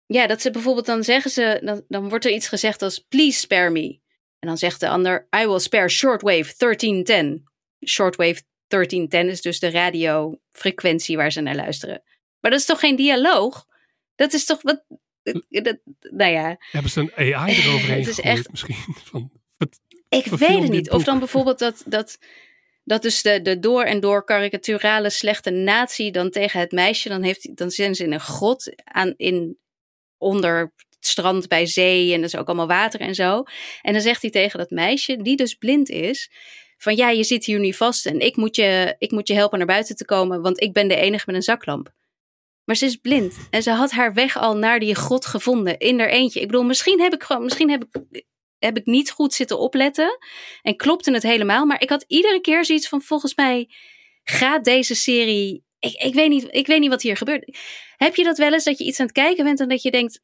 ja, 0.07 0.27
dat 0.27 0.41
ze 0.41 0.51
bijvoorbeeld 0.51 0.87
dan 0.87 1.05
zeggen 1.05 1.31
ze, 1.31 1.61
dan, 1.63 1.85
dan 1.89 2.09
wordt 2.09 2.25
er 2.25 2.33
iets 2.33 2.49
gezegd 2.49 2.83
als 2.83 2.99
please 2.99 3.39
spare 3.39 3.71
me. 3.71 4.01
En 4.39 4.49
dan 4.49 4.59
zegt 4.59 4.81
de 4.81 4.89
ander, 4.89 5.29
I 5.37 5.47
will 5.47 5.59
spare 5.59 5.89
shortwave 5.89 6.55
1310. 6.57 7.45
Shortwave 7.89 8.43
1310 8.67 9.29
is 9.29 9.41
dus 9.41 9.59
de 9.59 9.71
radiofrequentie 9.71 11.17
waar 11.17 11.33
ze 11.33 11.41
naar 11.41 11.55
luisteren. 11.55 12.03
Maar 12.41 12.51
dat 12.51 12.61
is 12.61 12.67
toch 12.67 12.81
geen 12.81 12.97
dialoog? 12.97 13.67
Dat 14.15 14.33
is 14.33 14.45
toch 14.45 14.63
wat. 14.63 14.85
Dat, 15.49 15.79
nou 16.01 16.33
ja, 16.33 16.57
hebben 16.71 16.91
ze 16.91 17.01
een 17.01 17.35
AI 17.35 17.55
eroverheen 17.55 17.99
Het 18.05 18.09
is 18.09 18.21
echt- 18.21 18.51
misschien? 18.51 18.77
Van, 19.05 19.31
ik 20.09 20.25
weet 20.27 20.63
het 20.63 20.71
niet. 20.71 20.91
Of 20.91 21.05
dan 21.05 21.19
bijvoorbeeld 21.19 21.59
dat, 21.59 21.83
dat, 21.87 22.19
dat 22.87 23.03
dus 23.03 23.23
de, 23.23 23.43
de 23.43 23.59
door 23.59 23.83
en 23.83 24.01
door 24.01 24.25
karikaturale 24.25 25.11
slechte 25.11 25.51
natie 25.51 26.13
dan 26.13 26.31
tegen 26.31 26.61
het 26.61 26.73
meisje, 26.73 27.09
dan, 27.09 27.23
heeft, 27.23 27.57
dan 27.57 27.71
zijn 27.71 27.95
ze 27.95 28.05
in 28.05 28.13
een 28.13 28.21
grot 28.21 28.75
aan, 28.85 29.15
in, 29.17 29.59
onder 30.19 30.59
het 30.59 31.07
strand 31.07 31.49
bij 31.49 31.67
zee 31.67 32.13
en 32.13 32.19
er 32.19 32.25
is 32.25 32.37
ook 32.37 32.47
allemaal 32.47 32.67
water 32.67 33.01
en 33.01 33.15
zo. 33.15 33.43
En 33.83 33.93
dan 33.93 34.03
zegt 34.03 34.23
hij 34.23 34.31
tegen 34.31 34.59
dat 34.59 34.71
meisje, 34.71 35.17
die 35.17 35.37
dus 35.37 35.55
blind 35.55 35.89
is, 35.89 36.31
van 36.77 36.97
ja, 36.97 37.11
je 37.11 37.25
zit 37.25 37.45
hier 37.45 37.59
nu 37.59 37.73
vast 37.73 38.07
en 38.07 38.21
ik 38.21 38.37
moet 38.37 38.57
je, 38.57 38.95
ik 38.99 39.11
moet 39.11 39.29
je 39.29 39.35
helpen 39.35 39.59
naar 39.59 39.67
buiten 39.67 39.97
te 39.97 40.05
komen, 40.05 40.43
want 40.43 40.61
ik 40.61 40.73
ben 40.73 40.89
de 40.89 40.97
enige 40.97 41.25
met 41.27 41.35
een 41.35 41.43
zaklamp. 41.43 41.93
Maar 42.65 42.77
ze 42.77 42.85
is 42.85 42.97
blind 42.97 43.37
en 43.51 43.63
ze 43.63 43.71
had 43.71 43.91
haar 43.91 44.15
weg 44.15 44.39
al 44.39 44.57
naar 44.57 44.79
die 44.79 44.95
grot 44.95 45.27
gevonden 45.27 45.79
in 45.79 45.99
haar 45.99 46.09
eentje. 46.09 46.41
Ik 46.41 46.47
bedoel, 46.47 46.65
misschien 46.65 47.01
heb 47.01 47.15
ik 47.15 47.23
gewoon, 47.23 47.43
misschien 47.43 47.71
heb 47.71 47.85
ik, 47.85 48.25
heb 48.59 48.77
ik 48.77 48.87
niet 48.87 49.11
goed 49.11 49.35
zitten 49.35 49.59
opletten 49.59 50.19
en 50.63 50.77
klopte 50.77 51.13
het 51.13 51.23
helemaal. 51.23 51.67
Maar 51.67 51.83
ik 51.83 51.91
had 51.91 52.05
iedere 52.07 52.41
keer 52.41 52.65
zoiets 52.65 52.89
van, 52.89 53.03
volgens 53.03 53.35
mij 53.35 53.71
gaat 54.23 54.65
deze 54.65 54.95
serie, 54.95 55.65
ik, 55.79 55.93
ik, 55.93 56.15
weet 56.15 56.29
niet, 56.29 56.47
ik 56.51 56.67
weet 56.67 56.81
niet 56.81 56.91
wat 56.91 57.03
hier 57.03 57.17
gebeurt. 57.17 57.59
Heb 57.97 58.15
je 58.15 58.25
dat 58.25 58.39
wel 58.39 58.53
eens 58.53 58.65
dat 58.65 58.79
je 58.79 58.85
iets 58.85 59.01
aan 59.01 59.07
het 59.07 59.15
kijken 59.15 59.45
bent 59.45 59.61
en 59.61 59.69
dat 59.69 59.83
je 59.83 59.91
denkt, 59.91 60.21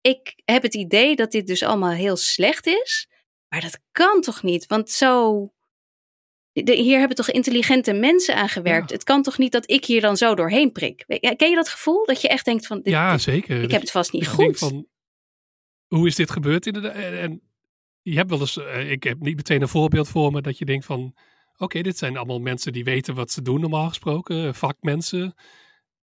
ik 0.00 0.34
heb 0.44 0.62
het 0.62 0.74
idee 0.74 1.16
dat 1.16 1.30
dit 1.30 1.46
dus 1.46 1.62
allemaal 1.62 1.90
heel 1.90 2.16
slecht 2.16 2.66
is, 2.66 3.08
maar 3.48 3.60
dat 3.60 3.80
kan 3.92 4.20
toch 4.20 4.42
niet? 4.42 4.66
Want 4.66 4.90
zo. 4.90 5.48
de- 6.52 6.74
hier 6.74 6.98
hebben 6.98 7.16
toch 7.16 7.30
intelligente 7.30 7.92
mensen 7.92 8.34
aan 8.36 8.48
gewerkt. 8.48 8.88
Ja. 8.88 8.94
Het 8.94 9.04
kan 9.04 9.22
toch 9.22 9.38
niet 9.38 9.52
dat 9.52 9.70
ik 9.70 9.84
hier 9.84 10.00
dan 10.00 10.16
zo 10.16 10.34
doorheen 10.34 10.72
prik? 10.72 11.04
Ken 11.36 11.50
je 11.50 11.54
dat 11.54 11.68
gevoel? 11.68 12.06
Dat 12.06 12.20
je 12.20 12.28
echt 12.28 12.44
denkt 12.44 12.66
van, 12.66 12.76
dit, 12.80 12.92
ja, 12.92 13.18
zeker. 13.18 13.62
ik 13.62 13.70
heb 13.70 13.80
het 13.80 13.90
vast 13.90 14.12
niet 14.12 14.28
goed. 14.28 14.58
Van, 14.58 14.86
hoe 15.88 16.06
is 16.06 16.14
dit 16.14 16.30
gebeurd? 16.30 16.66
Inderdaad? 16.66 16.94
En, 16.94 17.18
en 17.18 17.53
je 18.04 18.16
hebt 18.16 18.30
wel 18.30 18.40
eens, 18.40 18.58
eh, 18.58 18.90
ik 18.90 19.02
heb 19.02 19.20
niet 19.20 19.36
meteen 19.36 19.62
een 19.62 19.68
voorbeeld 19.68 20.08
voor 20.08 20.32
me 20.32 20.42
dat 20.42 20.58
je 20.58 20.64
denkt 20.64 20.84
van, 20.84 21.14
oké, 21.56 21.82
dit 21.82 21.98
zijn 21.98 22.16
allemaal 22.16 22.40
mensen 22.40 22.72
die 22.72 22.84
weten 22.84 23.14
wat 23.14 23.30
ze 23.30 23.42
doen 23.42 23.60
normaal 23.60 23.88
gesproken, 23.88 24.46
eh, 24.46 24.52
vakmensen. 24.52 25.34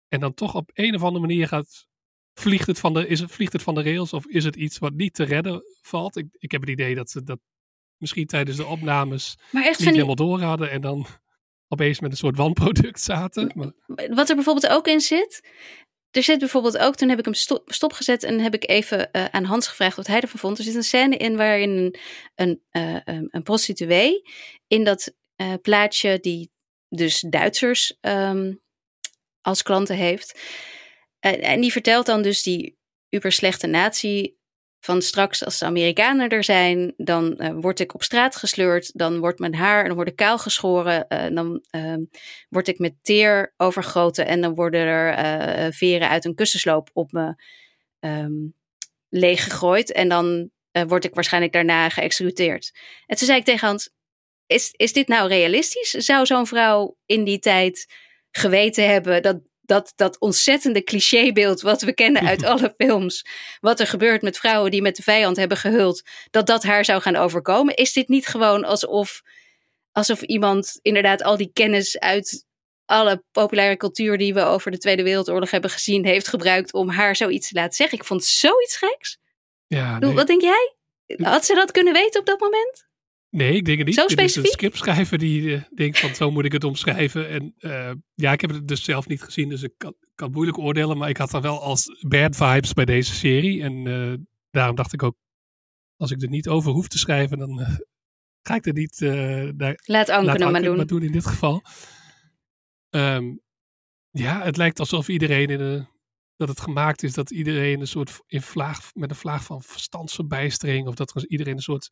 En 0.08 0.20
dan 0.20 0.34
toch 0.34 0.54
op 0.54 0.70
een 0.74 0.94
of 0.94 1.02
andere 1.02 1.26
manier 1.26 1.48
gaat, 1.48 1.86
vliegt 2.34 2.66
het 2.66 2.78
van 2.78 2.94
de, 2.94 3.06
is 3.06 3.20
het, 3.20 3.30
vliegt 3.30 3.52
het 3.52 3.62
van 3.62 3.74
de 3.74 3.82
rails 3.82 4.12
of 4.12 4.26
is 4.26 4.44
het 4.44 4.56
iets 4.56 4.78
wat 4.78 4.92
niet 4.92 5.14
te 5.14 5.24
redden 5.24 5.62
valt? 5.82 6.16
Ik, 6.16 6.26
ik 6.38 6.50
heb 6.50 6.60
het 6.60 6.70
idee 6.70 6.94
dat 6.94 7.10
ze 7.10 7.22
dat 7.22 7.38
misschien 7.96 8.26
tijdens 8.26 8.56
de 8.56 8.66
opnames 8.66 9.38
maar 9.50 9.62
echt 9.62 9.78
niet 9.78 9.88
die, 9.88 9.96
helemaal 9.96 10.14
door 10.14 10.40
hadden 10.40 10.70
en 10.70 10.80
dan 10.80 11.06
opeens 11.68 12.00
met 12.00 12.10
een 12.10 12.16
soort 12.16 12.36
wanproduct 12.36 13.00
zaten. 13.00 13.52
Maar, 13.54 13.72
wat 14.14 14.28
er 14.28 14.34
bijvoorbeeld 14.34 14.72
ook 14.72 14.86
in 14.86 15.00
zit. 15.00 15.48
Er 16.10 16.22
zit 16.22 16.38
bijvoorbeeld 16.38 16.78
ook, 16.78 16.96
toen 16.96 17.08
heb 17.08 17.18
ik 17.18 17.24
hem 17.24 17.34
sto- 17.34 17.62
stopgezet 17.66 18.22
en 18.22 18.40
heb 18.40 18.54
ik 18.54 18.68
even 18.68 19.12
eh, 19.12 19.24
aan 19.24 19.44
Hans 19.44 19.66
gevraagd 19.68 19.96
wat 19.96 20.06
hij 20.06 20.20
ervan 20.20 20.38
vond. 20.40 20.58
Er 20.58 20.64
zit 20.64 20.74
een 20.74 20.82
scène 20.82 21.16
in 21.16 21.36
waarin 21.36 21.70
een, 21.70 21.94
een, 22.34 22.62
eh, 22.70 22.96
een, 23.30 23.42
prostituee 23.42 24.22
in 24.66 24.84
dat 24.84 25.14
eh, 25.36 25.54
plaatje, 25.62 26.18
die 26.20 26.50
dus 26.88 27.20
Duitsers 27.20 27.96
ehm, 28.00 28.54
als 29.40 29.62
klanten 29.62 29.96
heeft. 29.96 30.40
En- 31.20 31.60
die 31.60 31.72
vertelt 31.72 32.06
dan 32.06 32.22
dus 32.22 32.42
die 32.42 32.78
uber 33.08 33.32
slechte 33.32 33.66
natie 33.66 34.38
van 34.80 35.02
straks 35.02 35.44
als 35.44 35.58
de 35.58 35.64
Amerikanen 35.64 36.28
er 36.28 36.44
zijn, 36.44 36.94
dan 36.96 37.36
eh, 37.36 37.50
word 37.54 37.80
ik 37.80 37.94
op 37.94 38.02
straat 38.02 38.36
gesleurd, 38.36 38.90
dan 38.98 39.18
wordt 39.18 39.38
mijn 39.38 39.54
haar 39.54 39.80
en 39.80 39.86
dan 39.86 39.94
word 39.94 40.08
ik 40.08 40.16
kaal 40.16 40.38
geschoren, 40.38 41.08
eh, 41.08 41.34
dan 41.34 41.64
ehm, 41.70 42.00
word 42.48 42.68
ik 42.68 42.78
met 42.78 42.94
teer 43.02 43.54
overgoten 43.56 44.26
en 44.26 44.40
dan 44.40 44.54
worden 44.54 44.80
er 44.80 45.14
eh, 45.14 45.72
veren 45.72 46.08
uit 46.08 46.24
een 46.24 46.34
kussensloop 46.34 46.90
op 46.92 47.12
me 47.12 47.34
ehm 48.00 48.32
leeggegooid 49.08 49.92
en 49.92 50.08
dan 50.08 50.50
word 50.86 51.04
ik 51.04 51.14
waarschijnlijk 51.14 51.52
daarna 51.52 51.88
geëxecuteerd. 51.88 52.74
En 53.06 53.16
toen 53.16 53.26
zei 53.26 53.38
ik 53.38 53.44
tegen 53.44 53.66
Hans, 53.66 53.90
is, 54.46 54.70
is 54.76 54.92
dit 54.92 55.08
nou 55.08 55.28
realistisch? 55.28 55.90
Zou 55.90 56.26
zo'n 56.26 56.46
vrouw 56.46 56.96
in 57.06 57.24
die 57.24 57.38
tijd 57.38 57.92
geweten 58.30 58.88
hebben 58.88 59.22
dat 59.22 59.40
dat, 59.70 59.92
dat 59.96 60.18
ontzettende 60.18 60.82
clichébeeld 60.82 61.60
wat 61.60 61.82
we 61.82 61.94
kennen 61.94 62.26
uit 62.26 62.44
alle 62.50 62.74
films, 62.78 63.26
wat 63.60 63.80
er 63.80 63.86
gebeurt 63.86 64.22
met 64.22 64.38
vrouwen 64.38 64.70
die 64.70 64.82
met 64.82 64.96
de 64.96 65.02
vijand 65.02 65.36
hebben 65.36 65.56
gehuld, 65.56 66.02
dat 66.30 66.46
dat 66.46 66.62
haar 66.62 66.84
zou 66.84 67.00
gaan 67.00 67.16
overkomen? 67.16 67.74
Is 67.74 67.92
dit 67.92 68.08
niet 68.08 68.26
gewoon 68.26 68.64
alsof, 68.64 69.22
alsof 69.92 70.22
iemand 70.22 70.78
inderdaad 70.82 71.22
al 71.22 71.36
die 71.36 71.50
kennis 71.52 71.98
uit 71.98 72.44
alle 72.84 73.24
populaire 73.32 73.76
cultuur 73.76 74.18
die 74.18 74.34
we 74.34 74.42
over 74.42 74.70
de 74.70 74.78
Tweede 74.78 75.02
Wereldoorlog 75.02 75.50
hebben 75.50 75.70
gezien, 75.70 76.04
heeft 76.04 76.28
gebruikt 76.28 76.72
om 76.72 76.88
haar 76.88 77.16
zoiets 77.16 77.48
te 77.48 77.54
laten 77.54 77.74
zeggen? 77.74 77.98
Ik 77.98 78.04
vond 78.04 78.24
zoiets 78.24 78.76
geks. 78.76 79.18
ja, 79.66 79.98
nee. 79.98 80.14
Wat 80.14 80.26
denk 80.26 80.42
jij? 80.42 80.74
Had 81.16 81.44
ze 81.44 81.54
dat 81.54 81.70
kunnen 81.70 81.92
weten 81.92 82.20
op 82.20 82.26
dat 82.26 82.40
moment? 82.40 82.88
Nee, 83.30 83.56
ik 83.56 83.64
denk 83.64 83.78
het 83.78 83.86
niet. 83.86 83.96
Zo 83.96 84.06
Dit 84.06 84.10
is 84.10 84.24
een 84.24 84.28
specifiek? 84.28 84.52
scriptschrijver 84.52 85.18
die 85.18 85.54
eh, 85.54 85.62
denkt 85.74 85.98
van 85.98 86.14
zo 86.14 86.30
moet 86.30 86.44
ik 86.44 86.52
het 86.52 86.64
omschrijven. 86.64 87.28
En 87.28 87.54
eh, 87.58 87.92
ja, 88.14 88.32
ik 88.32 88.40
heb 88.40 88.50
het 88.50 88.68
dus 88.68 88.84
zelf 88.84 89.06
niet 89.08 89.22
gezien, 89.22 89.48
dus 89.48 89.62
ik 89.62 89.72
kan, 89.76 89.94
kan 90.14 90.30
moeilijk 90.30 90.58
oordelen. 90.58 90.98
Maar 90.98 91.08
ik 91.08 91.16
had 91.16 91.30
dan 91.30 91.42
wel 91.42 91.62
als 91.62 92.04
bad 92.08 92.36
vibes 92.36 92.72
bij 92.72 92.84
deze 92.84 93.14
serie. 93.14 93.62
En 93.62 93.86
eh, 93.86 94.14
daarom 94.50 94.76
dacht 94.76 94.92
ik 94.92 95.02
ook, 95.02 95.16
als 95.96 96.10
ik 96.10 96.22
er 96.22 96.28
niet 96.28 96.48
over 96.48 96.72
hoef 96.72 96.88
te 96.88 96.98
schrijven, 96.98 97.38
dan 97.38 97.80
ga 98.42 98.54
ik 98.54 98.66
er 98.66 98.72
niet... 98.72 98.98
daar, 99.56 99.80
Laat 99.84 100.08
Anke 100.08 100.30
het 100.30 100.50
maar 100.50 100.62
doen. 100.62 100.76
maar 100.76 100.86
doen 100.86 101.02
in 101.02 101.12
dit 101.12 101.26
geval. 101.26 101.62
Ehm, 102.90 103.36
ja, 104.10 104.42
het 104.42 104.56
lijkt 104.56 104.78
alsof 104.78 105.08
iedereen 105.08 105.48
in 105.48 105.60
een, 105.60 105.88
dat 106.36 106.48
het 106.48 106.60
gemaakt 106.60 107.02
is 107.02 107.12
dat 107.12 107.30
iedereen 107.30 107.80
een 107.80 107.86
soort 107.86 108.20
in 108.26 108.42
vlaag, 108.42 108.94
met 108.94 109.10
een 109.10 109.16
vlaag 109.16 109.44
van 109.44 109.62
verstandsverbijstering 109.62 110.86
of 110.86 110.94
dat 110.94 111.14
er 111.14 111.28
iedereen 111.28 111.56
een 111.56 111.62
soort, 111.62 111.90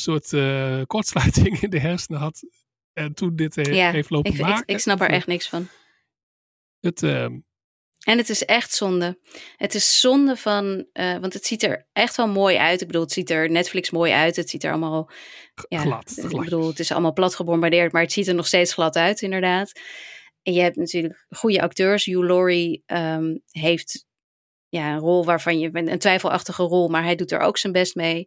soort 0.00 0.32
eh, 0.32 0.82
kortsluiting 0.86 1.60
in 1.60 1.70
de 1.70 1.80
hersenen 1.80 2.20
had 2.20 2.42
en 2.92 3.14
toen 3.14 3.36
dit 3.36 3.56
eh, 3.56 3.74
Ja, 3.74 3.90
heeft 3.90 4.10
lopen 4.10 4.32
Ik, 4.32 4.38
ik, 4.38 4.44
maken. 4.44 4.74
ik 4.74 4.78
snap 4.78 5.00
er 5.00 5.10
echt 5.10 5.26
niks 5.26 5.48
van. 5.48 5.68
Het, 6.80 7.02
ehm, 7.02 7.38
En 8.00 8.18
het 8.18 8.28
is 8.28 8.44
echt 8.44 8.74
zonde. 8.74 9.18
Het 9.56 9.74
is 9.74 10.00
zonde 10.00 10.36
van, 10.36 10.86
eh, 10.92 11.18
want 11.18 11.32
het 11.32 11.46
ziet 11.46 11.62
er 11.62 11.86
echt 11.92 12.16
wel 12.16 12.28
mooi 12.28 12.56
uit. 12.56 12.80
Ik 12.80 12.86
bedoel, 12.86 13.02
het 13.02 13.12
ziet 13.12 13.30
er 13.30 13.50
Netflix 13.50 13.90
mooi 13.90 14.12
uit. 14.12 14.36
Het 14.36 14.50
ziet 14.50 14.64
er 14.64 14.70
allemaal 14.70 15.10
ja, 15.68 15.80
glad, 15.80 16.16
Ik 16.16 16.40
bedoel, 16.40 16.68
het 16.68 16.78
is 16.78 16.92
allemaal 16.92 17.12
plat 17.12 17.34
gebombardeerd, 17.34 17.92
maar 17.92 18.02
het 18.02 18.12
ziet 18.12 18.28
er 18.28 18.34
nog 18.34 18.46
steeds 18.46 18.72
glad 18.72 18.96
uit, 18.96 19.22
inderdaad. 19.22 19.72
En 20.42 20.52
je 20.52 20.60
hebt 20.60 20.76
natuurlijk 20.76 21.26
goede 21.30 21.62
acteurs. 21.62 22.04
Hugh 22.04 22.26
Laurie 22.26 22.82
ehm, 22.86 23.36
heeft 23.50 24.06
ja, 24.68 24.92
een 24.92 24.98
rol 24.98 25.24
waarvan 25.24 25.58
je 25.58 25.70
een 25.72 25.98
twijfelachtige 25.98 26.62
rol, 26.62 26.88
maar 26.88 27.04
hij 27.04 27.14
doet 27.14 27.32
er 27.32 27.40
ook 27.40 27.58
zijn 27.58 27.72
best 27.72 27.94
mee. 27.94 28.26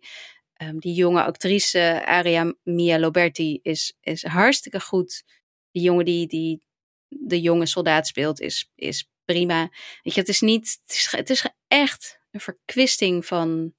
Ehm, 0.64 0.78
die 0.78 0.94
jonge 0.94 1.24
actrice 1.24 2.06
Aria 2.06 2.54
Mia 2.64 3.00
Loberti 3.00 3.60
is, 3.62 3.98
is 4.02 4.24
hartstikke 4.24 4.80
goed. 4.80 5.24
Die 5.72 5.84
jongen 5.84 6.06
die, 6.06 6.28
die 6.28 6.68
de 7.08 7.42
jonge 7.42 7.66
soldaat 7.66 8.08
speelt 8.08 8.40
is, 8.40 8.72
is 8.76 9.10
prima. 9.26 9.70
Weet 10.02 10.14
je, 10.14 10.20
het 10.20 10.30
is 10.30 10.42
niet, 10.42 10.80
het 10.82 10.96
is, 10.96 11.08
het 11.12 11.30
is 11.30 11.50
echt 11.68 12.20
een 12.32 12.40
verkwisting 12.40 13.26
van 13.26 13.74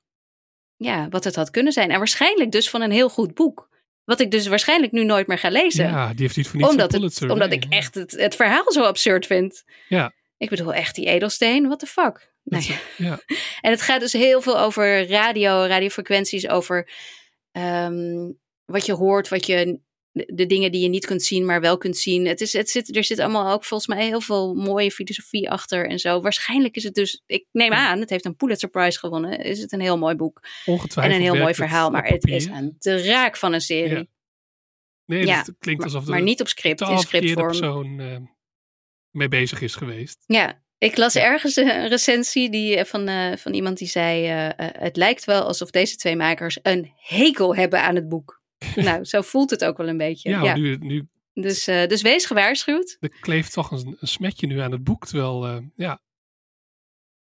ja, 0.76 1.08
wat 1.08 1.24
het 1.24 1.34
had 1.34 1.50
kunnen 1.50 1.72
zijn. 1.72 1.90
En 1.90 1.98
waarschijnlijk 1.98 2.50
dus 2.50 2.70
van 2.70 2.80
een 2.80 2.90
heel 2.90 3.08
goed 3.08 3.34
boek. 3.34 3.72
Wat 4.04 4.20
ik 4.20 4.30
dus 4.30 4.46
waarschijnlijk 4.46 4.92
nu 4.92 5.04
nooit 5.04 5.26
meer 5.26 5.38
ga 5.38 5.48
lezen. 5.48 5.84
ja, 5.84 6.08
die 6.08 6.20
heeft 6.20 6.36
niet 6.36 6.48
voor 6.48 6.56
niets 6.56 6.70
omdat 6.70 6.92
het, 6.92 7.30
omdat 7.30 7.48
nee. 7.48 7.58
ik 7.58 7.66
echt 7.68 7.94
het, 7.94 8.10
het 8.10 8.36
verhaal 8.36 8.72
zo 8.72 8.82
absurd 8.82 9.26
vind. 9.26 9.64
Ja. 9.88 10.12
Ik 10.36 10.48
bedoel, 10.48 10.74
echt 10.74 10.94
die 10.94 11.06
edelsteen, 11.06 11.66
what 11.66 11.78
the 11.78 11.86
fuck? 11.86 12.32
Dat 12.42 12.64
ja. 12.96 13.20
En 13.60 13.70
het 13.70 13.80
gaat 13.80 14.00
dus 14.00 14.12
heel 14.12 14.40
veel 14.40 14.58
over 14.58 15.08
radio, 15.08 15.64
radiofrequenties, 15.64 16.48
over 16.48 16.90
ehm, 17.52 18.30
wat 18.64 18.86
je 18.86 18.92
hoort, 18.92 19.28
wat 19.28 19.46
je, 19.46 19.80
de, 20.10 20.30
de 20.34 20.46
dingen 20.46 20.72
die 20.72 20.82
je 20.82 20.88
niet 20.88 21.06
kunt 21.06 21.22
zien, 21.22 21.44
maar 21.44 21.60
wel 21.60 21.78
kunt 21.78 21.96
zien. 21.96 22.26
Het 22.26 22.40
is, 22.40 22.52
het 22.52 22.70
zit, 22.70 22.96
er 22.96 23.04
zit 23.04 23.18
allemaal 23.18 23.52
ook 23.52 23.64
volgens 23.64 23.94
mij 23.94 24.06
heel 24.06 24.20
veel 24.20 24.54
mooie 24.54 24.90
filosofie 24.90 25.50
achter 25.50 25.88
en 25.88 25.98
zo. 25.98 26.20
Waarschijnlijk 26.20 26.76
is 26.76 26.84
het 26.84 26.94
dus, 26.94 27.22
ik 27.26 27.46
neem 27.52 27.72
aan, 27.72 28.00
het 28.00 28.10
heeft 28.10 28.24
een 28.24 28.36
Pulitzer 28.36 28.68
Prize 28.68 28.98
gewonnen, 28.98 29.38
is 29.38 29.60
het 29.60 29.72
een 29.72 29.80
heel 29.80 29.98
mooi 29.98 30.14
boek. 30.14 30.40
En 30.42 30.72
Ongetwijfeld 30.72 31.16
een 31.16 31.22
heel 31.22 31.36
mooi 31.36 31.54
verhaal, 31.54 31.90
maar 31.90 32.06
het 32.06 32.26
is 32.26 32.44
een 32.44 32.76
draak 32.78 33.36
van 33.36 33.52
een 33.52 33.60
serie. 33.60 33.96
Ja. 33.96 34.06
Nee, 35.06 35.26
Ja, 35.26 35.38
het 35.38 35.54
klinkt 35.58 35.84
alsof 35.84 36.04
er 36.04 36.10
maar 36.10 36.22
niet 36.22 36.40
op 36.40 36.48
script, 36.48 36.80
in 36.80 36.98
scriptvorm. 36.98 37.46
persoon 37.46 38.00
eh, 38.00 38.16
mee 39.14 39.28
bezig 39.28 39.60
is 39.60 39.74
geweest. 39.74 40.24
Ja, 40.26 40.62
ik 40.78 40.96
las 40.96 41.14
ergens 41.14 41.56
een 41.56 41.88
recensie 41.88 42.50
die, 42.50 42.76
eh, 42.76 42.84
van, 42.84 43.08
eh, 43.08 43.36
van 43.36 43.54
iemand 43.54 43.78
die 43.78 43.88
zei: 43.88 44.26
eh, 44.26 44.68
Het 44.82 44.96
lijkt 44.96 45.24
wel 45.24 45.42
alsof 45.42 45.70
deze 45.70 45.96
twee 45.96 46.16
makers 46.16 46.58
een 46.62 46.92
hekel 46.96 47.56
hebben 47.56 47.82
aan 47.82 47.94
het 47.94 48.08
boek. 48.08 48.42
nou, 48.74 49.04
zo 49.04 49.22
voelt 49.22 49.50
het 49.50 49.64
ook 49.64 49.76
wel 49.76 49.88
een 49.88 49.96
beetje. 49.96 50.28
Ja, 50.30 50.42
Ja, 50.42 50.56
Nu, 50.56 50.76
nu 50.76 51.08
Dus, 51.32 51.64
dus 51.64 52.02
wees 52.02 52.26
gewaarschuwd. 52.26 52.96
er 53.00 53.08
kleeft 53.20 53.52
toch 53.52 53.70
een, 53.70 53.96
een 54.00 54.08
smetje 54.08 54.46
nu 54.46 54.58
aan 54.58 54.72
het 54.72 54.84
boek, 54.84 55.06
terwijl, 55.06 55.62
ja. 55.76 56.02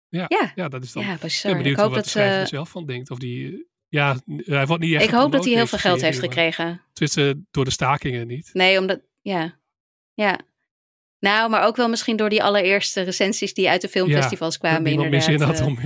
Ja, 0.10 0.26
ja. 0.28 0.52
ja, 0.56 0.68
dat 0.68 0.84
is 0.84 0.92
dan. 0.92 1.04
Ja, 1.04 1.14
ik 1.14 1.20
bizar. 1.20 1.52
ben 1.52 1.62
benieuwd 1.62 1.78
Ik 1.78 1.84
hoop 1.84 1.94
wat 1.94 2.04
de 2.04 2.12
dat, 2.14 2.24
schrijver 2.24 2.48
zelf 2.48 2.70
van 2.70 2.86
denkt. 2.86 3.12
Of 3.12 3.18
die, 3.18 3.68
ja, 3.88 4.18
hij 4.26 4.66
wordt 4.66 4.84
niet 4.84 4.94
echt 4.94 5.04
ik 5.04 5.10
hoop 5.10 5.32
dat 5.32 5.46
hij 5.46 5.54
heel 5.54 5.68
veel 5.68 5.78
geld 5.78 6.02
heeft 6.02 6.20
gekregen. 6.20 6.82
Tenminste, 6.94 7.44
door 7.52 7.66
de 7.66 7.72
stakingen 7.72 8.28
niet. 8.28 8.50
Nee, 8.54 8.80
omdat. 8.80 9.02
Ja. 9.22 9.60
Ja. 10.14 10.40
Nou, 11.20 11.50
maar 11.50 11.64
ook 11.64 11.76
wel 11.76 11.90
misschien 11.90 12.16
door 12.16 12.30
die 12.30 12.44
allereerste 12.44 13.02
recensies 13.02 13.54
die 13.54 13.70
uit 13.70 13.82
de 13.82 13.90
filmfestivals 13.90 14.58
dat 14.58 14.62
kwamen. 14.62 14.84
niemand 14.84 15.10
meer 15.10 15.22
zin 15.22 15.42
had 15.42 15.62
om, 15.62 15.80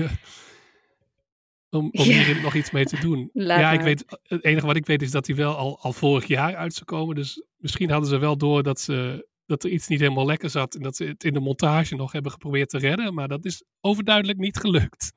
om, 1.69 1.89
om 1.91 1.91
Ja. 2.03 2.23
hier 2.23 2.41
nog 2.41 2.55
iets 2.55 2.71
mee 2.71 2.85
te 2.85 2.99
doen. 2.99 3.29
Laat 3.33 3.59
ja, 3.59 3.71
ik 3.71 3.81
weet, 3.81 4.05
het 4.23 4.43
enige 4.43 4.65
wat 4.65 4.75
ik 4.75 4.85
weet 4.85 5.01
is 5.01 5.11
dat 5.11 5.27
hij 5.27 5.35
wel 5.35 5.55
al, 5.55 5.79
al 5.81 5.93
vorig 5.93 6.25
jaar 6.25 6.55
uit 6.55 6.73
zou 6.73 6.85
komen. 6.85 7.15
Dus 7.15 7.43
misschien 7.57 7.89
hadden 7.89 8.09
ze 8.09 8.17
wel 8.17 8.37
door 8.37 8.63
dat, 8.63 8.79
ze, 8.79 9.27
dat 9.45 9.63
er 9.63 9.69
iets 9.69 9.87
niet 9.87 9.99
helemaal 9.99 10.25
lekker 10.25 10.49
zat. 10.49 10.75
En 10.75 10.81
dat 10.81 10.95
ze 10.95 11.03
het 11.05 11.23
in 11.23 11.33
de 11.33 11.39
montage 11.39 11.95
nog 11.95 12.11
hebben 12.11 12.31
geprobeerd 12.31 12.69
te 12.69 12.77
redden. 12.77 13.13
Maar 13.13 13.27
dat 13.27 13.45
is 13.45 13.63
overduidelijk 13.81 14.39
niet 14.39 14.57
gelukt. 14.57 15.11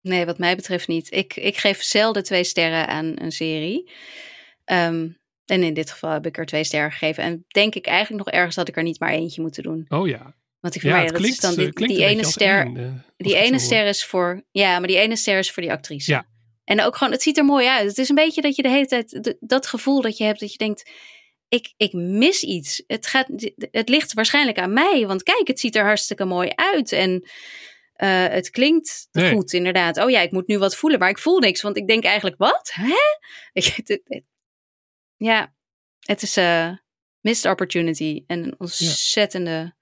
Nee, 0.00 0.26
wat 0.26 0.38
mij 0.38 0.56
betreft 0.56 0.88
niet. 0.88 1.12
Ik, 1.12 1.36
ik 1.36 1.56
geef 1.56 1.82
zelden 1.82 2.24
twee 2.24 2.44
sterren 2.44 2.88
aan 2.88 3.12
een 3.14 3.32
serie. 3.32 3.90
Ehm, 4.64 5.08
en 5.50 5.62
in 5.62 5.74
dit 5.74 5.90
geval 5.90 6.10
heb 6.10 6.26
ik 6.26 6.38
er 6.38 6.46
twee 6.46 6.64
sterren 6.64 6.90
gegeven. 6.92 7.22
En 7.24 7.44
denk 7.48 7.74
ik 7.74 7.86
eigenlijk 7.86 8.24
nog 8.24 8.34
ergens 8.34 8.54
dat 8.54 8.68
ik 8.68 8.76
er 8.76 8.82
niet 8.82 9.00
maar 9.00 9.10
eentje 9.12 9.40
moeten 9.42 9.62
doen. 9.62 9.84
Oh 9.88 10.08
ja. 10.08 10.34
Want 10.60 10.74
ik 10.74 10.82
Ja, 10.82 10.96
ja, 10.96 11.02
dat 11.06 11.12
is 11.12 11.18
klinkt, 11.20 11.40
dan 11.40 11.56
eh, 11.56 11.72
die, 11.88 12.04
ene 12.04 12.24
ster. 12.24 12.72
eh, 12.76 12.90
die 13.16 13.36
ene 13.36 13.58
ster 13.58 13.86
is 13.86 14.04
voor. 14.04 14.42
Ja, 14.50 14.78
maar 14.78 14.88
die 14.88 14.98
ene 14.98 15.16
ster 15.16 15.38
is 15.38 15.50
voor 15.50 15.62
die 15.62 15.72
actrice. 15.72 16.10
Ja. 16.10 16.26
En 16.64 16.80
ook 16.82 16.96
gewoon, 16.96 17.12
het 17.12 17.22
ziet 17.22 17.38
er 17.38 17.44
mooi 17.44 17.66
uit. 17.66 17.88
Het 17.88 17.98
is 17.98 18.08
een 18.08 18.14
beetje 18.14 18.40
dat 18.40 18.56
je 18.56 18.62
de 18.62 18.68
hele 18.68 18.86
tijd 18.86 19.36
dat 19.40 19.66
gevoel 19.66 20.00
dat 20.00 20.16
je 20.16 20.24
hebt 20.24 20.40
dat 20.40 20.52
je 20.52 20.58
denkt. 20.58 20.90
Ik, 21.48 21.72
ik 21.76 21.92
mis 21.92 22.42
iets. 22.42 22.82
Het, 22.86 23.06
gaat, 23.06 23.26
het 23.70 23.88
ligt 23.88 24.12
waarschijnlijk 24.12 24.58
aan 24.58 24.72
mij. 24.72 25.04
Want 25.06 25.22
kijk, 25.22 25.48
het 25.48 25.60
ziet 25.60 25.76
er 25.76 25.84
hartstikke 25.84 26.24
mooi 26.24 26.50
uit. 26.54 26.92
En 26.92 27.28
eh, 27.92 28.26
het 28.26 28.50
klinkt 28.50 29.08
Nee. 29.12 29.32
goed, 29.32 29.52
inderdaad. 29.52 29.98
Oh 29.98 30.10
ja, 30.10 30.20
ik 30.20 30.30
moet 30.30 30.46
nu 30.46 30.58
wat 30.58 30.76
voelen. 30.76 30.98
Maar 30.98 31.08
ik 31.08 31.18
voel 31.18 31.38
niks. 31.38 31.62
Want 31.62 31.76
ik 31.76 31.86
denk 31.86 32.04
eigenlijk, 32.04 32.36
wat? 32.38 32.70
Hè? 32.74 32.94
Weet 33.52 33.64
je, 33.64 33.72
het- 33.76 33.88
het- 34.04 34.24
ja, 35.18 35.54
het 36.00 36.22
is 36.22 36.36
eh 36.36 36.70
missed 37.20 37.50
opportunity. 37.50 38.24
En 38.26 38.44
een 38.44 38.54
ontzettende 38.58 39.76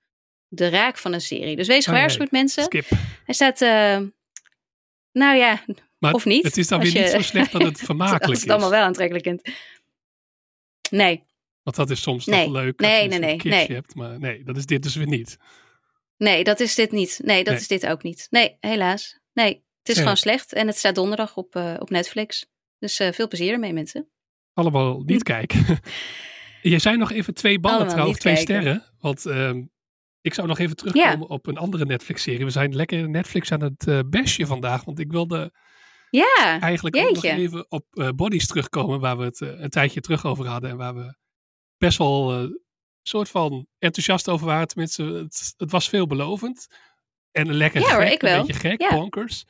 de 0.49 0.69
raak 0.69 0.99
van 0.99 1.13
een 1.13 1.21
serie. 1.21 1.57
Dus 1.57 1.67
wees 1.67 1.87
Oh, 1.87 1.87
nee. 1.87 1.95
gewaarschuwd, 1.97 2.31
mensen. 2.31 2.63
Skip. 2.65 2.87
Hij 3.25 3.35
staat, 3.35 3.61
eh, 3.61 3.99
nou 5.13 5.37
ja, 5.37 5.65
Maar 5.99 6.13
of 6.13 6.25
niet. 6.25 6.45
Het 6.45 6.57
is 6.57 6.69
dan 6.69 6.81
Als 6.81 6.93
weer 6.93 7.03
niet 7.03 7.11
zo 7.11 7.21
slecht 7.21 7.53
dat 7.53 7.63
het 7.63 7.79
vermakelijk 7.91 8.23
als 8.25 8.33
is. 8.33 8.41
het 8.41 8.51
allemaal 8.51 8.71
wel 8.71 8.83
aantrekkelijk 8.83 9.25
vindt. 9.25 9.51
Nee, 10.91 11.23
Want 11.63 11.77
dat 11.77 11.91
is 11.91 12.03
soms 12.03 12.27
Nee. 12.27 12.45
toch 12.45 12.53
leuk 12.53 12.81
Nee, 12.81 13.05
als 13.05 13.15
je 13.15 13.21
nee, 13.21 13.33
een 13.33 13.49
nee, 13.51 13.67
hebt. 13.67 13.95
Maar 13.95 14.19
nee, 14.19 14.45
dat 14.45 14.57
is 14.57 14.67
dit 14.67 14.83
dus 14.83 14.95
weer 14.95 15.07
niet. 15.07 15.37
nee, 16.17 16.45
dat 16.45 16.61
is 16.61 16.75
dit 16.75 16.93
niet. 16.93 17.21
Nee, 17.25 17.45
dat 17.45 17.61
is 17.61 17.69
dit 17.69 17.87
ook 17.87 18.03
niet. 18.03 18.27
Nee, 18.31 18.57
helaas. 18.61 19.19
Nee, 19.33 19.49
het 19.79 19.89
is 19.89 19.95
Ja. 19.95 20.01
gewoon 20.01 20.17
slecht. 20.17 20.53
En 20.53 20.67
het 20.67 20.77
staat 20.77 20.95
donderdag 20.95 21.37
op, 21.37 21.57
eh, 21.57 21.75
op 21.79 21.91
Netflix. 21.91 22.47
Dus 22.79 22.97
veel 22.97 23.29
plezier 23.29 23.53
ermee, 23.53 23.73
mensen. 23.73 24.09
Allemaal 24.57 25.01
niet 25.05 25.23
kijken. 25.23 25.65
Jij 26.63 26.79
zei 26.79 26.97
nog 26.97 27.13
even 27.13 27.35
twee 27.35 27.59
ballen 27.61 27.77
Allemaal 27.77 27.95
trouwens, 27.95 28.21
twee 28.21 28.35
kijken. 28.35 28.55
sterren. 28.55 28.85
Want 29.01 29.27
ehm, 29.27 29.65
ik 30.21 30.35
zou 30.35 30.47
nog 30.47 30.59
even 30.59 30.77
terugkomen 30.77 31.29
op 31.29 31.47
een 31.47 31.57
andere 31.57 31.85
Netflix-serie. 31.85 32.45
We 32.45 32.51
zijn 32.51 32.75
lekker 32.75 33.09
Netflix 33.09 33.53
aan 33.53 33.63
het 33.63 33.87
eh 33.89 34.01
bashen 34.11 34.47
vandaag. 34.47 34.85
Want 34.85 34.99
ik 34.99 35.11
wilde 35.11 35.53
Ja, 36.11 36.59
eigenlijk 36.61 36.97
ook 36.97 37.15
nog 37.15 37.25
even 37.25 37.71
op 37.71 37.87
eh, 37.91 38.09
Bodies 38.09 38.47
terugkomen. 38.47 39.01
Waar 39.01 39.19
we 39.19 39.25
het 39.25 39.41
eh, 39.41 39.61
een 39.61 39.71
tijdje 39.71 40.01
terug 40.01 40.27
over 40.27 40.47
hadden. 40.47 40.71
En 40.71 40.77
waar 40.77 40.95
we 40.95 41.17
best 41.79 41.99
wel 41.99 42.49
soort 43.03 43.29
van 43.29 43.67
enthousiast 43.79 44.29
over 44.29 44.47
waren. 44.47 44.67
Tenminste, 44.69 45.03
het, 45.05 45.55
het 45.57 45.71
was 45.71 45.89
veelbelovend. 45.89 46.67
En 47.31 47.53
lekker 47.53 47.81
Ja 47.81 47.93
hoor, 47.95 48.03
gek, 48.03 48.13
ik 48.13 48.21
wel. 48.21 48.41
een 48.41 48.47
beetje 48.47 48.69
gek, 48.69 48.81
Ja. 48.81 48.89
bonkers. 48.91 49.45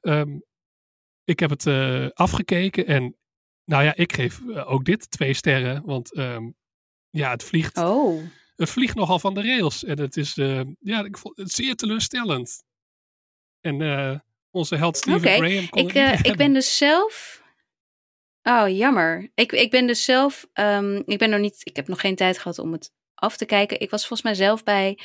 Ehm, 0.00 0.38
ik 1.24 1.40
heb 1.40 1.50
het 1.50 1.66
afgekeken 2.14 2.86
en 2.86 3.16
nou 3.68 3.84
ja, 3.84 3.94
ik 3.94 4.12
geef 4.12 4.40
eh, 4.48 4.70
ook 4.70 4.84
dit 4.84 5.10
twee 5.10 5.34
sterren. 5.34 5.82
Want 5.84 6.14
ehm, 6.14 6.50
ja, 7.10 7.30
het 7.30 7.44
vliegt, 7.44 7.76
oh. 7.76 8.22
het 8.56 8.70
vliegt 8.70 8.94
nogal 8.94 9.18
van 9.18 9.34
de 9.34 9.42
rails. 9.42 9.84
En 9.84 10.00
het 10.00 10.16
is 10.16 10.36
eh, 10.36 10.60
ja, 10.80 11.04
ik 11.04 11.18
vond 11.18 11.36
het 11.36 11.50
zeer 11.50 11.74
teleurstellend. 11.74 12.62
En 13.60 13.82
eh, 13.82 14.18
onze 14.50 14.76
held 14.76 14.96
Steven 14.96 15.18
Oké, 15.18 15.36
Graham 15.36 15.68
kon 15.68 15.88
Ik, 15.88 16.20
ik 16.20 16.36
ben 16.36 16.52
dus 16.52 16.76
zelf. 16.76 17.42
Oh, 18.42 18.68
jammer. 18.68 19.30
Ik, 19.34 19.52
ik 19.52 19.70
ben 19.70 19.86
dus 19.86 20.04
zelf. 20.04 20.46
ehm, 20.52 21.02
ik 21.06 21.18
ben 21.18 21.30
nog 21.30 21.40
niet. 21.40 21.60
Ik 21.62 21.76
heb 21.76 21.88
nog 21.88 22.00
geen 22.00 22.16
tijd 22.16 22.38
gehad 22.38 22.58
om 22.58 22.72
het 22.72 22.90
af 23.14 23.36
te 23.36 23.46
kijken. 23.46 23.80
Ik 23.80 23.90
was 23.90 24.00
volgens 24.00 24.22
mij 24.22 24.34
zelf 24.34 24.62
bij 24.62 24.98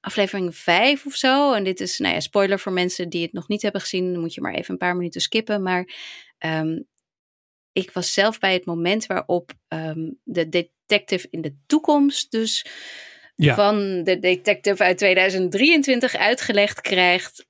aflevering 0.00 0.56
5 0.56 1.06
of 1.06 1.14
zo. 1.14 1.52
En 1.52 1.64
dit 1.64 1.80
is, 1.80 1.98
nou 1.98 2.14
ja, 2.14 2.20
spoiler 2.20 2.58
voor 2.58 2.72
mensen 2.72 3.08
die 3.08 3.22
het 3.22 3.32
nog 3.32 3.48
niet 3.48 3.62
hebben 3.62 3.80
gezien. 3.80 4.12
Dan 4.12 4.20
moet 4.20 4.34
je 4.34 4.40
maar 4.40 4.54
even 4.54 4.72
een 4.72 4.78
paar 4.78 4.96
minuten 4.96 5.20
skippen. 5.20 5.62
Maar 5.62 5.94
ehm, 6.38 6.78
ik 7.78 7.90
was 7.90 8.12
zelf 8.12 8.38
bij 8.38 8.52
het 8.52 8.64
moment 8.64 9.06
waarop 9.06 9.52
ehm, 9.68 10.10
de 10.24 10.48
detective 10.48 11.26
in 11.30 11.40
de 11.40 11.56
toekomst, 11.66 12.30
dus 12.30 12.66
Ja. 13.34 13.54
van 13.54 14.02
de 14.04 14.18
detective 14.18 14.84
uit 14.84 14.98
2023 14.98 16.14
uitgelegd 16.16 16.80
krijgt. 16.80 17.46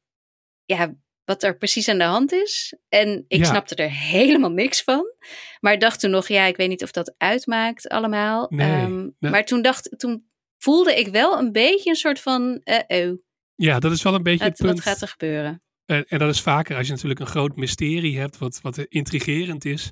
Ja, 0.64 0.95
wat 1.24 1.43
er 1.43 1.57
precies 1.57 1.89
aan 1.89 1.99
de 1.99 2.05
hand 2.05 2.33
is. 2.33 2.74
En 2.89 3.24
ik 3.29 3.39
Ja. 3.39 3.45
snapte 3.45 3.74
er 3.74 3.91
helemaal 3.91 4.51
niks 4.51 4.83
van. 4.83 5.12
Maar 5.61 5.79
dacht 5.79 6.01
toen 6.01 6.11
nog, 6.11 6.29
ja, 6.29 6.45
ik 6.45 6.57
weet 6.57 6.68
niet 6.68 6.83
of 6.83 6.91
dat 6.91 7.14
uitmaakt 7.18 7.89
allemaal. 7.89 8.47
Nee, 8.51 8.70
Ehm, 8.70 8.97
nee. 9.18 9.31
Maar 9.31 9.45
toen 9.45 9.62
dacht, 9.62 9.95
toen 9.99 10.29
voelde 10.59 10.99
ik 10.99 11.09
wel 11.09 11.39
een 11.39 11.53
beetje 11.53 11.91
een 11.91 11.97
soort 11.97 12.20
van, 12.20 12.61
eh 12.64 13.09
oh, 13.11 13.18
Ja, 13.55 13.79
dat 13.79 13.93
is 13.93 14.03
wel 14.03 14.14
een 14.14 14.22
beetje 14.22 14.39
wat, 14.45 14.49
het 14.49 14.66
punt. 14.66 14.74
wat 14.74 14.83
gaat 14.93 15.01
er 15.03 15.09
gebeuren? 15.09 15.62
En, 15.89 16.05
en 16.09 16.18
dat 16.18 16.28
is 16.28 16.41
vaker 16.41 16.76
als 16.76 16.86
je 16.86 16.93
natuurlijk 16.93 17.20
een 17.20 17.26
groot 17.26 17.57
mysterie 17.57 18.18
hebt, 18.18 18.39
wat, 18.39 18.61
wat 18.61 18.78
intrigerend 18.78 19.64
is. 19.64 19.91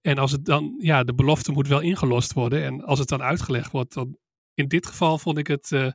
En 0.00 0.18
als 0.18 0.32
het 0.32 0.44
dan, 0.44 0.74
ja, 0.78 1.04
de 1.04 1.14
belofte 1.14 1.52
moet 1.52 1.68
wel 1.68 1.80
ingelost 1.80 2.32
worden. 2.32 2.64
En 2.64 2.84
als 2.84 2.98
het 2.98 3.08
dan 3.08 3.22
uitgelegd 3.22 3.70
wordt, 3.70 3.94
dan 3.94 4.18
in 4.54 4.68
dit 4.68 4.86
geval 4.86 5.18
vond 5.18 5.38
ik 5.38 5.46
het 5.46 5.72
eh, 5.72 5.90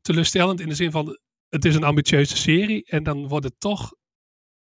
teleurstellend 0.00 0.60
in 0.60 0.68
de 0.68 0.74
zin 0.74 0.90
van 0.90 1.18
het 1.48 1.64
is 1.64 1.74
een 1.74 1.84
ambitieuze 1.84 2.36
serie 2.36 2.84
en 2.84 3.02
dan 3.02 3.28
wordt 3.28 3.44
het 3.44 3.60
toch 3.60 3.94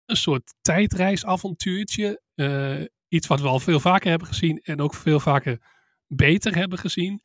een 0.06 0.18
soort 0.18 0.54
tijdreisavontuurtje. 0.62 2.22
Eh, 2.36 2.82
iets 3.08 3.28
wat 3.28 3.42
we 3.42 3.48
al 3.48 3.60
veel 3.60 3.80
vaker 3.80 4.10
hebben 4.10 4.28
gezien 4.28 4.58
en 4.58 4.82
ook 4.82 4.94
veel 4.94 5.20
vaker 5.20 5.62
beter 6.08 6.56
hebben 6.56 6.78
gezien. 6.78 7.22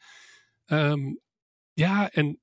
Ehm, 0.64 1.14
ja, 1.72 2.10
en 2.10 2.40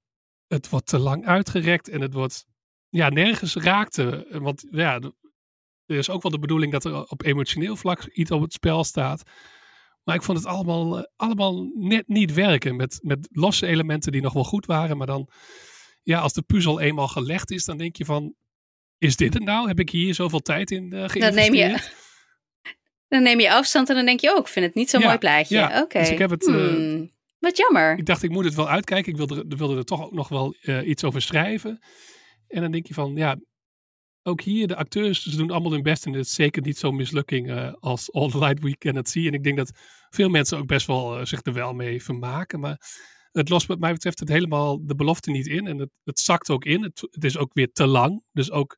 het 0.47 0.69
wordt 0.69 0.87
te 0.87 0.99
lang 0.99 1.25
uitgerekt 1.25 1.89
en 1.89 2.01
het 2.01 2.13
wordt 2.13 2.45
ja, 2.89 3.09
nergens 3.09 3.55
raakte. 3.55 4.27
Want 4.31 4.67
ja, 4.71 4.99
er 5.85 5.97
is 5.97 6.09
ook 6.09 6.21
wel 6.21 6.31
de 6.31 6.39
bedoeling 6.39 6.71
dat 6.71 6.85
er 6.85 7.03
op 7.03 7.23
emotioneel 7.23 7.75
vlak 7.75 8.05
iets 8.05 8.31
op 8.31 8.41
het 8.41 8.53
spel 8.53 8.83
staat. 8.83 9.23
Maar 10.03 10.15
ik 10.15 10.23
vond 10.23 10.37
het 10.37 10.47
allemaal, 10.47 10.97
eh, 10.97 11.03
allemaal 11.15 11.71
net 11.73 12.07
niet 12.07 12.33
werken. 12.33 12.75
Met, 12.75 12.99
met 13.01 13.27
losse 13.31 13.67
elementen 13.67 14.11
die 14.11 14.21
nog 14.21 14.33
wel 14.33 14.43
goed 14.43 14.65
waren. 14.65 14.97
Maar 14.97 15.07
dan, 15.07 15.29
ja, 16.03 16.19
als 16.19 16.33
de 16.33 16.41
puzzel 16.41 16.79
eenmaal 16.79 17.07
gelegd 17.07 17.51
is, 17.51 17.65
dan 17.65 17.77
denk 17.77 17.95
je 17.95 18.05
van: 18.05 18.35
is 18.97 19.15
dit 19.15 19.33
het 19.33 19.43
nou? 19.43 19.67
Heb 19.67 19.79
ik 19.79 19.89
hier 19.89 20.13
zoveel 20.13 20.39
tijd 20.39 20.71
in 20.71 20.83
uh, 20.83 20.89
geïnvesteerd? 20.89 21.35
Dan 21.35 21.35
neem, 21.35 21.53
je, 21.53 21.79
dan 23.13 23.23
neem 23.23 23.39
je 23.39 23.51
afstand 23.51 23.89
en 23.89 23.95
dan 23.95 24.05
denk 24.05 24.19
je 24.19 24.31
ook: 24.31 24.45
ik 24.45 24.47
vind 24.47 24.65
het 24.65 24.75
niet 24.75 24.89
zo'n 24.89 25.01
mooi 25.01 25.17
plaatje. 25.17 25.55
Ja, 25.55 25.81
Oké. 25.81 25.99
Dus 25.99 26.09
ik 26.09 26.17
heb 26.17 26.29
het. 26.29 26.47
Uh, 26.47 26.55
hmm, 26.55 27.11
wat 27.39 27.57
jammer. 27.57 27.97
Ik 27.97 28.05
dacht, 28.05 28.23
ik 28.23 28.29
moet 28.29 28.45
het 28.45 28.55
wel 28.55 28.69
uitkijken. 28.69 29.11
Ik 29.11 29.17
wilde, 29.17 29.45
wilde 29.47 29.77
er 29.77 29.85
toch 29.85 30.03
ook 30.03 30.13
nog 30.13 30.27
wel 30.27 30.55
uh, 30.61 30.87
iets 30.87 31.03
over 31.03 31.21
schrijven. 31.21 31.79
En 32.49 32.61
dan 32.61 32.71
denk 32.71 32.87
je 32.87 32.93
van, 32.93 33.15
ja, 33.15 33.37
ook 34.23 34.41
hier, 34.41 34.67
de 34.67 34.75
acteurs, 34.75 35.23
ze 35.23 35.37
doen 35.37 35.51
allemaal 35.51 35.71
hun 35.71 35.83
best. 35.83 36.05
En 36.05 36.13
het 36.13 36.25
is 36.25 36.33
zeker 36.33 36.61
niet 36.61 36.77
zo'n 36.77 36.95
mislukking 36.95 37.49
uh, 37.49 37.73
als 37.79 38.11
All 38.13 38.29
the 38.29 38.37
Light 38.37 38.59
We 38.59 38.77
Cannot 38.77 39.09
See. 39.09 39.27
En 39.27 39.33
ik 39.33 39.43
denk 39.43 39.57
dat 39.57 39.71
veel 40.09 40.29
mensen 40.29 40.57
ook 40.57 40.67
best 40.67 40.87
wel 40.87 41.19
uh, 41.19 41.25
zich 41.25 41.39
er 41.43 41.53
wel 41.53 41.73
mee 41.73 42.03
vermaken. 42.03 42.59
Maar 42.59 42.81
het 43.31 43.49
lost 43.49 43.67
wat 43.67 43.79
mij 43.79 43.93
betreft 43.93 44.19
het 44.19 44.29
helemaal 44.29 44.85
de 44.85 44.95
belofte 44.95 45.31
niet 45.31 45.47
in. 45.47 45.67
En 45.67 45.77
het, 45.77 45.89
het 46.03 46.19
zakt 46.19 46.49
ook 46.49 46.65
in. 46.65 46.83
Het, 46.83 47.07
het, 47.09 47.23
is 47.23 47.37
ook 47.37 47.53
weer 47.53 47.71
te 47.71 47.87
lang. 47.87 48.23
Dus 48.31 48.51
ook 48.51 48.77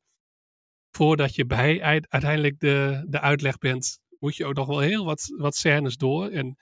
voordat 0.90 1.34
je 1.34 1.46
bij 1.46 1.82
uiteindelijk 1.82 2.60
de, 2.60 3.06
de 3.08 3.20
uitleg 3.20 3.58
bent, 3.58 3.98
moet 4.18 4.36
je 4.36 4.44
ook 4.44 4.54
nog 4.54 4.66
wel 4.66 4.78
heel 4.78 5.04
wat, 5.04 5.34
wat 5.36 5.56
scènes 5.56 5.96
door. 5.96 6.28
En 6.28 6.56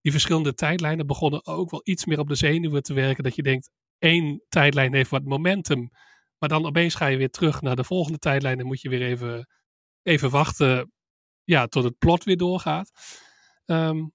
die 0.00 0.12
verschillende 0.12 0.54
tijdlijnen 0.54 1.06
begonnen 1.06 1.46
ook 1.46 1.70
wel 1.70 1.80
iets 1.84 2.04
meer 2.04 2.18
op 2.18 2.28
de 2.28 2.34
zenuwen 2.34 2.82
te 2.82 2.94
werken. 2.94 3.24
Dat 3.24 3.36
je 3.36 3.42
denkt, 3.42 3.70
één 3.98 4.42
tijdlijn 4.48 4.94
heeft 4.94 5.10
wat 5.10 5.24
momentum. 5.24 5.90
Maar 6.38 6.48
dan 6.48 6.66
opeens 6.66 6.94
ga 6.94 7.06
je 7.06 7.16
weer 7.16 7.30
terug 7.30 7.60
naar 7.60 7.76
de 7.76 7.84
volgende 7.84 8.18
tijdlijn. 8.18 8.58
En 8.58 8.66
moet 8.66 8.80
je 8.80 8.88
weer 8.88 9.02
even, 9.02 9.48
even 10.02 10.30
wachten 10.30 10.92
ja, 11.44 11.66
tot 11.66 11.84
het 11.84 11.98
plot 11.98 12.24
weer 12.24 12.36
doorgaat. 12.36 12.90
Um, 13.64 14.14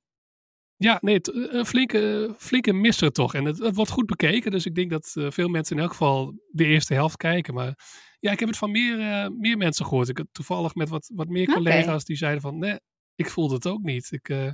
ja, 0.75 0.97
nee, 1.01 1.15
het, 1.15 1.33
een 1.33 1.65
flinke, 1.65 2.33
flinke 2.37 2.73
misser 2.73 3.11
toch. 3.11 3.33
En 3.33 3.45
het, 3.45 3.59
het, 3.59 3.75
wordt 3.75 3.91
goed 3.91 4.05
bekeken. 4.05 4.51
Dus 4.51 4.65
ik 4.65 4.75
denk 4.75 4.89
dat 4.89 5.13
uh, 5.17 5.31
veel 5.31 5.47
mensen 5.47 5.75
in 5.75 5.81
elk 5.81 5.91
geval 5.91 6.33
de 6.51 6.65
eerste 6.65 6.93
helft 6.93 7.17
kijken. 7.17 7.53
Maar 7.53 7.79
ja, 8.19 8.31
ik 8.31 8.39
heb 8.39 8.47
het 8.47 8.57
van 8.57 8.71
meer, 8.71 8.99
uh, 8.99 9.27
meer 9.39 9.57
mensen 9.57 9.85
gehoord. 9.85 10.09
Ik 10.09 10.17
heb 10.17 10.27
toevallig 10.31 10.75
met 10.75 10.89
wat, 10.89 11.11
wat 11.15 11.27
meer 11.27 11.45
collega's 11.45 11.83
okay. 11.83 11.99
die 12.03 12.15
zeiden 12.15 12.41
van... 12.41 12.57
Nee, 12.57 12.79
ik 13.15 13.29
voelde 13.29 13.53
het 13.53 13.67
ook 13.67 13.81
niet. 13.81 14.11
Ik, 14.11 14.29
uh, 14.29 14.51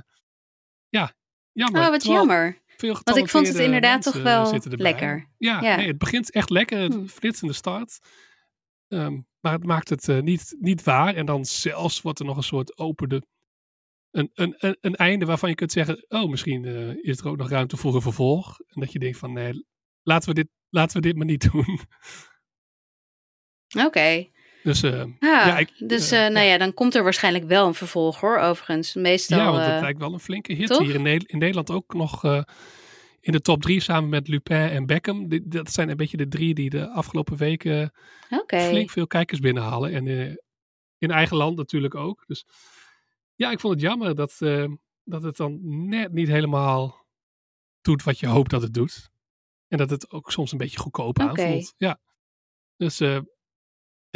ja, 0.88 1.12
jammer. 1.52 1.82
Oh, 1.82 1.88
wat 1.88 2.04
jammer. 2.04 2.58
Want 2.86 3.16
ik 3.16 3.28
vond 3.28 3.46
het 3.46 3.56
inderdaad 3.56 4.02
toch 4.02 4.22
wel 4.22 4.60
lekker. 4.62 5.28
Ja, 5.36 5.60
ja. 5.60 5.76
Nee, 5.76 5.86
het 5.86 5.98
begint 5.98 6.30
echt 6.30 6.50
lekker. 6.50 6.78
Het 6.78 6.94
hmm. 6.94 7.08
flitsende 7.08 7.52
start. 7.52 7.98
Um, 8.88 9.26
maar 9.40 9.52
het 9.52 9.64
maakt 9.64 9.88
het 9.88 10.08
uh, 10.08 10.20
niet, 10.20 10.56
niet 10.58 10.82
waar. 10.82 11.14
En 11.14 11.26
dan 11.26 11.44
zelfs 11.44 12.00
wordt 12.00 12.18
er 12.18 12.24
nog 12.24 12.36
een 12.36 12.42
soort 12.42 12.78
opende... 12.78 13.22
Een, 14.10 14.30
een, 14.34 14.54
een, 14.58 14.76
een 14.80 14.94
einde 14.94 15.24
waarvan 15.24 15.48
je 15.48 15.54
kunt 15.54 15.72
zeggen... 15.72 16.04
Oh, 16.08 16.30
misschien 16.30 16.64
uh, 16.64 17.04
is 17.04 17.18
er 17.18 17.28
ook 17.28 17.36
nog 17.36 17.48
ruimte 17.48 17.76
voor 17.76 17.94
een 17.94 18.02
vervolg. 18.02 18.58
En 18.58 18.80
dat 18.80 18.92
je 18.92 18.98
denkt 18.98 19.18
van... 19.18 19.32
Nee, 19.32 19.66
laten 20.02 20.28
we 20.28 20.34
dit, 20.34 20.48
laten 20.68 20.96
we 20.96 21.02
dit 21.02 21.16
maar 21.16 21.26
niet 21.26 21.48
doen. 21.52 21.80
Oké. 23.76 23.86
Okay. 23.86 24.32
Dus, 24.62 24.82
uh, 24.82 25.00
ah, 25.00 25.08
ja, 25.20 25.58
ik, 25.58 25.72
dus 25.78 26.12
uh, 26.12 26.18
nou 26.18 26.32
ja. 26.32 26.42
ja. 26.42 26.58
dan 26.58 26.74
komt 26.74 26.94
er 26.94 27.02
waarschijnlijk 27.02 27.44
wel 27.44 27.66
een 27.66 27.74
vervolg 27.74 28.20
hoor, 28.20 28.38
overigens. 28.38 28.94
Meestal, 28.94 29.38
ja, 29.38 29.52
want 29.52 29.66
het 29.66 29.80
lijkt 29.80 29.98
wel 29.98 30.12
een 30.12 30.20
flinke 30.20 30.52
hit 30.52 30.66
toch? 30.66 30.78
hier 30.78 30.94
in, 30.94 31.02
ne 31.02 31.20
in, 31.26 31.38
Nederland 31.38 31.70
ook 31.70 31.94
nog 31.94 32.24
in 33.20 33.32
de 33.32 33.40
top 33.40 33.62
drie 33.62 33.80
samen 33.80 34.08
met 34.08 34.28
Lupin 34.28 34.68
en 34.68 34.86
Beckham. 34.86 35.28
Die, 35.28 35.48
dat 35.48 35.70
zijn 35.70 35.88
een 35.88 35.96
beetje 35.96 36.16
de 36.16 36.28
drie 36.28 36.54
die 36.54 36.70
de 36.70 36.88
afgelopen 36.88 37.36
weken 37.36 37.92
okay. 38.30 38.68
flink 38.68 38.90
veel 38.90 39.06
kijkers 39.06 39.40
binnenhalen. 39.40 39.92
En 39.92 40.06
in 40.98 41.10
eigen 41.10 41.36
land 41.36 41.56
natuurlijk 41.56 41.94
ook. 41.94 42.24
Dus 42.26 42.46
ja, 43.34 43.50
ik 43.50 43.60
vond 43.60 43.74
het 43.74 43.82
jammer 43.82 44.14
dat, 44.14 44.36
dat 45.04 45.22
het 45.22 45.36
dan 45.36 45.58
net 45.88 46.12
niet 46.12 46.28
helemaal 46.28 47.06
doet 47.80 48.02
wat 48.02 48.18
je 48.18 48.26
hoopt 48.26 48.50
dat 48.50 48.62
het 48.62 48.74
doet. 48.74 49.10
En 49.68 49.78
dat 49.78 49.90
het 49.90 50.10
ook 50.10 50.32
soms 50.32 50.52
een 50.52 50.58
beetje 50.58 50.78
goedkoop 50.78 51.18
okay. 51.18 51.28
aanvoelt. 51.28 51.74
Ja. 51.76 52.00
Dus 52.76 53.00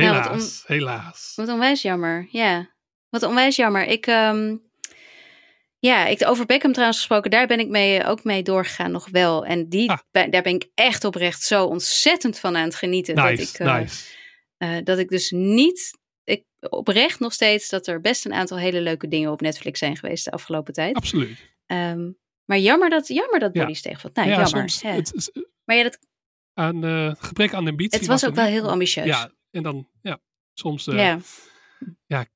Helaas, 0.03 0.25
ja, 0.25 0.31
wat 0.33 0.65
on, 0.69 0.77
helaas. 0.77 1.33
Wat 1.37 1.49
onwijs 1.49 1.83
jammer, 1.83 2.29
ja. 2.31 2.71
Wat 3.09 3.23
onwijs 3.23 3.57
jammer. 3.57 3.85
Ik, 3.85 4.07
um, 4.07 4.71
ja, 5.79 6.07
ik, 6.07 6.27
over 6.27 6.47
Beckham 6.47 6.73
trouwens 6.73 6.99
gesproken, 6.99 7.31
daar 7.31 7.47
ben 7.47 7.61
ik 7.61 7.69
mee, 7.69 8.05
ook 8.05 8.25
mee 8.25 8.43
doorgegaan 8.43 8.91
nog 8.91 9.09
wel. 9.09 9.45
En 9.45 9.69
die, 9.69 9.91
ah. 9.91 9.99
daar 10.11 10.43
ben 10.43 10.55
ik 10.55 10.71
echt 10.75 11.05
oprecht 11.05 11.43
zo 11.43 11.65
ontzettend 11.65 12.39
van 12.39 12.57
aan 12.57 12.65
het 12.65 12.75
genieten. 12.75 13.15
Nice, 13.15 13.37
dat, 13.37 13.55
ik, 13.55 13.59
uh, 13.59 13.75
nice. 13.75 14.05
Uh, 14.59 14.77
dat 14.85 14.99
ik 14.99 15.09
dus 15.09 15.31
niet, 15.31 15.99
ik, 16.25 16.45
oprecht 16.61 17.21
nog 17.21 17.33
steeds, 17.33 17.69
dat 17.69 17.87
er 17.87 18.01
best 18.01 18.25
een 18.25 18.35
aantal 18.35 18.59
hele 18.59 18.81
leuke 18.81 19.09
dingen 19.09 19.31
op 19.31 19.41
Netflix 19.41 19.79
zijn 19.79 19.97
geweest 19.97 20.25
de 20.25 20.31
afgelopen 20.31 20.73
tijd. 20.73 20.97
Absoluut. 20.97 21.51
Um, 21.67 22.19
maar 22.45 22.59
jammer 22.59 22.91
dat, 22.91 23.09
jammer 23.09 23.39
dat 23.39 23.53
Bodies 23.53 23.77
ja. 23.77 23.83
tegenvalt. 23.83 24.15
Nou, 24.15 24.29
ja, 24.29 24.35
jammer. 24.35 24.71
Soms, 24.71 24.83
het, 24.83 25.33
maar 25.65 25.77
ja, 25.77 25.83
dat, 25.83 25.99
aan 26.55 26.85
uh, 26.85 27.15
gebrek 27.19 27.55
aan 27.55 27.69
ambitie. 27.69 27.99
Het 27.99 28.09
was 28.09 28.27
ook 28.27 28.35
wel 28.35 28.45
heel 28.45 28.71
ambitieus. 28.71 29.07
Ja, 29.07 29.33
en 29.53 29.63
dan, 29.63 29.89
ja, 30.03 30.21
soms, 30.53 30.87
uh, 30.87 30.95
ja. 30.95 31.19
ja, 32.07 32.27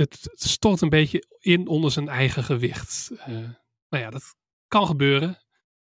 het, 0.00 0.28
het 0.30 0.40
stort 0.50 0.80
een 0.80 0.88
beetje 0.88 1.24
in 1.38 1.68
onder 1.68 1.90
zijn 1.90 2.08
eigen 2.08 2.44
gewicht. 2.44 3.10
Uh, 3.12 3.26
nou 3.88 4.04
ja, 4.04 4.10
dat 4.10 4.34
kan 4.66 4.86
gebeuren. 4.86 5.38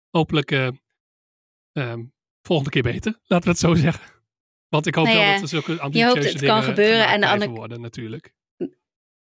Hopelijk 0.09 0.51
uh, 0.51 0.69
um, 1.73 2.13
volgende 2.41 2.71
keer 2.71 2.81
beter, 2.81 3.19
laten 3.27 3.45
we 3.45 3.51
het 3.51 3.59
zo 3.59 3.75
zeggen. 3.75 4.17
Want 4.67 4.85
ik 4.85 4.95
hoop 4.95 5.05
nou 5.05 5.17
ja, 5.17 5.23
wel 5.23 5.33
dat 5.33 5.41
er 5.41 5.47
zulke 5.47 5.79
ambitieuze 5.81 5.97
je 5.97 6.05
hoopt 6.05 6.31
het 6.31 6.39
dingen 6.39 6.55
kan 6.55 6.63
gebeuren 6.63 7.07
en 7.07 7.21
de 7.21 7.27
andere 7.27 7.51
worden 7.51 7.81
natuurlijk. 7.81 8.33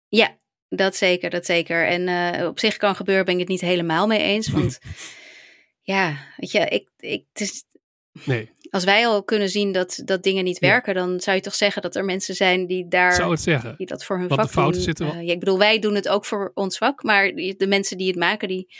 Ja, 0.07 0.37
dat 0.69 0.95
zeker, 0.95 1.29
dat 1.29 1.45
zeker. 1.45 1.87
En 1.87 2.07
uh, 2.07 2.47
op 2.47 2.59
zich 2.59 2.77
kan 2.77 2.95
gebeuren, 2.95 3.25
ben 3.25 3.33
ik 3.33 3.39
het 3.39 3.49
niet 3.49 3.61
helemaal 3.61 4.07
mee 4.07 4.19
eens. 4.19 4.47
Want 4.47 4.79
ja, 5.93 6.27
weet 6.37 6.51
je, 6.51 6.59
ik, 6.59 6.89
ik, 6.97 7.25
het 7.31 7.41
is, 7.41 7.63
Nee. 8.25 8.49
Als 8.69 8.83
wij 8.83 9.07
al 9.07 9.23
kunnen 9.23 9.49
zien 9.49 9.71
dat, 9.71 10.01
dat 10.05 10.23
dingen 10.23 10.43
niet 10.43 10.59
werken, 10.59 10.93
ja. 10.93 10.99
dan 10.99 11.19
zou 11.19 11.35
je 11.35 11.41
toch 11.41 11.55
zeggen 11.55 11.81
dat 11.81 11.95
er 11.95 12.05
mensen 12.05 12.35
zijn 12.35 12.67
die 12.67 12.87
daar. 12.87 13.13
Zou 13.13 13.31
het 13.31 13.41
zeggen. 13.41 13.75
Die 13.77 13.87
dat 13.87 14.03
voor 14.03 14.17
hun 14.17 14.27
Want 14.27 14.39
vak 14.39 14.49
de 14.49 14.55
fouten 14.55 14.75
doen. 14.75 14.83
zitten 14.83 15.05
wel. 15.05 15.15
Uh, 15.15 15.27
ja, 15.27 15.33
ik 15.33 15.39
bedoel, 15.39 15.57
wij 15.57 15.79
doen 15.79 15.95
het 15.95 16.07
ook 16.09 16.25
voor 16.25 16.51
ons 16.53 16.77
vak, 16.77 17.03
maar 17.03 17.31
de 17.35 17.67
mensen 17.67 17.97
die 17.97 18.07
het 18.07 18.15
maken, 18.15 18.47
die. 18.47 18.73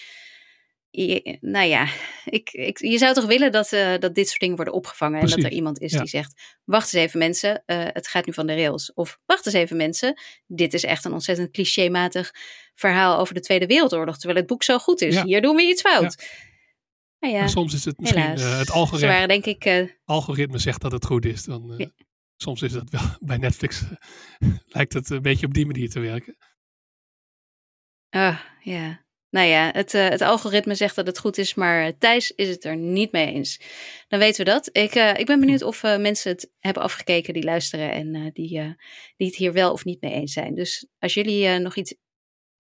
Je, 0.90 1.38
nou 1.42 1.68
ja, 1.68 1.88
ik, 2.26 2.50
ik, 2.52 2.80
je 2.80 2.98
zou 2.98 3.14
toch 3.14 3.26
willen 3.26 3.52
dat, 3.52 3.72
uh, 3.72 3.94
dat 4.00 4.16
dit 4.16 4.28
soort 4.28 4.40
dingen 4.40 4.56
worden 4.56 4.74
opgevangen. 4.74 5.20
Precies. 5.20 5.36
En 5.36 5.42
dat 5.42 5.52
er 5.52 5.58
iemand 5.58 5.80
is 5.80 5.92
Ja. 5.92 6.00
die 6.00 6.08
zegt: 6.08 6.42
Wacht 6.64 6.94
eens 6.94 7.04
even, 7.04 7.20
mensen, 7.20 7.64
uh, 7.66 7.86
het 7.88 8.08
gaat 8.08 8.26
nu 8.26 8.34
van 8.34 8.48
de 8.48 8.56
rails. 8.56 8.94
Of 8.94 9.20
wacht 9.26 9.46
eens 9.46 9.56
even, 9.56 9.78
mensen, 9.78 10.22
dit 10.48 10.74
is 10.74 10.84
echt 10.84 11.06
een 11.06 11.14
ontzettend 11.14 11.52
clichématig 11.52 12.32
verhaal 12.76 13.18
over 13.20 13.34
de 13.34 13.40
Tweede 13.40 13.66
Wereldoorlog. 13.66 14.18
Terwijl 14.18 14.40
het 14.40 14.48
boek 14.48 14.64
zo 14.64 14.78
goed 14.78 15.02
is. 15.02 15.14
Ja. 15.16 15.24
Hier 15.24 15.42
doen 15.42 15.56
we 15.56 15.62
iets 15.62 15.82
fout. 15.82 16.02
Nou 16.02 16.52
ja, 17.30 17.42
En 17.42 17.50
soms 17.50 17.74
is 17.74 17.86
het 17.86 18.00
misschien 18.00 18.24
eh, 18.24 18.58
het 18.58 18.68
Ze 18.68 18.74
algoritme, 18.74 19.08
waren 19.08 19.28
denk 19.28 19.46
ik. 19.46 19.66
eh, 19.66 19.88
algoritme 20.04 20.58
zegt 20.58 20.82
dat 20.82 20.92
het 20.92 21.06
goed 21.06 21.26
is. 21.26 21.44
Dan, 21.44 21.72
eh, 21.72 21.78
Ja. 21.78 21.92
Soms 22.36 22.62
is 22.62 22.72
dat 22.72 22.90
wel 22.90 23.02
bij 23.30 23.38
Netflix. 23.38 23.84
lijkt 24.66 24.94
het 24.94 25.10
een 25.10 25.22
beetje 25.22 25.46
op 25.46 25.54
die 25.54 25.66
manier 25.66 25.90
te 25.90 26.00
werken. 26.00 26.38
Ah, 28.10 28.40
ja. 28.62 29.02
Nou 29.30 29.48
ja, 29.48 29.70
het, 29.72 29.92
het 29.92 30.22
algoritme 30.22 30.76
zegt 30.76 30.96
dat 30.96 31.08
het 31.08 31.20
goed 31.20 31.38
is, 31.38 31.54
maar 31.54 31.98
Thijs 31.98 32.32
is 32.32 32.50
het 32.50 32.64
er 32.64 32.76
niet 32.78 33.12
mee 33.12 33.34
eens. 33.34 33.60
Dan 34.08 34.20
weten 34.20 34.46
we 34.46 34.52
dat. 34.52 34.70
Ik, 34.72 34.94
ik 34.96 35.26
ben 35.26 35.40
benieuwd 35.40 35.62
of 35.62 35.82
mensen 35.84 36.32
het 36.32 36.52
hebben 36.60 36.84
afgekeken 36.84 37.34
die 37.34 37.44
luisteren 37.44 37.92
en 37.92 38.32
die, 38.34 38.76
die 39.18 39.28
het 39.28 39.36
hier 39.36 39.54
wel 39.54 39.72
of 39.72 39.86
niet 39.86 40.02
mee 40.02 40.12
eens 40.14 40.34
zijn. 40.34 40.56
Dus 40.56 40.88
als 41.00 41.14
jullie 41.14 41.60
nog 41.60 41.76
iets, 41.76 41.96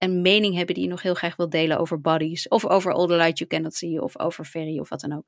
een 0.03 0.21
mening 0.21 0.55
hebben 0.55 0.75
die 0.75 0.83
je 0.83 0.89
nog 0.89 1.01
heel 1.01 1.13
graag 1.13 1.35
wilt 1.35 1.51
delen 1.51 1.79
over 1.79 2.01
bodies, 2.01 2.47
of 2.47 2.65
over 2.65 2.93
All 2.93 3.07
the 3.07 3.15
Light 3.15 3.37
You 3.37 3.49
Cannot 3.49 3.75
See, 3.75 4.01
of 4.01 4.19
over 4.19 4.45
Ferry 4.45 4.79
of 4.79 4.89
wat 4.89 4.99
dan 4.99 5.13
ook, 5.13 5.27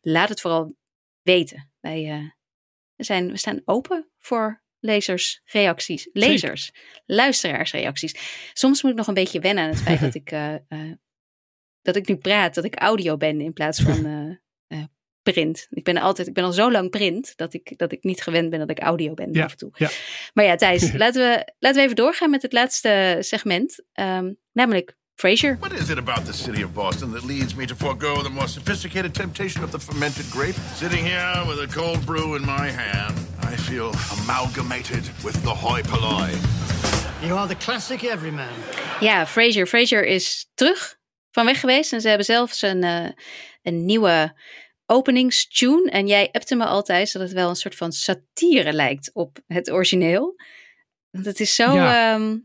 laat 0.00 0.28
het 0.28 0.40
vooral 0.40 0.76
weten. 1.22 1.70
Wij 1.80 2.10
eh, 2.10 2.30
zijn, 2.96 3.30
we 3.30 3.36
staan 3.36 3.60
open 3.64 4.10
voor 4.18 4.62
lezersreacties. 4.78 6.08
Lezers, 6.12 6.72
luisteraarsreacties. 7.06 8.14
Soms 8.52 8.82
moet 8.82 8.90
ik 8.90 8.96
nog 8.96 9.06
een 9.06 9.14
beetje 9.14 9.40
wennen 9.40 9.64
aan 9.64 9.70
het 9.70 9.82
feit 9.82 10.00
dat 10.10 10.14
ik, 10.14 10.30
eh, 10.30 10.54
eh, 10.54 10.92
dat 11.82 11.96
ik 11.96 12.08
nu 12.08 12.16
praat, 12.16 12.54
dat 12.54 12.64
ik 12.64 12.74
audio 12.74 13.16
ben 13.16 13.40
in 13.40 13.52
plaats 13.52 13.82
van 13.82 14.02
print. 15.32 15.66
Ik 15.70 15.84
ben, 15.84 15.96
altijd, 15.96 16.28
ik 16.28 16.34
ben 16.34 16.44
al 16.44 16.52
zo 16.52 16.70
lang 16.70 16.90
print 16.90 17.32
dat 17.36 17.54
ik, 17.54 17.78
dat 17.78 17.92
ik 17.92 18.02
niet 18.02 18.22
gewend 18.22 18.50
ben 18.50 18.58
dat 18.58 18.70
ik 18.70 18.78
audio 18.80 19.14
ben 19.14 19.32
Ja, 19.32 19.44
af 19.44 19.50
en 19.50 19.56
toe. 19.56 19.70
ja. 19.74 19.90
Maar 20.34 20.44
ja, 20.44 20.56
Thijs, 20.56 20.92
laten, 21.02 21.22
we, 21.30 21.52
laten 21.58 21.78
we 21.78 21.84
even 21.84 21.96
doorgaan 21.96 22.30
met 22.30 22.42
het 22.42 22.52
laatste 22.52 23.16
segment. 23.20 23.82
Ehm, 23.92 24.32
namelijk 24.52 24.96
Frasier. 25.14 25.56
What 25.60 25.72
is 25.72 25.88
it 25.88 25.98
about 25.98 26.24
the 26.26 26.32
city 26.32 26.62
of 26.62 26.72
Boston 26.72 27.12
that 27.12 27.24
leads 27.24 27.54
me 27.54 27.66
to 27.66 27.74
forego 27.74 28.22
the 28.22 28.30
more 28.30 28.48
sophisticated 28.48 29.14
temptation 29.14 29.64
of 29.64 29.70
the 29.70 29.80
fermented 29.80 30.24
grape? 30.30 30.54
Sitting 30.74 31.06
here 31.06 31.44
with 31.46 31.58
a 31.58 31.80
cold 31.80 32.04
brew 32.04 32.34
in 32.36 32.44
my 32.44 32.70
hand, 32.70 33.14
I 33.52 33.56
feel 33.56 33.92
amalgamated 34.18 35.02
with 35.24 35.42
the 35.42 35.50
hoi 35.54 35.82
polloi. 35.82 36.30
You 37.22 37.38
are 37.38 37.48
the 37.48 37.56
classic 37.56 38.02
everyman. 38.02 38.52
Ja, 39.00 39.26
Frasier. 39.26 39.66
Frasier 39.66 40.06
is 40.06 40.50
terug 40.54 40.96
van 41.30 41.44
weg 41.44 41.60
geweest. 41.60 41.92
En 41.92 42.00
ze 42.00 42.08
hebben 42.08 42.26
zelfs 42.26 42.62
een, 42.62 42.82
eh, 42.82 43.08
een 43.62 43.84
nieuwe 43.84 44.34
openingstune. 44.86 45.90
En 45.90 46.06
jij 46.06 46.28
appte 46.32 46.54
me 46.56 46.64
altijd 46.64 47.12
dat 47.12 47.22
het 47.22 47.32
wel 47.32 47.48
een 47.48 47.56
soort 47.56 47.74
van 47.74 47.92
satire 47.92 48.72
lijkt 48.72 49.10
op 49.12 49.38
het 49.46 49.70
origineel. 49.70 50.34
Want 51.10 51.26
het 51.26 51.40
is 51.40 51.54
zo... 51.54 51.74
Ja. 51.74 52.14
ehm, 52.14 52.38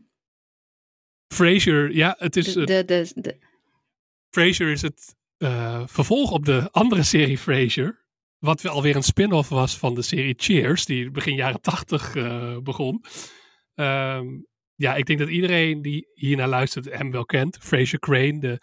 Frasier, 1.34 1.92
ja, 1.92 2.16
het 2.18 2.36
is... 2.36 2.52
de, 2.52 2.64
de, 2.64 2.84
de, 2.84 3.10
de- 3.14 3.38
Frasier 4.30 4.70
is 4.70 4.82
het 4.82 5.16
eh, 5.36 5.82
vervolg 5.86 6.30
op 6.32 6.44
de 6.44 6.68
andere 6.70 7.02
serie 7.02 7.38
Frasier. 7.38 8.04
Wat 8.38 8.60
wel 8.60 8.72
alweer 8.72 8.96
een 8.96 9.02
spin-off 9.02 9.48
was 9.48 9.78
van 9.78 9.94
de 9.94 10.02
serie 10.02 10.34
Cheers, 10.36 10.84
die 10.84 11.10
begin 11.10 11.34
jaren 11.34 11.60
tachtig 11.60 12.14
eh, 12.14 12.58
begon. 12.58 13.04
Ehm, 13.74 14.26
ja, 14.74 14.94
ik 14.94 15.06
denk 15.06 15.18
dat 15.18 15.28
iedereen 15.28 15.82
die 15.82 16.10
hiernaar 16.14 16.48
luistert 16.48 16.84
hem 16.84 17.10
wel 17.10 17.24
kent. 17.24 17.58
Frasier 17.60 17.98
Crane, 17.98 18.38
de 18.38 18.58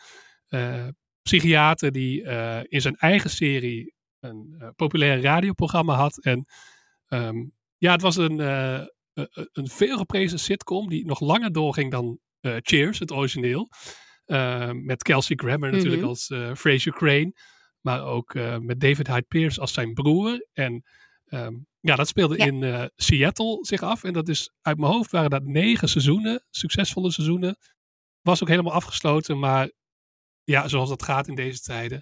eh, 0.47 0.87
psychiater 1.27 1.91
die 1.91 2.23
eh, 2.23 2.59
in 2.63 2.81
zijn 2.81 2.95
eigen 2.95 3.29
serie 3.29 3.93
een 4.19 4.55
eh, 4.59 4.67
populair 4.75 5.21
radioprogramma 5.21 5.95
had. 5.95 6.23
En 6.23 6.45
ehm, 7.07 7.45
ja, 7.77 7.91
het 7.91 8.01
was 8.01 8.15
een, 8.15 8.39
eh, 8.39 8.85
een- 9.13 9.67
veelgeprezen 9.69 10.39
sitcom 10.39 10.89
die 10.89 11.05
nog 11.05 11.19
langer 11.19 11.51
doorging 11.51 11.91
dan 11.91 12.19
Cheers, 12.61 12.99
het 12.99 13.11
origineel. 13.11 13.69
Met 14.73 15.03
Kelsey 15.03 15.35
Grammer 15.35 15.71
natuurlijk 15.71 16.01
Mhm. 16.01 16.09
als 16.09 16.25
Frasier 16.55 16.93
Crane. 16.93 17.33
Maar 17.81 18.03
ook 18.05 18.33
met 18.59 18.79
David 18.79 19.07
Hyde 19.07 19.25
Pierce 19.27 19.59
als 19.61 19.73
zijn 19.73 19.93
broer. 19.93 20.47
En 20.53 20.83
ehm, 21.25 21.53
ja, 21.79 21.95
dat 21.95 22.07
speelde 22.07 22.37
Ja. 22.37 22.45
in 22.45 22.89
Seattle 22.95 23.57
zich 23.61 23.81
af. 23.81 24.03
En 24.03 24.13
dat 24.13 24.27
is 24.29 24.51
uit 24.61 24.77
mijn 24.77 24.91
hoofd 24.91 25.11
waren 25.11 25.29
dat 25.29 25.43
negen 25.43 25.89
seizoenen. 25.89 26.45
Succesvolle 26.49 27.11
seizoenen. 27.11 27.57
Was 28.21 28.41
ook 28.41 28.49
helemaal 28.49 28.73
afgesloten. 28.73 29.39
Maar 29.39 29.71
ja, 30.47 30.67
zoals 30.67 30.89
dat 30.89 31.03
gaat 31.03 31.27
in 31.27 31.35
deze 31.35 31.59
tijden. 31.59 32.01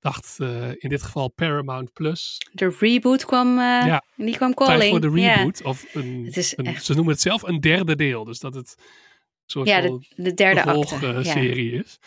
Dacht 0.00 0.36
eh, 0.40 0.68
in 0.76 0.88
dit 0.88 1.02
geval 1.02 1.28
Paramount 1.30 1.92
Plus. 1.92 2.38
de 2.52 2.76
reboot 2.78 3.24
kwam, 3.24 3.48
eh, 3.48 3.64
Ja. 3.64 4.04
die 4.16 4.36
kwam 4.36 4.54
Tijd 4.54 4.68
calling. 4.68 4.90
voor 4.90 5.00
de 5.10 5.20
Ja. 5.20 5.34
reboot. 5.34 5.62
Of 5.62 5.84
een, 5.94 6.22
Het 6.24 6.36
is 6.36 6.56
een- 6.56 6.66
echt- 6.66 6.84
ze 6.84 6.94
noemen 6.94 7.12
het 7.12 7.22
zelf 7.22 7.42
een 7.42 7.60
derde 7.60 7.96
deel. 7.96 8.24
Dus 8.24 8.38
dat 8.38 8.54
het 8.54 8.74
soort 9.46 9.68
Ja, 9.68 9.80
de, 9.80 10.06
de 10.16 10.34
derde 10.34 10.62
acte. 10.64 10.78
Ja. 10.78 10.86
vervolgserie 10.86 11.72
is. 11.72 11.98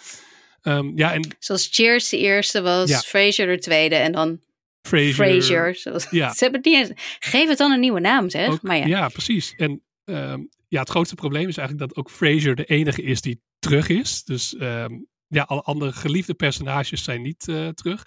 Ehm, 0.61 0.91
ja, 0.97 1.13
en 1.13 1.35
Zoals 1.39 1.67
Cheers 1.71 2.09
de 2.09 2.17
eerste 2.17 2.61
was, 2.61 2.89
Ja. 2.89 2.99
Frasier 2.99 3.47
de 3.47 3.59
tweede 3.59 3.95
en 3.95 4.11
dan 4.11 4.39
Frasier. 4.81 5.13
Frasier. 5.13 5.75
Zoals- 5.75 6.07
Ja. 6.09 6.31
Ze 6.33 6.43
hebben 6.43 6.61
het 6.61 6.69
niet 6.71 6.89
eens- 6.89 7.17
Geef 7.19 7.47
het 7.47 7.57
dan 7.57 7.71
een 7.71 7.79
nieuwe 7.79 7.99
naam, 7.99 8.29
zeg. 8.29 8.47
Ook- 8.49 8.61
maar 8.61 8.87
ja. 8.87 9.07
precies. 9.07 9.53
En 9.57 9.83
ehm, 10.05 10.39
ja, 10.67 10.79
het 10.79 10.89
grootste 10.89 11.15
probleem 11.15 11.47
is 11.47 11.57
eigenlijk 11.57 11.89
dat 11.89 11.97
ook 11.97 12.09
Frasier 12.11 12.55
de 12.55 12.65
enige 12.65 13.01
is 13.01 13.21
die 13.21 13.41
terug 13.59 13.87
is. 13.89 14.23
Dus 14.23 14.55
ehm, 14.55 14.93
ja, 15.27 15.43
alle 15.43 15.61
andere 15.61 15.93
geliefde 15.93 16.33
personages 16.33 17.03
zijn 17.03 17.21
niet 17.21 17.47
eh, 17.47 17.67
terug. 17.67 18.05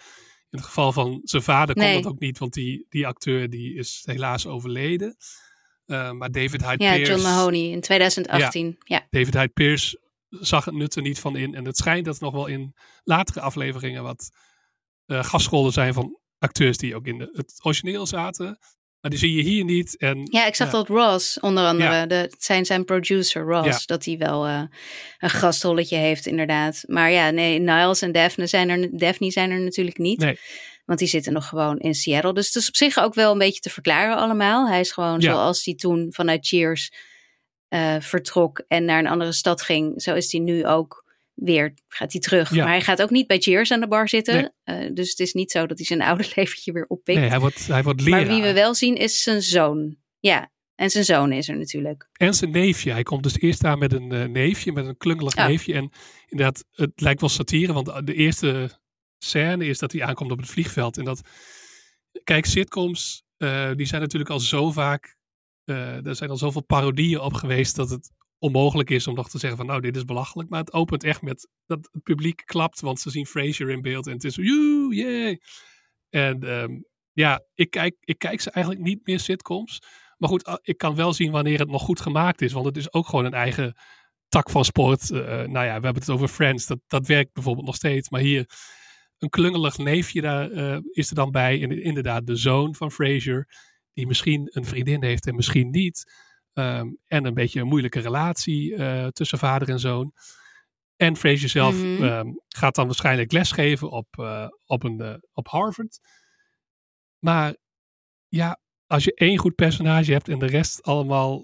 In 0.51 0.59
het 0.59 0.67
geval 0.67 0.93
van 0.93 1.21
zijn 1.25 1.43
vader 1.43 1.75
kon 1.75 1.93
dat 1.93 2.07
ook 2.07 2.19
niet, 2.19 2.39
want 2.39 2.53
die, 2.53 2.87
die 2.89 3.07
acteur 3.07 3.51
die 3.51 3.75
is 3.75 4.03
helaas 4.05 4.47
overleden. 4.47 5.17
Eh, 5.85 6.11
maar 6.11 6.31
David 6.31 6.65
Hyde 6.65 6.85
Ja, 6.85 6.95
Pierce, 6.95 7.13
John 7.13 7.23
Mahoney 7.23 7.71
in 7.71 7.81
2018. 7.81 8.77
Ja. 8.79 9.07
David 9.11 9.35
Hyde 9.35 9.49
Pierce 9.49 10.01
zag 10.29 10.65
het 10.65 10.75
nut 10.75 10.95
er 10.95 11.03
niet 11.03 11.19
van 11.19 11.37
in. 11.37 11.55
En 11.55 11.65
het 11.65 11.77
schijnt 11.77 12.05
dat 12.05 12.17
er 12.17 12.23
nog 12.23 12.33
wel 12.33 12.47
in 12.47 12.75
latere 13.05 13.41
afleveringen 13.41 14.03
wat 14.03 14.31
eh, 15.07 15.25
gastrollen 15.25 15.73
zijn 15.73 15.95
van 15.95 16.19
acteurs 16.39 16.77
die 16.77 16.95
ook 16.95 17.07
in 17.07 17.19
de, 17.19 17.29
het 17.33 17.61
origineel 17.63 18.07
zaten. 18.07 18.59
Maar 19.01 19.11
die 19.11 19.21
zie 19.21 19.35
je 19.35 19.43
hier 19.43 19.65
niet. 19.65 19.97
En, 19.97 20.29
Ja, 20.31 20.47
ik 20.47 20.55
zag 20.55 20.67
Ja. 20.67 20.73
dat 20.73 20.89
Ross, 20.89 21.41
onder 21.41 21.65
andere, 21.65 21.91
Ja. 21.93 22.07
de, 22.07 22.33
zijn, 22.39 22.67
zijn 22.67 22.85
producer 22.85 23.43
Ross, 23.43 23.67
Ja. 23.79 23.79
dat 23.87 24.05
hij 24.05 24.19
wel 24.19 24.47
eh, 24.47 24.63
een 25.19 25.31
gastrolletje 25.31 25.97
heeft, 25.97 26.27
inderdaad. 26.27 26.83
Maar 26.87 27.11
ja, 27.11 27.31
nee, 27.31 27.59
Niles 27.59 28.03
en 28.03 28.13
Daphne 28.13 28.47
zijn 28.47 28.69
er, 28.69 28.99
Daphne 28.99 29.31
zijn 29.31 29.51
er 29.51 29.61
natuurlijk 29.61 29.99
niet. 29.99 30.19
Nee. 30.19 30.39
Want 30.85 30.99
die 30.99 31.09
zitten 31.09 31.33
nog 31.33 31.49
gewoon 31.49 31.79
in 31.79 31.95
Seattle. 31.95 32.33
Dus 32.33 32.47
het 32.47 32.55
is 32.57 32.69
op 32.69 32.77
zich 32.77 32.99
ook 32.99 33.15
wel 33.15 33.33
een 33.33 33.39
beetje 33.39 33.61
te 33.61 33.71
verklaren 33.71 34.17
allemaal. 34.17 34.69
Hij 34.69 34.81
is 34.81 34.93
gewoon 34.93 35.21
zoals 35.23 35.65
hij 35.65 35.75
toen 35.75 36.07
vanuit 36.11 36.47
Cheers 36.47 36.93
eh, 37.69 37.97
vertrok 38.01 38.63
en 38.69 38.85
naar 38.85 38.99
een 38.99 39.07
andere 39.07 39.33
stad 39.33 39.63
ging. 39.63 40.03
Zo 40.03 40.15
is 40.15 40.33
hij 40.33 40.41
nu 40.41 40.67
ook 40.67 41.05
weer, 41.41 41.75
gaat 41.89 42.13
hij 42.13 42.21
terug. 42.21 42.51
Ja. 42.55 42.63
Maar 42.65 42.73
hij 42.73 42.81
gaat 42.81 43.03
ook 43.03 43.11
niet 43.11 43.27
bij 43.27 43.39
Cheers 43.39 43.73
aan 43.73 43.81
de 43.81 43.89
bar 43.89 44.09
zitten. 44.09 44.53
Nee. 44.65 44.85
Eh, 44.85 44.95
dus 44.95 45.11
het 45.11 45.19
is 45.19 45.33
niet 45.33 45.51
zo 45.51 45.67
dat 45.67 45.77
hij 45.77 45.87
zijn 45.87 46.03
oude 46.03 46.33
leventje 46.35 46.73
weer 46.73 46.87
oppikt. 46.87 47.19
Nee, 47.19 47.29
hij 47.29 47.41
wordt, 47.41 47.67
hij 47.67 47.83
wordt 47.83 48.01
leraar. 48.01 48.27
Maar 48.27 48.35
wie 48.35 48.43
we 48.43 48.53
wel 48.53 48.75
zien 48.75 48.97
is 48.97 49.23
zijn 49.23 49.43
zoon. 49.43 49.97
Ja, 50.19 50.51
en 50.75 50.91
zijn 50.91 51.05
zoon 51.05 51.33
is 51.33 51.49
er 51.49 51.57
natuurlijk. 51.57 52.09
En 52.13 52.35
zijn 52.35 52.51
neefje. 52.51 52.91
Hij 52.91 53.03
komt 53.03 53.23
dus 53.23 53.41
eerst 53.41 53.65
aan 53.65 53.79
met 53.79 53.93
een 53.93 54.13
eh, 54.13 54.25
neefje, 54.25 54.73
met 54.73 54.87
een 54.87 54.97
klungelig 54.97 55.37
Oh. 55.37 55.47
neefje. 55.47 55.75
En 55.75 55.91
inderdaad, 56.27 56.65
het 56.71 57.01
lijkt 57.01 57.21
wel 57.21 57.31
satire, 57.31 57.73
want 57.73 58.07
de 58.07 58.15
eerste 58.15 58.81
scène 59.19 59.67
is 59.67 59.79
dat 59.79 59.93
hij 59.93 60.03
aankomt 60.03 60.31
op 60.31 60.39
het 60.39 60.49
vliegveld. 60.49 60.99
En 60.99 61.05
dat, 61.05 61.21
kijk, 62.25 62.47
sitcoms, 62.47 63.23
eh, 63.37 63.71
die 63.75 63.87
zijn 63.87 64.01
natuurlijk 64.01 64.31
al 64.31 64.41
zo 64.41 64.71
vaak, 64.71 65.17
er 65.65 66.17
zijn 66.17 66.31
al 66.31 66.37
zoveel 66.37 66.65
parodieën 66.65 67.21
op 67.21 67.33
geweest 67.33 67.77
dat 67.77 67.91
het 67.91 68.11
onmogelijk 68.39 68.91
is 68.91 69.07
om 69.07 69.15
nog 69.15 69.29
te 69.29 69.39
zeggen 69.39 69.59
van 69.59 69.67
nou, 69.67 69.81
dit 69.81 69.97
is 69.97 70.05
belachelijk. 70.05 70.49
Maar 70.49 70.61
het 70.61 70.73
opent 70.73 71.05
echt 71.05 71.23
met 71.23 71.49
dat 71.67 71.89
het 71.93 72.03
publiek 72.03 72.43
klapt, 72.45 72.81
want 72.81 73.01
ze 73.01 73.11
zien 73.11 73.27
Frasier 73.27 73.71
in 73.71 73.83
beeld 73.83 74.07
en 74.07 74.13
het 74.13 74.25
is 74.25 74.35
joe, 74.35 74.95
yay. 74.95 75.41
En 76.11 76.43
ehm, 76.43 76.81
ja, 77.13 77.41
ik 77.55 77.71
kijk, 77.71 77.97
ik 78.01 78.19
kijk 78.19 78.41
ze 78.41 78.51
eigenlijk 78.51 78.85
niet 78.85 79.07
meer 79.07 79.21
sitcoms. 79.21 79.83
Maar 80.17 80.29
goed, 80.29 80.59
ik 80.63 80.79
kan 80.79 80.95
wel 80.95 81.13
zien 81.13 81.33
wanneer 81.33 81.59
het 81.59 81.71
nog 81.71 81.83
goed 81.83 82.01
gemaakt 82.01 82.43
is. 82.43 82.53
Want 82.53 82.67
het 82.67 82.77
is 82.77 82.93
ook 82.93 83.07
gewoon 83.07 83.25
een 83.25 83.35
eigen 83.35 83.77
tak 84.29 84.51
van 84.51 84.65
sport. 84.65 85.11
Eh, 85.11 85.21
nou 85.21 85.67
ja, 85.67 85.79
we 85.79 85.85
hebben 85.85 85.95
het 85.95 86.11
over 86.11 86.29
Friends. 86.29 86.67
Dat, 86.67 86.79
dat 86.87 87.07
werkt 87.07 87.33
bijvoorbeeld 87.33 87.67
nog 87.67 87.75
steeds. 87.75 88.11
Maar 88.11 88.21
hier, 88.21 88.51
een 89.19 89.29
klungelig 89.29 89.79
neefje 89.79 90.21
daar, 90.21 90.51
eh, 90.51 90.79
is 90.91 91.09
er 91.09 91.15
dan 91.15 91.31
bij. 91.31 91.63
En 91.63 91.83
inderdaad, 91.83 92.27
de 92.27 92.37
zoon 92.37 92.75
van 92.75 92.91
Frasier. 92.91 93.49
Die 93.93 94.07
misschien 94.07 94.49
een 94.51 94.65
vriendin 94.65 95.05
heeft 95.05 95.27
en 95.27 95.35
misschien 95.35 95.71
niet. 95.71 96.05
Ehm, 96.59 96.89
en 97.07 97.25
een 97.25 97.35
beetje 97.35 97.61
een 97.61 97.67
moeilijke 97.67 98.01
relatie 98.01 98.75
eh, 98.77 99.07
tussen 99.07 99.39
vader 99.39 99.69
en 99.69 99.81
zoon. 99.81 100.13
En 100.97 101.17
Frasier 101.17 101.49
zelf 101.49 101.75
Mhm. 101.83 102.03
ehm, 102.05 102.27
gaat 102.49 102.75
dan 102.75 102.87
waarschijnlijk 102.87 103.33
lesgeven 103.33 103.91
op, 103.91 104.07
eh, 104.19 104.49
op, 104.67 104.83
een, 104.83 105.01
eh, 105.01 105.15
op 105.33 105.49
Harvard. 105.49 105.99
Maar 107.19 107.57
ja, 108.29 108.61
als 108.87 109.05
je 109.05 109.15
één 109.15 109.39
goed 109.39 109.55
personage 109.55 110.13
hebt 110.13 110.29
en 110.29 110.39
de 110.39 110.47
rest 110.47 110.83
allemaal, 110.83 111.43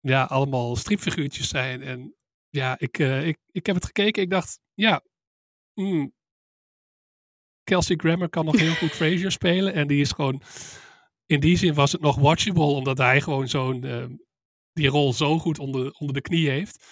ja, 0.00 0.24
allemaal 0.24 0.76
stripfiguurtjes 0.76 1.48
zijn. 1.48 1.82
En 1.82 2.14
ja, 2.48 2.78
ik, 2.78 2.98
ik, 2.98 3.38
ik 3.50 3.66
heb 3.66 3.74
het 3.74 3.84
gekeken. 3.84 4.22
Ik 4.22 4.30
dacht, 4.30 4.60
ja, 4.74 5.02
hmm, 5.72 6.14
Kelsey 7.64 7.96
Grammer 7.96 8.28
kan 8.28 8.44
nog 8.44 8.58
heel 8.58 8.74
goed 8.80 8.90
Frasier 8.90 9.30
spelen. 9.30 9.72
En 9.74 9.86
die 9.86 10.00
is 10.00 10.12
gewoon, 10.12 10.42
in 11.26 11.40
die 11.40 11.56
zin 11.56 11.74
was 11.74 11.92
het 11.92 12.00
nog 12.00 12.16
watchable, 12.16 12.62
omdat 12.62 12.98
hij 12.98 13.20
gewoon 13.20 13.48
zo'n, 13.48 13.84
eh, 13.84 14.04
die 14.76 14.88
rol 14.88 15.12
zo 15.12 15.38
goed 15.38 15.58
onder, 15.58 15.90
onder 15.90 16.14
de 16.14 16.20
knie 16.20 16.48
heeft. 16.50 16.86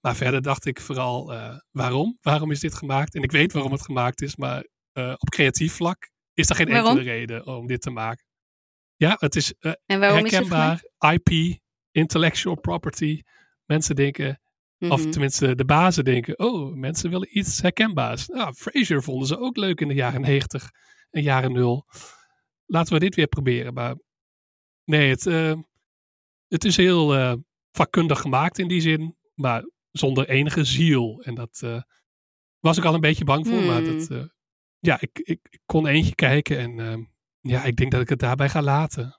Maar 0.00 0.16
verder 0.16 0.42
dacht 0.42 0.64
ik 0.66 0.80
vooral, 0.80 1.32
eh, 1.32 1.58
waarom? 1.70 2.18
Waarom 2.20 2.50
is 2.50 2.60
dit 2.60 2.74
gemaakt? 2.74 3.14
En 3.14 3.22
ik 3.22 3.30
weet 3.32 3.52
waarom 3.52 3.72
het 3.72 3.82
gemaakt 3.82 4.22
is, 4.22 4.36
maar 4.36 4.66
eh, 4.92 5.12
op 5.18 5.28
creatief 5.28 5.72
vlak 5.74 6.10
is 6.34 6.48
er 6.50 6.56
geen 6.56 6.68
Waarom? 6.68 6.90
enkele 6.90 7.10
reden 7.10 7.46
om 7.46 7.66
dit 7.66 7.80
te 7.80 7.90
maken. 7.90 8.24
Ja, 8.96 9.16
het 9.18 9.36
is 9.36 9.54
eh, 9.58 9.72
En 9.86 10.00
waarom 10.00 10.24
is 10.24 10.36
het 10.36 10.48
herkenbaar. 10.48 11.12
IP, 11.12 11.58
intellectual 11.90 12.60
property. 12.60 13.20
Mensen 13.64 13.96
denken, 13.96 14.40
of 14.78 15.00
Mhm. 15.02 15.10
tenminste 15.10 15.54
de 15.54 15.64
bazen 15.64 16.04
denken, 16.04 16.38
oh, 16.38 16.74
mensen 16.74 17.10
willen 17.10 17.38
iets 17.38 17.62
herkenbaars. 17.62 18.26
Nou, 18.26 18.54
Frasier 18.54 19.02
vonden 19.02 19.26
ze 19.28 19.38
ook 19.38 19.56
leuk 19.56 19.80
in 19.80 19.88
de 19.88 19.94
jaren 19.94 20.20
90 20.20 20.70
en 21.10 21.22
jaren 21.22 21.52
0. 21.52 21.86
Laten 22.66 22.92
we 22.92 22.98
dit 22.98 23.14
weer 23.14 23.26
proberen. 23.26 23.74
Maar 23.74 23.94
nee, 24.84 25.10
het, 25.10 25.26
eh, 25.26 25.52
het 26.54 26.64
is 26.64 26.76
heel 26.76 27.14
eh, 27.14 27.34
vakkundig 27.70 28.20
gemaakt 28.20 28.58
in 28.58 28.68
die 28.68 28.80
zin, 28.80 29.16
maar 29.34 29.64
zonder 29.90 30.28
enige 30.28 30.64
ziel. 30.64 31.20
En 31.24 31.34
dat 31.34 31.60
eh, 31.62 31.82
was 32.60 32.78
ik 32.78 32.84
al 32.84 32.94
een 32.94 33.00
beetje 33.00 33.24
bang 33.24 33.46
voor, 33.46 33.62
maar 33.62 33.82
Hmm. 33.82 33.98
dat, 33.98 34.10
eh, 34.10 34.24
ja, 34.78 35.00
ik, 35.00 35.18
ik, 35.18 35.40
ik 35.50 35.60
kon 35.66 35.86
eentje 35.86 36.14
kijken 36.14 36.58
en 36.58 36.80
eh, 36.80 36.98
ja, 37.40 37.64
ik 37.64 37.76
denk 37.76 37.90
dat 37.90 38.00
ik 38.00 38.08
het 38.08 38.18
daarbij 38.18 38.48
ga 38.48 38.62
laten. 38.62 39.18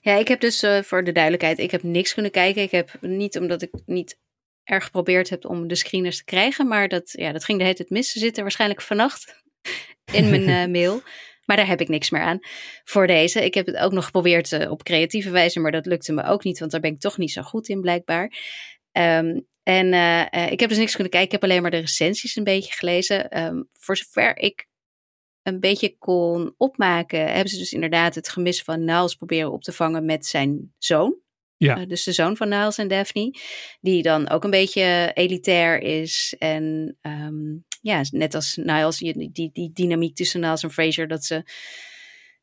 Ja, 0.00 0.14
ik 0.14 0.28
heb 0.28 0.40
dus 0.40 0.66
voor 0.82 1.04
de 1.04 1.12
duidelijkheid, 1.12 1.58
ik 1.58 1.70
heb 1.70 1.82
niks 1.82 2.14
kunnen 2.14 2.32
kijken. 2.32 2.62
Ik 2.62 2.70
heb 2.70 2.96
niet 3.00 3.38
omdat 3.38 3.62
ik 3.62 3.70
niet 3.86 4.18
erg 4.62 4.84
geprobeerd 4.84 5.30
heb 5.30 5.44
om 5.44 5.68
de 5.68 5.74
screeners 5.74 6.16
te 6.16 6.24
krijgen, 6.24 6.68
maar 6.68 6.88
dat, 6.88 7.10
ja, 7.10 7.32
dat 7.32 7.44
ging 7.44 7.58
de 7.58 7.64
hele 7.64 7.76
tijd 7.76 7.90
mis. 7.90 8.10
Ze 8.10 8.18
zitten 8.18 8.42
waarschijnlijk 8.42 8.82
vannacht 8.82 9.42
in 10.18 10.30
mijn 10.30 10.70
mail. 10.70 11.02
Maar 11.44 11.56
daar 11.56 11.66
heb 11.66 11.80
ik 11.80 11.88
niks 11.88 12.10
meer 12.10 12.22
aan 12.22 12.38
voor 12.84 13.06
deze. 13.06 13.44
Ik 13.44 13.54
heb 13.54 13.66
het 13.66 13.76
ook 13.76 13.92
nog 13.92 14.04
geprobeerd 14.04 14.52
eh, 14.52 14.70
op 14.70 14.82
creatieve 14.82 15.30
wijze, 15.30 15.60
maar 15.60 15.72
dat 15.72 15.86
lukte 15.86 16.12
me 16.12 16.24
ook 16.24 16.44
niet, 16.44 16.58
want 16.58 16.70
daar 16.70 16.80
ben 16.80 16.92
ik 16.92 17.00
toch 17.00 17.18
niet 17.18 17.32
zo 17.32 17.42
goed 17.42 17.68
in 17.68 17.80
blijkbaar. 17.80 18.32
Ehm, 18.92 19.40
En 19.62 19.92
eh, 19.92 20.20
eh, 20.44 20.52
ik 20.52 20.60
heb 20.60 20.68
dus 20.68 20.78
niks 20.78 20.92
kunnen 20.92 21.10
kijken. 21.10 21.28
Ik 21.34 21.40
heb 21.40 21.50
alleen 21.50 21.62
maar 21.62 21.70
de 21.70 21.76
recensies 21.76 22.36
een 22.36 22.44
beetje 22.44 22.72
gelezen. 22.72 23.30
Ehm, 23.30 23.62
voor 23.72 23.96
zover 23.96 24.38
ik 24.38 24.66
een 25.42 25.60
beetje 25.60 25.96
kon 25.98 26.54
opmaken, 26.56 27.32
hebben 27.32 27.48
ze 27.48 27.58
dus 27.58 27.72
inderdaad 27.72 28.14
het 28.14 28.28
gemis 28.28 28.62
van 28.62 28.84
Niles 28.84 29.14
proberen 29.14 29.52
op 29.52 29.62
te 29.62 29.72
vangen 29.72 30.04
met 30.04 30.26
zijn 30.26 30.74
zoon. 30.78 31.20
Ja. 31.56 31.86
Dus 31.86 32.04
de 32.04 32.12
zoon 32.12 32.36
van 32.36 32.48
Niles 32.48 32.78
en 32.78 32.88
Daphne. 32.88 33.34
Die 33.80 34.02
dan 34.02 34.28
ook 34.28 34.44
een 34.44 34.50
beetje 34.50 35.10
elitair 35.14 35.80
is. 35.80 36.34
En 36.38 36.96
ehm, 37.00 37.56
ja, 37.82 38.04
net 38.10 38.34
als 38.34 38.56
Niles, 38.56 38.96
die, 38.98 39.30
die, 39.32 39.50
die 39.52 39.70
dynamiek 39.72 40.14
tussen 40.14 40.40
Niles 40.40 40.62
en 40.62 40.70
Fraser, 40.70 41.08
dat 41.08 41.24
ze 41.24 41.42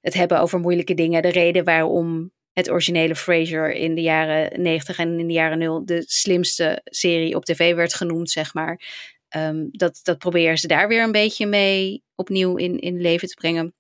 het 0.02 0.14
hebben 0.14 0.40
over 0.40 0.60
moeilijke 0.60 0.94
dingen. 0.94 1.22
De 1.22 1.30
reden 1.30 1.64
waarom 1.64 2.32
het 2.54 2.70
originele 2.70 3.16
Frasier 3.16 3.74
in 3.74 3.96
de 3.96 4.02
jaren 4.02 4.62
90 4.62 4.98
en 4.98 5.20
in 5.20 5.28
de 5.28 5.34
jaren 5.34 5.58
0 5.58 5.86
de 5.86 6.04
slimste 6.06 6.82
serie 6.84 7.36
op 7.36 7.46
tv 7.46 7.76
werd 7.76 7.94
genoemd, 7.94 8.32
zeg 8.32 8.54
maar. 8.54 8.82
Ehm, 9.30 9.66
dat, 9.72 10.00
dat 10.04 10.18
proberen 10.18 10.58
ze 10.58 10.68
daar 10.68 10.88
weer 10.88 11.04
een 11.04 11.12
beetje 11.12 11.46
mee 11.46 12.04
opnieuw 12.16 12.56
in, 12.56 12.80
in 12.80 13.02
leven 13.02 13.28
te 13.28 13.34
brengen. 13.34 13.74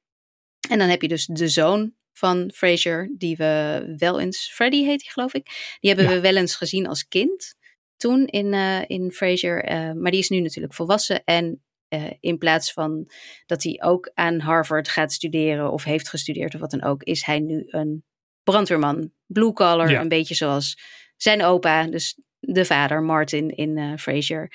En 0.69 0.77
dan 0.79 0.87
heb 0.89 1.01
je 1.01 1.07
dus 1.07 1.25
de 1.25 1.47
zoon 1.47 1.93
van 2.13 2.51
Frasier, 2.55 3.15
die 3.17 3.35
we 3.37 3.83
wel 3.97 4.19
eens, 4.19 4.51
Freddy 4.53 4.77
heet 4.77 5.01
hij 5.03 5.11
geloof 5.11 5.33
ik. 5.33 5.77
Die 5.79 5.89
hebben 5.89 6.09
Ja. 6.09 6.15
we 6.15 6.19
wel 6.21 6.35
eens 6.35 6.55
gezien 6.55 6.87
als 6.87 7.07
kind 7.07 7.55
toen 7.99 8.25
in, 8.25 8.53
eh 8.53 8.81
in 8.87 9.11
Frasier. 9.11 9.63
eh, 9.63 9.91
maar 9.91 10.11
die 10.11 10.19
is 10.19 10.29
nu 10.29 10.39
natuurlijk 10.39 10.73
volwassen 10.73 11.23
en 11.23 11.63
eh, 11.87 12.11
in 12.19 12.37
plaats 12.37 12.73
van 12.73 13.09
dat 13.45 13.63
hij 13.63 13.77
ook 13.83 14.11
aan 14.13 14.39
Harvard 14.39 14.89
gaat 14.89 15.13
studeren 15.13 15.71
of 15.71 15.83
heeft 15.83 16.09
gestudeerd 16.09 16.53
of 16.53 16.59
wat 16.59 16.71
dan 16.71 16.83
ook, 16.83 17.03
is 17.03 17.23
hij 17.25 17.39
nu 17.39 17.63
een 17.67 18.03
brandweerman. 18.43 19.11
Blue 19.25 19.53
collar, 19.53 19.89
Ja. 19.89 20.01
een 20.01 20.07
beetje 20.09 20.35
zoals 20.35 20.77
zijn 21.17 21.43
opa, 21.43 21.87
dus 21.87 22.17
de 22.39 22.65
vader 22.65 23.01
Martin 23.01 23.49
in 23.49 23.97
Frasier, 23.99 24.51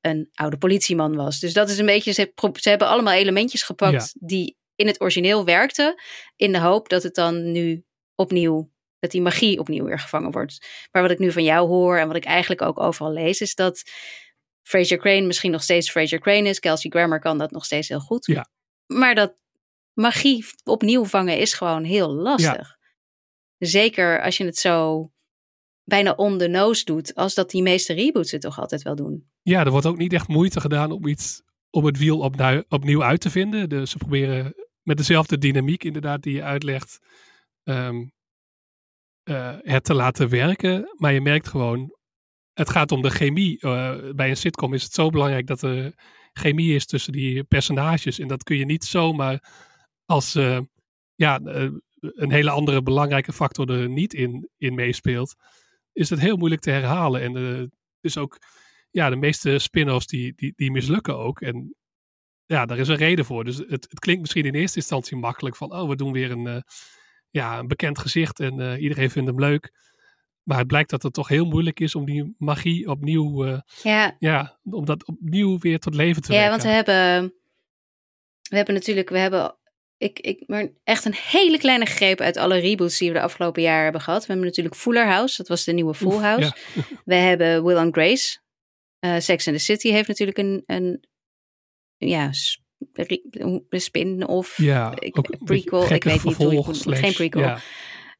een 0.00 0.28
oude 0.34 0.58
politieman 0.58 1.16
was. 1.16 1.40
Dus 1.40 1.52
dat 1.52 1.68
is 1.70 1.78
een 1.78 1.86
beetje, 1.86 2.12
ze, 2.12 2.32
ze 2.52 2.68
hebben 2.68 2.88
allemaal 2.88 3.14
elementjes 3.14 3.62
gepakt 3.62 4.14
die 4.20 4.56
in 4.74 4.86
het 4.86 5.00
origineel 5.00 5.44
werkten, 5.44 5.94
in 6.36 6.52
de 6.52 6.58
hoop 6.60 6.88
dat 6.88 7.02
het 7.02 7.14
dan 7.14 7.52
nu 7.52 7.84
opnieuw, 8.14 8.70
dat 9.06 9.14
die 9.14 9.24
magie 9.24 9.58
opnieuw 9.58 9.84
weer 9.84 9.98
gevangen 9.98 10.30
wordt. 10.30 10.66
Maar 10.92 11.02
wat 11.02 11.10
ik 11.10 11.18
nu 11.18 11.32
van 11.32 11.44
jou 11.44 11.68
hoor 11.68 11.98
en 11.98 12.06
wat 12.06 12.16
ik 12.16 12.24
eigenlijk 12.24 12.62
ook 12.62 12.80
overal 12.80 13.12
lees, 13.12 13.40
is 13.40 13.54
dat 13.54 13.82
Fraser 14.62 14.98
Crane 14.98 15.26
misschien 15.26 15.50
nog 15.50 15.62
steeds 15.62 15.90
Fraser 15.90 16.18
Crane 16.18 16.48
is. 16.48 16.60
Kelsey 16.60 16.90
Grammer 16.90 17.20
kan 17.20 17.38
dat 17.38 17.50
nog 17.50 17.64
steeds 17.64 17.88
heel 17.88 18.00
goed. 18.00 18.26
Ja. 18.26 18.48
Maar 18.86 19.14
dat 19.14 19.36
magie 19.92 20.46
opnieuw 20.64 21.04
vangen 21.04 21.38
is 21.38 21.54
gewoon 21.54 21.84
heel 21.84 22.08
lastig. 22.08 22.76
Zeker 23.58 24.22
als 24.22 24.36
je 24.36 24.44
het 24.44 24.58
zo 24.58 25.10
bijna 25.84 26.12
on 26.12 26.38
the 26.38 26.48
nose 26.48 26.84
doet, 26.84 27.14
als 27.14 27.34
dat 27.34 27.50
die 27.50 27.62
meeste 27.62 27.92
reboots 27.92 28.30
het 28.30 28.40
toch 28.40 28.60
altijd 28.60 28.82
wel 28.82 28.96
doen. 28.96 29.30
Ja, 29.42 29.64
er 29.64 29.70
wordt 29.70 29.86
ook 29.86 29.96
niet 29.96 30.12
echt 30.12 30.28
moeite 30.28 30.60
gedaan 30.60 30.90
om 30.90 31.06
iets 31.06 31.42
om 31.70 31.84
het 31.84 31.98
wiel 31.98 32.18
opnieuw, 32.18 32.62
opnieuw 32.68 33.02
uit 33.02 33.20
te 33.20 33.30
vinden. 33.30 33.68
Dus 33.68 33.90
ze 33.90 33.98
proberen 33.98 34.54
met 34.82 34.96
dezelfde 34.96 35.38
dynamiek, 35.38 35.84
inderdaad, 35.84 36.22
die 36.22 36.34
je 36.34 36.42
uitlegt, 36.42 36.98
ehm, 37.62 38.04
eh, 39.26 39.54
het 39.58 39.84
te 39.84 39.94
laten 39.94 40.28
werken. 40.28 40.94
Maar 40.96 41.12
je 41.12 41.20
merkt 41.20 41.48
gewoon, 41.48 41.96
het 42.52 42.70
gaat 42.70 42.92
om 42.92 43.02
de 43.02 43.10
chemie. 43.10 43.60
Eh, 43.60 43.94
bij 44.14 44.28
een 44.28 44.36
sitcom 44.36 44.74
is 44.74 44.82
het 44.82 44.92
zo 44.92 45.10
belangrijk 45.10 45.46
dat 45.46 45.62
er 45.62 45.94
chemie 46.32 46.74
is 46.74 46.86
tussen 46.86 47.12
die 47.12 47.44
personages. 47.44 48.18
En 48.18 48.28
dat 48.28 48.42
kun 48.42 48.56
je 48.56 48.64
niet 48.64 48.84
zomaar 48.84 49.52
als 50.04 50.34
eh, 50.34 50.58
ja, 51.14 51.40
een 52.00 52.30
hele 52.30 52.50
andere 52.50 52.82
belangrijke 52.82 53.32
factor 53.32 53.70
er 53.70 53.88
niet 53.88 54.14
in, 54.14 54.48
in 54.56 54.74
meespeelt. 54.74 55.34
Is 55.92 56.10
het 56.10 56.20
heel 56.20 56.36
moeilijk 56.36 56.62
te 56.62 56.70
herhalen. 56.70 57.20
En 57.20 57.70
dus 58.00 58.16
ook 58.16 58.38
ja, 58.90 59.10
de 59.10 59.16
meeste 59.16 59.58
spin-offs 59.58 60.06
die, 60.06 60.32
die, 60.36 60.52
die 60.56 60.70
mislukken 60.70 61.18
ook. 61.18 61.40
En 61.40 61.76
ja, 62.44 62.66
daar 62.66 62.78
is 62.78 62.88
een 62.88 62.96
reden 62.96 63.24
voor. 63.24 63.44
Dus 63.44 63.56
het, 63.56 63.68
het 63.68 63.98
klinkt 63.98 64.20
misschien 64.20 64.44
in 64.44 64.54
eerste 64.54 64.78
instantie 64.78 65.16
makkelijk 65.16 65.56
van, 65.56 65.72
oh, 65.72 65.88
we 65.88 65.96
doen 65.96 66.12
weer 66.12 66.30
een, 66.30 66.64
ja, 67.36 67.58
een 67.58 67.68
bekend 67.68 67.98
gezicht 67.98 68.40
en 68.40 68.60
eh, 68.60 68.82
iedereen 68.82 69.10
vindt 69.10 69.28
hem 69.28 69.40
leuk. 69.40 69.72
Maar 70.42 70.58
het 70.58 70.66
blijkt 70.66 70.90
dat 70.90 71.02
het 71.02 71.12
toch 71.12 71.28
heel 71.28 71.44
moeilijk 71.44 71.80
is 71.80 71.94
om 71.94 72.04
die 72.04 72.34
magie 72.38 72.88
opnieuw, 72.88 73.44
eh, 73.44 73.60
Ja, 73.82 74.16
ja, 74.18 74.58
om 74.62 74.84
dat 74.84 75.06
opnieuw 75.06 75.58
weer 75.58 75.78
tot 75.78 75.94
leven 75.94 76.22
te 76.22 76.32
ja 76.32 76.38
wekken. 76.38 76.50
want 76.50 76.62
we 76.62 76.68
hebben, 76.68 77.34
we 78.50 78.56
hebben 78.56 78.74
natuurlijk, 78.74 79.08
we 79.08 79.18
hebben 79.18 79.56
ik, 79.98 80.18
ik, 80.18 80.42
maar 80.46 80.68
echt 80.84 81.04
een 81.04 81.14
hele 81.14 81.58
kleine 81.58 81.84
greep 81.84 82.20
uit 82.20 82.36
alle 82.36 82.58
reboots 82.58 82.98
die 82.98 83.08
we 83.08 83.14
de 83.14 83.22
afgelopen 83.22 83.62
jaren 83.62 83.82
hebben 83.82 84.00
gehad. 84.00 84.20
We 84.20 84.26
hebben 84.26 84.46
natuurlijk 84.46 84.76
Fuller 84.76 85.06
House, 85.06 85.36
dat 85.36 85.48
was 85.48 85.64
de 85.64 85.72
nieuwe 85.72 85.94
Full 85.94 86.18
House. 86.18 86.56
ja. 86.74 86.82
We 87.04 87.14
hebben 87.14 87.64
Will 87.64 87.76
and 87.76 87.94
Grace. 87.94 88.38
Eh, 88.98 89.18
Sex 89.18 89.48
and 89.48 89.56
the 89.56 89.62
City 89.62 89.90
heeft 89.90 90.08
natuurlijk 90.08 90.38
een, 90.38 90.62
een 90.66 91.04
ja, 91.96 92.30
sp- 92.78 92.96
re- 92.98 93.22
een 93.30 93.64
spin-off. 93.70 94.56
Ja, 94.56 94.92
ik, 94.98 95.38
prequel. 95.44 95.92
Ik 95.92 96.04
weet 96.04 96.24
niet 96.24 96.36
hoe 96.36 96.52
moet- 96.54 96.76
slash- 96.76 97.00
Geen 97.00 97.12
prequel. 97.12 97.42
ja. 97.42 97.58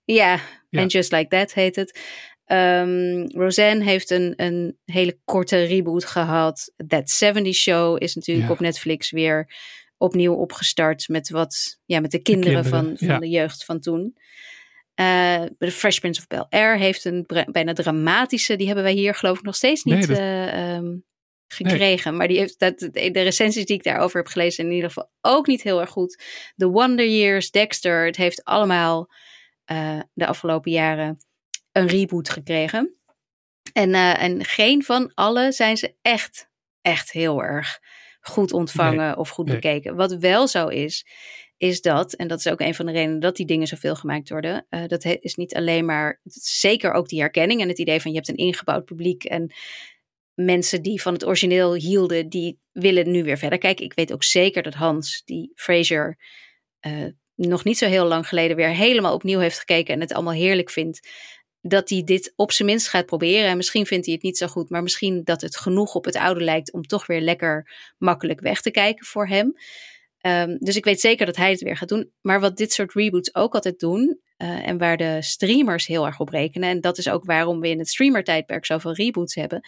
Ja, 0.05 0.41
Ja. 0.71 0.81
en 0.81 0.87
Just 0.87 1.13
Like 1.13 1.29
That 1.29 1.55
heet 1.55 1.77
het. 1.77 1.99
Ehm, 2.45 3.25
Roseanne 3.27 3.85
heeft 3.85 4.11
een, 4.11 4.33
een 4.37 4.79
hele 4.85 5.19
korte 5.25 5.63
reboot 5.63 6.05
gehad. 6.05 6.73
That 6.89 7.11
70 7.11 7.55
Show 7.55 8.03
is 8.03 8.15
natuurlijk 8.15 8.47
Ja. 8.47 8.53
op 8.53 8.61
Netflix 8.61 9.11
weer 9.11 9.53
opnieuw 9.97 10.35
opgestart 10.35 11.09
met 11.09 11.31
wat, 11.31 11.79
ja, 11.85 12.01
met 12.01 12.11
de 12.11 12.19
kinderen, 12.23 12.63
kinderen, 12.63 12.97
van, 12.99 13.09
van 13.09 13.21
de 13.21 13.29
jeugd 13.29 13.65
van 13.65 13.81
toen. 13.81 14.17
Eh 14.95 15.43
The 15.59 15.71
Fresh 15.71 15.99
Prince 15.99 16.21
of 16.21 16.27
Bel 16.27 16.47
Air 16.49 16.79
heeft 16.79 17.05
een 17.05 17.27
bijna 17.53 17.73
dramatische, 17.73 18.57
die 18.57 18.67
hebben 18.67 18.85
wij 18.85 18.93
hier 18.93 19.15
geloof 19.15 19.39
ik 19.39 19.45
nog 19.45 19.57
steeds 19.57 19.83
Nee, 19.85 19.97
niet 19.99 20.09
dat- 20.09 20.19
eh, 20.19 20.75
ehm, 20.75 20.97
gekregen. 21.49 22.17
Maar 22.17 22.29
die 22.29 22.39
heeft 22.39 22.59
dat, 22.59 22.79
de 22.79 23.11
recensies 23.23 23.65
die 23.65 23.77
ik 23.77 23.83
daarover 23.85 24.19
heb 24.19 24.29
gelezen, 24.29 24.65
in 24.65 24.73
ieder 24.73 24.89
geval 24.89 25.11
ook 25.21 25.47
niet 25.47 25.63
heel 25.63 25.81
erg 25.81 25.91
goed. 25.91 26.23
The 26.57 26.69
Wonder 26.69 27.09
Years, 27.09 27.51
Dexter, 27.51 28.07
het 28.07 28.17
heeft 28.17 28.45
allemaal 28.45 29.11
eh, 29.65 30.01
de 30.13 30.27
afgelopen 30.27 30.71
jaren 30.71 31.19
een 31.73 31.87
reboot 31.87 32.29
gekregen. 32.29 32.97
En, 33.73 33.95
eh, 33.95 34.23
en 34.23 34.45
geen 34.45 34.83
van 34.83 35.13
alle 35.15 35.53
zijn 35.53 35.77
ze 35.77 35.95
echt, 36.03 36.49
echt 36.81 37.13
heel 37.13 37.43
erg 37.43 37.81
goed 38.21 38.53
ontvangen 38.53 39.17
of 39.17 39.29
goed 39.29 39.47
nee. 39.47 39.55
bekeken. 39.55 39.97
Wat 39.97 40.17
wel 40.17 40.49
zo 40.49 40.69
is, 40.69 41.07
is 41.57 41.81
dat, 41.81 42.13
en 42.13 42.29
dat 42.29 42.39
is 42.39 42.49
ook 42.49 42.61
een 42.61 42.75
van 42.75 42.87
de 42.87 42.93
redenen 42.93 43.21
dat 43.21 43.37
die 43.37 43.47
dingen 43.47 43.67
zoveel 43.67 43.95
gemaakt 43.95 44.29
worden, 44.29 44.67
eh, 44.69 44.87
dat 44.87 45.05
is 45.05 45.35
niet 45.35 45.55
alleen 45.55 45.85
maar, 45.85 46.21
zeker 46.43 46.93
ook 46.93 47.09
die 47.09 47.21
herkenning 47.21 47.61
en 47.61 47.69
het 47.69 47.79
idee 47.79 48.01
van 48.01 48.11
je 48.11 48.17
hebt 48.17 48.29
een 48.29 48.37
ingebouwd 48.37 48.85
publiek 48.85 49.25
en 49.25 49.55
mensen 50.37 50.83
die 50.83 51.03
van 51.03 51.13
het 51.13 51.27
origineel 51.27 51.75
hielden, 51.75 52.29
die 52.29 52.59
willen 52.73 53.11
nu 53.11 53.25
weer 53.25 53.39
verder 53.39 53.59
kijken. 53.59 53.85
Ik 53.85 53.95
weet 53.95 54.13
ook 54.13 54.25
zeker 54.25 54.63
dat 54.63 54.75
Hans, 54.75 55.23
die 55.25 55.53
Fraser 55.55 56.19
eh, 56.81 57.07
nog 57.35 57.65
niet 57.65 57.79
zo 57.79 57.87
heel 57.87 58.07
lang 58.07 58.29
geleden 58.29 58.57
weer 58.57 58.69
helemaal 58.69 59.15
opnieuw 59.15 59.39
heeft 59.39 59.59
gekeken 59.59 59.95
en 59.95 60.01
het 60.01 60.13
allemaal 60.13 60.33
heerlijk 60.33 60.71
vindt, 60.71 61.09
dat 61.61 61.89
hij 61.89 62.03
dit 62.05 62.33
op 62.37 62.53
zijn 62.53 62.69
minst 62.69 62.89
gaat 62.89 63.07
proberen. 63.07 63.49
En 63.49 63.57
misschien 63.57 63.87
vindt 63.87 64.07
hij 64.07 64.15
het 64.15 64.23
niet 64.23 64.39
zo 64.39 64.47
goed, 64.47 64.71
maar 64.71 64.83
misschien 64.83 65.25
dat 65.25 65.41
het 65.41 65.57
genoeg 65.57 65.95
op 65.95 66.05
het 66.05 66.17
oude 66.17 66.45
lijkt 66.45 66.73
om 66.73 66.83
toch 66.83 67.07
weer 67.07 67.21
lekker 67.21 67.71
makkelijk 67.99 68.41
weg 68.41 68.61
te 68.61 68.71
kijken 68.71 69.07
voor 69.07 69.29
hem. 69.29 69.55
Ehm, 70.19 70.57
dus 70.59 70.77
ik 70.77 70.85
weet 70.85 71.01
zeker 71.01 71.27
dat 71.27 71.37
hij 71.37 71.51
het 71.51 71.61
weer 71.61 71.77
gaat 71.77 71.89
doen. 71.89 72.13
Maar 72.21 72.41
wat 72.41 72.57
dit 72.57 72.73
soort 72.73 72.93
reboots 72.93 73.35
ook 73.35 73.55
altijd 73.55 73.79
doen, 73.79 74.21
eh, 74.37 74.69
en 74.69 74.79
waar 74.79 74.97
de 74.97 75.23
streamers 75.23 75.87
heel 75.87 76.07
erg 76.07 76.21
op 76.21 76.29
rekenen, 76.29 76.69
en 76.69 76.81
dat 76.81 76.99
is 76.99 77.09
ook 77.09 77.25
waarom 77.25 77.61
we 77.61 77.69
in 77.69 77.79
het 77.79 77.89
streamertijdperk 77.89 78.67
zoveel 78.67 78.95
reboots 78.95 79.35
hebben, 79.35 79.61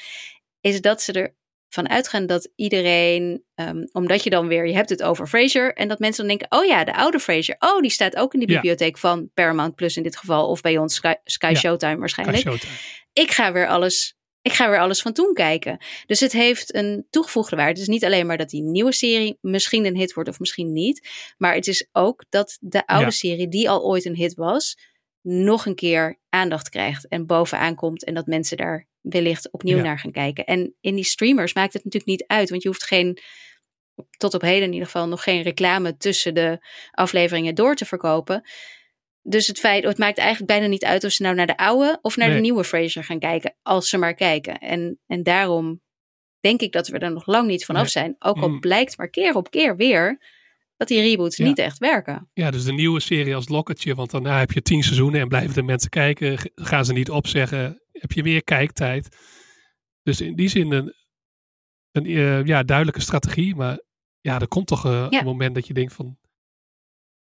is 0.61 0.81
dat 0.81 1.03
ze 1.03 1.33
ervan 1.69 1.89
uitgaan 1.91 2.27
dat 2.27 2.51
iedereen, 2.57 3.45
ehm, 3.55 3.85
omdat 3.93 4.23
je 4.25 4.31
dan 4.31 4.49
weer, 4.49 4.67
je 4.67 4.75
hebt 4.75 4.89
het 4.91 5.03
over 5.03 5.27
Frasier, 5.27 5.75
en 5.75 5.89
dat 5.89 5.99
mensen 5.99 6.27
dan 6.29 6.37
denken, 6.39 6.59
oh 6.59 6.67
ja, 6.67 6.85
de 6.85 6.95
oude 6.95 7.21
Frasier, 7.21 7.57
oh, 7.59 7.81
die 7.81 7.91
staat 7.91 8.17
ook 8.17 8.35
in 8.35 8.41
de 8.41 8.47
Ja. 8.49 8.55
bibliotheek 8.55 8.99
van 8.99 9.31
Paramount 9.35 9.75
Plus 9.75 9.97
in 9.97 10.03
dit 10.03 10.17
geval, 10.17 10.49
of 10.49 10.61
bij 10.61 10.79
ons 10.79 10.95
Sky, 10.95 11.13
Sky 11.25 11.51
Ja. 11.53 11.55
Showtime 11.59 11.97
waarschijnlijk 11.99 12.39
Showtime. 12.39 12.73
ik 13.13 13.31
ga 13.31 13.53
weer 13.53 13.67
alles. 13.69 14.17
Ik 14.43 14.53
ga 14.55 14.71
weer 14.71 14.79
alles 14.81 15.03
van 15.03 15.13
toen 15.13 15.35
kijken. 15.35 15.79
Dus 16.07 16.21
het 16.21 16.33
heeft 16.33 16.75
een 16.75 17.07
toegevoegde 17.11 17.57
waarde. 17.57 17.71
Het 17.73 17.81
is 17.81 17.87
niet 17.89 18.05
alleen 18.05 18.27
maar 18.27 18.37
dat 18.37 18.51
die 18.51 18.63
nieuwe 18.63 18.93
serie 18.93 19.39
misschien 19.41 19.85
een 19.85 19.97
hit 19.97 20.13
wordt 20.15 20.29
of 20.31 20.39
misschien 20.39 20.73
niet. 20.73 21.09
Maar 21.39 21.55
het 21.55 21.67
is 21.67 21.89
ook 21.93 22.25
dat 22.29 22.57
de 22.61 22.87
oude 22.87 23.05
Ja. 23.05 23.11
serie, 23.11 23.49
die 23.49 23.71
al 23.71 23.85
ooit 23.85 24.05
een 24.05 24.17
hit 24.17 24.35
was, 24.35 24.79
nog 25.23 25.67
een 25.67 25.75
keer 25.75 26.19
aandacht 26.29 26.69
krijgt 26.69 27.09
en 27.09 27.27
bovenaan 27.27 27.75
komt. 27.75 28.05
En 28.05 28.15
dat 28.15 28.27
mensen 28.27 28.57
daar 28.57 28.87
wellicht 29.09 29.53
opnieuw 29.53 29.77
Ja. 29.77 29.83
naar 29.83 29.99
gaan 29.99 30.13
kijken. 30.13 30.45
En 30.45 30.75
in 30.81 30.95
die 30.95 31.05
streamers 31.05 31.55
maakt 31.55 31.73
het 31.73 31.85
natuurlijk 31.85 32.11
niet 32.19 32.25
uit. 32.27 32.51
Want 32.51 32.63
je 32.63 32.69
hoeft 32.69 32.85
geen, 32.85 33.19
tot 34.17 34.35
op 34.35 34.41
heden 34.41 34.63
in 34.67 34.73
ieder 34.73 34.87
geval, 34.87 35.09
nog 35.09 35.23
geen 35.23 35.43
reclame 35.43 35.97
tussen 35.97 36.35
de 36.35 36.59
afleveringen 36.91 37.55
door 37.55 37.75
te 37.75 37.85
verkopen. 37.85 38.49
Dus 39.23 39.47
het 39.47 39.59
feit, 39.59 39.85
het 39.85 39.99
maakt 39.99 40.19
eigenlijk 40.19 40.51
bijna 40.51 40.67
niet 40.67 40.85
uit 40.85 41.05
of 41.05 41.13
ze 41.13 41.23
nou 41.23 41.35
naar 41.35 41.47
de 41.47 41.57
oude 41.57 41.99
of 42.03 42.17
naar 42.17 42.31
de 42.31 42.41
nieuwe 42.41 42.65
Frasier 42.65 43.05
gaan 43.05 43.19
kijken, 43.19 43.57
als 43.63 43.89
ze 43.89 43.99
maar 43.99 44.15
kijken. 44.15 44.59
En, 44.59 45.01
en 45.07 45.23
daarom 45.23 45.81
denk 46.41 46.61
ik 46.61 46.73
dat 46.73 46.89
we 46.89 46.99
er 46.99 47.13
nog 47.13 47.27
lang 47.27 47.47
niet 47.49 47.65
vanaf 47.65 47.83
Nee. 47.83 47.91
zijn. 47.91 48.17
Ook 48.19 48.39
al 48.41 48.49
Mm. 48.49 48.61
blijkt 48.61 48.97
maar 48.97 49.09
keer 49.11 49.35
op 49.35 49.51
keer 49.51 49.77
weer 49.77 50.37
dat 50.79 50.89
die 50.89 51.01
reboots 51.01 51.37
Ja. 51.37 51.45
niet 51.47 51.59
echt 51.59 51.79
werken. 51.79 52.31
Ja, 52.33 52.51
dus 52.51 52.65
de 52.65 52.73
nieuwe 52.73 53.01
serie 53.01 53.35
als 53.35 53.49
lokketje, 53.49 53.95
want 53.95 54.11
daarna 54.11 54.39
heb 54.39 54.51
je 54.53 54.63
tien 54.63 54.83
seizoenen 54.83 55.21
en 55.21 55.29
blijven 55.29 55.55
de 55.55 55.63
mensen 55.63 55.91
kijken. 55.91 56.39
Gaan 56.55 56.85
ze 56.85 56.93
niet 56.93 57.11
opzeggen, 57.11 57.83
heb 57.93 58.13
je 58.13 58.23
meer 58.23 58.45
kijktijd. 58.45 59.17
Dus 60.03 60.21
in 60.21 60.35
die 60.37 60.49
zin 60.49 60.73
een, 60.73 60.95
een 61.93 62.07
eh, 62.07 62.45
ja, 62.45 62.63
duidelijke 62.63 63.01
strategie. 63.01 63.55
Maar 63.55 63.81
ja, 64.21 64.41
er 64.41 64.49
komt 64.49 64.67
toch 64.67 64.85
eh, 64.85 65.07
Ja. 65.11 65.19
een 65.19 65.25
moment 65.25 65.55
dat 65.55 65.67
je 65.67 65.75
denkt 65.75 65.93
van... 65.93 66.19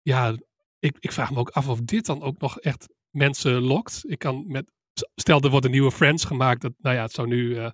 Ja, 0.03 0.37
ik, 0.79 0.97
ik 1.01 1.13
vraag 1.13 1.31
me 1.31 1.39
ook 1.39 1.51
af 1.51 1.69
of 1.69 1.81
dit 1.81 2.07
dan 2.07 2.23
ook 2.23 2.39
nog 2.41 2.59
echt 2.61 2.89
mensen 3.11 3.61
lokt. 3.61 4.03
Ik 4.07 4.19
kan 4.19 4.45
met... 4.47 4.73
Stel, 5.15 5.41
er 5.41 5.51
wordt 5.51 5.65
een 5.65 5.71
nieuwe 5.73 5.93
Friends 5.93 6.25
gemaakt. 6.25 6.61
Dat, 6.61 6.73
nou 6.79 6.97
ja, 6.97 7.03
het 7.03 7.13
zou 7.13 7.29
nu 7.29 7.57
eh, 7.57 7.71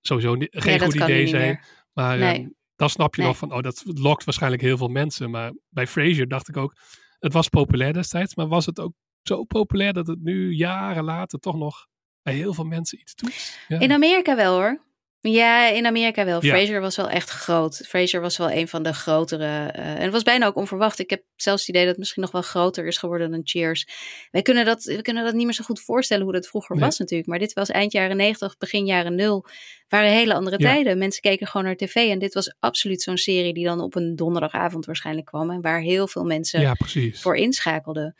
sowieso 0.00 0.36
geen 0.38 0.80
goed 0.80 0.94
idee 0.94 1.26
zijn. 1.26 1.42
meer. 1.46 1.64
Maar 1.92 2.18
Nee. 2.18 2.58
Dan 2.80 2.90
snap 2.90 3.14
je 3.14 3.20
Nee. 3.20 3.30
nog 3.30 3.38
van, 3.38 3.52
oh, 3.52 3.60
dat 3.62 3.82
lokt 3.84 4.24
waarschijnlijk 4.24 4.62
heel 4.62 4.76
veel 4.76 4.88
mensen. 4.88 5.30
Maar 5.30 5.52
bij 5.68 5.86
Frasier 5.86 6.28
dacht 6.28 6.48
ik 6.48 6.56
ook, 6.56 6.76
het 7.18 7.32
was 7.32 7.48
populair 7.48 7.92
destijds. 7.92 8.34
Maar 8.34 8.48
was 8.48 8.66
het 8.66 8.80
ook 8.80 8.92
zo 9.22 9.44
populair 9.44 9.92
dat 9.92 10.06
het 10.06 10.20
nu 10.22 10.52
jaren 10.54 11.04
later 11.04 11.38
toch 11.38 11.56
nog 11.56 11.86
bij 12.22 12.34
heel 12.34 12.54
veel 12.54 12.64
mensen 12.64 13.00
iets 13.00 13.14
doet? 13.14 13.58
Ja. 13.68 13.78
In 13.78 13.92
Amerika 13.92 14.36
wel 14.36 14.54
hoor. 14.54 14.84
Ja, 15.22 15.68
in 15.68 15.86
Amerika 15.86 16.24
wel. 16.24 16.44
Ja. 16.44 16.54
Frasier 16.54 16.80
was 16.80 16.96
wel 16.96 17.08
echt 17.10 17.30
groot. 17.30 17.76
Frasier 17.88 18.20
was 18.20 18.36
wel 18.36 18.50
een 18.50 18.68
van 18.68 18.82
de 18.82 18.92
grotere. 18.94 19.44
eh, 19.66 19.86
en 19.94 20.00
het 20.02 20.12
was 20.12 20.22
bijna 20.22 20.46
ook 20.46 20.56
onverwacht. 20.56 20.98
Ik 20.98 21.10
heb 21.10 21.22
zelfs 21.36 21.60
het 21.60 21.68
idee 21.68 21.80
dat 21.82 21.90
het 21.90 21.98
misschien 21.98 22.22
nog 22.22 22.30
wel 22.30 22.42
groter 22.42 22.86
is 22.86 22.96
geworden 22.98 23.30
dan 23.30 23.40
Cheers. 23.44 23.86
Wij 24.30 24.42
kunnen 24.42 24.64
dat, 24.64 24.82
we 24.84 25.02
kunnen 25.02 25.24
dat 25.24 25.34
niet 25.34 25.44
meer 25.44 25.54
zo 25.54 25.64
goed 25.64 25.80
voorstellen 25.80 26.24
hoe 26.24 26.32
dat 26.32 26.46
vroeger 26.46 26.76
Nee. 26.76 26.84
was 26.84 26.98
natuurlijk. 26.98 27.28
Maar 27.28 27.38
dit 27.38 27.52
was 27.52 27.68
eind 27.68 27.92
jaren 27.92 28.16
90, 28.16 28.58
begin 28.58 28.86
jaren 28.86 29.14
0. 29.14 29.46
Waren 29.88 30.10
hele 30.10 30.34
andere 30.34 30.56
Ja. 30.58 30.72
tijden. 30.72 30.98
Mensen 30.98 31.20
keken 31.22 31.46
gewoon 31.46 31.66
naar 31.66 31.76
tv. 31.76 31.94
En 31.94 32.18
dit 32.18 32.34
was 32.34 32.54
absoluut 32.58 33.02
zo'n 33.02 33.16
serie 33.16 33.52
die 33.54 33.64
dan 33.64 33.80
op 33.80 33.94
een 33.94 34.16
donderdagavond 34.16 34.86
waarschijnlijk 34.86 35.26
kwam. 35.26 35.50
En 35.50 35.60
waar 35.60 35.80
heel 35.80 36.08
veel 36.08 36.24
mensen 36.24 36.60
ja, 36.60 36.76
voor 37.12 37.36
inschakelden. 37.36 38.14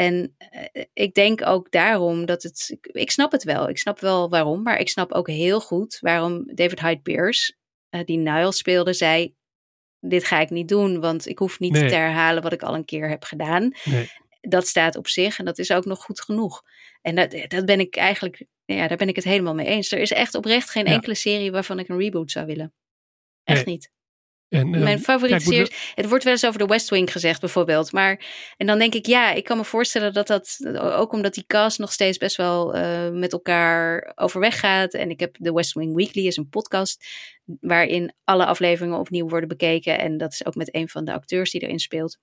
En 0.00 0.34
eh, 0.38 0.84
ik 0.92 1.14
denk 1.14 1.46
ook 1.46 1.70
daarom 1.70 2.26
dat 2.26 2.42
het. 2.42 2.68
Ik, 2.68 2.86
ik 2.92 3.10
snap 3.10 3.32
het 3.32 3.44
wel. 3.44 3.68
Ik 3.68 3.78
snap 3.78 4.00
wel 4.00 4.28
waarom. 4.28 4.62
Maar 4.62 4.78
ik 4.80 4.88
snap 4.88 5.12
ook 5.12 5.28
heel 5.28 5.60
goed 5.60 5.98
waarom 6.00 6.54
David 6.54 6.80
Hyde 6.80 7.00
Pierce, 7.00 7.54
eh, 7.88 8.04
die 8.04 8.16
Niles 8.18 8.56
speelde, 8.56 8.92
zei: 8.92 9.34
Dit 10.00 10.24
ga 10.24 10.40
ik 10.40 10.50
niet 10.50 10.68
doen, 10.68 11.00
want 11.00 11.26
ik 11.26 11.38
hoef 11.38 11.58
niet 11.58 11.72
Nee. 11.72 11.88
te 11.88 11.94
herhalen 11.94 12.42
wat 12.42 12.52
ik 12.52 12.62
al 12.62 12.74
een 12.74 12.84
keer 12.84 13.08
heb 13.08 13.24
gedaan. 13.24 13.72
Nee. 13.84 14.10
Dat 14.40 14.66
staat 14.66 14.96
op 14.96 15.08
zich 15.08 15.38
en 15.38 15.44
dat 15.44 15.58
is 15.58 15.70
ook 15.72 15.84
nog 15.84 16.02
goed 16.02 16.20
genoeg. 16.20 16.62
En 17.02 17.14
dat, 17.14 17.44
dat 17.48 17.64
ben 17.64 17.80
ik 17.80 17.96
eigenlijk. 17.96 18.44
Ja, 18.64 18.88
daar 18.88 18.96
ben 18.96 19.08
ik 19.08 19.16
het 19.16 19.24
helemaal 19.24 19.54
mee 19.54 19.66
eens. 19.66 19.92
Er 19.92 19.98
is 19.98 20.12
echt 20.12 20.34
oprecht 20.34 20.70
geen 20.70 20.86
Ja. 20.86 20.92
enkele 20.92 21.14
serie 21.14 21.50
waarvan 21.50 21.78
ik 21.78 21.88
een 21.88 21.98
reboot 21.98 22.30
zou 22.30 22.46
willen. 22.46 22.72
Echt 23.44 23.64
Nee. 23.64 23.74
niet. 23.74 23.90
En, 24.48 24.74
ehm, 24.74 24.82
Mijn 24.82 25.00
favoriete 25.00 25.44
kijk, 25.44 25.58
moet 25.58 25.68
serie. 25.68 25.94
Het 25.94 26.08
wordt 26.08 26.24
wel 26.24 26.32
eens 26.32 26.46
over 26.46 26.58
de 26.58 26.66
West 26.66 26.90
Wing 26.90 27.12
gezegd, 27.12 27.40
bijvoorbeeld. 27.40 27.92
Maar 27.92 28.24
en 28.56 28.66
dan 28.66 28.78
denk 28.78 28.94
ik, 28.94 29.06
ja, 29.06 29.32
ik 29.32 29.44
kan 29.44 29.56
me 29.56 29.64
voorstellen 29.64 30.12
dat 30.12 30.26
dat 30.26 30.58
ook 30.74 31.12
omdat 31.12 31.34
die 31.34 31.44
cast 31.46 31.78
nog 31.78 31.92
steeds 31.92 32.18
best 32.18 32.36
wel 32.36 32.74
eh, 32.74 33.10
met 33.10 33.32
elkaar 33.32 34.12
overweg 34.14 34.60
gaat. 34.60 34.94
En 34.94 35.10
ik 35.10 35.20
heb 35.20 35.36
de 35.38 35.52
West 35.52 35.72
Wing 35.72 35.94
Weekly, 35.94 36.26
is 36.26 36.36
een 36.36 36.48
podcast 36.48 37.06
waarin 37.60 38.14
alle 38.24 38.46
afleveringen 38.46 38.98
opnieuw 38.98 39.28
worden 39.28 39.48
bekeken. 39.48 39.98
En 39.98 40.16
dat 40.16 40.32
is 40.32 40.46
ook 40.46 40.54
met 40.54 40.74
een 40.74 40.88
van 40.88 41.04
de 41.04 41.12
acteurs 41.12 41.50
die 41.50 41.60
erin 41.60 41.78
speelt. 41.78 42.18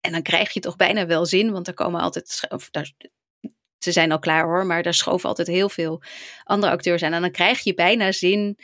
En 0.00 0.12
dan 0.12 0.22
krijg 0.22 0.52
je 0.52 0.60
toch 0.60 0.76
bijna 0.76 1.06
wel 1.06 1.26
zin, 1.26 1.52
want 1.52 1.66
er 1.66 1.74
komen 1.74 2.00
altijd. 2.00 2.46
Of 2.48 2.70
daar, 2.70 2.92
ze 3.78 3.92
zijn 3.92 4.12
al 4.12 4.18
klaar 4.18 4.44
hoor, 4.44 4.66
maar 4.66 4.82
daar 4.82 4.94
schoven 4.94 5.28
altijd 5.28 5.48
heel 5.48 5.68
veel 5.68 6.02
andere 6.44 6.72
acteurs 6.72 7.02
aan. 7.02 7.12
En 7.12 7.20
dan 7.20 7.30
krijg 7.30 7.60
je 7.60 7.74
bijna 7.74 8.12
zin 8.12 8.58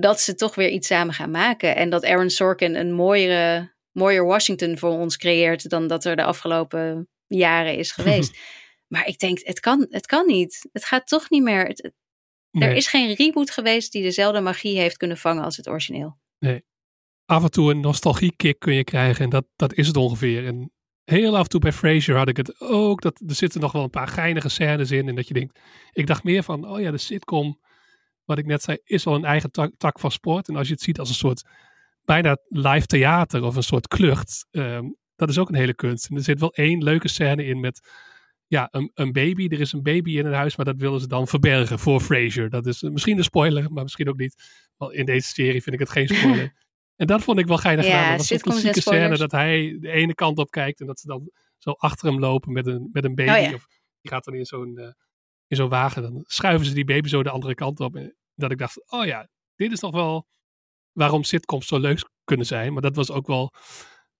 dat 0.00 0.20
ze 0.20 0.34
toch 0.34 0.54
weer 0.54 0.68
iets 0.70 0.86
samen 0.86 1.14
gaan 1.14 1.30
maken. 1.30 1.76
En 1.76 1.90
dat 1.90 2.04
Aaron 2.04 2.30
Sorkin 2.30 2.74
een 2.74 2.92
mooiere, 2.92 3.74
mooier 3.92 4.24
Washington 4.26 4.78
voor 4.78 4.90
ons 4.90 5.16
creëert 5.16 5.68
dan 5.70 5.86
dat 5.86 6.04
er 6.04 6.16
de 6.16 6.24
afgelopen 6.24 7.08
jaren 7.26 7.76
is 7.76 7.92
geweest. 7.98 8.38
maar 8.86 9.06
ik 9.06 9.18
denk, 9.18 9.38
het 9.42 9.60
kan, 9.60 9.86
het 9.90 10.06
kan 10.06 10.26
niet. 10.26 10.68
Het 10.72 10.84
gaat 10.84 11.06
toch 11.08 11.30
niet 11.30 11.42
meer. 11.42 11.64
Het- 11.66 11.92
nee, 12.50 12.68
Er 12.68 12.74
is 12.76 12.86
geen 12.88 13.14
reboot 13.14 13.50
geweest 13.50 13.92
die 13.92 14.02
dezelfde 14.02 14.40
magie 14.40 14.78
heeft 14.78 14.96
kunnen 14.96 15.16
vangen 15.16 15.44
als 15.44 15.56
het 15.56 15.68
origineel. 15.68 16.18
af 17.28 17.42
en 17.42 17.50
toe 17.50 17.70
een 17.70 17.80
nostalgie-kick 17.80 18.58
kun 18.58 18.74
je 18.74 18.84
krijgen. 18.84 19.24
En 19.24 19.30
dat, 19.30 19.46
dat 19.56 19.74
is 19.74 19.86
het 19.86 19.96
ongeveer. 19.96 20.46
En 20.46 20.72
heel 21.04 21.36
af 21.36 21.42
en 21.42 21.48
toe 21.48 21.60
bij 21.60 21.72
Frasier 21.72 22.16
had 22.16 22.28
ik 22.28 22.36
het 22.36 22.60
ook. 22.60 23.02
Dat, 23.02 23.22
er 23.26 23.34
zitten 23.34 23.60
nog 23.60 23.72
wel 23.72 23.82
een 23.82 23.90
paar 23.90 24.08
geinige 24.08 24.48
scènes 24.48 24.90
in. 24.90 25.08
En 25.08 25.14
dat 25.14 25.28
je 25.28 25.34
denkt, 25.34 25.58
ik 25.92 26.06
dacht 26.06 26.24
meer 26.24 26.42
van, 26.42 26.68
oh 26.68 26.80
ja, 26.80 26.90
de 26.90 26.98
sitcom, 26.98 27.60
wat 28.26 28.38
ik 28.38 28.46
net 28.46 28.62
zei, 28.62 28.78
is 28.84 29.04
wel 29.04 29.14
een 29.14 29.24
eigen 29.24 29.50
tak, 29.50 29.72
tak 29.76 30.00
van 30.00 30.10
sport. 30.10 30.48
En 30.48 30.56
als 30.56 30.66
je 30.66 30.72
het 30.72 30.82
ziet 30.82 30.98
als 30.98 31.08
een 31.08 31.14
soort 31.14 31.48
bijna 32.04 32.36
live 32.48 32.86
theater 32.86 33.42
of 33.42 33.56
een 33.56 33.62
soort 33.62 33.88
klucht, 33.88 34.46
ehm, 34.50 34.84
dat 35.16 35.28
is 35.28 35.38
ook 35.38 35.48
een 35.48 35.54
hele 35.54 35.74
kunst. 35.74 36.10
En 36.10 36.16
er 36.16 36.22
zit 36.22 36.40
wel 36.40 36.52
één 36.52 36.82
leuke 36.82 37.08
scène 37.08 37.44
in 37.44 37.60
met 37.60 37.88
ja, 38.46 38.68
een, 38.70 38.90
een 38.94 39.12
baby. 39.12 39.46
Er 39.50 39.60
is 39.60 39.72
een 39.72 39.82
baby 39.82 40.18
in 40.18 40.24
het 40.24 40.34
huis, 40.34 40.56
maar 40.56 40.66
dat 40.66 40.76
willen 40.76 41.00
ze 41.00 41.06
dan 41.06 41.26
verbergen 41.28 41.78
voor 41.78 42.00
Frasier. 42.00 42.50
Dat 42.50 42.66
is 42.66 42.82
misschien 42.82 43.18
een 43.18 43.24
spoiler, 43.24 43.72
maar 43.72 43.82
misschien 43.82 44.08
ook 44.08 44.16
niet. 44.16 44.34
Want 44.76 44.92
in 44.92 45.04
deze 45.04 45.28
serie 45.28 45.62
vind 45.62 45.74
ik 45.74 45.80
het 45.80 45.90
geen 45.90 46.08
spoiler. 46.08 46.52
en 46.96 47.06
dat 47.06 47.22
vond 47.22 47.38
ik 47.38 47.46
wel 47.46 47.58
geinig 47.58 47.86
Ja. 47.86 48.08
Dat 48.08 48.18
was 48.18 48.30
een 48.30 48.40
klassieke 48.40 48.80
scène 48.80 49.16
dat 49.16 49.32
hij 49.32 49.76
de 49.80 49.90
ene 49.90 50.14
kant 50.14 50.38
op 50.38 50.50
kijkt 50.50 50.80
en 50.80 50.86
dat 50.86 51.00
ze 51.00 51.06
dan 51.06 51.30
zo 51.58 51.70
achter 51.70 52.08
hem 52.08 52.18
lopen 52.18 52.52
met 52.52 52.66
een, 52.66 52.88
met 52.92 53.04
een 53.04 53.14
baby. 53.14 53.30
Oh 53.30 53.40
ja. 53.40 53.54
Of 53.54 53.66
die 54.00 54.10
gaat 54.10 54.24
dan 54.24 54.34
in 54.34 54.44
zo'n 54.44 54.78
eh, 54.78 54.88
in 55.46 55.56
zo'n 55.56 55.68
wagen. 55.68 56.02
Dan 56.02 56.24
schuiven 56.26 56.66
ze 56.66 56.74
die 56.74 56.84
baby 56.84 57.08
zo 57.08 57.22
de 57.22 57.30
andere 57.30 57.54
kant 57.54 57.80
op. 57.80 57.96
En 57.96 58.16
dat 58.34 58.50
ik 58.50 58.58
dacht, 58.58 58.90
oh 58.90 59.04
ja, 59.06 59.28
dit 59.56 59.72
is 59.72 59.78
toch 59.80 59.92
wel 59.94 60.26
waarom 60.92 61.24
sitcoms 61.24 61.66
zo 61.66 61.78
leuk 61.78 62.08
kunnen 62.24 62.46
zijn. 62.46 62.72
Maar 62.72 62.82
dat 62.82 62.96
was 62.96 63.10
ook 63.10 63.26
wel 63.26 63.52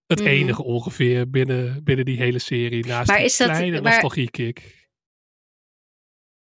het 0.07 0.19
Mhm. 0.21 0.29
enige 0.29 0.63
ongeveer 0.63 1.31
binnen, 1.31 1.85
binnen 1.85 2.05
die 2.05 2.17
hele 2.19 2.39
serie. 2.39 2.87
Naast 2.87 3.09
Maar 3.09 3.23
is 3.23 3.37
dat- 3.37 3.49
kleine 3.49 3.81
maar- 3.81 3.91
nostalgie-kick. 3.93 4.85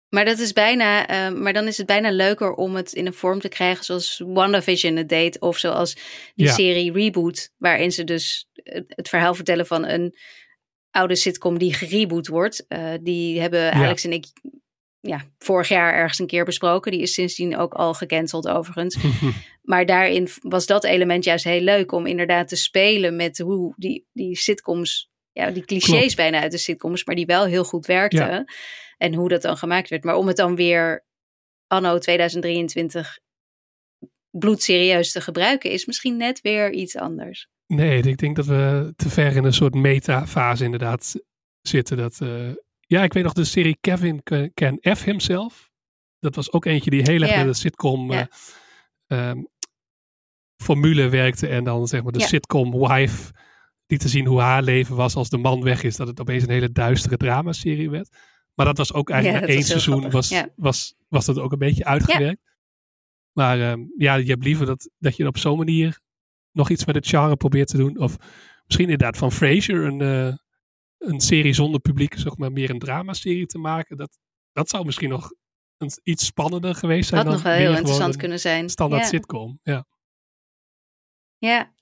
Maar 0.09 0.25
dat 0.25 0.39
is 0.39 0.53
bijna, 0.53 1.07
eh, 1.07 1.33
maar 1.41 1.53
dan 1.53 1.67
is 1.67 1.77
het 1.77 1.87
bijna 1.87 2.11
leuker 2.11 2.55
om 2.55 2.75
het 2.75 2.93
in 2.93 3.07
een 3.07 3.13
vorm 3.15 3.41
te 3.41 3.49
krijgen 3.49 3.85
zoals 3.85 4.23
WandaVision 4.27 4.97
het 4.97 5.09
deed. 5.09 5.41
Of 5.41 5.59
zoals 5.59 5.95
die 6.35 6.47
Ja. 6.47 6.53
serie 6.53 6.93
Reboot, 6.93 7.51
waarin 7.57 7.93
ze 7.93 8.05
dus 8.05 8.49
het, 8.55 8.85
het 8.89 9.09
verhaal 9.09 9.35
vertellen 9.35 9.67
van 9.67 9.85
een 9.87 10.15
oude 10.91 11.17
sitcom 11.17 11.59
die 11.59 11.75
gereboot 11.75 12.27
wordt. 12.27 12.65
Eh, 12.69 12.93
die 13.03 13.41
hebben 13.41 13.73
Alex 13.73 14.05
en 14.05 14.13
ik 14.13 14.27
ja, 15.03 15.25
vorig 15.39 15.69
jaar 15.69 15.95
ergens 15.95 16.19
een 16.19 16.27
keer 16.27 16.45
besproken. 16.45 16.93
Die 16.93 17.01
is 17.01 17.15
sindsdien 17.15 17.57
ook 17.57 17.75
al 17.75 17.95
gecanceld 17.95 18.49
overigens. 18.49 18.97
Maar 19.63 19.87
daarin 19.87 20.29
was 20.41 20.67
dat 20.67 20.85
element 20.85 21.25
juist 21.25 21.45
heel 21.45 21.61
leuk 21.61 21.93
om 21.93 22.07
inderdaad 22.07 22.49
te 22.49 22.57
spelen 22.57 23.17
met 23.17 23.39
hoe 23.39 23.75
die, 23.77 24.07
die 24.13 24.37
sitcoms, 24.37 25.11
ja, 25.33 25.51
die 25.51 25.65
clichés 25.65 25.99
Klopt. 25.99 26.17
bijna 26.17 26.41
uit 26.41 26.51
de 26.51 26.59
sitcoms, 26.59 27.05
maar 27.05 27.15
die 27.15 27.27
wel 27.27 27.45
heel 27.45 27.65
goed 27.65 27.87
werkten. 27.87 28.31
Ja. 28.31 28.45
En 28.97 29.15
hoe 29.15 29.29
dat 29.29 29.43
dan 29.43 29.57
gemaakt 29.57 29.89
werd. 29.89 30.05
Maar 30.05 30.17
om 30.17 30.27
het 30.27 30.37
dan 30.37 30.57
weer 30.57 31.05
anno 31.67 31.99
2023 31.99 33.19
bloedserieus 34.31 35.13
te 35.13 35.21
gebruiken, 35.21 35.71
is 35.71 35.87
misschien 35.87 36.17
net 36.17 36.41
weer 36.41 36.73
iets 36.73 36.97
anders. 36.97 37.49
Nee, 37.67 38.03
ik 38.03 38.19
denk 38.19 38.37
dat 38.37 38.47
we 38.47 38.93
te 38.97 39.09
ver 39.09 39.37
in 39.37 39.45
een 39.45 39.53
soort 39.53 39.75
meta-fase 39.75 40.65
inderdaad 40.65 41.15
zitten. 41.61 41.97
Dat, 41.97 42.21
eh, 42.21 42.51
ja, 42.93 43.03
ik 43.03 43.13
weet 43.13 43.23
nog 43.25 43.33
de 43.33 43.45
serie 43.45 43.77
Kevin 43.81 44.23
Can- 44.23 44.51
Can 44.55 44.79
F 44.97 45.05
Himself. 45.05 45.71
Dat 46.19 46.35
was 46.35 46.53
ook 46.53 46.65
eentje 46.65 46.91
die 46.91 47.03
heel 47.03 47.21
erg 47.23 47.31
Ja. 47.31 47.39
met 47.39 47.47
een 47.47 47.55
sitcom 47.55 48.11
eh, 48.11 48.25
ehm, 49.07 49.43
formule 50.63 51.09
werkte. 51.09 51.47
En 51.49 51.65
dan 51.65 51.87
zeg 51.87 52.03
maar 52.03 52.13
de 52.13 52.21
sitcom 52.21 52.79
wife 52.89 53.33
die 53.87 53.99
te 53.99 54.09
zien 54.09 54.27
hoe 54.27 54.41
haar 54.41 54.63
leven 54.63 54.97
was 54.97 55.15
als 55.15 55.29
de 55.29 55.39
man 55.39 55.63
weg 55.63 55.83
is. 55.83 55.97
Dat 55.97 56.07
het 56.07 56.21
opeens 56.21 56.43
een 56.43 56.51
hele 56.51 56.73
duistere 56.73 57.17
dramaserie 57.17 57.91
werd. 57.91 58.17
Maar 58.55 58.67
dat 58.67 58.77
was 58.77 58.93
ook 58.93 59.11
eigenlijk 59.11 59.45
na 59.47 59.53
één 59.53 59.63
seizoen 59.63 60.11
was, 60.11 60.43
was, 60.57 60.95
was 61.09 61.25
dat 61.25 61.39
ook 61.39 61.53
een 61.53 61.59
beetje 61.59 61.85
uitgewerkt. 61.85 62.41
Maar 63.33 63.61
ehm, 63.61 63.81
ja, 63.97 64.15
je 64.15 64.31
hebt 64.31 64.45
liever 64.45 64.67
dat, 64.67 64.91
dat 64.99 65.17
je 65.17 65.27
op 65.27 65.39
zo'n 65.39 65.59
manier 65.59 66.01
nog 66.51 66.71
iets 66.71 66.85
met 66.85 66.95
het 66.95 67.07
genre 67.09 67.37
probeert 67.37 67.69
te 67.69 67.77
doen. 67.77 67.99
Of 67.99 68.17
misschien 68.65 68.89
inderdaad 68.91 69.17
van 69.17 69.33
Frasier 69.33 69.85
een, 69.85 70.01
eh, 70.01 70.37
een 71.03 71.21
serie 71.21 71.53
zonder 71.53 71.81
publiek, 71.81 72.15
zeg 72.19 72.37
maar 72.37 72.53
meer 72.53 72.71
een 72.71 72.79
dramaserie 72.79 73.47
te 73.47 73.59
maken. 73.59 73.97
Dat, 73.97 74.19
dat 74.53 74.69
zou 74.69 74.85
misschien 74.85 75.09
nog 75.09 75.33
een, 75.77 75.91
iets 76.03 76.27
spannender 76.27 76.75
geweest 76.75 77.09
zijn. 77.09 77.21
Had 77.21 77.31
dan 77.31 77.43
nog 77.43 77.53
wel 77.53 77.59
heel 77.61 77.77
interessant 77.77 78.17
kunnen 78.17 78.41
zijn. 78.41 78.69
Standaard 78.69 79.03
ja. 79.03 79.09
sitcom. 79.09 79.61
Ja. 79.63 79.87
Ja. 81.39 81.73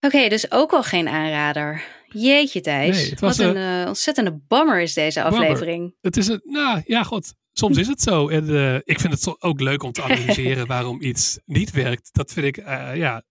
Oké, 0.00 0.28
dus 0.28 0.50
ook 0.50 0.72
al 0.72 0.82
geen 0.82 1.08
aanrader. 1.08 1.84
Jeetje 2.06 2.60
Thijs. 2.60 2.96
Nee, 2.96 3.10
het 3.10 3.20
was, 3.20 3.38
Wat 3.38 3.46
een 3.46 3.82
eh, 3.82 3.88
ontzettende 3.88 4.40
bammer 4.48 4.80
is 4.80 4.94
deze 4.94 5.22
aflevering. 5.22 5.94
Het 6.00 6.16
is 6.16 6.28
een, 6.28 6.40
nou 6.44 6.82
ja, 6.86 7.02
god. 7.02 7.34
Soms 7.52 7.76
is 7.76 7.86
het 7.86 8.02
zo. 8.02 8.28
En 8.28 8.48
eh, 8.48 8.74
ik 8.74 9.00
vind 9.00 9.12
het 9.12 9.42
ook 9.42 9.60
leuk 9.60 9.82
om 9.82 9.92
te 9.92 10.02
analyseren 10.02 10.66
waarom 10.76 11.02
iets 11.02 11.38
niet 11.44 11.70
werkt. 11.70 12.08
Dat 12.12 12.32
vind 12.32 12.46
ik, 12.46 12.56
eh, 12.56 12.96
ja. 12.96 13.22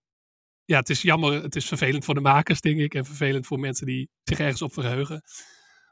Ja, 0.67 0.79
het 0.79 0.89
is 0.89 1.01
jammer. 1.01 1.43
Het 1.43 1.55
is 1.55 1.65
vervelend 1.65 2.05
voor 2.05 2.13
de 2.13 2.21
makers, 2.21 2.61
denk 2.61 2.79
ik. 2.79 2.93
En 2.93 3.05
vervelend 3.05 3.47
voor 3.47 3.59
mensen 3.59 3.85
die 3.85 4.09
zich 4.23 4.39
ergens 4.39 4.61
op 4.61 4.73
verheugen. 4.73 5.21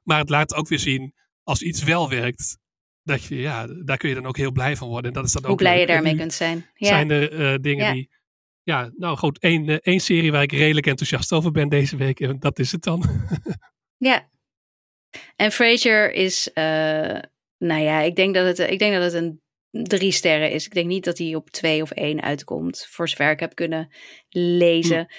Maar 0.04 0.20
het 0.20 0.30
laat 0.30 0.54
ook 0.56 0.68
weer 0.68 0.80
zien, 0.80 1.14
als 1.44 1.62
iets 1.62 1.84
wel 1.84 2.10
werkt, 2.10 2.58
dat 3.04 3.24
je, 3.24 3.36
ja, 3.36 3.68
daar 3.84 3.98
kun 3.98 4.10
je 4.10 4.16
dan 4.16 4.26
ook 4.26 4.38
heel 4.38 4.52
blij 4.52 4.76
van 4.76 4.88
worden. 4.88 5.08
En 5.08 5.14
dat 5.14 5.26
is 5.26 5.32
dan 5.32 5.42
Hoe 5.42 5.52
ook 5.52 5.58
blij 5.58 5.72
je 5.72 5.80
leuk. 5.80 5.88
En 5.88 5.94
daarmee 5.94 6.16
kunt 6.16 6.34
zijn. 6.34 6.70
Ja. 6.74 6.88
Zijn 6.88 7.12
er 7.12 7.32
eh, 7.32 7.60
dingen 7.62 7.86
Ja. 7.86 7.92
die, 7.94 8.10
ja, 8.64 8.92
nou 8.96 9.18
goed, 9.18 9.40
één, 9.40 9.70
eh, 9.70 9.78
één 9.82 10.00
serie 10.00 10.32
waar 10.32 10.44
ik 10.44 10.52
redelijk 10.52 10.88
enthousiast 10.88 11.32
over 11.34 11.52
ben 11.52 11.70
deze 11.70 11.98
week. 11.98 12.20
En 12.20 12.40
dat 12.40 12.60
is 12.60 12.72
het 12.72 12.84
dan. 12.84 13.04
Ja. 13.98 14.30
En 15.36 15.52
Frasier 15.52 16.14
is, 16.14 16.54
eh, 16.54 17.20
Nou 17.58 17.82
ja, 17.82 18.00
ik 18.00 18.16
denk 18.16 18.36
dat 18.36 18.46
het, 18.46 18.72
ik 18.72 18.80
denk 18.80 18.94
dat 18.94 19.04
het 19.04 19.14
een 19.14 19.42
drie 19.84 20.12
sterren 20.12 20.52
is. 20.52 20.66
Ik 20.66 20.74
denk 20.74 20.88
niet 20.88 21.04
dat 21.04 21.18
hij 21.18 21.36
op 21.36 21.50
twee 21.50 21.82
of 21.82 21.92
één 21.92 22.22
uitkomt, 22.22 22.88
voor 22.90 23.10
zover 23.10 23.32
ik 23.32 23.40
heb 23.40 23.56
kunnen 23.56 23.94
lezen. 24.30 24.98
Hm. 24.98 25.14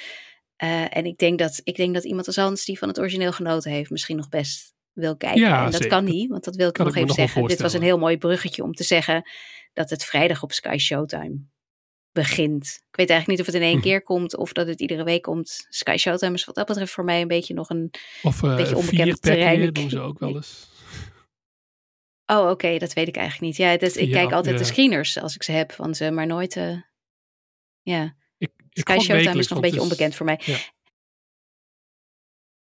Eh, 0.57 0.97
en 0.97 1.05
ik 1.05 1.19
denk, 1.19 1.39
dat, 1.39 1.61
ik 1.65 1.77
denk 1.77 1.95
dat 1.95 2.05
iemand 2.05 2.27
als 2.27 2.37
Hans, 2.37 2.65
die 2.65 2.79
van 2.79 2.89
het 2.89 2.99
origineel 2.99 3.33
genoten 3.33 3.71
heeft, 3.71 3.91
misschien 3.91 4.17
nog 4.17 4.29
best 4.29 4.75
wil 4.93 5.17
kijken. 5.17 5.41
Ja, 5.41 5.59
en 5.59 5.65
dat 5.65 5.75
zeker. 5.75 5.89
kan 5.89 6.05
niet, 6.05 6.31
want 6.31 6.45
dat 6.45 6.57
wil 6.57 6.69
ik 6.69 6.73
Kan 6.75 6.85
nog 6.85 6.95
ik 6.95 7.03
even 7.03 7.17
nog 7.17 7.27
zeggen. 7.27 7.49
Dit 7.49 7.61
was 7.61 7.73
een 7.73 7.83
heel 7.83 7.99
mooi 7.99 8.19
bruggetje 8.19 8.63
om 8.63 8.73
te 8.73 8.85
zeggen 8.85 9.31
dat 9.73 9.91
het 9.91 10.05
vrijdag 10.05 10.43
op 10.43 10.53
Sky 10.53 10.77
Showtime 10.79 11.39
begint. 12.13 12.65
Ik 12.91 12.97
weet 12.97 13.11
eigenlijk 13.11 13.27
niet 13.29 13.41
of 13.41 13.47
het 13.47 13.55
in 13.63 13.69
één 13.69 13.77
Hm. 13.77 13.83
keer 13.83 14.03
komt 14.03 14.37
of 14.37 14.53
dat 14.53 14.67
het 14.67 14.81
iedere 14.81 15.05
week 15.05 15.23
komt. 15.23 15.67
Sky 15.69 15.97
Showtime 15.97 16.35
is 16.35 16.45
wat 16.45 16.55
dat 16.55 16.67
betreft 16.67 16.93
voor 16.93 17.05
mij 17.05 17.21
een 17.21 17.29
beetje 17.29 17.55
nog 17.55 17.71
een... 17.71 17.91
Of 18.23 18.43
eh 18.43 18.57
Beetje 18.57 18.77
onbekend 18.77 19.23
terrein. 19.23 19.73
doen 19.73 19.91
ze 19.91 20.01
ook 20.01 20.19
wel 20.19 20.35
eens. 20.37 20.69
Oh, 22.27 22.51
oké, 22.51 22.79
dat 22.79 22.93
weet 22.93 23.09
ik 23.09 23.17
eigenlijk 23.17 23.47
niet. 23.47 23.57
Ja, 23.57 23.77
dat, 23.77 23.97
ik 23.97 24.09
Ja, 24.09 24.19
kijk 24.21 24.33
altijd 24.33 24.59
de 24.59 24.65
screeners 24.65 25.19
als 25.19 25.35
ik 25.35 25.43
ze 25.43 25.53
heb 25.53 25.73
van 25.73 25.95
ze, 25.95 26.11
maar 26.11 26.27
nooit... 26.27 26.57
eh, 26.57 26.81
ja, 27.83 28.17
Ik, 28.39 28.51
ik 28.69 28.79
Sky 28.81 28.93
Showtime 28.93 29.13
wekelijks, 29.17 29.39
is 29.39 29.49
nog 29.49 29.49
een 29.49 29.49
want 29.49 29.61
beetje 29.61 29.77
is- 29.77 29.83
onbekend 29.83 30.15
voor 30.15 30.27
mij. 30.27 30.41
ja. 30.45 30.59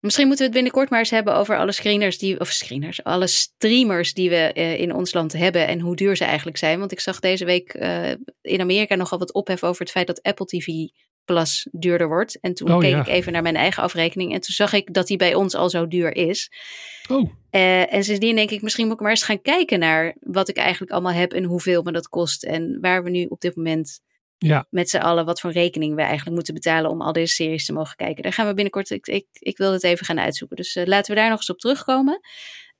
Misschien 0.00 0.26
moeten 0.26 0.44
we 0.46 0.50
het 0.52 0.60
binnenkort 0.62 0.90
maar 0.90 0.98
eens 0.98 1.10
hebben 1.10 1.34
over 1.34 1.58
alle 1.58 1.72
screeners 1.72 2.18
die, 2.18 2.40
of 2.40 2.48
screeners, 2.50 3.04
alle 3.04 3.26
streamers 3.26 4.14
die 4.14 4.30
we 4.30 4.36
eh, 4.52 4.80
in 4.80 4.94
ons 4.94 5.12
land 5.12 5.32
hebben 5.32 5.66
en 5.66 5.80
hoe 5.80 5.96
duur 5.96 6.16
ze 6.16 6.24
eigenlijk 6.24 6.56
zijn. 6.56 6.78
Want 6.78 6.92
ik 6.92 7.00
zag 7.00 7.20
deze 7.20 7.44
week 7.44 7.74
eh, 7.74 8.10
in 8.40 8.60
Amerika 8.60 8.94
nogal 8.94 9.18
wat 9.18 9.32
ophef 9.32 9.64
over 9.64 9.80
het 9.82 9.90
feit 9.90 10.06
dat 10.06 10.22
Apple 10.22 10.46
TV 10.46 10.66
Plus 11.24 11.66
duurder 11.72 12.08
wordt. 12.08 12.40
En 12.40 12.54
toen 12.54 12.72
Oh, 12.72 12.78
keek 12.78 12.90
ja. 12.90 13.00
ik 13.00 13.06
even 13.06 13.32
naar 13.32 13.42
mijn 13.42 13.56
eigen 13.56 13.82
afrekening 13.82 14.32
en 14.32 14.40
toen 14.40 14.54
zag 14.54 14.72
ik 14.72 14.94
dat 14.94 15.06
die 15.06 15.16
bij 15.16 15.34
ons 15.34 15.54
al 15.54 15.70
zo 15.70 15.88
duur 15.88 16.16
is. 16.16 16.50
Oh, 17.08 17.30
Eh, 17.50 17.94
en 17.94 18.04
sindsdien 18.04 18.34
denk 18.36 18.50
ik, 18.50 18.62
misschien 18.62 18.84
moet 18.86 18.94
ik 18.94 19.00
maar 19.00 19.10
eens 19.10 19.22
gaan 19.22 19.42
kijken 19.42 19.78
naar 19.78 20.16
wat 20.20 20.48
ik 20.48 20.56
eigenlijk 20.56 20.92
allemaal 20.92 21.12
heb 21.12 21.32
en 21.32 21.44
hoeveel 21.44 21.82
me 21.82 21.92
dat 21.92 22.08
kost. 22.08 22.44
En 22.44 22.78
waar 22.80 23.04
we 23.04 23.10
nu 23.10 23.24
op 23.24 23.40
dit 23.40 23.56
moment 23.56 24.00
ja. 24.38 24.66
met 24.70 24.90
z'n 24.90 24.96
allen 24.96 25.24
wat 25.24 25.40
voor 25.40 25.50
rekening 25.52 25.94
we 25.94 26.00
eigenlijk 26.02 26.34
moeten 26.34 26.54
betalen 26.54 26.90
om 26.90 27.02
al 27.02 27.12
deze 27.12 27.34
series 27.34 27.64
te 27.66 27.72
mogen 27.72 27.96
kijken. 27.96 28.22
Daar 28.22 28.32
gaan 28.32 28.46
we 28.46 28.54
binnenkort, 28.54 28.90
ik, 28.90 29.06
ik, 29.06 29.26
ik 29.32 29.56
wil 29.58 29.72
het 29.72 29.84
even 29.84 30.06
gaan 30.06 30.20
uitzoeken. 30.20 30.56
Dus 30.56 30.76
eh, 30.76 30.86
laten 30.86 31.14
we 31.14 31.20
daar 31.20 31.28
nog 31.30 31.38
eens 31.38 31.50
op 31.50 31.58
terugkomen. 31.58 32.20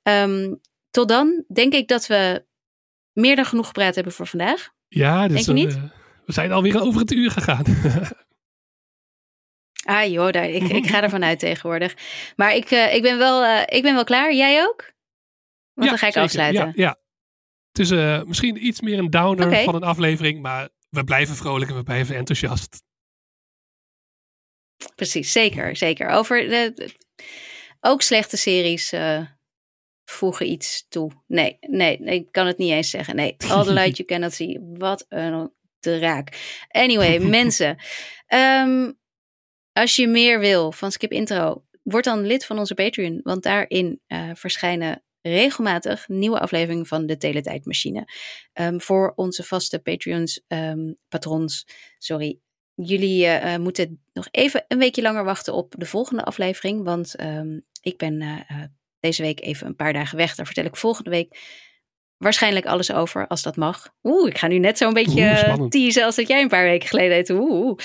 Ehm, 0.02 0.54
tot 0.90 1.08
dan 1.08 1.44
denk 1.52 1.72
ik 1.72 1.88
dat 1.88 2.06
we 2.06 2.44
meer 3.12 3.36
dan 3.36 3.44
genoeg 3.44 3.66
gepraat 3.66 3.94
hebben 3.94 4.12
voor 4.12 4.26
vandaag. 4.26 4.70
Ja, 4.88 5.28
dus 5.28 5.44
Denk 5.44 5.58
je 5.58 5.64
niet? 5.66 5.78
we 6.26 6.32
zijn 6.32 6.52
alweer 6.52 6.80
over 6.82 7.00
het 7.00 7.10
uur 7.12 7.30
gegaan. 7.30 7.64
Ah 9.84 10.10
joh, 10.10 10.30
daar, 10.30 10.48
ik, 10.48 10.62
ik 10.62 10.86
ga 10.86 11.02
ervan 11.02 11.24
uit 11.24 11.38
tegenwoordig. 11.38 11.94
Maar 12.36 12.54
ik, 12.54 12.70
eh, 12.70 12.94
ik, 12.94 13.02
ben 13.02 13.18
wel, 13.18 13.44
eh, 13.44 13.76
ik 13.76 13.82
ben 13.82 13.94
wel 13.94 14.04
klaar. 14.04 14.34
Jij 14.34 14.62
ook? 14.64 14.92
Want 15.72 15.84
Ja, 15.84 15.88
dan 15.88 15.98
ga 15.98 16.06
ik 16.06 16.12
zeker. 16.12 16.22
afsluiten. 16.28 16.64
Ja, 16.66 16.72
ja. 16.74 16.98
Het 17.72 17.78
is 17.78 17.90
eh, 17.90 18.22
misschien 18.22 18.66
iets 18.66 18.80
meer 18.80 18.98
een 18.98 19.10
downer 19.10 19.64
van 19.64 19.74
een 19.74 19.82
aflevering, 19.82 20.42
maar 20.42 20.68
we 20.88 21.04
blijven 21.04 21.36
vrolijk 21.36 21.70
en 21.70 21.76
we 21.76 21.82
blijven 21.82 22.16
enthousiast. 22.16 22.82
Precies, 24.94 25.32
zeker, 25.32 25.76
zeker. 25.76 26.08
Over 26.08 26.40
de, 26.48 26.72
de- 26.74 26.94
ook 27.80 28.02
slechte 28.02 28.36
series 28.36 28.92
voegen 30.04 30.50
iets 30.50 30.86
toe. 30.88 31.10
Nee, 31.26 31.56
nee, 31.60 32.00
nee, 32.00 32.14
ik 32.14 32.32
kan 32.32 32.46
het 32.46 32.58
niet 32.58 32.70
eens 32.70 32.90
zeggen. 32.90 33.16
Nee, 33.16 33.36
All 33.50 33.64
the 33.64 33.72
Light 33.72 33.96
You 33.96 34.08
Cannot 34.08 34.32
See. 34.32 34.60
Wat 34.78 35.06
een 35.08 35.52
draak. 35.80 36.28
Anyway, 36.68 37.18
mensen. 37.38 37.76
ehm, 38.26 38.90
als 39.72 39.96
je 39.96 40.06
meer 40.08 40.38
wil 40.38 40.72
van 40.72 40.92
Skip 40.92 41.12
Intro, 41.12 41.64
word 41.82 42.04
dan 42.04 42.26
lid 42.26 42.44
van 42.44 42.58
onze 42.58 42.74
Patreon. 42.74 43.20
Want 43.22 43.42
daarin 43.42 44.00
eh, 44.06 44.30
verschijnen 44.34 45.02
regelmatig 45.22 46.08
nieuwe 46.08 46.40
afleveringen 46.40 46.86
van 46.86 47.06
de 47.06 47.16
Teletijdmachine. 47.16 48.08
Ehm, 48.52 48.78
voor 48.78 49.12
onze 49.16 49.42
vaste 49.42 49.78
Patreons, 49.78 50.44
ehm, 50.46 50.92
patrons, 51.08 51.66
sorry. 51.98 52.38
Jullie 52.74 53.26
eh, 53.26 53.54
eh, 53.54 53.60
moeten 53.60 54.02
nog 54.12 54.28
even 54.30 54.64
een 54.68 54.78
weekje 54.78 55.02
langer 55.02 55.24
wachten 55.24 55.54
op 55.54 55.74
de 55.78 55.86
volgende 55.86 56.24
aflevering. 56.24 56.84
Want 56.84 57.14
ehm, 57.14 57.58
ik 57.80 57.96
ben 57.96 58.44
deze 59.00 59.22
week 59.22 59.40
even 59.40 59.66
een 59.66 59.76
paar 59.76 59.92
dagen 59.92 60.16
weg. 60.16 60.34
Daar 60.34 60.46
vertel 60.46 60.64
ik 60.64 60.76
volgende 60.76 61.10
week 61.10 61.38
waarschijnlijk 62.22 62.66
alles 62.66 62.92
over, 62.92 63.26
als 63.26 63.42
dat 63.42 63.56
mag. 63.56 63.88
Oeh, 64.02 64.28
ik 64.28 64.38
ga 64.38 64.46
nu 64.46 64.58
net 64.58 64.78
zo'n 64.78 64.92
beetje 64.92 65.20
Oeh, 65.20 65.38
spannend. 65.38 65.72
teasen 65.72 66.04
als 66.04 66.16
dat 66.16 66.28
jij 66.28 66.42
een 66.42 66.48
paar 66.48 66.64
weken 66.64 66.88
geleden 66.88 67.10
deed. 67.10 67.30
Oeh. 67.30 67.78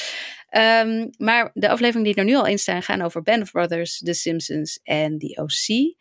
Ehm, 0.49 1.07
maar 1.17 1.51
de 1.53 1.69
afleveringen 1.69 2.13
die 2.13 2.23
er 2.23 2.29
nu 2.29 2.35
al 2.35 2.45
in 2.45 2.59
staan 2.59 2.83
gaan 2.83 3.01
over 3.01 3.21
Band 3.21 3.41
of 3.41 3.51
Brothers, 3.51 3.97
The 3.97 4.13
Simpsons 4.13 4.79
en 4.83 5.17
The 5.17 5.41
OC. 5.41 5.95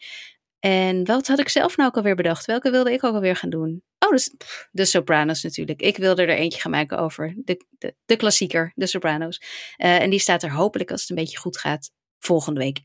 En 0.59 1.05
wat 1.05 1.27
had 1.27 1.39
ik 1.39 1.49
zelf 1.49 1.77
nou 1.77 1.89
ook 1.89 1.97
alweer 1.97 2.15
bedacht? 2.15 2.47
Welke 2.47 2.71
wilde 2.71 2.93
ik 2.93 3.05
ook 3.05 3.15
alweer 3.15 3.37
gaan 3.37 3.51
doen? 3.51 3.83
Oh, 3.99 4.11
dus 4.11 4.35
pff, 4.39 4.69
de 4.71 4.85
Sopranos 4.85 5.43
natuurlijk. 5.43 5.81
Ik 5.81 5.97
wilde 5.97 6.23
er 6.23 6.37
eentje 6.37 6.61
gaan 6.61 6.71
maken 6.71 6.99
over 6.99 7.35
de, 7.37 7.65
de, 7.79 7.95
de 8.05 8.17
klassieker, 8.17 8.73
de 8.75 8.87
Sopranos. 8.87 9.43
Eh, 9.77 10.01
en 10.01 10.11
die 10.11 10.19
staat 10.19 10.43
er 10.43 10.53
hopelijk, 10.53 10.91
als 10.91 11.01
het 11.01 11.11
een 11.11 11.17
beetje 11.17 11.39
goed 11.39 11.59
gaat, 11.59 11.91
volgende 12.19 12.61
week 12.61 12.81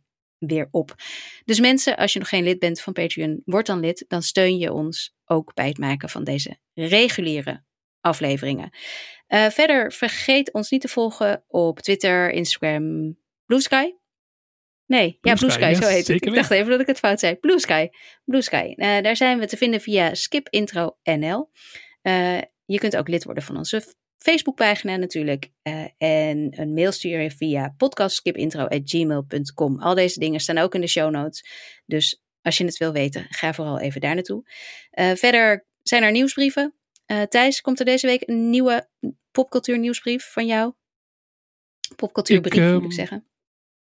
weer 0.47 0.67
op. 0.71 0.95
Dus 1.45 1.59
mensen, 1.59 1.97
als 1.97 2.13
je 2.13 2.19
nog 2.19 2.29
geen 2.29 2.43
lid 2.43 2.59
bent 2.59 2.81
van 2.81 2.93
Patreon, 2.93 3.41
word 3.45 3.65
dan 3.65 3.79
lid. 3.79 4.05
Dan 4.07 4.21
steun 4.21 4.57
je 4.57 4.73
ons 4.73 5.15
ook 5.25 5.53
bij 5.53 5.67
het 5.67 5.77
maken 5.77 6.09
van 6.09 6.23
deze 6.23 6.57
reguliere 6.73 7.63
afleveringen. 7.99 8.69
Eh, 9.27 9.49
verder, 9.49 9.91
vergeet 9.91 10.53
ons 10.53 10.69
niet 10.69 10.81
te 10.81 10.87
volgen 10.87 11.43
op 11.47 11.79
Twitter, 11.79 12.31
Instagram, 12.31 13.17
Blue 13.45 13.61
Sky. 13.61 13.91
Nee, 14.85 15.17
ja, 15.21 15.33
Blue 15.33 15.49
Sky, 15.49 15.73
Sky, 15.73 15.81
zo 15.81 15.87
heet 15.87 16.07
het. 16.07 16.25
Ik 16.25 16.33
dacht 16.33 16.51
even 16.51 16.69
dat 16.69 16.79
ik 16.79 16.87
het 16.87 16.99
fout 16.99 17.19
zei. 17.19 17.35
Blue 17.35 17.59
Sky. 17.59 17.87
Blue 18.25 18.41
Sky. 18.41 18.73
Eh, 18.75 19.01
daar 19.01 19.15
zijn 19.15 19.39
we 19.39 19.47
te 19.47 19.57
vinden 19.57 19.81
via 19.81 20.13
Skip 20.13 20.47
Intro 20.49 20.97
NL. 21.03 21.49
Eh, 22.01 22.41
je 22.65 22.79
kunt 22.79 22.97
ook 22.97 23.07
lid 23.07 23.23
worden 23.23 23.43
van 23.43 23.57
onze 23.57 23.83
Facebookpagina 24.21 24.95
natuurlijk. 24.95 25.51
Eh, 25.61 25.85
en 25.97 26.61
een 26.61 26.73
mail 26.73 26.91
sturen 26.91 27.31
via 27.31 27.73
podcastskipintro.gmail.com. 27.77 29.79
Al 29.79 29.95
deze 29.95 30.19
dingen 30.19 30.39
staan 30.39 30.57
ook 30.57 30.75
in 30.75 30.81
de 30.81 30.87
show 30.87 31.11
notes. 31.11 31.45
Dus 31.85 32.23
als 32.41 32.57
je 32.57 32.65
het 32.65 32.77
wil 32.77 32.91
weten, 32.91 33.25
ga 33.29 33.53
vooral 33.53 33.79
even 33.79 34.01
daar 34.01 34.13
naartoe. 34.13 34.49
Eh, 34.89 35.11
verder 35.11 35.65
zijn 35.81 36.03
er 36.03 36.11
nieuwsbrieven. 36.11 36.75
Eh, 37.05 37.21
Thijs, 37.21 37.61
komt 37.61 37.79
er 37.79 37.85
deze 37.85 38.07
week 38.07 38.27
een 38.27 38.49
nieuwe 38.49 38.89
popcultuur 39.31 39.79
nieuwsbrief 39.79 40.31
van 40.31 40.45
jou? 40.45 40.73
Popcultuurbrief, 41.95 42.53
Ik, 42.53 42.61
moet 42.61 42.73
ehm, 42.73 42.85
ik 42.85 42.91
zeggen. 42.91 43.25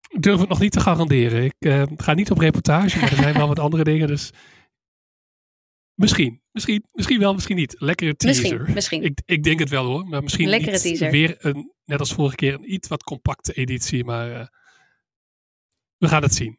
Ik 0.08 0.22
durf 0.22 0.40
het 0.40 0.48
nog 0.48 0.60
niet 0.60 0.72
te 0.72 0.80
garanderen. 0.80 1.44
Ik 1.44 1.54
ga 1.96 2.14
niet 2.14 2.30
op 2.30 2.38
reportage, 2.38 2.98
maar 2.98 3.10
er 3.10 3.16
zijn 3.16 3.34
wel 3.34 3.48
wat 3.48 3.58
andere 3.58 3.84
dingen. 3.84 4.06
Dus 4.06 4.32
misschien, 5.94 6.43
misschien, 6.54 6.84
misschien 6.92 7.18
wel, 7.18 7.32
misschien 7.32 7.56
niet. 7.56 7.74
Lekkere 7.78 8.16
teaser. 8.16 8.42
Misschien, 8.42 8.74
misschien. 8.74 9.02
Ik, 9.02 9.20
ik 9.24 9.42
denk 9.42 9.58
het 9.58 9.68
wel 9.68 9.84
hoor, 9.84 10.06
maar 10.06 10.22
misschien 10.22 10.48
Lekkere 10.48 10.80
teaser. 10.80 11.10
weer 11.10 11.36
een, 11.38 11.72
net 11.84 12.00
als 12.00 12.12
vorige 12.12 12.36
keer, 12.36 12.54
een 12.54 12.72
iets 12.72 12.88
wat 12.88 13.02
compacte 13.02 13.52
editie. 13.52 14.04
Maar 14.04 14.40
eh, 14.40 14.46
we 15.96 16.08
gaan 16.08 16.22
het 16.22 16.34
zien. 16.34 16.58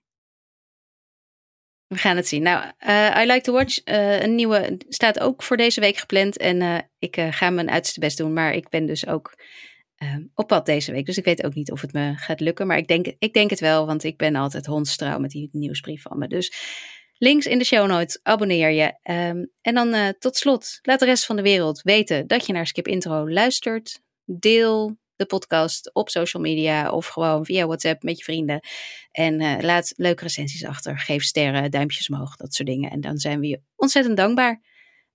We 1.88 1.98
gaan 1.98 2.16
het 2.16 2.28
zien. 2.28 2.42
Nou, 2.42 2.72
eh, 2.78 3.22
I 3.22 3.26
Like 3.26 3.42
to 3.42 3.54
Watch, 3.54 3.78
eh, 3.78 4.22
een 4.22 4.36
nieuwe, 4.36 4.78
staat 4.90 5.20
ook 5.20 5.44
voor 5.44 5.58
deze 5.58 5.80
week 5.80 5.98
gepland. 5.98 6.38
En 6.38 6.90
ik 7.00 7.20
ga 7.30 7.50
mijn 7.50 7.70
uiterste 7.70 8.00
best 8.00 8.18
doen. 8.18 8.34
Maar 8.34 8.54
ik 8.54 8.70
ben 8.70 8.86
dus 8.86 9.08
ook 9.08 9.36
eh, 9.96 10.16
op 10.34 10.48
pad 10.48 10.66
deze 10.66 10.92
week. 10.92 11.06
Dus 11.06 11.18
ik 11.18 11.26
weet 11.26 11.44
ook 11.44 11.54
niet 11.54 11.72
of 11.72 11.82
het 11.82 11.94
me 11.94 12.14
gaat 12.16 12.40
lukken. 12.40 12.68
Maar 12.68 12.78
ik 12.78 12.88
denk, 12.88 13.06
ik 13.20 13.34
denk 13.34 13.50
het 13.50 13.60
wel, 13.60 13.86
want 13.86 14.04
ik 14.04 14.18
ben 14.18 14.36
altijd 14.36 14.66
hondstrouw 14.66 15.20
met 15.20 15.32
die 15.32 15.50
nieuwsbrief 15.52 16.02
van 16.02 16.18
me. 16.18 16.28
Dus 16.28 16.54
links 17.18 17.46
in 17.46 17.58
de 17.58 17.64
show 17.66 17.88
notes, 17.88 18.20
abonneer 18.24 18.70
je. 18.70 18.98
Ehm, 19.02 19.46
en 19.62 19.74
dan 19.74 19.94
eh, 19.94 20.10
tot 20.20 20.36
slot, 20.36 20.80
laat 20.82 21.00
de 21.00 21.06
rest 21.06 21.26
van 21.26 21.36
de 21.36 21.42
wereld 21.42 21.82
weten 21.82 22.28
dat 22.28 22.46
je 22.46 22.54
naar 22.54 22.68
Skip 22.68 22.88
Intro 22.88 23.30
luistert. 23.30 24.00
Deel 24.26 24.98
de 25.16 25.26
podcast 25.26 25.94
op 25.94 26.10
social 26.10 26.44
media 26.44 26.92
of 26.92 27.08
gewoon 27.08 27.46
via 27.46 27.66
WhatsApp 27.66 28.04
met 28.04 28.18
je 28.18 28.24
vrienden. 28.24 28.60
En 29.12 29.40
eh, 29.40 29.64
laat 29.64 29.94
leuke 29.96 30.24
recensies 30.24 30.66
achter. 30.66 31.00
Geef 31.00 31.24
sterren, 31.24 31.72
duimpjes 31.72 32.10
omhoog, 32.10 32.36
dat 32.36 32.54
soort 32.54 32.68
dingen. 32.68 32.92
En 32.92 33.02
dan 33.02 33.18
zijn 33.18 33.40
we 33.40 33.48
je 33.48 33.62
ontzettend 33.76 34.18
dankbaar. 34.18 34.62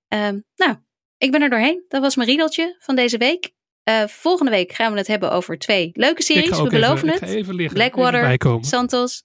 Ehm, 0.08 0.40
nou, 0.56 0.76
ik 1.18 1.30
ben 1.30 1.42
er 1.42 1.50
doorheen. 1.50 1.84
Dat 1.88 2.00
was 2.00 2.16
mijn 2.16 2.28
riedeltje 2.28 2.76
van 2.78 2.96
deze 2.96 3.18
week. 3.18 3.52
Eh, 3.82 4.06
volgende 4.06 4.50
week 4.50 4.72
gaan 4.72 4.92
we 4.92 4.98
het 4.98 5.06
hebben 5.06 5.32
over 5.32 5.58
twee 5.58 5.90
leuke 5.92 6.22
series. 6.22 6.48
We 6.48 6.54
even, 6.56 6.68
beloven 6.68 7.08
het. 7.08 7.18
ga 7.18 7.26
even 7.26 7.54
liggen. 7.54 7.74
Blackwater. 7.74 8.38
Santos. 8.60 9.24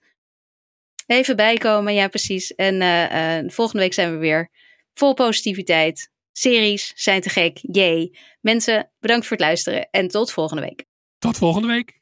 Even 1.06 1.36
bijkomen, 1.36 1.94
ja 1.94 2.08
precies. 2.08 2.56
En 2.56 2.82
eh, 2.82 3.38
eh, 3.38 3.50
volgende 3.50 3.82
week 3.82 3.94
zijn 3.94 4.12
we 4.12 4.18
weer 4.18 4.50
vol 4.94 5.14
positiviteit. 5.14 6.12
Series 6.32 6.92
zijn 6.96 7.22
te 7.22 7.30
gek, 7.30 7.60
yay. 7.62 8.16
Mensen, 8.42 8.92
bedankt 9.00 9.28
voor 9.28 9.38
het 9.38 9.46
luisteren 9.46 9.88
en 9.92 10.08
tot 10.08 10.32
volgende 10.32 10.62
week. 10.62 10.86
Tot 11.18 11.38
volgende 11.38 11.68
week. 11.68 12.02